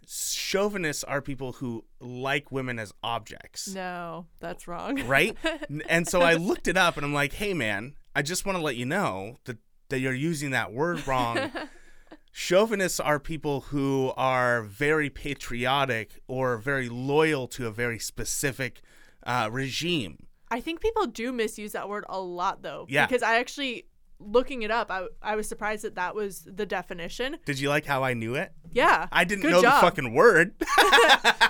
Chauvinists 0.05 1.05
are 1.05 1.21
people 1.21 1.53
who 1.53 1.85
like 2.01 2.51
women 2.51 2.77
as 2.77 2.93
objects, 3.03 3.69
No, 3.73 4.25
that's 4.41 4.67
wrong. 4.67 5.07
right? 5.07 5.37
And 5.87 6.07
so 6.07 6.21
I 6.21 6.33
looked 6.33 6.67
it 6.67 6.75
up, 6.75 6.97
and 6.97 7.05
I'm 7.05 7.13
like, 7.13 7.31
hey, 7.33 7.53
man, 7.53 7.95
I 8.13 8.21
just 8.21 8.45
want 8.45 8.57
to 8.57 8.61
let 8.63 8.75
you 8.75 8.85
know 8.85 9.37
that 9.45 9.57
that 9.93 9.99
you're 9.99 10.11
using 10.11 10.49
that 10.49 10.73
word 10.73 11.05
wrong. 11.07 11.51
Chauvinists 12.31 12.99
are 12.99 13.19
people 13.19 13.61
who 13.61 14.11
are 14.17 14.63
very 14.63 15.07
patriotic 15.11 16.19
or 16.27 16.57
very 16.57 16.89
loyal 16.89 17.47
to 17.49 17.67
a 17.67 17.71
very 17.71 17.99
specific 17.99 18.81
uh, 19.23 19.49
regime. 19.51 20.17
I 20.49 20.59
think 20.61 20.81
people 20.81 21.05
do 21.05 21.31
misuse 21.31 21.73
that 21.73 21.87
word 21.87 22.05
a 22.09 22.19
lot 22.19 22.63
though. 22.63 22.87
Yeah. 22.89 23.05
Because 23.05 23.21
I 23.21 23.35
actually 23.37 23.85
looking 24.17 24.63
it 24.63 24.71
up, 24.71 24.89
I, 24.89 25.05
I 25.21 25.35
was 25.35 25.47
surprised 25.47 25.83
that 25.83 25.93
that 25.93 26.15
was 26.15 26.39
the 26.43 26.65
definition. 26.65 27.37
Did 27.45 27.59
you 27.59 27.69
like 27.69 27.85
how 27.85 28.03
I 28.03 28.15
knew 28.15 28.33
it? 28.33 28.51
Yeah. 28.71 29.07
I 29.11 29.25
didn't 29.25 29.43
Good 29.43 29.51
know 29.51 29.61
job. 29.61 29.75
the 29.75 29.85
fucking 29.85 30.15
word. 30.15 30.55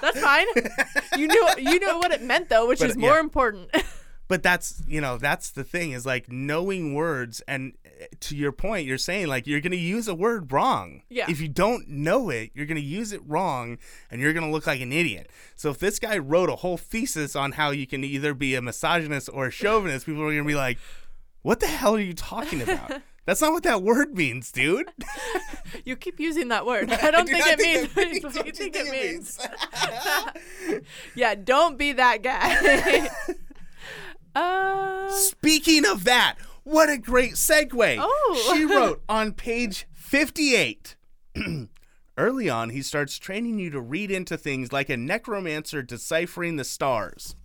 That's 0.01 0.19
fine. 0.19 0.47
you 1.17 1.27
knew 1.27 1.47
you 1.59 1.79
know 1.79 1.97
what 1.99 2.11
it 2.11 2.21
meant 2.21 2.49
though, 2.49 2.67
which 2.67 2.79
But, 2.79 2.89
is 2.89 2.97
more 2.97 3.13
yeah. 3.13 3.19
important. 3.21 3.69
but 4.27 4.43
that's, 4.43 4.83
you 4.85 4.99
know, 4.99 5.17
that's 5.17 5.51
the 5.51 5.63
thing 5.63 5.91
is 5.91 6.05
like 6.05 6.29
knowing 6.29 6.93
words 6.93 7.41
and 7.47 7.73
to 8.21 8.35
your 8.35 8.51
point, 8.51 8.85
you're 8.87 8.97
saying 8.97 9.27
like 9.27 9.47
you're 9.47 9.61
going 9.61 9.71
to 9.71 9.77
use 9.77 10.07
a 10.07 10.15
word 10.15 10.51
wrong. 10.51 11.01
Yeah. 11.09 11.25
If 11.29 11.39
you 11.41 11.47
don't 11.47 11.87
know 11.87 12.29
it, 12.29 12.51
you're 12.53 12.65
going 12.65 12.81
to 12.81 12.81
use 12.81 13.11
it 13.11 13.21
wrong 13.25 13.77
and 14.09 14.21
you're 14.21 14.33
going 14.33 14.45
to 14.45 14.51
look 14.51 14.67
like 14.67 14.81
an 14.81 14.91
idiot. 14.91 15.29
So 15.55 15.69
if 15.69 15.79
this 15.79 15.99
guy 15.99 16.17
wrote 16.17 16.49
a 16.49 16.57
whole 16.57 16.77
thesis 16.77 17.35
on 17.35 17.53
how 17.53 17.71
you 17.71 17.87
can 17.87 18.03
either 18.03 18.33
be 18.33 18.55
a 18.55 18.61
misogynist 18.61 19.29
or 19.31 19.47
a 19.47 19.51
chauvinist, 19.51 20.05
people 20.05 20.21
are 20.21 20.27
going 20.31 20.43
to 20.43 20.47
be 20.47 20.55
like, 20.55 20.77
"What 21.41 21.59
the 21.59 21.67
hell 21.67 21.95
are 21.95 21.99
you 21.99 22.13
talking 22.13 22.61
about?" 22.61 23.01
That's 23.25 23.39
not 23.39 23.53
what 23.53 23.63
that 23.63 23.81
word 23.81 24.17
means, 24.17 24.51
dude. 24.51 24.89
you 25.85 25.95
keep 25.95 26.19
using 26.19 26.49
that 26.49 26.65
word. 26.65 26.91
I 26.91 27.09
don't 27.09 27.25
do 27.25 27.31
think 27.31 27.47
it 27.47 27.59
means 27.59 27.87
think 27.87 27.95
what 27.95 28.07
means 28.11 28.35
you 28.35 28.41
what 28.43 28.57
think 28.57 28.75
it 28.75 28.91
means. 28.91 29.39
means. 30.67 30.81
Yeah, 31.15 31.35
don't 31.35 31.77
be 31.77 31.93
that 31.93 32.21
guy. 32.21 33.09
uh 34.35 35.09
Speaking 35.11 35.85
of 35.85 36.03
that, 36.03 36.35
what 36.63 36.89
a 36.89 36.97
great 36.97 37.33
segue. 37.33 37.97
Oh. 37.99 38.53
She 38.53 38.65
wrote 38.73 39.03
on 39.07 39.33
page 39.33 39.87
58. 39.93 40.95
Early 42.17 42.49
on, 42.49 42.69
he 42.69 42.81
starts 42.81 43.17
training 43.17 43.57
you 43.59 43.69
to 43.71 43.81
read 43.81 44.11
into 44.11 44.37
things 44.37 44.71
like 44.71 44.89
a 44.89 44.97
necromancer 44.97 45.81
deciphering 45.81 46.57
the 46.57 46.63
stars. 46.63 47.35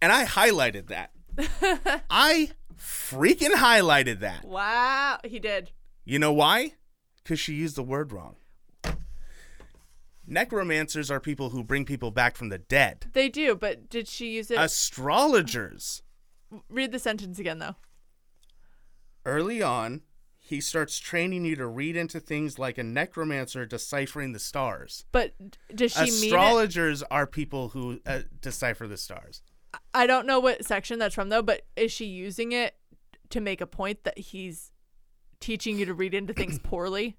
And 0.00 0.12
I 0.12 0.24
highlighted 0.24 0.88
that. 0.88 1.10
I 2.10 2.50
freaking 2.78 3.52
highlighted 3.52 4.20
that. 4.20 4.44
wow, 4.44 5.18
he 5.24 5.38
did. 5.38 5.72
You 6.04 6.18
know 6.18 6.32
why? 6.32 6.74
Because 7.22 7.40
she 7.40 7.54
used 7.54 7.76
the 7.76 7.82
word 7.82 8.12
wrong. 8.12 8.36
Necromancers 10.26 11.10
are 11.10 11.20
people 11.20 11.50
who 11.50 11.62
bring 11.62 11.84
people 11.84 12.10
back 12.10 12.36
from 12.36 12.48
the 12.48 12.58
dead. 12.58 13.06
They 13.12 13.28
do, 13.28 13.54
but 13.54 13.90
did 13.90 14.08
she 14.08 14.30
use 14.30 14.50
it? 14.50 14.58
Astrologers 14.58 16.02
Read 16.68 16.92
the 16.92 16.98
sentence 16.98 17.38
again 17.38 17.58
though. 17.58 17.76
Early 19.26 19.62
on, 19.62 20.02
he 20.38 20.60
starts 20.60 20.98
training 20.98 21.44
you 21.46 21.56
to 21.56 21.66
read 21.66 21.96
into 21.96 22.20
things 22.20 22.58
like 22.58 22.76
a 22.76 22.82
necromancer 22.82 23.64
deciphering 23.64 24.32
the 24.32 24.38
stars. 24.38 25.06
But 25.10 25.34
does 25.74 25.92
she? 25.92 26.02
Astrologers 26.02 27.02
are 27.04 27.26
people 27.26 27.70
who 27.70 28.00
uh, 28.04 28.20
decipher 28.40 28.86
the 28.86 28.98
stars. 28.98 29.42
I 29.94 30.06
don't 30.06 30.26
know 30.26 30.38
what 30.40 30.64
section 30.64 30.98
that's 30.98 31.14
from 31.14 31.30
though, 31.30 31.42
but 31.42 31.62
is 31.76 31.90
she 31.90 32.04
using 32.04 32.52
it 32.52 32.74
to 33.30 33.40
make 33.40 33.60
a 33.60 33.66
point 33.66 34.04
that 34.04 34.18
he's 34.18 34.70
teaching 35.40 35.78
you 35.78 35.86
to 35.86 35.94
read 35.94 36.14
into 36.14 36.34
things 36.34 36.58
poorly? 36.62 37.16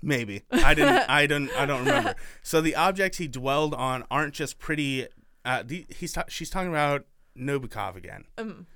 Maybe 0.00 0.42
I 0.52 0.74
didn't. 0.74 1.04
I 1.10 1.26
don't. 1.26 1.50
I 1.56 1.66
don't 1.66 1.80
remember. 1.80 2.14
So 2.42 2.60
the 2.60 2.76
objects 2.76 3.18
he 3.18 3.26
dwelled 3.26 3.74
on 3.74 4.04
aren't 4.10 4.34
just 4.34 4.58
pretty. 4.58 5.08
Uh, 5.44 5.64
the, 5.66 5.86
he's 5.88 6.12
ta- 6.12 6.24
she's 6.28 6.50
talking 6.50 6.70
about 6.70 7.06
Nabokov 7.36 7.96
again. 7.96 8.24
Um, 8.36 8.66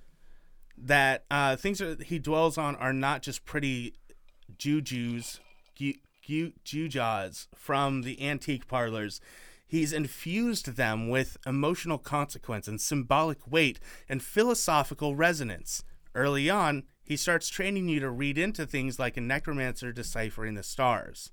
That 0.84 1.24
uh, 1.30 1.54
things 1.56 1.78
that 1.78 2.04
he 2.04 2.18
dwells 2.18 2.58
on 2.58 2.74
are 2.76 2.92
not 2.92 3.22
just 3.22 3.44
pretty 3.44 3.94
jujus, 4.56 5.38
ju- 5.76 5.94
ju- 6.20 6.52
jujas 6.64 7.46
from 7.54 8.02
the 8.02 8.20
antique 8.20 8.66
parlors. 8.66 9.20
He's 9.66 9.92
infused 9.92 10.76
them 10.76 11.08
with 11.08 11.36
emotional 11.46 11.98
consequence 11.98 12.66
and 12.66 12.80
symbolic 12.80 13.38
weight 13.50 13.78
and 14.08 14.22
philosophical 14.22 15.14
resonance. 15.14 15.84
Early 16.14 16.50
on, 16.50 16.82
he 17.04 17.16
starts 17.16 17.48
training 17.48 17.88
you 17.88 18.00
to 18.00 18.10
read 18.10 18.36
into 18.36 18.66
things 18.66 18.98
like 18.98 19.16
a 19.16 19.20
necromancer 19.20 19.92
deciphering 19.92 20.54
the 20.54 20.62
stars. 20.62 21.30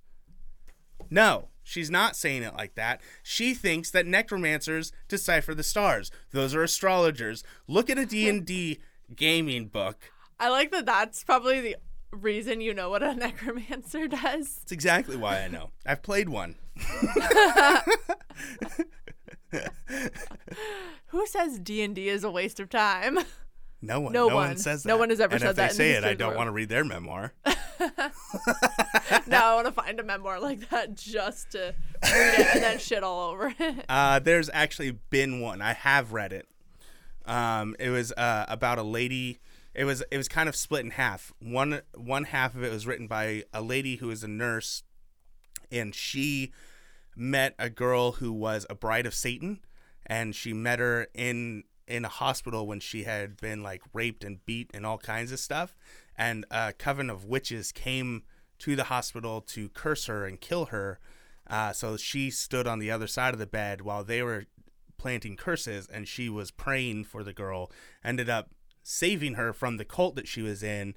No, 1.10 1.50
she's 1.64 1.90
not 1.90 2.16
saying 2.16 2.44
it 2.44 2.56
like 2.56 2.76
that. 2.76 3.02
She 3.24 3.54
thinks 3.54 3.92
that 3.92 4.06
necromancers 4.06 4.92
decipher 5.08 5.54
the 5.54 5.64
stars. 5.64 6.12
Those 6.32 6.54
are 6.54 6.64
astrologers. 6.64 7.44
Look 7.68 7.90
at 7.90 7.98
a 7.98 8.06
D&D 8.06 8.80
gaming 9.16 9.68
book. 9.68 10.12
I 10.40 10.50
like 10.50 10.72
that. 10.72 10.86
That's 10.86 11.24
probably 11.24 11.60
the 11.62 11.76
reason 12.12 12.62
you 12.62 12.74
know 12.74 12.90
what 12.90 13.04
a 13.04 13.14
necromancer 13.16 14.08
does. 14.08 14.60
It's 14.64 14.72
exactly 14.72 15.18
why 15.18 15.42
I 15.42 15.48
know. 15.48 15.72
I've 15.86 16.02
played 16.02 16.30
one. 16.30 16.56
Who 21.08 21.26
says 21.26 21.60
D 21.60 21.82
and 21.82 21.96
D 21.96 22.08
is 22.10 22.24
a 22.24 22.30
waste 22.32 22.60
of 22.60 22.70
time? 22.70 23.20
No 23.82 24.00
one. 24.02 24.12
No 24.14 24.28
No, 24.28 24.36
one. 24.36 24.48
one. 24.50 24.58
says 24.58 24.84
that. 24.84 24.90
No 24.90 24.98
one 24.98 25.10
has 25.10 25.20
ever 25.22 25.34
and 25.36 25.42
said 25.42 25.50
if 25.52 25.56
that 25.56 25.72
they 25.72 25.76
say 25.76 25.92
it, 25.92 26.04
I 26.04 26.10
history 26.10 26.12
of 26.12 26.18
the 26.18 26.24
don't 26.24 26.28
world. 26.32 26.38
want 26.38 26.48
to 26.50 26.52
read 26.52 26.68
their 26.70 26.84
memoir. 26.84 27.34
now 29.26 29.52
I 29.52 29.56
want 29.56 29.68
to 29.68 29.72
find 29.72 30.00
a 30.00 30.04
memoir 30.04 30.40
like 30.42 30.70
that 30.70 30.96
just 30.96 31.52
to 31.52 31.74
read 32.04 32.40
it 32.40 32.48
and 32.56 32.64
then 32.64 32.78
shit 32.80 33.04
all 33.04 33.32
over 33.32 33.54
it. 33.58 33.86
Uh, 33.88 34.20
there's 34.20 34.50
actually 34.54 34.92
been 34.92 35.40
one. 35.40 35.62
I 35.62 35.72
have 35.74 36.12
read 36.12 36.34
it. 36.34 36.46
Um, 37.30 37.76
it 37.80 37.92
was 37.92 38.12
uh, 38.14 38.46
about 38.48 38.80
a 38.80 38.84
lady. 38.84 39.40
It 39.76 39.86
was 39.86 40.04
it 40.12 40.18
was 40.18 40.28
kind 40.28 40.50
of 40.50 40.56
split 40.56 40.84
in 40.84 40.92
half. 40.92 41.32
One 41.40 41.82
one 41.94 42.26
half 42.26 42.56
of 42.56 42.64
it 42.64 42.72
was 42.72 42.88
written 42.88 43.08
by 43.08 43.44
a 43.54 43.62
lady 43.62 43.98
who 43.98 44.10
is 44.10 44.24
a 44.24 44.28
nurse, 44.28 44.84
and 45.72 45.94
she 45.94 46.52
met 47.16 47.54
a 47.60 47.70
girl 47.70 48.14
who 48.14 48.34
was 48.34 48.66
a 48.70 48.76
bride 48.76 49.06
of 49.06 49.14
Satan, 49.14 49.60
and 50.08 50.36
she 50.36 50.54
met 50.54 50.80
her 50.80 51.08
in 51.14 51.64
in 51.88 52.04
a 52.04 52.10
hospital 52.10 52.66
when 52.66 52.80
she 52.80 53.04
had 53.04 53.38
been 53.38 53.62
like 53.62 53.84
raped 53.94 54.24
and 54.24 54.44
beat 54.46 54.72
and 54.74 54.86
all 54.86 54.98
kinds 54.98 55.32
of 55.32 55.40
stuff. 55.40 55.76
And 56.18 56.46
a 56.50 56.74
coven 56.74 57.12
of 57.12 57.26
witches 57.26 57.72
came 57.72 58.24
to 58.60 58.76
the 58.76 58.86
hospital 58.86 59.40
to 59.42 59.70
curse 59.70 60.08
her 60.08 60.26
and 60.26 60.42
kill 60.42 60.66
her. 60.66 61.00
Uh, 61.48 61.74
so 61.74 61.96
she 61.96 62.30
stood 62.30 62.68
on 62.68 62.80
the 62.80 62.92
other 62.92 63.08
side 63.08 63.34
of 63.34 63.40
the 63.40 63.48
bed 63.48 63.82
while 63.82 64.04
they 64.04 64.22
were 64.22 64.46
planting 65.00 65.36
curses, 65.36 65.88
and 65.88 66.08
she 66.08 66.30
was 66.30 66.52
praying 66.52 67.06
for 67.06 67.24
the 67.24 67.34
girl. 67.34 67.72
Ended 68.04 68.30
up 68.30 68.52
saving 68.84 69.34
her 69.36 69.54
from 69.54 69.78
the 69.78 69.86
cult 69.86 70.16
that 70.16 70.28
she 70.28 70.42
was 70.42 70.62
in. 70.62 70.96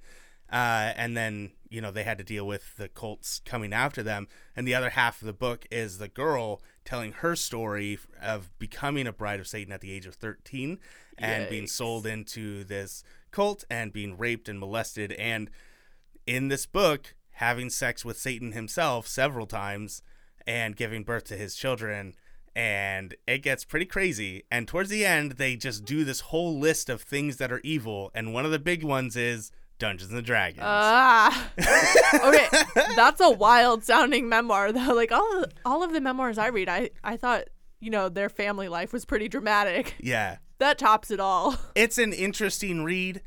Uh, 0.51 0.93
and 0.97 1.17
then, 1.17 1.53
you 1.71 1.81
know, 1.81 1.91
they 1.91 2.03
had 2.03 2.19
to 2.19 2.25
deal 2.25 2.47
with 2.47 2.77
the 2.77 2.89
cults 2.89 3.41
coming 3.47 3.73
after 3.73 4.03
them. 4.03 4.29
And 4.55 4.69
the 4.69 4.75
other 4.75 4.91
half 4.91 5.23
of 5.23 5.27
the 5.27 5.33
book 5.33 5.67
is 5.71 5.97
the 5.97 6.09
girl 6.09 6.61
telling 6.85 7.13
her 7.13 7.35
story 7.35 7.99
of 8.21 8.51
becoming 8.59 9.07
a 9.07 9.13
bride 9.13 9.41
of 9.41 9.49
Satan 9.49 9.73
at 9.73 9.81
the 9.81 9.91
age 9.91 10.05
of 10.05 10.15
13 10.17 10.79
and 11.17 11.49
being 11.49 11.67
sold 11.67 12.07
into 12.07 12.65
this 12.65 13.03
cult 13.31 13.65
and 13.71 13.95
being 13.95 14.19
raped 14.19 14.47
and 14.47 14.59
molested. 14.59 15.13
And 15.13 15.51
in 16.27 16.49
this 16.49 16.67
book, 16.67 17.15
having 17.33 17.71
sex 17.71 18.05
with 18.05 18.19
Satan 18.19 18.53
himself 18.53 19.07
several 19.09 19.47
times 19.47 20.03
and 20.47 20.77
giving 20.77 21.03
birth 21.03 21.25
to 21.25 21.37
his 21.37 21.55
children. 21.55 22.15
And 22.55 23.15
it 23.27 23.39
gets 23.39 23.65
pretty 23.65 23.87
crazy. 23.87 24.45
And 24.51 24.69
towards 24.69 24.91
the 24.91 25.05
end, 25.05 25.33
they 25.33 25.57
just 25.57 25.85
do 25.85 26.05
this 26.05 26.21
whole 26.21 26.59
list 26.59 26.89
of 26.91 27.03
things 27.03 27.37
that 27.39 27.51
are 27.53 27.61
evil, 27.65 28.11
and 28.15 28.33
one 28.35 28.45
of 28.45 28.51
the 28.51 28.59
big 28.59 28.83
ones 28.85 29.17
is 29.17 29.51
Dungeons 29.79 30.13
and 30.13 30.25
Dragons. 30.25 30.63
Ah. 30.65 31.51
okay, 31.59 32.47
that's 32.97 33.21
a 33.21 33.31
wild 33.31 33.83
sounding 33.85 34.29
memoir 34.29 34.71
though. 34.73 34.93
Like 34.95 35.11
all 35.13 35.43
of, 35.43 35.53
all 35.65 35.83
of 35.83 35.93
the 35.93 36.01
memoirs 36.01 36.39
I 36.39 36.49
read, 36.49 36.69
I 36.69 36.91
I 37.03 37.17
thought 37.17 37.45
you 37.81 37.91
know 37.91 38.09
their 38.09 38.29
family 38.29 38.69
life 38.69 38.93
was 38.93 39.05
pretty 39.05 39.29
dramatic. 39.29 39.95
yeah, 39.99 40.37
That 40.59 40.79
tops 40.79 41.11
it 41.11 41.19
all. 41.21 41.57
it's 41.75 41.99
an 41.99 42.13
interesting 42.13 42.85
read. 42.85 43.23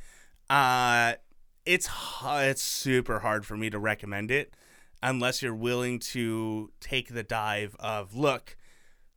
Uh, 0.50 1.14
it's 1.66 1.90
it's 2.24 2.62
super 2.62 3.20
hard 3.20 3.46
for 3.46 3.58
me 3.58 3.70
to 3.72 3.80
recommend 3.80 4.30
it 4.32 4.54
unless 5.04 5.42
you're 5.42 5.54
willing 5.56 6.00
to 6.00 6.72
take 6.80 7.14
the 7.14 7.24
dive 7.24 7.76
of 7.80 8.16
look. 8.16 8.56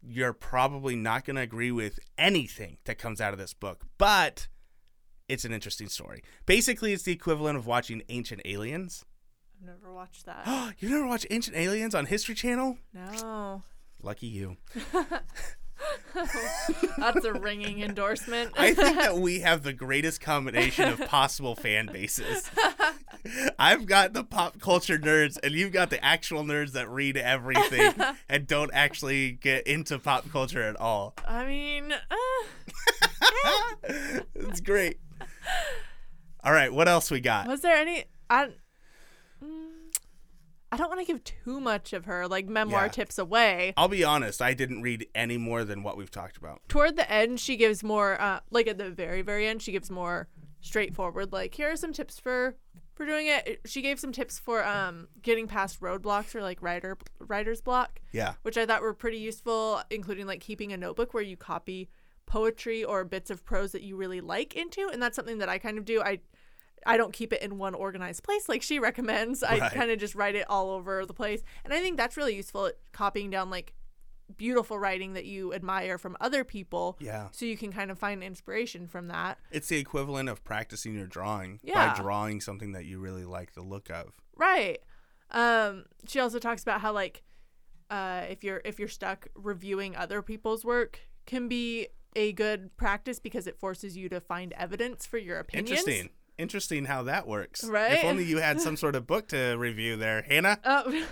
You're 0.03 0.33
probably 0.33 0.97
not 0.97 1.25
going 1.25 1.37
to 1.37 1.43
agree 1.43 1.73
with 1.73 1.99
anything 2.17 2.79
that 2.85 2.99
comes 2.99 3.21
out 3.21 3.33
of 3.33 3.39
this 3.39 3.55
book, 3.55 3.85
but 3.99 4.49
it's 5.29 5.45
an 5.45 5.53
interesting 5.53 5.89
story. 5.89 6.23
Basically, 6.47 6.93
it's 6.93 7.03
the 7.03 7.13
equivalent 7.13 7.59
of 7.59 7.67
watching 7.67 8.03
Ancient 8.09 8.43
Aliens. 8.45 9.05
I've 9.61 9.67
never 9.67 9.93
watched 9.93 10.27
that. 10.27 10.75
you 10.79 10.89
never 10.89 11.07
watched 11.07 11.27
Ancient 11.31 11.57
Aliens 11.57 11.95
on 11.95 12.07
History 12.07 12.35
Channel? 12.35 12.79
No, 12.95 13.63
Lucky 14.03 14.29
you. 14.29 14.57
that's 16.99 17.25
a 17.25 17.33
ringing 17.33 17.83
endorsement. 17.83 18.53
I 18.57 18.75
think 18.75 18.97
that 18.97 19.17
we 19.19 19.41
have 19.41 19.63
the 19.63 19.73
greatest 19.73 20.21
combination 20.21 20.89
of 20.89 21.01
possible 21.01 21.55
fan 21.55 21.87
bases. 21.87 22.51
I've 23.59 23.87
got 23.87 24.13
the 24.13 24.25
pop 24.25 24.61
culture 24.61 24.99
nerds, 24.99 25.39
and 25.43 25.53
you've 25.55 25.73
got 25.73 25.91
the 25.91 26.03
actual 26.05 26.43
nerds 26.45 26.73
that 26.73 26.89
read 26.89 27.17
everything 27.17 27.95
and 28.29 28.47
don't 28.47 28.71
actually 28.73 29.33
get 29.33 29.67
into 29.67 29.99
pop 29.99 30.31
culture 30.31 30.63
at 30.63 30.77
all. 30.77 31.15
I 31.27 31.45
mean, 31.47 31.93
uh, 31.93 32.47
it's 34.35 34.61
great. 34.61 34.99
All 36.45 36.53
right, 36.53 36.73
what 36.73 36.89
else 36.89 37.11
we 37.11 37.21
got? 37.21 37.47
was 37.47 37.61
there 37.61 37.77
any? 37.77 38.05
I. 38.31 38.51
I 40.71 40.77
don't 40.77 40.89
want 40.89 41.01
to 41.01 41.07
give 41.07 41.25
too 41.25 41.61
much 41.61 41.93
of 41.93 42.05
her 42.05 42.29
like 42.29 42.47
memoir 42.47 42.85
Yeah. 42.85 42.89
tips 42.89 43.19
away. 43.19 43.73
I'll 43.77 43.89
be 43.89 44.05
honest, 44.05 44.43
I 44.43 44.53
didn't 44.55 44.83
read 44.83 45.07
any 45.15 45.39
more 45.39 45.65
than 45.65 45.83
what 45.83 45.97
we've 45.97 46.11
talked 46.11 46.37
about. 46.37 46.61
toward 46.69 46.97
the 46.97 47.11
end 47.11 47.41
she 47.41 47.57
gives 47.57 47.83
more 47.83 48.21
uh 48.21 48.41
like 48.51 48.67
at 48.67 48.77
the 48.79 48.91
very 48.91 49.23
very 49.23 49.47
end 49.47 49.63
she 49.63 49.73
gives 49.73 49.91
more 49.91 50.29
straightforward 50.61 51.33
like 51.33 51.55
here 51.55 51.71
are 51.71 51.77
some 51.77 51.93
tips 51.93 52.19
for 52.19 52.57
for 52.95 53.07
doing 53.07 53.29
it 53.29 53.61
she 53.65 53.81
gave 53.81 53.99
some 54.01 54.11
tips 54.13 54.39
for 54.39 54.65
um 54.65 55.07
getting 55.23 55.47
past 55.47 55.81
roadblocks 55.81 56.35
or 56.35 56.43
like 56.43 56.61
writer 56.61 56.99
writer's 57.21 57.61
block 57.61 58.01
Yeah. 58.13 58.35
which 58.43 58.59
i 58.59 58.67
thought 58.67 58.83
were 58.83 58.93
pretty 58.93 59.19
useful 59.19 59.81
including 59.89 60.27
like 60.27 60.41
keeping 60.41 60.73
a 60.73 60.77
notebook 60.77 61.15
where 61.15 61.23
you 61.23 61.37
copy 61.37 61.89
poetry 62.27 62.83
or 62.85 63.05
bits 63.05 63.31
of 63.31 63.45
prose 63.45 63.73
that 63.73 63.83
you 63.83 63.97
really 63.97 64.21
like 64.21 64.55
into 64.57 64.89
and 64.93 65.01
that's 65.01 65.17
something 65.17 65.39
that 65.39 65.49
i 65.49 65.59
kind 65.59 65.79
of 65.79 65.85
do 65.85 66.03
i 66.03 66.19
I 66.89 66.97
don't 66.97 67.13
keep 67.13 67.33
it 67.33 67.43
in 67.43 67.59
one 67.59 67.75
organized 67.75 68.23
place 68.25 68.49
like 68.49 68.63
she 68.63 68.79
recommends. 68.79 69.43
I 69.43 69.69
kind 69.69 69.91
of 69.91 69.99
just 69.99 70.15
write 70.15 70.35
it 70.35 70.47
all 70.49 70.71
over 70.71 71.05
the 71.07 71.15
place. 71.15 71.43
And 71.65 71.73
I 71.75 71.81
think 71.81 71.97
that's 71.97 72.17
really 72.17 72.35
useful 72.35 72.67
at 72.67 72.75
copying 72.93 73.31
down 73.31 73.51
like 73.51 73.75
beautiful 74.37 74.79
writing 74.79 75.15
that 75.15 75.25
you 75.25 75.55
admire 75.55 75.97
from 75.97 76.15
other 76.21 76.45
people 76.45 76.97
Yeah. 77.01 77.29
so 77.33 77.47
you 77.47 77.57
can 77.57 77.73
kind 77.73 77.91
of 77.91 77.99
find 77.99 78.23
inspiration 78.23 78.87
from 78.87 79.09
that. 79.09 79.39
It's 79.51 79.69
the 79.69 79.79
equivalent 79.79 80.29
of 80.29 80.45
practicing 80.45 80.95
your 80.95 81.07
drawing 81.07 81.61
Yeah. 81.63 81.95
by 81.95 82.03
drawing 82.03 82.41
something 82.43 82.73
that 82.73 82.85
you 82.85 82.99
really 82.99 83.25
like 83.25 83.55
the 83.55 83.63
look 83.63 83.89
of. 83.91 84.21
Right. 84.37 84.79
Um 85.31 85.85
she 86.07 86.21
also 86.21 86.39
talks 86.39 86.63
about 86.63 86.81
how 86.83 86.93
like 86.93 87.23
uh 87.91 88.25
if 88.29 88.45
you're 88.45 88.61
if 88.67 88.79
you're 88.79 88.89
stuck 88.89 89.29
reviewing 89.35 89.97
other 89.97 90.21
people's 90.21 90.63
work 90.65 91.01
can 91.25 91.49
be 91.49 91.89
a 92.17 92.33
good 92.33 92.75
practice 92.77 93.19
because 93.21 93.47
it 93.47 93.59
forces 93.59 93.97
you 93.97 94.09
to 94.11 94.21
find 94.21 94.53
evidence 94.55 95.07
for 95.07 95.19
your 95.19 95.39
opinions. 95.39 95.71
Interesting. 95.81 96.11
Interesting 96.39 96.85
how 96.85 97.03
that 97.03 97.27
works. 97.27 97.65
Right? 97.65 97.99
If 97.99 98.05
only 98.05 98.25
you 98.25 98.39
had 98.39 98.61
some 98.61 98.77
sort 98.77 98.95
of 98.95 99.07
book 99.07 99.29
to 99.29 99.57
review 99.57 99.97
there, 99.97 100.23
Hannah. 100.23 100.59
Oh. 100.65 101.05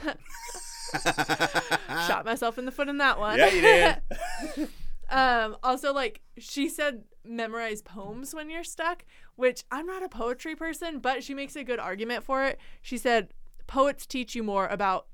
Shot 2.07 2.25
myself 2.25 2.59
in 2.59 2.65
the 2.65 2.71
foot 2.71 2.89
in 2.89 2.99
that 2.99 3.19
one. 3.19 3.39
Yeah, 3.39 3.51
you 3.51 3.61
did. 3.61 4.69
um 5.11 5.57
also 5.63 5.93
like 5.93 6.21
she 6.37 6.69
said 6.69 7.05
memorize 7.25 7.83
poems 7.83 8.33
when 8.35 8.49
you're 8.49 8.65
stuck, 8.65 9.05
which 9.35 9.65
I'm 9.71 9.87
not 9.87 10.05
a 10.05 10.09
poetry 10.09 10.55
person, 10.55 11.01
but 11.01 11.25
she 11.25 11.35
makes 11.35 11.57
a 11.57 11.65
good 11.65 11.81
argument 11.81 12.23
for 12.23 12.45
it. 12.45 12.59
She 12.83 12.99
said 12.99 13.35
poets 13.67 14.07
teach 14.07 14.37
you 14.37 14.45
more 14.45 14.69
about 14.69 15.09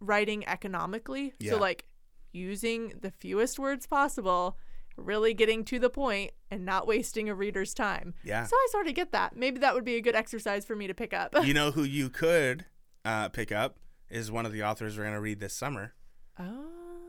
writing 0.00 0.46
economically. 0.48 1.34
Yeah. 1.38 1.52
So 1.52 1.58
like 1.58 1.84
using 2.32 2.94
the 3.00 3.10
fewest 3.10 3.58
words 3.58 3.86
possible, 3.86 4.56
really 4.96 5.34
getting 5.34 5.64
to 5.66 5.78
the 5.78 5.90
point 5.90 6.32
and 6.50 6.64
not 6.64 6.86
wasting 6.86 7.28
a 7.28 7.34
reader's 7.34 7.74
time. 7.74 8.14
Yeah. 8.24 8.44
So 8.44 8.56
I 8.56 8.68
sort 8.70 8.86
of 8.88 8.94
get 8.94 9.12
that. 9.12 9.36
Maybe 9.36 9.58
that 9.60 9.74
would 9.74 9.84
be 9.84 9.96
a 9.96 10.00
good 10.00 10.16
exercise 10.16 10.64
for 10.64 10.76
me 10.76 10.86
to 10.86 10.94
pick 10.94 11.12
up. 11.12 11.34
you 11.44 11.54
know 11.54 11.70
who 11.72 11.84
you 11.84 12.10
could 12.10 12.66
uh, 13.04 13.28
pick 13.28 13.52
up 13.52 13.78
is 14.08 14.30
one 14.30 14.46
of 14.46 14.52
the 14.52 14.62
authors 14.62 14.96
we're 14.96 15.04
going 15.04 15.14
to 15.14 15.20
read 15.20 15.40
this 15.40 15.54
summer. 15.54 15.94
oh. 16.38 16.66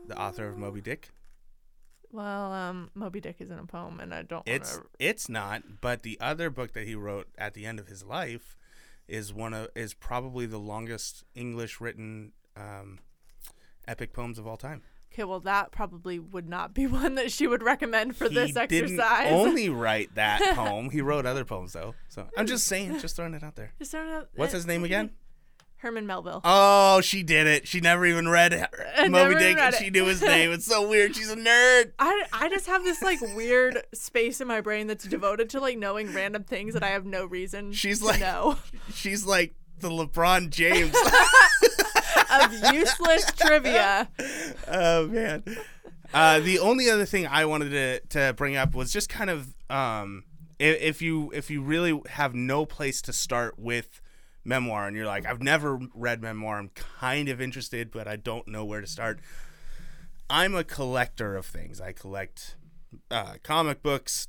The 0.08 0.20
author 0.20 0.48
of 0.48 0.58
Moby 0.58 0.80
Dick. 0.80 1.10
Well, 2.10 2.52
um, 2.52 2.90
Moby 2.94 3.20
Dick 3.20 3.36
isn't 3.38 3.58
a 3.58 3.64
poem, 3.66 4.00
and 4.00 4.12
I 4.12 4.22
don't. 4.22 4.42
It's 4.46 4.74
wanna... 4.74 4.88
it's 4.98 5.28
not, 5.28 5.62
but 5.80 6.02
the 6.02 6.18
other 6.20 6.50
book 6.50 6.72
that 6.72 6.86
he 6.86 6.96
wrote 6.96 7.28
at 7.38 7.54
the 7.54 7.64
end 7.64 7.78
of 7.78 7.86
his 7.86 8.04
life 8.04 8.56
is 9.08 9.32
one 9.32 9.54
of 9.54 9.68
is 9.74 9.94
probably 9.94 10.44
the 10.44 10.58
longest 10.58 11.24
English 11.34 11.80
written 11.80 12.32
um, 12.56 12.98
epic 13.88 14.12
poems 14.12 14.38
of 14.38 14.46
all 14.46 14.56
time. 14.56 14.82
Okay, 15.12 15.24
well, 15.24 15.40
that 15.40 15.72
probably 15.72 16.18
would 16.18 16.48
not 16.48 16.72
be 16.72 16.86
one 16.88 17.16
that 17.16 17.30
she 17.30 17.46
would 17.46 17.62
recommend 17.62 18.16
for 18.16 18.28
this 18.28 18.52
he 18.52 18.58
exercise. 18.58 18.88
didn't 18.88 19.00
only 19.32 19.68
write 19.68 20.14
that 20.14 20.40
poem. 20.56 20.88
He 20.90 21.00
wrote 21.02 21.26
other 21.26 21.44
poems 21.44 21.74
though. 21.74 21.94
So 22.08 22.28
I'm 22.36 22.46
just 22.46 22.66
saying, 22.66 22.98
just 23.00 23.16
throwing 23.16 23.34
it 23.34 23.42
out 23.42 23.54
there. 23.56 23.72
Just 23.78 23.90
throwing 23.90 24.10
out- 24.10 24.28
What's 24.34 24.52
his 24.54 24.66
name 24.66 24.84
again? 24.84 25.10
Herman 25.76 26.06
Melville. 26.06 26.40
Oh, 26.44 27.00
she 27.00 27.24
did 27.24 27.48
it. 27.48 27.66
She 27.66 27.80
never 27.80 28.06
even 28.06 28.28
read 28.28 28.52
never 28.52 29.10
Moby 29.10 29.34
Dick, 29.34 29.56
read 29.56 29.64
and 29.64 29.74
it. 29.74 29.78
she 29.78 29.90
knew 29.90 30.04
his 30.04 30.22
name. 30.22 30.52
It's 30.52 30.64
so 30.64 30.88
weird. 30.88 31.16
She's 31.16 31.28
a 31.28 31.34
nerd. 31.34 31.90
I, 31.98 32.22
I 32.32 32.48
just 32.48 32.68
have 32.68 32.84
this 32.84 33.02
like 33.02 33.20
weird 33.34 33.82
space 33.92 34.40
in 34.40 34.46
my 34.46 34.60
brain 34.60 34.86
that's 34.86 35.04
devoted 35.04 35.50
to 35.50 35.60
like 35.60 35.76
knowing 35.76 36.14
random 36.14 36.44
things 36.44 36.74
that 36.74 36.84
I 36.84 36.90
have 36.90 37.04
no 37.04 37.24
reason 37.24 37.72
She's 37.72 37.98
to 37.98 38.04
like- 38.06 38.20
no. 38.20 38.58
She's 38.94 39.26
like 39.26 39.56
the 39.80 39.90
LeBron 39.90 40.50
James. 40.50 40.94
Of 42.40 42.74
useless 42.74 43.26
trivia. 43.32 44.08
oh 44.68 45.06
man. 45.08 45.44
Uh, 46.14 46.40
the 46.40 46.58
only 46.58 46.90
other 46.90 47.06
thing 47.06 47.26
I 47.26 47.44
wanted 47.46 47.70
to, 47.70 48.00
to 48.10 48.32
bring 48.34 48.56
up 48.56 48.74
was 48.74 48.92
just 48.92 49.08
kind 49.08 49.30
of 49.30 49.54
um, 49.70 50.24
if, 50.58 50.80
if 50.80 51.02
you 51.02 51.30
if 51.34 51.50
you 51.50 51.62
really 51.62 52.00
have 52.10 52.34
no 52.34 52.66
place 52.66 53.00
to 53.02 53.12
start 53.12 53.58
with 53.58 54.00
memoir 54.44 54.86
and 54.86 54.96
you're 54.96 55.06
like 55.06 55.24
I've 55.24 55.42
never 55.42 55.78
read 55.94 56.20
memoir 56.20 56.58
I'm 56.58 56.70
kind 56.70 57.28
of 57.28 57.40
interested 57.40 57.90
but 57.90 58.06
I 58.08 58.16
don't 58.16 58.46
know 58.48 58.64
where 58.64 58.80
to 58.80 58.86
start. 58.86 59.20
I'm 60.28 60.54
a 60.54 60.64
collector 60.64 61.36
of 61.36 61.44
things. 61.46 61.80
I 61.80 61.92
collect 61.92 62.56
uh, 63.10 63.34
comic 63.42 63.82
books. 63.82 64.28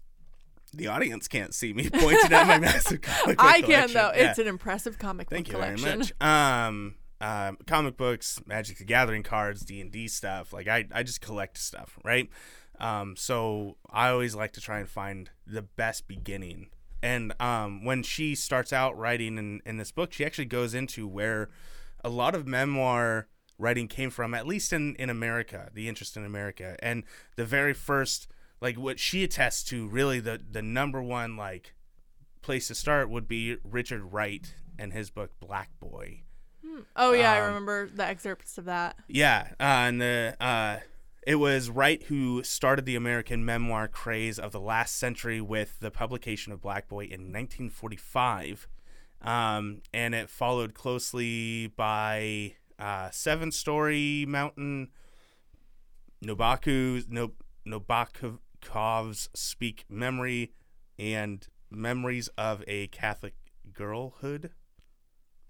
The 0.74 0.88
audience 0.88 1.28
can't 1.28 1.54
see 1.54 1.72
me 1.72 1.90
pointing 1.90 2.34
at 2.34 2.48
my 2.48 2.58
massive 2.60 3.02
comic 3.02 3.38
book 3.38 3.46
I 3.46 3.62
can 3.62 3.92
though. 3.94 4.12
Yeah. 4.16 4.30
It's 4.30 4.40
an 4.40 4.48
impressive 4.48 4.98
comic 4.98 5.30
Thank 5.30 5.48
book 5.48 5.54
you 5.54 5.60
collection. 5.60 5.86
very 5.86 5.98
much. 6.00 6.22
Um, 6.22 6.96
um, 7.24 7.58
comic 7.66 7.96
books, 7.96 8.42
Magic 8.46 8.78
the 8.78 8.84
Gathering 8.84 9.24
cards, 9.24 9.62
D 9.62 9.80
and 9.80 9.92
D 9.92 10.10
stuff. 10.10 10.52
Like 10.52 10.68
I, 10.68 10.86
I 10.92 11.04
just 11.04 11.22
collect 11.22 11.58
stuff, 11.58 11.98
right? 12.04 12.30
Um, 12.80 13.16
so 13.16 13.78
I 13.90 14.10
always 14.10 14.36
like 14.36 14.52
to 14.54 14.62
try 14.62 14.80
and 14.80 14.90
find 14.90 15.30
the 15.48 15.62
best 15.62 16.08
beginning. 16.08 16.68
And 17.02 17.34
um, 17.42 17.86
when 17.86 18.04
she 18.04 18.36
starts 18.36 18.74
out 18.74 18.98
writing 18.98 19.38
in, 19.38 19.62
in 19.66 19.78
this 19.78 19.92
book, 19.92 20.12
she 20.12 20.26
actually 20.26 20.46
goes 20.46 20.74
into 20.74 21.08
where 21.08 21.50
a 22.04 22.10
lot 22.10 22.36
of 22.36 22.46
memoir 22.46 23.28
writing 23.58 23.88
came 23.88 24.10
from, 24.10 24.34
at 24.34 24.48
least 24.48 24.74
in, 24.74 24.96
in 24.96 25.10
America, 25.10 25.70
the 25.74 25.88
interest 25.88 26.18
in 26.18 26.26
America. 26.26 26.76
And 26.80 27.04
the 27.38 27.46
very 27.46 27.74
first, 27.74 28.28
like 28.60 28.78
what 28.78 29.00
she 29.00 29.24
attests 29.24 29.64
to, 29.66 29.88
really 29.88 30.20
the, 30.20 30.42
the 30.50 30.62
number 30.62 31.02
one, 31.02 31.38
like, 31.38 31.74
place 32.42 32.68
to 32.68 32.76
start 32.76 33.10
would 33.10 33.28
be 33.28 33.58
Richard 33.64 34.12
Wright 34.12 34.54
and 34.78 34.92
his 34.92 35.10
book 35.10 35.32
Black 35.40 35.70
Boy. 35.80 36.24
Oh 36.96 37.14
yeah, 37.14 37.32
I 37.34 37.40
Um, 37.40 37.48
remember 37.48 37.88
the 37.88 38.06
excerpts 38.06 38.58
of 38.58 38.66
that. 38.66 38.96
Yeah, 39.08 39.50
uh, 39.60 39.64
and 39.64 40.02
the 40.02 40.36
uh, 40.40 40.80
it 41.26 41.36
was 41.36 41.70
Wright 41.70 42.04
who 42.04 42.44
started 42.44 42.86
the 42.86 42.96
American 42.96 43.46
memoir 43.46 43.88
craze 43.88 44.38
of 44.40 44.52
the 44.52 44.60
last 44.60 44.98
century 44.98 45.40
with 45.42 45.80
the 45.80 45.92
publication 45.92 46.52
of 46.54 46.62
Black 46.62 46.88
Boy 46.88 47.04
in 47.06 47.32
1945, 47.32 48.68
um, 49.22 49.82
and 49.94 50.14
it 50.14 50.30
followed 50.30 50.74
closely 50.74 51.68
by 51.68 52.56
uh, 52.80 53.10
Seven 53.12 53.52
Story 53.52 54.26
Mountain, 54.28 54.90
Nobaku 56.24 57.08
no, 57.10 57.32
Nabokov's 57.66 59.30
Speak 59.34 59.86
Memory, 59.90 60.54
and 60.98 61.48
Memories 61.70 62.28
of 62.38 62.64
a 62.68 62.88
Catholic 62.88 63.34
Girlhood. 63.74 64.52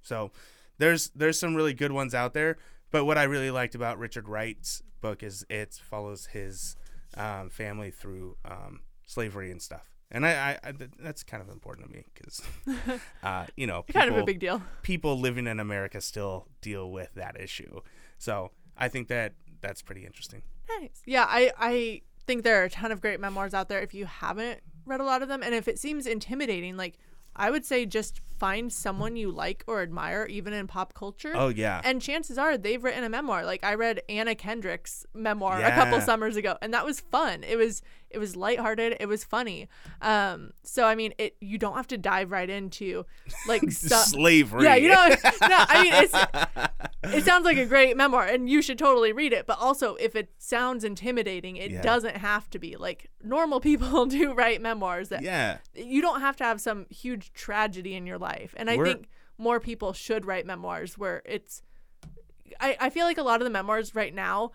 So 0.02 0.32
there's 0.78 1.10
there's 1.16 1.40
some 1.40 1.56
really 1.56 1.74
good 1.74 1.92
ones 1.92 2.14
out 2.14 2.34
there. 2.34 2.58
But 2.92 3.06
what 3.06 3.18
I 3.18 3.24
really 3.24 3.50
liked 3.52 3.74
about 3.74 3.98
Richard 3.98 4.30
Wright's 4.30 4.84
book 5.02 5.24
is 5.24 5.46
it 5.50 5.80
follows 5.84 6.28
his 6.28 6.76
um, 7.18 7.50
family 7.50 7.90
through 7.90 8.38
um, 8.46 8.82
slavery 9.08 9.52
and 9.52 9.62
stuff. 9.62 9.90
And 10.12 10.28
I, 10.28 10.60
I, 10.64 10.70
I 10.70 10.72
th- 10.74 10.92
that's 11.00 11.24
kind 11.24 11.42
of 11.42 11.50
important 11.50 11.88
to 11.88 11.92
me 11.94 12.06
because, 12.14 12.42
uh, 13.24 13.48
you 13.58 13.66
know, 13.66 13.84
kind 13.92 14.12
of 14.12 14.18
a 14.18 14.24
big 14.24 14.40
deal. 14.40 14.62
people 14.84 15.20
living 15.20 15.48
in 15.48 15.60
America 15.60 16.00
still 16.02 16.48
deal 16.62 16.92
with 16.92 17.16
that 17.16 17.40
issue. 17.40 17.82
So 18.20 18.52
I 18.78 18.90
think 18.90 19.08
that 19.08 19.34
that's 19.60 19.82
pretty 19.82 20.06
interesting. 20.06 20.44
Nice. 20.80 21.02
Yeah, 21.06 21.26
I 21.28 21.52
I 21.58 22.02
think 22.28 22.44
there 22.44 22.62
are 22.62 22.66
a 22.66 22.70
ton 22.70 22.92
of 22.92 23.02
great 23.02 23.20
memoirs 23.20 23.56
out 23.56 23.70
there 23.70 23.82
if 23.82 23.94
you 23.94 24.06
haven't 24.06 24.62
read 24.86 25.00
a 25.00 25.04
lot 25.04 25.22
of 25.24 25.30
them 25.30 25.42
and 25.42 25.54
if 25.56 25.68
it 25.68 25.80
seems 25.80 26.06
intimidating 26.06 26.78
like 26.78 26.98
I 27.36 27.50
would 27.50 27.66
say 27.66 27.86
just 27.86 28.22
find 28.38 28.72
someone 28.72 29.16
you 29.16 29.32
like 29.32 29.64
or 29.68 29.82
admire 29.82 30.26
even 30.30 30.54
in 30.54 30.68
pop 30.68 30.94
culture. 30.94 31.34
Oh 31.36 31.50
yeah, 31.50 31.82
And 31.84 32.02
chances 32.02 32.38
are 32.38 32.58
they've 32.58 32.84
written 32.84 33.04
a 33.04 33.10
memoir. 33.10 33.46
Like 33.46 33.64
I 33.64 33.76
read 33.76 34.02
Anna 34.10 34.36
Kendrick's 34.36 35.06
memoir 35.14 35.60
a 35.62 35.72
couple 35.72 36.00
summers 36.02 36.36
ago, 36.36 36.58
and 36.62 36.74
that 36.74 36.86
was 36.86 37.00
fun. 37.00 37.44
It 37.44 37.56
was 37.58 37.82
it 38.10 38.20
was 38.20 38.36
lighthearted. 38.36 38.98
It 39.00 39.08
was 39.08 39.24
funny. 39.24 39.68
Um, 40.02 40.52
so 40.64 40.86
I 40.86 40.94
mean, 40.96 41.14
it 41.18 41.36
you 41.40 41.58
don't 41.58 41.76
have 41.76 41.88
to 41.88 41.98
dive 41.98 42.32
right 42.32 42.50
into 42.50 43.06
like 43.48 43.64
slavery. 43.72 44.64
Yeah, 44.66 44.76
you 44.76 44.90
know, 44.90 45.08
no, 45.10 45.16
I 45.42 45.84
mean, 45.84 45.94
it's 45.96 47.14
it 47.16 47.24
sounds 47.26 47.46
like 47.46 47.58
a 47.58 47.66
great 47.66 47.98
memoir, 47.98 48.26
and 48.26 48.50
you 48.50 48.62
should 48.62 48.78
totally 48.78 49.12
read 49.14 49.34
it. 49.34 49.46
But 49.48 49.58
also, 49.60 49.96
if 49.96 50.16
it 50.16 50.30
sounds 50.38 50.84
intimidating, 50.84 51.56
it 51.58 51.72
Yeah. 51.72 51.82
doesn't 51.82 52.18
have 52.18 52.50
to 52.52 52.60
be. 52.60 52.76
Like 52.76 53.10
normal 53.24 53.60
people 53.60 54.06
do 54.06 54.34
write 54.34 54.62
memoirs 54.62 55.10
that 55.10 55.22
yeah, 55.24 55.58
you 55.74 56.02
don't 56.02 56.22
have 56.22 56.36
to 56.38 56.44
have 56.44 56.62
some 56.62 56.86
huge 56.90 57.34
tragedy 57.34 57.96
in 57.96 58.06
your 58.06 58.18
life. 58.18 58.33
And 58.56 58.70
I 58.70 58.78
We're- 58.78 58.94
think 58.94 59.08
more 59.38 59.60
people 59.60 59.94
should 59.94 60.26
write 60.26 60.46
memoirs 60.46 60.98
where 60.98 61.22
it's. 61.26 61.62
I, 62.60 62.78
I 62.80 62.90
feel 62.90 63.06
like 63.06 63.18
a 63.18 63.24
lot 63.24 63.42
of 63.42 63.46
the 63.46 63.50
memoirs 63.50 63.96
right 63.96 64.14
now 64.14 64.52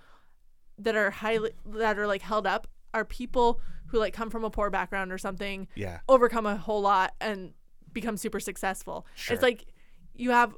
that 0.79 0.95
are 0.95 1.11
highly 1.11 1.51
that 1.67 1.99
are 1.99 2.07
like 2.07 2.23
held 2.23 2.47
up 2.47 2.69
are 2.95 3.05
people 3.05 3.61
who 3.87 3.99
like 3.99 4.13
come 4.15 4.31
from 4.31 4.45
a 4.45 4.51
poor 4.51 4.71
background 4.71 5.11
or 5.13 5.19
something 5.19 5.67
yeah, 5.75 5.99
overcome 6.09 6.47
a 6.47 6.57
whole 6.57 6.81
lot 6.81 7.15
and 7.21 7.53
become 7.93 8.17
super 8.17 8.39
successful. 8.39 9.05
Sure. 9.17 9.35
It's 9.35 9.43
like 9.43 9.65
you 10.15 10.31
have 10.31 10.55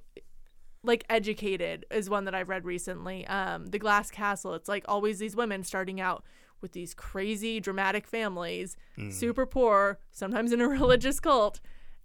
like 0.83 1.05
educated 1.09 1.87
is 1.91 2.11
one 2.11 2.25
that 2.27 2.35
I've 2.35 2.49
read 2.51 2.65
recently. 2.67 3.27
Um 3.27 3.67
The 3.67 3.79
Glass 3.79 4.11
Castle. 4.11 4.55
It's 4.55 4.69
like 4.69 4.85
always 4.89 5.19
these 5.19 5.35
women 5.37 5.63
starting 5.65 6.01
out 6.01 6.25
with 6.61 6.73
these 6.73 6.93
crazy 6.93 7.59
dramatic 7.61 8.07
families, 8.07 8.77
Mm. 8.99 9.11
super 9.13 9.47
poor, 9.47 9.99
sometimes 10.11 10.53
in 10.53 10.61
a 10.61 10.69
religious 10.81 11.19
cult. 11.21 11.61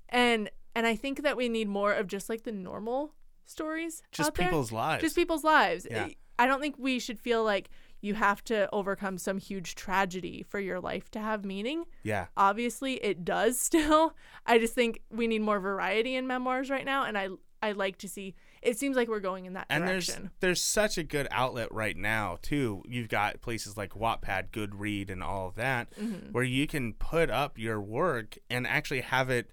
And 0.07 0.49
and 0.75 0.85
I 0.85 0.95
think 0.95 1.23
that 1.23 1.37
we 1.37 1.49
need 1.49 1.67
more 1.67 1.93
of 1.93 2.07
just 2.07 2.29
like 2.29 2.43
the 2.43 2.51
normal 2.51 3.13
stories 3.45 4.03
just 4.11 4.27
out 4.27 4.35
there. 4.35 4.47
people's 4.47 4.71
lives. 4.71 5.01
Just 5.03 5.15
people's 5.15 5.43
lives. 5.43 5.87
Yeah. 5.89 6.09
I 6.37 6.47
don't 6.47 6.59
think 6.59 6.75
we 6.77 6.99
should 6.99 7.19
feel 7.19 7.43
like 7.43 7.69
you 8.01 8.13
have 8.13 8.43
to 8.45 8.69
overcome 8.73 9.17
some 9.17 9.37
huge 9.39 9.73
tragedy 9.75 10.43
for 10.47 10.59
your 10.59 10.79
life 10.79 11.09
to 11.11 11.19
have 11.19 11.43
meaning 11.45 11.85
yeah, 12.03 12.25
obviously 12.37 12.95
it 13.03 13.25
does 13.25 13.57
still 13.69 14.13
i 14.45 14.59
just 14.59 14.75
think 14.75 15.01
we 15.09 15.25
need 15.25 15.41
more 15.41 15.59
variety 15.59 16.15
in 16.15 16.27
memoirs 16.27 16.69
right 16.69 16.85
now 16.85 17.03
and 17.03 17.17
i 17.17 17.29
i 17.63 17.71
like 17.71 17.97
to 17.97 18.07
see 18.07 18.35
it 18.61 18.77
seems 18.77 18.95
like 18.95 19.07
we're 19.07 19.19
going 19.19 19.45
in 19.45 19.53
that 19.53 19.65
and 19.71 19.87
there's 19.87 20.05
direction 20.05 20.29
there's 20.39 20.61
such 20.61 20.99
a 20.99 21.03
good 21.03 21.27
outlet 21.31 21.71
right 21.71 21.97
now 21.97 22.37
too. 22.43 22.83
You've 22.87 23.09
got 23.09 23.41
places 23.41 23.75
like 23.77 23.91
Wattpad, 23.93 24.49
Goodread, 24.51 25.09
and 25.09 25.23
all 25.23 25.47
of 25.47 25.55
that, 25.55 25.89
Mm-hmm. 25.99 26.31
where 26.31 26.43
you 26.43 26.67
can 26.67 26.93
put 26.93 27.29
up 27.31 27.57
your 27.57 27.79
work 27.81 28.37
and 28.51 28.67
actually 28.67 29.01
have 29.01 29.29
it 29.31 29.49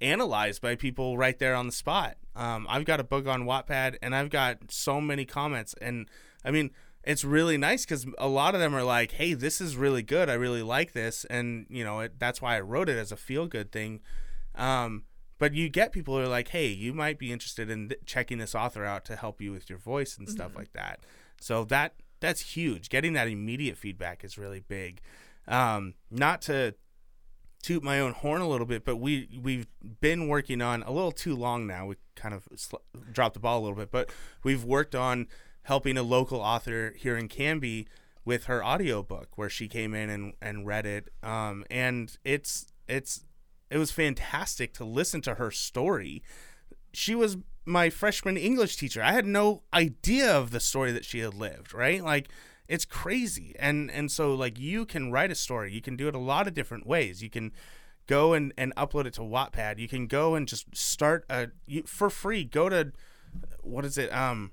analyzed 0.00 0.62
by 0.62 0.74
people 0.74 1.16
right 1.18 1.38
there 1.38 1.54
on 1.54 1.66
the 1.66 1.72
spot. 1.72 2.16
Um, 2.36 2.66
I've 2.68 2.84
got 2.84 3.00
a 3.00 3.04
book 3.04 3.26
on 3.26 3.44
Wattpad, 3.44 3.96
and 4.02 4.14
I've 4.14 4.30
got 4.30 4.58
so 4.70 5.00
many 5.00 5.24
comments, 5.24 5.74
and 5.80 6.08
I 6.44 6.50
mean. 6.50 6.70
It's 7.04 7.24
really 7.24 7.56
nice 7.56 7.86
because 7.86 8.04
a 8.18 8.28
lot 8.28 8.54
of 8.54 8.60
them 8.60 8.74
are 8.74 8.82
like, 8.82 9.12
"Hey, 9.12 9.32
this 9.32 9.62
is 9.62 9.76
really 9.76 10.02
good. 10.02 10.28
I 10.28 10.34
really 10.34 10.62
like 10.62 10.92
this," 10.92 11.24
and 11.30 11.64
you 11.70 11.82
know 11.82 12.00
it, 12.00 12.18
that's 12.18 12.42
why 12.42 12.56
I 12.56 12.60
wrote 12.60 12.90
it 12.90 12.98
as 12.98 13.12
a 13.12 13.16
feel 13.16 13.46
good 13.46 13.72
thing. 13.72 14.00
Um, 14.56 15.04
but 15.38 15.54
you 15.54 15.70
get 15.70 15.92
people 15.92 16.16
who 16.16 16.24
are 16.24 16.28
like, 16.28 16.48
"Hey, 16.48 16.66
you 16.66 16.92
might 16.92 17.18
be 17.18 17.32
interested 17.32 17.70
in 17.70 17.90
th- 17.90 18.00
checking 18.04 18.38
this 18.38 18.54
author 18.54 18.84
out 18.84 19.06
to 19.06 19.16
help 19.16 19.40
you 19.40 19.52
with 19.52 19.70
your 19.70 19.78
voice 19.78 20.18
and 20.18 20.28
stuff 20.28 20.54
like 20.54 20.72
that." 20.74 21.00
So 21.40 21.64
that 21.66 21.94
that's 22.20 22.40
huge. 22.56 22.88
Getting 22.90 23.12
that 23.14 23.28
immediate 23.28 23.78
feedback 23.78 24.24
is 24.24 24.36
really 24.36 24.60
big. 24.60 25.00
Um, 25.46 25.94
not 26.10 26.42
to 26.42 26.74
toot 27.68 27.82
my 27.82 28.00
own 28.00 28.12
horn 28.12 28.40
a 28.40 28.48
little 28.48 28.64
bit, 28.64 28.82
but 28.82 28.96
we 28.96 29.28
we've 29.42 29.66
been 30.00 30.26
working 30.26 30.62
on 30.62 30.82
a 30.84 30.90
little 30.90 31.12
too 31.12 31.36
long 31.36 31.66
now. 31.66 31.84
We 31.84 31.96
kind 32.16 32.34
of 32.34 32.48
sl- 32.56 32.76
dropped 33.12 33.34
the 33.34 33.40
ball 33.40 33.58
a 33.58 33.62
little 33.62 33.76
bit, 33.76 33.90
but 33.90 34.08
we've 34.42 34.64
worked 34.64 34.94
on 34.94 35.26
helping 35.64 35.98
a 35.98 36.02
local 36.02 36.40
author 36.40 36.94
here 36.96 37.14
in 37.14 37.28
Canby 37.28 37.86
with 38.24 38.44
her 38.44 38.64
audiobook 38.64 39.36
where 39.36 39.50
she 39.50 39.68
came 39.68 39.92
in 39.92 40.08
and, 40.08 40.32
and 40.40 40.66
read 40.66 40.86
it. 40.86 41.10
Um, 41.22 41.66
and 41.70 42.16
it's 42.24 42.72
it's 42.88 43.26
it 43.70 43.76
was 43.76 43.90
fantastic 43.90 44.72
to 44.74 44.84
listen 44.86 45.20
to 45.20 45.34
her 45.34 45.50
story. 45.50 46.22
She 46.94 47.14
was 47.14 47.36
my 47.66 47.90
freshman 47.90 48.38
English 48.38 48.76
teacher. 48.76 49.02
I 49.02 49.12
had 49.12 49.26
no 49.26 49.62
idea 49.74 50.34
of 50.34 50.52
the 50.52 50.60
story 50.60 50.90
that 50.92 51.04
she 51.04 51.18
had 51.18 51.34
lived, 51.34 51.74
right? 51.74 52.02
Like 52.02 52.30
it's 52.68 52.84
crazy. 52.84 53.54
And 53.58 53.90
and 53.90 54.10
so 54.10 54.34
like 54.34 54.58
you 54.58 54.84
can 54.86 55.10
write 55.10 55.30
a 55.30 55.34
story. 55.34 55.72
You 55.72 55.80
can 55.80 55.96
do 55.96 56.08
it 56.08 56.14
a 56.14 56.18
lot 56.18 56.46
of 56.46 56.54
different 56.54 56.86
ways. 56.86 57.22
You 57.22 57.30
can 57.30 57.52
go 58.06 58.32
and, 58.32 58.52
and 58.56 58.74
upload 58.76 59.06
it 59.06 59.14
to 59.14 59.20
Wattpad. 59.20 59.78
You 59.78 59.88
can 59.88 60.06
go 60.06 60.34
and 60.34 60.46
just 60.48 60.74
start 60.76 61.24
a 61.28 61.48
you, 61.66 61.82
for 61.84 62.08
free. 62.10 62.44
Go 62.44 62.68
to 62.68 62.92
what 63.62 63.84
is 63.84 63.98
it? 63.98 64.12
Um 64.12 64.52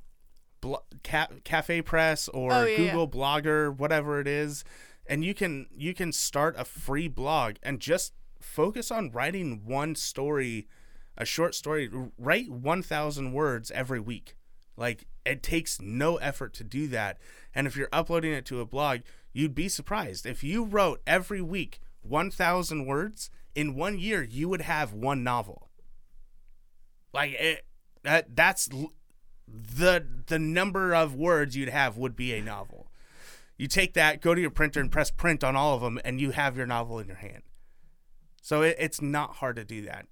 Blo- 0.61 0.83
Ca- 1.03 1.27
Cafe 1.43 1.81
Press 1.83 2.27
or 2.29 2.51
Oh, 2.51 2.65
yeah, 2.65 2.77
yeah. 2.77 2.91
Google 2.91 3.07
Blogger, 3.07 3.75
whatever 3.77 4.19
it 4.19 4.27
is, 4.27 4.63
and 5.05 5.23
you 5.23 5.33
can 5.33 5.67
you 5.75 5.93
can 5.93 6.11
start 6.11 6.55
a 6.57 6.65
free 6.65 7.07
blog 7.07 7.55
and 7.61 7.79
just 7.79 8.13
focus 8.41 8.89
on 8.91 9.11
writing 9.11 9.61
one 9.65 9.93
story, 9.95 10.67
a 11.17 11.25
short 11.25 11.53
story. 11.53 11.89
Write 12.17 12.49
one 12.49 12.81
thousand 12.81 13.33
words 13.33 13.69
every 13.71 13.99
week. 13.99 14.35
Like 14.77 15.05
it 15.25 15.41
takes 15.41 15.81
no 15.81 16.17
effort 16.17 16.53
to 16.55 16.63
do 16.63 16.87
that, 16.87 17.17
and 17.53 17.65
if 17.67 17.75
you're 17.75 17.89
uploading 17.91 18.33
it 18.33 18.45
to 18.45 18.61
a 18.61 18.65
blog, 18.65 19.01
you'd 19.33 19.55
be 19.55 19.69
surprised 19.69 20.25
if 20.25 20.43
you 20.43 20.63
wrote 20.63 21.01
every 21.07 21.41
week 21.41 21.79
one 22.01 22.29
thousand 22.29 22.85
words 22.85 23.29
in 23.55 23.75
one 23.75 23.97
year. 23.97 24.21
You 24.23 24.49
would 24.49 24.61
have 24.61 24.93
one 24.93 25.23
novel. 25.23 25.69
Like 27.13 27.31
it, 27.39 27.65
that 28.03 28.35
that's 28.35 28.69
the 29.47 30.05
the 30.27 30.39
number 30.39 30.93
of 30.93 31.15
words 31.15 31.55
you'd 31.55 31.69
have 31.69 31.97
would 31.97 32.15
be 32.15 32.33
a 32.33 32.41
novel. 32.41 32.91
You 33.57 33.67
take 33.67 33.93
that, 33.93 34.21
go 34.21 34.35
to 34.35 34.41
your 34.41 34.49
printer 34.51 34.81
and 34.81 34.91
press 34.91 35.09
print 35.09 35.41
on 35.41 35.55
all 35.55 35.75
of 35.75 35.81
them, 35.81 35.99
and 36.03 36.19
you 36.19 36.31
have 36.31 36.57
your 36.57 36.65
novel 36.65 36.99
in 36.99 37.07
your 37.07 37.15
hand. 37.15 37.43
So 38.41 38.61
it, 38.63 38.75
it's 38.77 39.01
not 39.01 39.37
hard 39.37 39.55
to 39.55 39.63
do 39.63 39.83
that, 39.83 40.07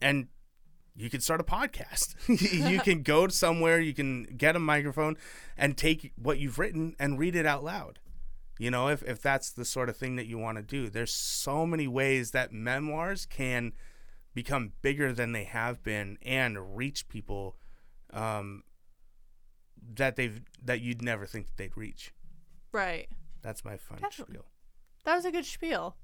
and 0.00 0.28
you 0.96 1.10
can 1.10 1.20
start 1.20 1.40
a 1.40 1.44
podcast. 1.44 2.14
you 2.70 2.80
can 2.80 3.02
go 3.02 3.28
somewhere, 3.44 3.78
you 3.80 3.94
can 3.94 4.24
get 4.24 4.56
a 4.56 4.60
microphone, 4.60 5.16
and 5.56 5.76
take 5.76 6.12
what 6.16 6.38
you've 6.38 6.58
written 6.58 6.96
and 6.98 7.18
read 7.18 7.36
it 7.36 7.46
out 7.46 7.62
loud. 7.62 7.98
You 8.58 8.70
know, 8.70 8.88
if 8.88 9.02
if 9.02 9.20
that's 9.20 9.50
the 9.50 9.64
sort 9.66 9.88
of 9.88 9.96
thing 9.96 10.16
that 10.16 10.26
you 10.26 10.38
want 10.38 10.56
to 10.56 10.62
do, 10.62 10.88
there's 10.88 11.12
so 11.12 11.66
many 11.66 11.86
ways 11.86 12.30
that 12.30 12.52
memoirs 12.52 13.26
can 13.26 13.72
become 14.32 14.72
bigger 14.82 15.12
than 15.12 15.32
they 15.32 15.44
have 15.44 15.82
been 15.82 16.16
and 16.22 16.76
reach 16.76 17.08
people 17.08 17.56
um, 18.12 18.62
that 19.94 20.16
they've 20.16 20.40
that 20.62 20.80
you'd 20.80 21.02
never 21.02 21.26
think 21.26 21.46
that 21.46 21.56
they'd 21.56 21.76
reach. 21.76 22.12
right 22.72 23.08
That's 23.42 23.64
my 23.64 23.76
fun 23.76 23.98
Definitely. 24.00 24.34
spiel. 24.34 24.46
that 25.04 25.14
was 25.16 25.24
a 25.24 25.30
good 25.30 25.46
spiel 25.46 25.96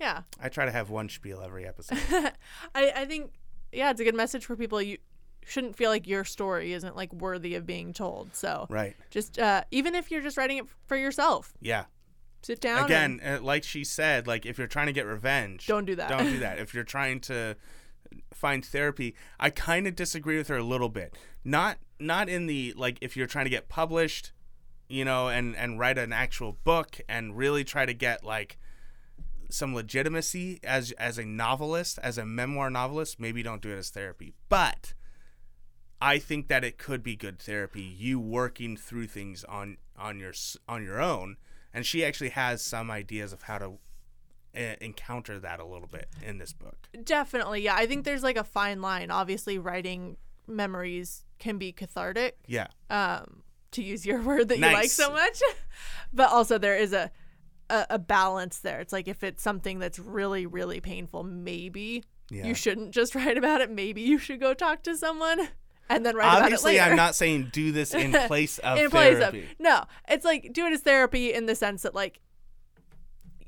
yeah 0.00 0.22
I 0.40 0.48
try 0.50 0.64
to 0.66 0.70
have 0.70 0.90
one 0.90 1.08
spiel 1.08 1.40
every 1.42 1.66
episode. 1.66 1.98
I, 2.74 2.92
I 2.94 3.04
think 3.06 3.32
yeah 3.72 3.90
it's 3.90 4.00
a 4.00 4.04
good 4.04 4.14
message 4.14 4.44
for 4.46 4.56
people 4.56 4.80
you 4.80 4.98
shouldn't 5.44 5.76
feel 5.76 5.90
like 5.90 6.06
your 6.06 6.24
story 6.24 6.72
isn't 6.72 6.94
like 6.96 7.12
worthy 7.12 7.54
of 7.54 7.64
being 7.66 7.92
told 7.92 8.34
so 8.34 8.66
right? 8.68 8.94
just 9.10 9.38
uh 9.38 9.62
even 9.70 9.94
if 9.94 10.10
you're 10.10 10.20
just 10.22 10.36
writing 10.36 10.58
it 10.58 10.66
for 10.86 10.96
yourself 10.96 11.54
Yeah. 11.60 11.84
sit 12.42 12.60
down 12.60 12.84
Again, 12.84 13.20
and 13.22 13.40
uh, 13.40 13.44
like 13.44 13.64
she 13.64 13.82
said, 13.84 14.26
like 14.26 14.44
if 14.46 14.58
you're 14.58 14.66
trying 14.66 14.86
to 14.86 14.92
get 14.92 15.06
revenge, 15.06 15.66
don't 15.66 15.84
do 15.86 15.94
that 15.96 16.08
don't 16.10 16.30
do 16.30 16.38
that. 16.40 16.58
If 16.58 16.74
you're 16.74 16.84
trying 16.84 17.20
to 17.22 17.56
find 18.32 18.64
therapy, 18.64 19.14
I 19.40 19.50
kind 19.50 19.86
of 19.86 19.94
disagree 19.96 20.36
with 20.38 20.48
her 20.48 20.56
a 20.56 20.62
little 20.62 20.88
bit. 20.88 21.16
Not 21.44 21.78
not 21.98 22.28
in 22.28 22.46
the 22.46 22.74
like 22.76 22.98
if 23.00 23.16
you're 23.16 23.26
trying 23.26 23.44
to 23.46 23.50
get 23.50 23.68
published, 23.68 24.32
you 24.88 25.04
know, 25.04 25.28
and 25.28 25.56
and 25.56 25.78
write 25.78 25.98
an 25.98 26.12
actual 26.12 26.56
book 26.64 27.00
and 27.08 27.36
really 27.36 27.64
try 27.64 27.86
to 27.86 27.94
get 27.94 28.24
like 28.24 28.58
some 29.50 29.74
legitimacy 29.74 30.60
as 30.62 30.92
as 30.92 31.18
a 31.18 31.24
novelist, 31.24 31.98
as 32.02 32.18
a 32.18 32.26
memoir 32.26 32.70
novelist, 32.70 33.18
maybe 33.20 33.42
don't 33.42 33.62
do 33.62 33.70
it 33.70 33.78
as 33.78 33.90
therapy. 33.90 34.34
But 34.48 34.94
I 36.00 36.18
think 36.18 36.48
that 36.48 36.64
it 36.64 36.78
could 36.78 37.02
be 37.02 37.16
good 37.16 37.38
therapy. 37.38 37.82
You 37.82 38.20
working 38.20 38.76
through 38.76 39.06
things 39.08 39.44
on 39.44 39.78
on 39.96 40.18
your 40.18 40.32
on 40.68 40.84
your 40.84 41.00
own, 41.00 41.36
and 41.72 41.84
she 41.86 42.04
actually 42.04 42.30
has 42.30 42.62
some 42.62 42.90
ideas 42.90 43.32
of 43.32 43.42
how 43.42 43.58
to 43.58 43.78
encounter 44.80 45.38
that 45.38 45.60
a 45.60 45.64
little 45.64 45.86
bit 45.86 46.08
in 46.26 46.38
this 46.38 46.52
book. 46.52 46.88
definitely 47.04 47.60
yeah 47.62 47.76
i 47.76 47.86
think 47.86 48.04
there's 48.04 48.24
like 48.24 48.36
a 48.36 48.42
fine 48.42 48.80
line 48.80 49.08
obviously 49.10 49.56
writing 49.56 50.16
memories 50.48 51.22
can 51.38 51.58
be 51.58 51.70
cathartic 51.70 52.36
Yeah, 52.46 52.66
um 52.90 53.42
to 53.72 53.82
use 53.82 54.04
your 54.06 54.20
word 54.28 54.48
that 54.48 54.56
you 54.58 54.64
like 54.64 54.90
so 54.90 55.12
much. 55.12 55.40
but 56.12 56.30
also 56.32 56.58
there 56.58 56.76
is 56.76 56.92
a, 56.92 57.10
a 57.70 57.86
a 57.90 57.98
balance 57.98 58.58
there. 58.58 58.80
It's 58.80 58.92
like 58.92 59.08
if 59.08 59.22
it's 59.22 59.42
something 59.42 59.78
that's 59.78 59.98
really 59.98 60.46
really 60.46 60.80
painful, 60.80 61.22
maybe 61.24 62.04
Yeah. 62.30 62.46
you 62.46 62.54
shouldn't 62.54 62.90
just 62.92 63.14
write 63.16 63.38
about 63.38 63.60
it. 63.60 63.70
Maybe 63.70 64.02
you 64.02 64.18
should 64.18 64.40
go 64.40 64.54
talk 64.54 64.82
to 64.84 64.96
someone 64.96 65.48
and 65.90 66.04
then 66.04 66.16
write 66.16 66.42
Obviously, 66.42 66.76
about 66.76 66.82
it 66.82 66.84
later. 66.84 66.90
I'm 66.92 66.96
not 66.96 67.14
saying 67.14 67.48
do 67.52 67.72
this 67.72 67.94
in 67.94 68.12
place 68.26 68.58
of 68.58 68.78
in 68.78 68.90
place 68.90 69.14
of 69.16 69.32
therapy. 69.32 69.46
no. 69.58 69.84
It's 70.08 70.24
like 70.24 70.52
do 70.52 70.66
it 70.66 70.72
as 70.72 70.80
therapy 70.82 71.32
in 71.32 71.46
the 71.46 71.54
sense 71.54 71.82
that 71.82 71.94
like 71.94 72.20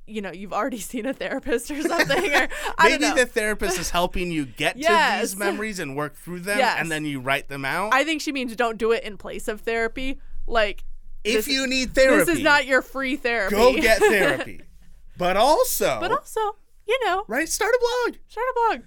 you 0.07 0.21
know 0.21 0.33
you've 0.33 0.53
already 0.53 0.79
seen 0.93 1.07
a 1.07 1.15
therapist 1.15 1.71
or 1.71 1.81
something 1.83 2.33
or 2.35 2.49
I 2.79 2.89
Maybe 2.89 3.05
don't 3.05 3.17
know. 3.17 3.23
the 3.23 3.27
therapist 3.27 3.79
is 3.79 3.91
helping 3.91 4.31
you 4.31 4.45
get 4.47 4.81
to 4.81 5.17
these 5.21 5.37
memories 5.37 5.79
and 5.79 5.95
work 5.97 6.17
through 6.17 6.41
them, 6.41 6.59
Yes. 6.59 6.77
and 6.81 6.91
then 6.91 7.05
you 7.05 7.21
write 7.21 7.49
them 7.49 7.65
out. 7.65 7.95
I 7.95 8.05
think 8.05 8.21
she 8.21 8.33
means 8.33 8.55
don't 8.57 8.79
do 8.79 8.91
it 8.93 9.05
in 9.05 9.17
place 9.17 9.47
of 9.49 9.61
therapy. 9.61 10.19
Like 10.47 10.85
if 11.25 11.45
this- 11.45 11.49
you 11.49 11.67
need 11.67 11.95
therapy, 11.95 12.25
this 12.25 12.39
is 12.39 12.43
not 12.45 12.67
your 12.67 12.83
free 12.83 13.17
therapy. 13.17 13.55
go 13.57 13.75
get 13.75 13.99
therapy. 13.99 14.63
but 15.17 15.37
also, 15.37 15.99
but 16.01 16.11
also, 16.13 16.41
you 16.87 16.99
know, 17.05 17.25
right, 17.29 17.49
start 17.49 17.73
a 17.75 17.79
blog, 17.81 18.19
start 18.29 18.47
a 18.51 18.55
blog. 18.77 18.83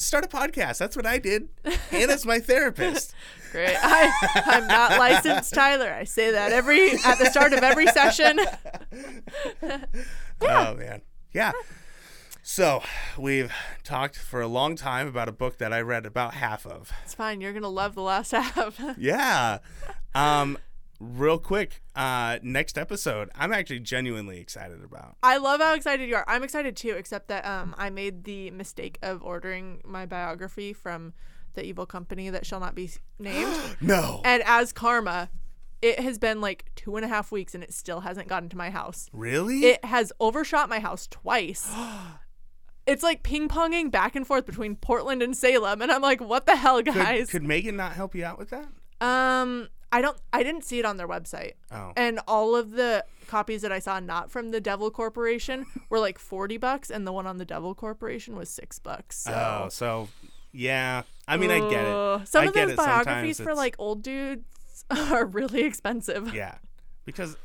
start 0.00 0.24
a 0.24 0.28
podcast. 0.28 0.78
That's 0.78 0.96
what 0.96 1.06
I 1.06 1.18
did. 1.18 1.48
Hannah's 1.90 2.26
my 2.26 2.38
therapist. 2.50 3.14
Great. 3.52 3.76
I, 3.80 4.10
I'm 4.46 4.66
not 4.66 4.90
licensed, 4.98 5.54
Tyler. 5.54 5.92
I 5.92 6.04
say 6.04 6.30
that 6.32 6.52
every 6.52 6.90
at 7.04 7.18
the 7.18 7.26
start 7.30 7.52
of 7.52 7.62
every 7.62 7.86
session. 7.86 8.40
Oh 10.40 10.74
man, 10.74 11.02
yeah. 11.32 11.52
So 12.42 12.82
we've 13.18 13.52
talked 13.82 14.16
for 14.16 14.40
a 14.40 14.46
long 14.46 14.76
time 14.76 15.08
about 15.08 15.28
a 15.28 15.32
book 15.32 15.58
that 15.58 15.72
I 15.72 15.80
read 15.80 16.06
about 16.06 16.34
half 16.34 16.64
of. 16.66 16.92
It's 17.04 17.14
fine. 17.14 17.40
You're 17.40 17.52
gonna 17.52 17.68
love 17.68 17.94
the 17.94 18.02
last 18.02 18.30
half. 18.32 18.78
Yeah. 18.98 19.58
Um, 20.14 20.58
real 21.00 21.38
quick, 21.38 21.82
uh, 21.94 22.38
next 22.42 22.78
episode, 22.78 23.30
I'm 23.34 23.52
actually 23.52 23.80
genuinely 23.80 24.38
excited 24.40 24.82
about. 24.84 25.16
I 25.22 25.36
love 25.38 25.60
how 25.60 25.74
excited 25.74 26.08
you 26.08 26.16
are. 26.16 26.24
I'm 26.26 26.42
excited 26.42 26.76
too, 26.76 26.90
except 26.90 27.28
that 27.28 27.44
um 27.46 27.74
I 27.78 27.90
made 27.90 28.24
the 28.24 28.50
mistake 28.50 28.98
of 29.02 29.22
ordering 29.22 29.80
my 29.84 30.06
biography 30.06 30.72
from 30.72 31.12
the 31.54 31.64
evil 31.64 31.86
company 31.86 32.28
that 32.30 32.44
shall 32.44 32.60
not 32.60 32.74
be 32.74 32.90
named. 33.18 33.56
No. 33.80 34.20
and 34.24 34.42
as 34.46 34.72
karma, 34.72 35.30
it 35.82 36.00
has 36.00 36.18
been 36.18 36.40
like 36.40 36.70
two 36.74 36.96
and 36.96 37.04
a 37.04 37.08
half 37.08 37.30
weeks 37.32 37.54
and 37.54 37.62
it 37.64 37.72
still 37.72 38.00
hasn't 38.00 38.28
gotten 38.28 38.48
to 38.50 38.56
my 38.56 38.70
house. 38.70 39.08
Really? 39.12 39.60
It 39.64 39.84
has 39.84 40.12
overshot 40.20 40.68
my 40.68 40.80
house 40.80 41.06
twice. 41.06 41.70
It's 42.86 43.02
like 43.02 43.24
ping 43.24 43.48
ponging 43.48 43.90
back 43.90 44.14
and 44.14 44.24
forth 44.24 44.46
between 44.46 44.76
Portland 44.76 45.20
and 45.20 45.36
Salem, 45.36 45.82
and 45.82 45.90
I'm 45.90 46.02
like, 46.02 46.20
what 46.20 46.46
the 46.46 46.54
hell, 46.54 46.82
guys? 46.82 47.22
could, 47.30 47.40
could 47.40 47.42
Megan 47.42 47.74
not 47.76 47.94
help 47.94 48.14
you 48.14 48.24
out 48.24 48.38
with 48.38 48.50
that? 48.50 48.68
um, 49.00 49.68
I 49.92 50.00
don't, 50.02 50.16
I 50.32 50.42
didn't 50.42 50.64
see 50.64 50.78
it 50.78 50.84
on 50.84 50.96
their 50.96 51.08
website, 51.08 51.52
Oh. 51.70 51.92
and 51.96 52.20
all 52.26 52.56
of 52.56 52.72
the 52.72 53.04
copies 53.26 53.62
that 53.62 53.72
I 53.72 53.78
saw 53.78 53.98
not 54.00 54.30
from 54.30 54.50
the 54.50 54.60
Devil 54.60 54.90
Corporation 54.90 55.66
were 55.90 55.98
like 56.00 56.18
forty 56.18 56.56
bucks, 56.56 56.90
and 56.90 57.06
the 57.06 57.12
one 57.12 57.26
on 57.26 57.38
the 57.38 57.44
Devil 57.44 57.74
Corporation 57.74 58.36
was 58.36 58.48
six 58.48 58.78
bucks. 58.78 59.18
So. 59.18 59.32
Oh, 59.32 59.68
so 59.68 60.08
yeah. 60.52 61.02
I 61.28 61.36
mean, 61.36 61.50
I 61.50 61.58
get 61.70 61.84
it. 61.86 62.28
Some 62.28 62.44
I 62.44 62.46
of 62.46 62.54
those 62.54 62.76
biographies 62.76 63.40
for 63.40 63.54
like 63.54 63.76
old 63.78 64.02
dudes 64.02 64.44
are 64.90 65.24
really 65.24 65.62
expensive. 65.64 66.34
Yeah, 66.34 66.56
because 67.04 67.36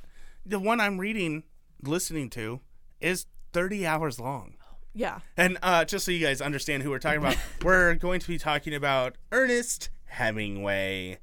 the 0.45 0.59
one 0.59 0.79
I'm 0.79 0.97
reading, 0.99 1.43
listening 1.83 2.29
to, 2.31 2.61
is 2.99 3.25
30 3.53 3.85
hours 3.85 4.19
long. 4.19 4.55
Yeah. 4.93 5.19
And 5.37 5.57
uh, 5.63 5.85
just 5.85 6.05
so 6.05 6.11
you 6.11 6.25
guys 6.25 6.41
understand 6.41 6.83
who 6.83 6.89
we're 6.89 6.99
talking 6.99 7.19
about, 7.19 7.37
we're 7.63 7.95
going 7.95 8.19
to 8.19 8.27
be 8.27 8.37
talking 8.37 8.73
about 8.73 9.15
Ernest 9.31 9.89
Hemingway, 10.05 11.19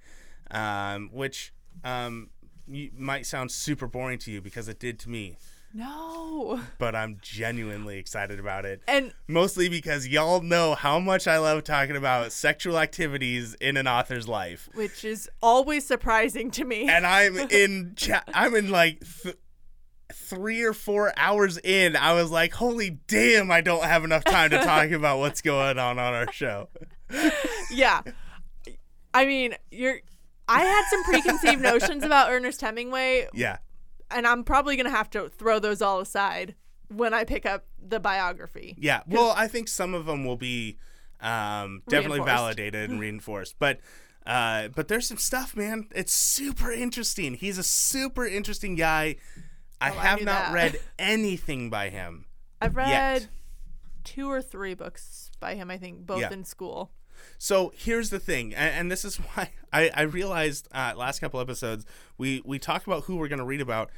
um, 0.50 1.10
which 1.12 1.52
um, 1.84 2.30
might 2.96 3.26
sound 3.26 3.50
super 3.50 3.86
boring 3.86 4.18
to 4.20 4.30
you 4.30 4.40
because 4.40 4.68
it 4.68 4.78
did 4.78 4.98
to 5.00 5.08
me, 5.10 5.36
No. 5.74 6.60
but 6.78 6.94
I'm 6.94 7.18
genuinely 7.22 7.98
excited 7.98 8.38
about 8.40 8.64
it. 8.64 8.82
And 8.88 9.12
Mostly 9.26 9.68
because 9.68 10.06
y'all 10.08 10.40
know 10.42 10.74
how 10.74 10.98
much 10.98 11.26
I 11.26 11.38
love 11.38 11.64
talking 11.64 11.96
about 11.96 12.32
sexual 12.32 12.78
activities 12.78 13.54
in 13.54 13.76
an 13.76 13.86
author's 13.86 14.28
life. 14.28 14.68
which 14.74 15.04
is 15.04 15.30
always 15.42 15.86
surprising 15.86 16.50
to 16.52 16.64
me. 16.64 16.88
And 16.88 17.06
I'm 17.06 17.36
in, 17.50 17.94
cha- 17.96 18.24
I'm 18.34 18.54
in 18.54 18.70
like 18.70 19.02
th- 19.22 19.36
three 20.12 20.62
or 20.62 20.72
four 20.72 21.12
hours 21.18 21.58
in. 21.58 21.94
I 21.96 22.12
was 22.14 22.30
like, 22.30 22.52
holy 22.54 22.90
damn, 23.08 23.50
I 23.50 23.60
don't 23.60 23.84
have 23.84 24.04
enough 24.04 24.24
time 24.24 24.50
to 24.50 24.58
talk 24.64 24.90
about 24.90 25.18
what's 25.18 25.40
going 25.42 25.78
on 25.78 25.98
on 25.98 26.14
our 26.14 26.32
show. 26.32 26.68
yeah. 27.70 28.02
I 29.14 29.24
mean, 29.26 29.54
you're 29.70 30.00
I 30.48 30.60
had 30.60 30.84
some 30.90 31.04
preconceived 31.04 31.60
notions 31.72 32.02
about 32.04 32.30
Ernest 32.32 32.60
Hemingway, 32.60 33.28
Yeah. 33.34 33.58
and 34.10 34.26
I'm 34.26 34.44
probably 34.44 34.76
going 34.76 34.86
to 34.86 34.90
have 34.96 35.10
to 35.10 35.28
throw 35.28 35.58
those 35.58 35.82
all 35.82 36.00
aside 36.00 36.54
when 36.88 37.12
I 37.12 37.24
pick 37.24 37.44
up 37.44 37.66
the 37.78 38.00
biography. 38.00 38.74
Yeah. 38.78 39.02
Well, 39.06 39.32
I 39.36 39.46
think 39.48 39.68
some 39.68 39.92
of 39.94 40.06
them 40.06 40.24
will 40.24 40.36
be 40.38 40.78
um, 41.20 41.82
definitely 41.88 42.20
Reinforced. 42.20 42.36
validated 42.38 42.90
and 42.90 43.00
reinforced. 43.00 43.56
But 43.58 43.80
uh, 44.26 44.68
but 44.68 44.88
there's 44.88 45.08
some 45.08 45.16
stuff, 45.16 45.56
man. 45.56 45.88
It's 45.94 46.12
super 46.12 46.70
interesting. 46.70 47.34
He's 47.34 47.56
a 47.58 47.62
super 47.62 48.26
interesting 48.26 48.74
guy. 48.74 49.16
I 49.80 49.90
Oh, 49.90 49.94
have 49.94 50.18
knew 50.18 50.24
not 50.26 50.46
that. 50.46 50.52
read 50.52 50.80
anything 50.98 51.70
by 51.70 51.88
him. 51.88 52.26
I've 52.60 52.74
Yet. 52.74 52.82
read 53.22 53.28
two 54.04 54.30
or 54.30 54.42
three 54.42 54.74
books 54.74 55.30
by 55.40 55.54
him, 55.54 55.70
I 55.70 55.78
think, 55.78 56.06
both 56.06 56.20
Yeah. 56.20 56.32
in 56.32 56.44
school. 56.44 56.90
So 57.38 57.72
here's 57.76 58.10
the 58.10 58.18
thing, 58.18 58.54
and, 58.54 58.74
and 58.74 58.90
this 58.90 59.04
is 59.04 59.16
why 59.34 59.50
I, 59.72 59.90
I 59.94 60.02
realized 60.02 60.68
uh, 60.72 60.92
last 60.96 61.20
couple 61.20 61.40
episodes 61.40 61.86
we 62.18 62.42
we 62.44 62.58
talked 62.58 62.86
about 62.86 63.04
who 63.04 63.16
we're 63.16 63.28
going 63.28 63.38
to 63.38 63.44
read 63.44 63.60
about. 63.60 63.90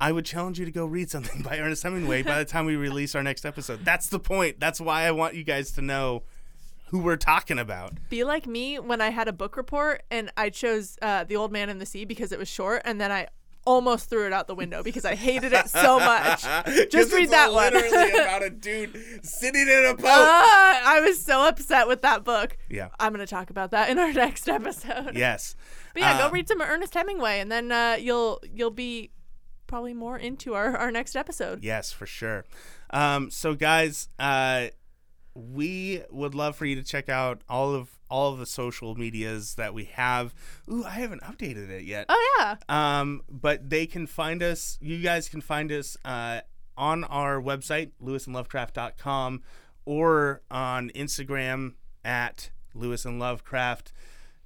I 0.00 0.12
would 0.12 0.24
challenge 0.24 0.60
you 0.60 0.64
to 0.64 0.70
go 0.70 0.86
read 0.86 1.10
something 1.10 1.42
by 1.44 1.58
Ernest 1.58 1.82
Hemingway 1.82 2.22
by 2.22 2.38
the 2.38 2.44
time 2.44 2.66
we 2.66 2.76
release 2.76 3.14
our 3.14 3.22
next 3.22 3.44
episode. 3.44 3.84
That's 3.84 4.08
the 4.08 4.20
point. 4.20 4.60
That's 4.60 4.80
why 4.80 5.02
I 5.02 5.10
want 5.10 5.34
you 5.34 5.42
guys 5.44 5.72
to 5.72 5.82
know 5.82 6.22
who 6.90 7.00
we're 7.00 7.16
talking 7.16 7.58
about. 7.58 7.94
Be 8.08 8.24
like 8.24 8.46
me 8.46 8.78
when 8.78 9.00
I 9.00 9.10
had 9.10 9.28
a 9.28 9.32
book 9.32 9.56
report 9.56 10.04
and 10.10 10.30
I 10.36 10.50
chose 10.50 10.98
uh, 11.02 11.24
The 11.24 11.36
Old 11.36 11.52
Man 11.52 11.68
and 11.68 11.80
the 11.80 11.86
Sea 11.86 12.04
because 12.04 12.32
it 12.32 12.38
was 12.38 12.48
short, 12.48 12.82
and 12.84 13.00
then 13.00 13.12
I 13.12 13.26
almost 13.68 14.08
threw 14.08 14.26
it 14.26 14.32
out 14.32 14.46
the 14.46 14.54
window 14.54 14.82
because 14.82 15.04
I 15.04 15.14
hated 15.14 15.52
it 15.52 15.68
so 15.68 15.98
much. 15.98 16.42
Just 16.90 17.12
read 17.12 17.30
that 17.30 17.52
one. 17.52 17.72
Literally 17.74 18.12
about 18.22 18.42
a 18.42 18.50
dude 18.50 18.96
sitting 19.22 19.68
in 19.68 19.84
a 19.90 19.94
boat. 19.94 20.06
Ah, 20.06 20.82
I 20.96 21.00
was 21.00 21.22
so 21.22 21.46
upset 21.46 21.86
with 21.86 22.00
that 22.02 22.24
book. 22.24 22.56
yeah. 22.70 22.88
I'm 22.98 23.12
going 23.12 23.24
to 23.24 23.30
talk 23.30 23.50
about 23.50 23.70
that 23.72 23.90
in 23.90 23.98
our 23.98 24.12
next 24.24 24.48
episode. 24.48 25.16
Yes. 25.16 25.54
But 25.92 26.00
yeah, 26.02 26.14
Uh, 26.14 26.28
go 26.28 26.32
read 26.32 26.48
some 26.48 26.62
Ernest 26.62 26.94
Hemingway, 26.94 27.40
and 27.40 27.52
then 27.52 27.70
uh, 27.70 27.96
you'll 28.00 28.40
you'll 28.54 28.70
be 28.70 29.10
probably 29.66 29.92
more 29.94 30.16
into 30.18 30.54
our, 30.54 30.74
our 30.76 30.90
next 30.90 31.14
episode. 31.14 31.62
Yes, 31.62 31.92
for 31.92 32.06
sure. 32.06 32.44
Um, 32.90 33.30
so 33.30 33.54
guys, 33.54 34.08
uh, 34.18 34.68
we 35.34 36.02
would 36.10 36.34
love 36.34 36.56
for 36.56 36.64
you 36.64 36.74
to 36.76 36.82
check 36.82 37.08
out 37.10 37.42
all 37.48 37.74
of 37.74 37.97
all 38.10 38.32
of 38.32 38.38
the 38.38 38.46
social 38.46 38.94
medias 38.94 39.54
that 39.56 39.74
we 39.74 39.84
have. 39.84 40.34
Ooh, 40.70 40.84
I 40.84 40.90
haven't 40.90 41.22
updated 41.22 41.68
it 41.70 41.84
yet. 41.84 42.06
Oh 42.08 42.36
yeah, 42.38 42.56
Um, 42.68 43.22
but 43.30 43.68
they 43.70 43.86
can 43.86 44.06
find 44.06 44.42
us. 44.42 44.78
You 44.80 44.98
guys 45.02 45.28
can 45.28 45.40
find 45.40 45.70
us 45.72 45.96
uh, 46.04 46.40
on 46.76 47.04
our 47.04 47.40
website, 47.40 47.90
lewisandlovecraft.com, 48.02 49.42
or 49.84 50.42
on 50.50 50.90
Instagram 50.90 51.74
at 52.04 52.50
Lewis 52.74 53.04
and 53.04 53.18
Lovecraft, 53.18 53.92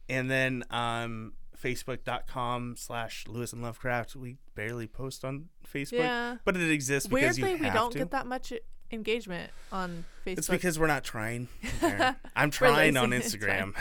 and 0.09 0.31
then 0.31 0.65
um, 0.71 1.35
facebook.com 1.61 2.77
slash 2.77 3.27
Lewis 3.29 3.53
and 3.53 3.63
Lovecraft. 3.63 4.17
We 4.17 4.37
barely 4.55 4.87
post 4.87 5.25
on 5.25 5.49
Facebook, 5.73 5.99
Yeah. 5.99 6.37
but 6.45 6.57
it 6.57 6.71
exists 6.71 7.09
because 7.09 7.39
weirdly 7.41 7.61
we 7.61 7.71
don't 7.71 7.93
to. 7.93 7.99
get 7.99 8.11
that 8.11 8.27
much 8.27 8.53
engagement 8.93 9.51
on 9.71 10.05
Facebook. 10.27 10.39
It's 10.39 10.49
because 10.49 10.79
we're 10.79 10.87
not 10.87 11.05
trying. 11.05 11.49
I'm 12.37 12.51
trying 12.51 12.97
on. 12.97 13.11
Instagram. 13.13 13.75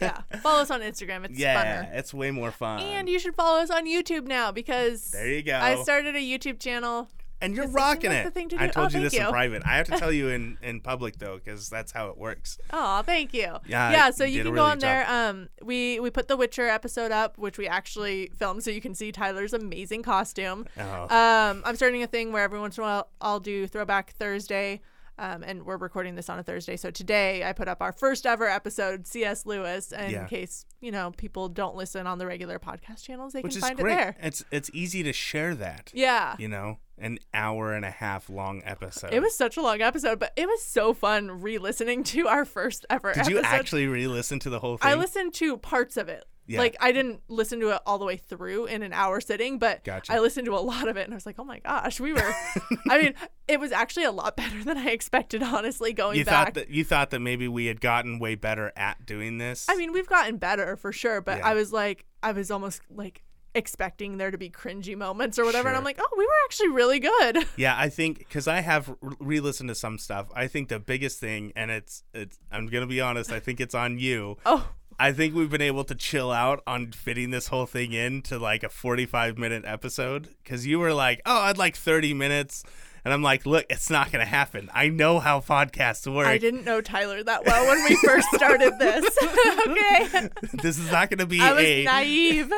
yeah, 0.00 0.20
follow 0.42 0.62
us 0.62 0.70
on 0.70 0.80
Instagram. 0.80 1.24
It's 1.24 1.38
yeah, 1.38 1.84
funner. 1.84 1.94
it's 1.94 2.14
way 2.14 2.30
more 2.30 2.50
fun. 2.50 2.80
And 2.80 3.08
you 3.08 3.18
should 3.18 3.34
follow 3.34 3.60
us 3.60 3.70
on 3.70 3.86
YouTube 3.86 4.26
now 4.26 4.52
because 4.52 5.10
there 5.10 5.28
you 5.28 5.42
go. 5.42 5.56
I 5.56 5.82
started 5.82 6.14
a 6.16 6.20
YouTube 6.20 6.60
channel. 6.60 7.08
And 7.44 7.54
you're 7.56 7.68
rocking 7.68 8.10
it. 8.12 8.24
the 8.24 8.30
thing 8.30 8.48
to 8.50 8.62
I 8.62 8.68
told 8.68 8.94
Oh, 8.94 8.98
you 8.98 9.02
this 9.04 9.12
thank 9.14 9.24
in 9.26 9.30
private. 9.30 9.62
I 9.66 9.76
have 9.76 9.86
to 9.88 9.98
tell 9.98 10.12
you 10.12 10.28
in 10.36 10.58
in 10.62 10.80
public 10.80 11.18
though, 11.18 11.36
because 11.36 11.68
that's 11.68 11.92
how 11.92 12.08
it 12.08 12.18
works. 12.18 12.58
Oh, 12.72 13.02
thank 13.02 13.32
you. 13.34 13.56
Yeah, 13.66 13.90
yeah. 13.92 14.10
So 14.10 14.24
you 14.24 14.42
can 14.42 14.54
go 14.54 14.62
on 14.64 14.74
good 14.78 14.82
there. 14.82 15.10
Um, 15.10 15.48
we 15.62 16.00
we 16.00 16.10
put 16.10 16.28
the 16.28 16.36
Witcher 16.36 16.68
episode 16.68 17.12
up, 17.12 17.38
which 17.38 17.58
we 17.58 17.66
actually 17.68 18.30
filmed, 18.38 18.62
so 18.64 18.70
you 18.70 18.80
can 18.80 18.94
see 18.94 19.12
Tyler's 19.12 19.52
amazing 19.52 20.02
costume. 20.02 20.66
Oh. 20.78 21.02
Um, 21.04 21.62
I'm 21.64 21.76
starting 21.76 22.02
a 22.02 22.06
thing 22.06 22.32
where 22.32 22.42
every 22.44 22.58
once 22.60 22.76
in 22.78 22.82
a 22.84 22.86
while 22.86 23.08
I'll 23.20 23.40
do 23.40 23.66
Throwback 23.66 24.12
Thursday. 24.14 24.80
Um, 25.16 25.44
and 25.44 25.64
we're 25.64 25.76
recording 25.76 26.16
this 26.16 26.28
on 26.28 26.40
a 26.40 26.42
Thursday. 26.42 26.76
So 26.76 26.90
today 26.90 27.44
I 27.44 27.52
put 27.52 27.68
up 27.68 27.80
our 27.80 27.92
first 27.92 28.26
ever 28.26 28.48
episode, 28.48 29.06
C.S. 29.06 29.46
Lewis. 29.46 29.92
And 29.92 30.10
Yeah. 30.10 30.22
in 30.22 30.26
case, 30.26 30.66
you 30.80 30.90
know, 30.90 31.12
people 31.16 31.48
don't 31.48 31.76
listen 31.76 32.08
on 32.08 32.18
the 32.18 32.26
regular 32.26 32.58
podcast 32.58 33.04
channels, 33.04 33.32
they 33.32 33.40
Which 33.40 33.52
can 33.52 33.58
is 33.58 33.64
find 33.64 33.78
great. 33.78 33.92
it 33.92 33.94
there. 33.96 34.16
It's 34.20 34.44
it's 34.50 34.70
easy 34.74 35.04
to 35.04 35.12
share 35.12 35.54
that. 35.54 35.92
Yeah. 35.94 36.34
You 36.36 36.48
know, 36.48 36.78
an 36.98 37.18
hour 37.32 37.72
and 37.72 37.84
a 37.84 37.90
half 37.90 38.28
long 38.30 38.62
episode. 38.64 39.12
It 39.12 39.20
was 39.20 39.36
such 39.36 39.56
a 39.56 39.62
long 39.62 39.80
episode, 39.80 40.18
but 40.18 40.32
it 40.36 40.46
was 40.46 40.62
so 40.62 40.94
fun 40.94 41.42
re 41.42 41.58
listening 41.58 42.04
to 42.04 42.28
our 42.28 42.44
first 42.44 42.86
ever 42.90 43.12
Did 43.12 43.20
episode. 43.20 43.32
you 43.34 43.40
actually 43.42 43.86
re-listen 43.88 44.38
to 44.40 44.50
the 44.50 44.60
whole 44.60 44.76
thing? 44.76 44.90
I 44.90 44.94
listened 44.94 45.34
to 45.34 45.56
parts 45.56 45.96
of 45.96 46.08
it. 46.08 46.24
Yeah. 46.46 46.58
Like 46.58 46.76
I 46.78 46.92
didn't 46.92 47.22
listen 47.28 47.58
to 47.60 47.70
it 47.70 47.80
all 47.86 47.96
the 47.98 48.04
way 48.04 48.18
through 48.18 48.66
in 48.66 48.82
an 48.82 48.92
hour 48.92 49.18
sitting, 49.18 49.58
but 49.58 49.82
Gotcha. 49.82 50.12
I 50.12 50.18
listened 50.18 50.44
to 50.44 50.54
a 50.54 50.60
lot 50.60 50.88
of 50.88 50.98
it 50.98 51.04
and 51.04 51.14
I 51.14 51.16
was 51.16 51.24
like, 51.24 51.36
"Oh 51.38 51.44
my 51.44 51.58
gosh, 51.60 51.98
we 52.00 52.12
were 52.12 52.20
I 52.90 53.00
mean, 53.02 53.14
it 53.48 53.58
was 53.58 53.72
actually 53.72 54.04
a 54.04 54.12
lot 54.12 54.36
better 54.36 54.62
than 54.62 54.76
I 54.76 54.90
expected 54.90 55.42
honestly 55.42 55.94
going 55.94 56.18
you 56.18 56.24
back. 56.26 56.48
thought 56.48 56.54
that 56.54 56.68
you 56.68 56.84
thought 56.84 57.10
that 57.10 57.20
maybe 57.20 57.48
we 57.48 57.64
had 57.66 57.80
gotten 57.80 58.18
way 58.18 58.34
better 58.34 58.72
at 58.76 59.06
doing 59.06 59.38
this. 59.38 59.66
I 59.70 59.76
mean, 59.76 59.90
we've 59.92 60.06
gotten 60.06 60.36
better 60.36 60.76
for 60.76 60.92
sure, 60.92 61.22
but 61.22 61.38
Yeah. 61.38 61.48
I 61.48 61.54
was 61.54 61.72
like 61.72 62.04
I 62.22 62.32
was 62.32 62.50
almost 62.50 62.82
like 62.90 63.23
expecting 63.54 64.18
there 64.18 64.30
to 64.30 64.38
be 64.38 64.50
cringy 64.50 64.96
moments 64.96 65.38
or 65.38 65.44
whatever 65.44 65.68
and 65.68 65.76
I'm 65.76 65.84
like, 65.84 65.98
"Oh, 66.00 66.14
we 66.16 66.24
were 66.24 66.32
actually 66.44 66.68
really 66.68 66.98
good." 67.00 67.46
Yeah, 67.56 67.76
I 67.78 67.88
think 67.88 68.18
because 68.18 68.48
I 68.48 68.60
have 68.60 68.88
re- 69.00 69.16
re-listened 69.20 69.68
to 69.68 69.74
some 69.74 69.98
stuff. 69.98 70.26
I 70.34 70.46
think 70.48 70.68
the 70.68 70.80
biggest 70.80 71.20
thing, 71.20 71.52
and 71.54 71.70
it's 71.70 72.02
it's. 72.12 72.38
I'm 72.50 72.66
gonna 72.66 72.86
be 72.86 73.00
honest. 73.00 73.30
I 73.30 73.40
think 73.40 73.60
it's 73.60 73.74
on 73.74 73.98
you. 73.98 74.36
Oh, 74.46 74.68
I 74.98 75.10
think 75.12 75.34
we've 75.34 75.50
been 75.50 75.60
able 75.62 75.84
to 75.84 75.94
chill 75.94 76.30
out 76.30 76.62
on 76.66 76.92
fitting 76.92 77.30
this 77.30 77.48
whole 77.48 77.66
thing 77.66 77.92
into 77.92 78.38
like 78.38 78.62
a 78.62 78.68
45 78.68 79.38
minute 79.38 79.64
episode 79.66 80.28
because 80.42 80.66
you 80.66 80.78
were 80.78 80.92
like, 80.92 81.20
oh, 81.26 81.40
I'd 81.42 81.58
like 81.58 81.74
30 81.76 82.14
minutes. 82.14 82.62
And 83.04 83.12
I'm 83.12 83.22
like, 83.22 83.44
look, 83.44 83.66
it's 83.68 83.90
not 83.90 84.10
going 84.10 84.24
to 84.24 84.30
happen. 84.30 84.70
I 84.72 84.88
know 84.88 85.18
how 85.18 85.40
podcasts 85.40 86.12
work. 86.12 86.26
I 86.26 86.38
didn't 86.38 86.64
know 86.64 86.80
Tyler 86.80 87.22
that 87.22 87.44
well 87.44 87.66
when 87.66 87.84
we 87.84 87.96
first 87.96 88.28
started 88.32 88.78
this. 88.78 89.04
okay. 89.66 90.28
this 90.62 90.78
is 90.78 90.90
not 90.90 91.10
going 91.10 91.18
to 91.18 91.26
be 91.26 91.40
I 91.40 91.52
was 91.52 91.64
a. 91.64 91.84
naive. 91.84 92.52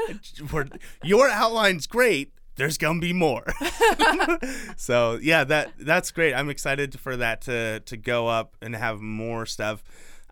your 1.03 1.29
outline's 1.29 1.87
great. 1.87 2.33
There's 2.57 2.79
gonna 2.79 3.01
be 3.01 3.13
more. 3.13 3.45
so 4.79 5.19
yeah, 5.21 5.45
that 5.45 5.73
that's 5.79 6.11
great. 6.11 6.33
I'm 6.33 6.49
excited 6.49 6.99
for 6.99 7.15
that 7.19 7.43
to 7.43 7.81
to 7.81 7.99
go 7.99 8.29
up 8.29 8.57
and 8.63 8.75
have 8.75 9.03
more 9.03 9.45
stuff. 9.45 9.85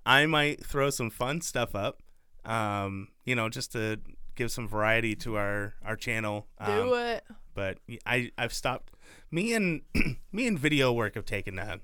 I 0.06 0.24
might 0.24 0.64
throw 0.64 0.88
some 0.88 1.10
fun 1.10 1.42
stuff 1.42 1.74
up. 1.74 2.02
Um, 2.46 3.08
you 3.26 3.34
know, 3.34 3.50
just 3.50 3.72
to 3.72 4.00
give 4.36 4.50
some 4.50 4.66
variety 4.66 5.14
to 5.16 5.36
our 5.36 5.74
our 5.84 5.96
channel. 5.96 6.46
Um, 6.58 6.88
Do 6.88 6.94
it. 6.94 7.24
But 7.54 7.78
I 8.06 8.30
I've 8.38 8.54
stopped. 8.54 8.90
Me 9.35 9.52
and 9.52 9.81
me 10.32 10.47
and 10.47 10.56
video 10.56 10.93
work 10.93 11.16
have 11.16 11.24
taken 11.27 11.59
a. 11.59 11.81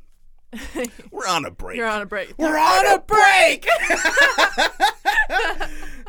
We're 1.11 1.27
on 1.27 1.45
a 1.45 1.51
break. 1.51 1.77
You're 1.79 1.89
on 1.89 2.01
a 2.01 2.07
break. 2.07 2.33
We're 2.39 2.57
on 2.57 2.87
a 2.87 3.01
break. 3.01 3.67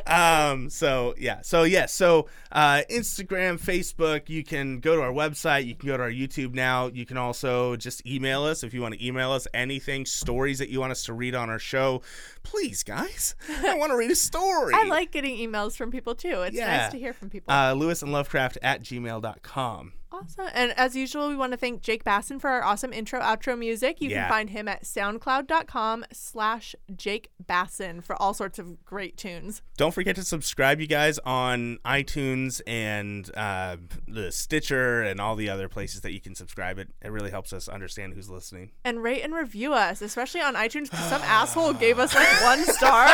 um. 0.08 0.70
So 0.70 1.16
yeah. 1.18 1.42
So 1.42 1.64
yeah. 1.64 1.88
So 1.88 2.28
uh, 2.52 2.84
Instagram, 2.92 3.60
Facebook. 3.60 4.30
You 4.30 4.44
can 4.44 4.82
go 4.82 4.96
to 4.96 5.02
our 5.02 5.12
website. 5.12 5.66
You 5.66 5.74
can 5.74 5.88
go 5.88 5.98
to 5.98 6.04
our 6.04 6.12
YouTube 6.12 6.54
now. 6.54 6.88
You 6.88 7.08
can 7.08 7.18
also 7.18 7.76
just 7.76 8.06
email 8.06 8.44
us 8.44 8.64
if 8.64 8.72
you 8.72 8.82
want 8.84 8.94
to 8.94 9.04
email 9.04 9.32
us 9.32 9.48
anything, 9.52 10.06
stories 10.06 10.60
that 10.60 10.70
you 10.70 10.80
want 10.80 10.92
us 10.92 11.06
to 11.06 11.14
read 11.14 11.34
on 11.34 11.50
our 11.50 11.58
show. 11.60 12.04
Please, 12.44 12.84
guys, 12.84 13.34
I 13.66 13.74
want 13.78 13.92
to 13.92 13.98
read 13.98 14.12
a 14.12 14.16
story. 14.16 14.76
I 14.76 14.84
like 14.84 15.10
getting 15.10 15.38
emails 15.38 15.76
from 15.76 15.90
people 15.90 16.14
too. 16.14 16.44
It's 16.44 16.56
Yeah. 16.56 16.78
nice 16.78 16.92
to 16.92 17.00
hear 17.00 17.14
from 17.14 17.32
people. 17.32 17.52
uh, 17.52 17.74
Lewis 17.74 18.04
and 18.04 18.12
Lovecraft 18.12 18.60
at 18.62 18.84
gmail.com. 18.84 19.94
awesome. 20.12 20.48
And 20.54 20.72
as 20.78 20.96
usual, 20.96 21.30
we 21.30 21.36
want 21.36 21.52
to 21.54 21.58
thank 21.58 21.82
Jake 21.82 22.04
Basson 22.04 22.40
for 22.40 22.50
our 22.50 22.64
awesome 22.64 22.92
intro 22.94 23.20
outro 23.22 23.58
music. 23.58 24.02
You 24.02 24.10
Yeah. 24.10 24.24
can 24.24 24.30
find 24.30 24.50
him 24.50 24.68
at 24.68 24.84
soundcloud.com 24.84 26.06
slash 26.12 26.76
Jake 26.96 27.30
Basson 27.44 28.04
for 28.04 28.20
all 28.22 28.34
sorts 28.34 28.60
of 28.60 28.84
great 28.86 29.18
tunes. 29.18 29.62
Don't 29.78 29.94
forget 29.94 30.16
to 30.18 30.24
subscribe, 30.24 30.80
you 30.82 30.88
guys, 30.88 31.20
on 31.20 31.80
iTunes 31.86 32.62
and 32.68 33.30
uh, 33.36 33.78
the 34.08 34.32
Stitcher 34.32 35.02
and 35.02 35.20
all 35.20 35.36
the 35.36 35.50
other 35.50 35.68
places 35.70 36.02
that 36.02 36.12
you 36.12 36.20
can 36.22 36.36
subscribe. 36.36 36.78
It 36.78 36.90
it 37.02 37.10
really 37.12 37.32
helps 37.32 37.54
us 37.54 37.68
understand 37.68 38.14
who's 38.14 38.30
listening. 38.30 38.72
And 38.84 39.02
rate 39.02 39.22
and 39.24 39.34
review 39.34 39.74
us, 39.74 40.02
especially 40.02 40.42
on 40.42 40.56
iTunes 40.56 40.90
because 40.92 41.06
some 41.10 41.22
asshole 41.24 41.74
gave 41.74 42.00
us 42.00 42.14
like 42.14 42.44
one 42.44 42.64
star. 42.66 43.08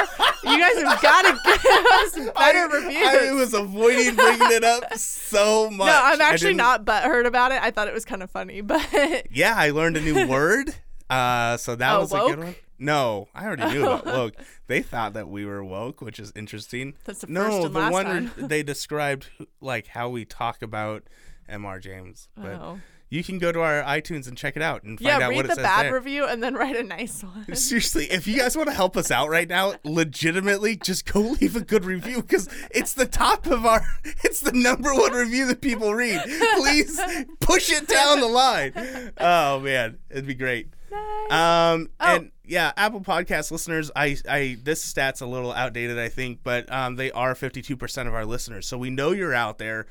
You 0.44 0.60
guys 0.60 0.82
have 0.84 1.02
got 1.02 1.22
to 1.24 1.40
give 1.64 1.86
us 2.28 2.34
better 2.36 2.68
reviews. 2.68 3.07
I 3.07 3.32
was 3.34 3.53
avoiding 3.53 4.15
bringing 4.15 4.52
it 4.52 4.64
up 4.64 4.94
so 4.95 5.69
much. 5.69 5.88
no, 5.88 5.99
I'm 6.03 6.22
actually 6.22 6.53
not 6.53 6.86
butthurt 6.88 7.26
about 7.27 7.51
it. 7.51 7.61
I 7.61 7.69
thought 7.72 7.88
it 7.88 7.93
was 7.93 8.05
kind 8.05 8.23
of 8.23 8.31
funny, 8.31 8.61
but 8.73 9.27
Yeah, 9.31 9.53
I 9.55 9.69
learned 9.72 9.97
a 9.97 10.01
new 10.01 10.27
word. 10.35 10.73
Uh, 11.09 11.57
so 11.57 11.76
that 11.76 11.93
Oh, 11.95 11.99
was 12.01 12.11
a 12.14 12.18
good 12.18 12.39
one. 12.39 12.55
No, 12.80 13.27
I 13.34 13.45
already 13.45 13.73
knew 13.73 13.85
about 13.88 14.05
woke. 14.18 14.35
They 14.68 14.81
thought 14.81 15.14
that 15.14 15.27
we 15.30 15.45
were 15.45 15.64
woke, 15.64 16.01
which 16.01 16.19
is 16.19 16.31
interesting. 16.35 16.93
That's 17.05 17.22
the 17.22 17.27
no, 17.27 17.43
first 17.43 17.61
the 17.73 17.80
last 17.80 17.91
one 17.93 18.31
they 18.38 18.61
described 18.61 19.30
like 19.61 19.88
how 19.88 20.09
we 20.09 20.26
talk 20.26 20.61
about 20.61 21.03
Mr. 21.49 21.81
James. 21.81 22.27
But 22.35 22.53
Oh. 22.53 22.80
You 23.09 23.23
can 23.23 23.38
go 23.39 23.51
to 23.51 23.61
our 23.61 23.81
iTunes 23.84 24.27
and 24.27 24.38
check 24.38 24.55
it 24.57 24.61
out 24.61 24.84
and 24.84 24.99
find 24.99 25.19
yeah, 25.19 25.25
out 25.25 25.29
read 25.29 25.35
what 25.38 25.45
it 25.45 25.55
the 25.55 25.61
bad 25.61 25.85
there. 25.85 25.93
review 25.93 26.25
and 26.25 26.43
then 26.43 26.55
write 26.61 26.75
a 26.75 26.84
nice 26.84 27.23
one. 27.23 27.55
Seriously, 27.55 28.05
if 28.11 28.27
you 28.27 28.38
guys 28.38 28.55
want 28.57 28.67
to 28.69 28.75
help 28.75 28.97
us 28.97 29.11
out 29.11 29.29
right 29.29 29.47
now, 29.47 29.73
legitimately, 29.84 30.75
just 30.77 31.11
go 31.11 31.19
leave 31.41 31.55
a 31.55 31.61
good 31.61 31.85
review 31.85 32.21
because 32.21 32.49
it's 32.71 32.93
the 32.93 33.05
top 33.05 33.47
of 33.47 33.65
our, 33.65 33.81
it's 34.23 34.41
the 34.41 34.51
number 34.51 34.93
one 34.93 35.13
review 35.13 35.45
that 35.47 35.61
people 35.61 35.93
read. 35.93 36.21
Please 36.57 36.99
push 37.39 37.69
it 37.71 37.88
down 37.88 38.19
the 38.19 38.27
line. 38.27 38.73
Oh 39.17 39.59
man, 39.59 39.97
it'd 40.09 40.27
be 40.27 40.35
great. 40.35 40.69
Nice. 40.91 41.31
Um, 41.31 41.89
Oh. 41.99 42.15
and 42.15 42.31
yeah, 42.45 42.71
Apple 42.77 43.01
Podcast 43.01 43.51
listeners, 43.51 43.91
I, 43.95 44.15
I, 44.29 44.57
this 44.63 44.81
stat's 44.81 45.19
a 45.19 45.25
little 45.25 45.51
outdated, 45.51 45.99
I 45.99 46.07
think, 46.07 46.39
but 46.43 46.71
um, 46.71 46.95
they 46.95 47.11
are 47.11 47.34
52% 47.35 48.07
of 48.07 48.13
our 48.15 48.25
listeners. 48.25 48.65
So 48.67 48.77
we 48.77 48.89
know 48.89 49.11
you're 49.11 49.34
out 49.34 49.57
there. 49.57 49.85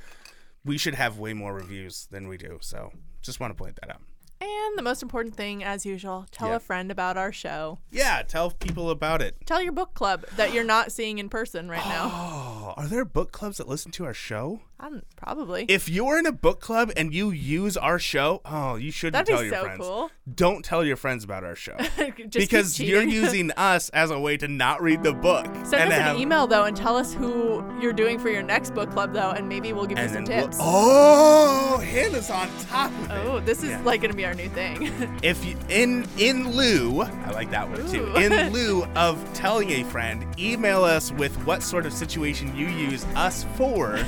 We 0.65 0.79
should 0.79 0.95
have 0.95 1.19
way 1.19 1.35
more 1.35 1.53
reviews 1.55 2.09
than 2.11 2.29
we 2.29 2.39
do. 2.39 2.59
So 2.63 2.93
just 3.27 3.41
want 3.41 3.57
to 3.57 3.63
point 3.63 3.79
that 3.83 3.91
out. 3.91 4.01
And 4.39 4.77
the 4.79 4.83
most 4.83 5.03
important 5.03 5.35
thing, 5.35 5.65
as 5.65 5.87
usual, 5.87 6.27
tell 6.31 6.49
Yeah. 6.51 6.57
a 6.57 6.61
friend 6.61 6.91
about 6.91 7.17
our 7.17 7.33
show. 7.33 7.79
Yeah, 7.91 8.23
tell 8.23 8.51
people 8.51 8.91
about 8.91 9.23
it. 9.23 9.35
Tell 9.47 9.63
your 9.63 9.73
book 9.73 9.95
club 9.95 10.27
that 10.37 10.53
you're 10.53 10.63
not 10.65 10.93
seeing 10.93 11.19
in 11.19 11.29
person 11.31 11.71
right 11.71 11.85
now. 11.87 12.11
Oh, 12.13 12.75
are 12.77 12.87
there 12.87 13.05
book 13.07 13.33
clubs 13.33 13.57
that 13.57 13.67
listen 13.67 13.93
to 13.93 14.05
our 14.05 14.13
show? 14.15 14.61
I'm, 14.79 15.03
probably. 15.17 15.65
If 15.69 15.89
you're 15.89 16.19
in 16.19 16.27
a 16.27 16.33
book 16.33 16.61
club 16.61 16.93
and 16.99 17.13
you 17.15 17.31
use 17.31 17.79
our 17.79 17.99
show, 17.99 18.43
oh, 18.45 18.77
you 18.77 18.91
shouldn't 18.91 19.15
That'd 19.15 19.27
tell 19.29 19.39
be 19.41 19.47
your 19.47 19.55
so 19.55 19.63
friends. 19.63 19.81
cool. 19.81 20.11
Don't 20.35 20.63
tell 20.65 20.85
your 20.85 20.97
friends 20.97 21.25
about 21.25 21.45
our 21.45 21.55
show 21.55 21.77
Just 21.79 21.97
keep 22.17 22.31
because 22.33 22.79
you're 22.79 23.01
cheating. 23.05 23.15
using 23.23 23.51
us 23.53 23.89
as 23.91 24.11
a 24.11 24.19
way 24.21 24.37
to 24.37 24.49
not 24.49 24.83
read 24.83 25.03
the 25.03 25.15
book. 25.15 25.47
Send 25.65 25.75
and 25.75 25.93
us 25.93 25.99
to 25.99 26.11
an 26.11 26.21
email 26.21 26.47
though 26.47 26.65
and 26.65 26.77
tell 26.77 26.97
us 26.97 27.15
who 27.15 27.65
you're 27.81 27.93
doing 27.95 28.19
for 28.19 28.29
your 28.29 28.43
next 28.43 28.75
book 28.75 28.91
club 28.91 29.15
though, 29.15 29.31
and 29.31 29.49
maybe 29.49 29.73
we'll 29.73 29.87
give 29.87 29.97
you 29.99 30.05
And 30.05 30.13
some 30.13 30.25
then 30.27 30.39
we'll- 30.41 30.47
tips. 30.49 30.59
oh, 30.61 31.79
Hannah's 31.79 32.29
on 32.29 32.49
top 32.69 32.91
of 32.91 33.11
oh, 33.11 33.15
it. 33.15 33.27
Oh, 33.29 33.41
this 33.41 33.63
is 33.63 33.71
Yeah. 33.71 33.83
like 33.83 34.03
gonna 34.03 34.13
be 34.15 34.27
our 34.27 34.35
new 34.35 34.49
thing. 34.51 34.93
If 35.23 35.45
you 35.45 35.57
in 35.71 36.07
in 36.19 36.51
lieu, 36.55 37.01
I 37.03 37.31
like 37.31 37.51
that 37.51 37.69
word 37.71 37.89
too. 37.89 38.05
Ooh. 38.05 38.17
In 38.17 38.53
lieu 38.53 38.85
of 38.95 39.19
telling 39.33 39.71
a 39.71 39.85
friend, 39.85 40.27
email 40.39 40.85
us 40.85 41.13
with 41.13 41.35
what 41.47 41.63
sort 41.63 41.87
of 41.87 41.93
situation 41.93 42.55
you 42.57 42.67
use 42.67 43.05
us 43.15 43.45
for. 43.57 43.99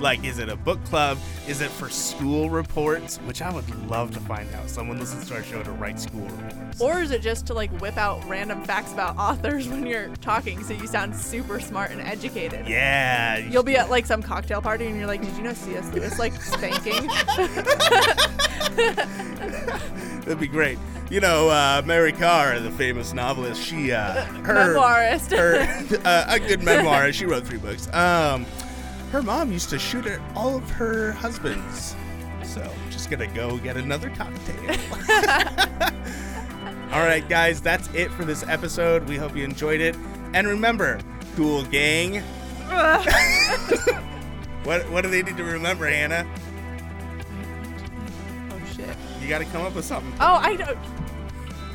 like, 0.00 0.11
is 0.22 0.38
it 0.38 0.48
a 0.48 0.56
book 0.56 0.82
club? 0.84 1.18
Is 1.48 1.60
it 1.60 1.70
for 1.70 1.88
school 1.88 2.50
reports? 2.50 3.16
Which 3.18 3.40
I 3.42 3.52
would 3.52 3.68
love 3.88 4.12
to 4.14 4.20
find 4.20 4.52
out. 4.54 4.68
Someone 4.68 4.98
listens 4.98 5.28
to 5.28 5.34
our 5.34 5.42
show 5.42 5.62
to 5.62 5.70
write 5.72 5.98
school 5.98 6.20
reports. 6.28 6.80
or 6.80 7.00
is 7.00 7.10
it 7.10 7.22
just 7.22 7.46
to 7.46 7.54
like 7.54 7.70
whip 7.80 7.96
out 7.96 8.22
random 8.28 8.62
facts 8.64 8.92
about 8.92 9.16
authors 9.16 9.68
when 9.70 9.86
you're 9.86 10.08
talking 10.16 10.62
so 10.62 10.72
you 10.74 10.86
sound 10.86 11.14
super 11.16 11.58
smart 11.60 11.90
and 11.90 12.00
educated? 12.00 12.66
yeah, 12.68 13.38
you 13.38 13.50
You'll 13.50 13.62
be 13.62 13.76
at 13.76 13.90
like 13.90 14.06
some 14.06 14.22
cocktail 14.22 14.60
party 14.62 14.86
and 14.86 14.96
you're 14.96 15.06
like, 15.06 15.22
did 15.22 15.36
you 15.36 15.42
know 15.42 15.52
C.S. 15.54 15.92
Lewis 15.92 16.18
like 16.18 16.34
spanking? 16.40 17.08
That'd 20.22 20.38
be 20.40 20.46
great. 20.46 20.78
You 21.10 21.20
know, 21.20 21.48
uh, 21.50 21.82
Mary 21.84 22.12
Karr, 22.12 22.58
the 22.60 22.70
famous 22.70 23.12
novelist, 23.12 23.60
she, 23.62 23.92
uh, 23.92 24.24
her, 24.44 24.74
Memoirist. 24.74 25.36
her, 25.36 25.98
uh, 26.06 26.24
a 26.28 26.38
good 26.40 26.62
memoir. 26.62 27.12
She 27.12 27.26
wrote 27.26 27.46
three 27.46 27.58
books. 27.58 27.92
Um, 27.92 28.46
her 29.12 29.22
mom 29.22 29.52
used 29.52 29.70
to 29.70 29.78
shoot 29.78 30.06
at 30.06 30.20
all 30.34 30.56
of 30.56 30.68
her 30.70 31.12
husbands. 31.12 31.94
So, 32.42 32.68
just 32.90 33.10
gonna 33.10 33.28
go 33.28 33.58
get 33.58 33.76
another 33.76 34.10
cocktail. 34.10 34.76
all 36.92 37.04
right, 37.04 37.24
guys, 37.28 37.60
that's 37.60 37.88
it 37.94 38.10
for 38.10 38.24
this 38.24 38.42
episode. 38.48 39.08
We 39.08 39.16
hope 39.16 39.36
you 39.36 39.44
enjoyed 39.44 39.80
it. 39.80 39.94
And 40.34 40.48
remember, 40.48 40.98
cool 41.36 41.62
gang. 41.64 42.22
What, 44.64 44.88
what 44.90 45.02
do 45.02 45.10
they 45.10 45.22
need 45.22 45.36
to 45.36 45.44
remember, 45.44 45.88
Hannah? 45.88 46.26
oh 48.50 48.60
shit. 48.76 48.96
You 49.20 49.28
got 49.28 49.38
to 49.38 49.44
come 49.46 49.62
up 49.62 49.74
with 49.74 49.84
something. 49.84 50.12
Oh, 50.20 50.36
I 50.36 50.54
don't. 50.54 50.78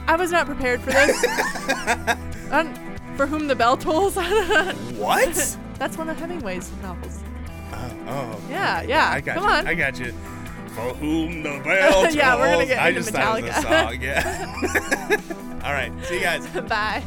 I 0.08 0.16
was 0.16 0.32
not 0.32 0.46
prepared 0.46 0.82
for 0.82 0.92
this. 0.92 1.26
um, 2.52 2.74
for 3.18 3.28
whom 3.28 3.48
the 3.48 3.56
bell 3.56 3.76
tolls. 3.76 4.16
What? 4.96 5.58
That's 5.78 5.98
one 5.98 6.10
of 6.10 6.18
Hemingway's 6.18 6.72
novels. 6.82 7.20
Uh, 7.78 7.90
oh, 8.08 8.36
oh, 8.36 8.42
Yeah, 8.50 8.82
yeah. 8.84 9.10
I 9.12 9.22
got 9.22 9.36
Come 9.36 9.44
you. 9.46 9.50
on. 9.52 9.68
I 9.68 9.74
got 9.76 10.00
you. 10.00 10.14
For 10.76 10.94
whom 10.96 11.44
the 11.44 11.60
bell 11.64 11.92
tolls. 12.04 12.16
Yeah, 12.16 12.36
we're 12.36 12.52
gonna 12.52 12.66
get 12.66 12.80
I 12.82 12.90
into 12.90 13.02
just 13.02 13.12
thought 13.12 13.40
it 13.40 13.44
was 13.46 13.52
a 13.58 13.60
Metallica. 13.62 13.90
song. 13.90 14.02
Yeah. 14.02 15.62
All 15.66 15.74
right. 15.74 15.92
See 16.06 16.16
you 16.16 16.22
guys. 16.22 16.46
Bye. 16.70 17.04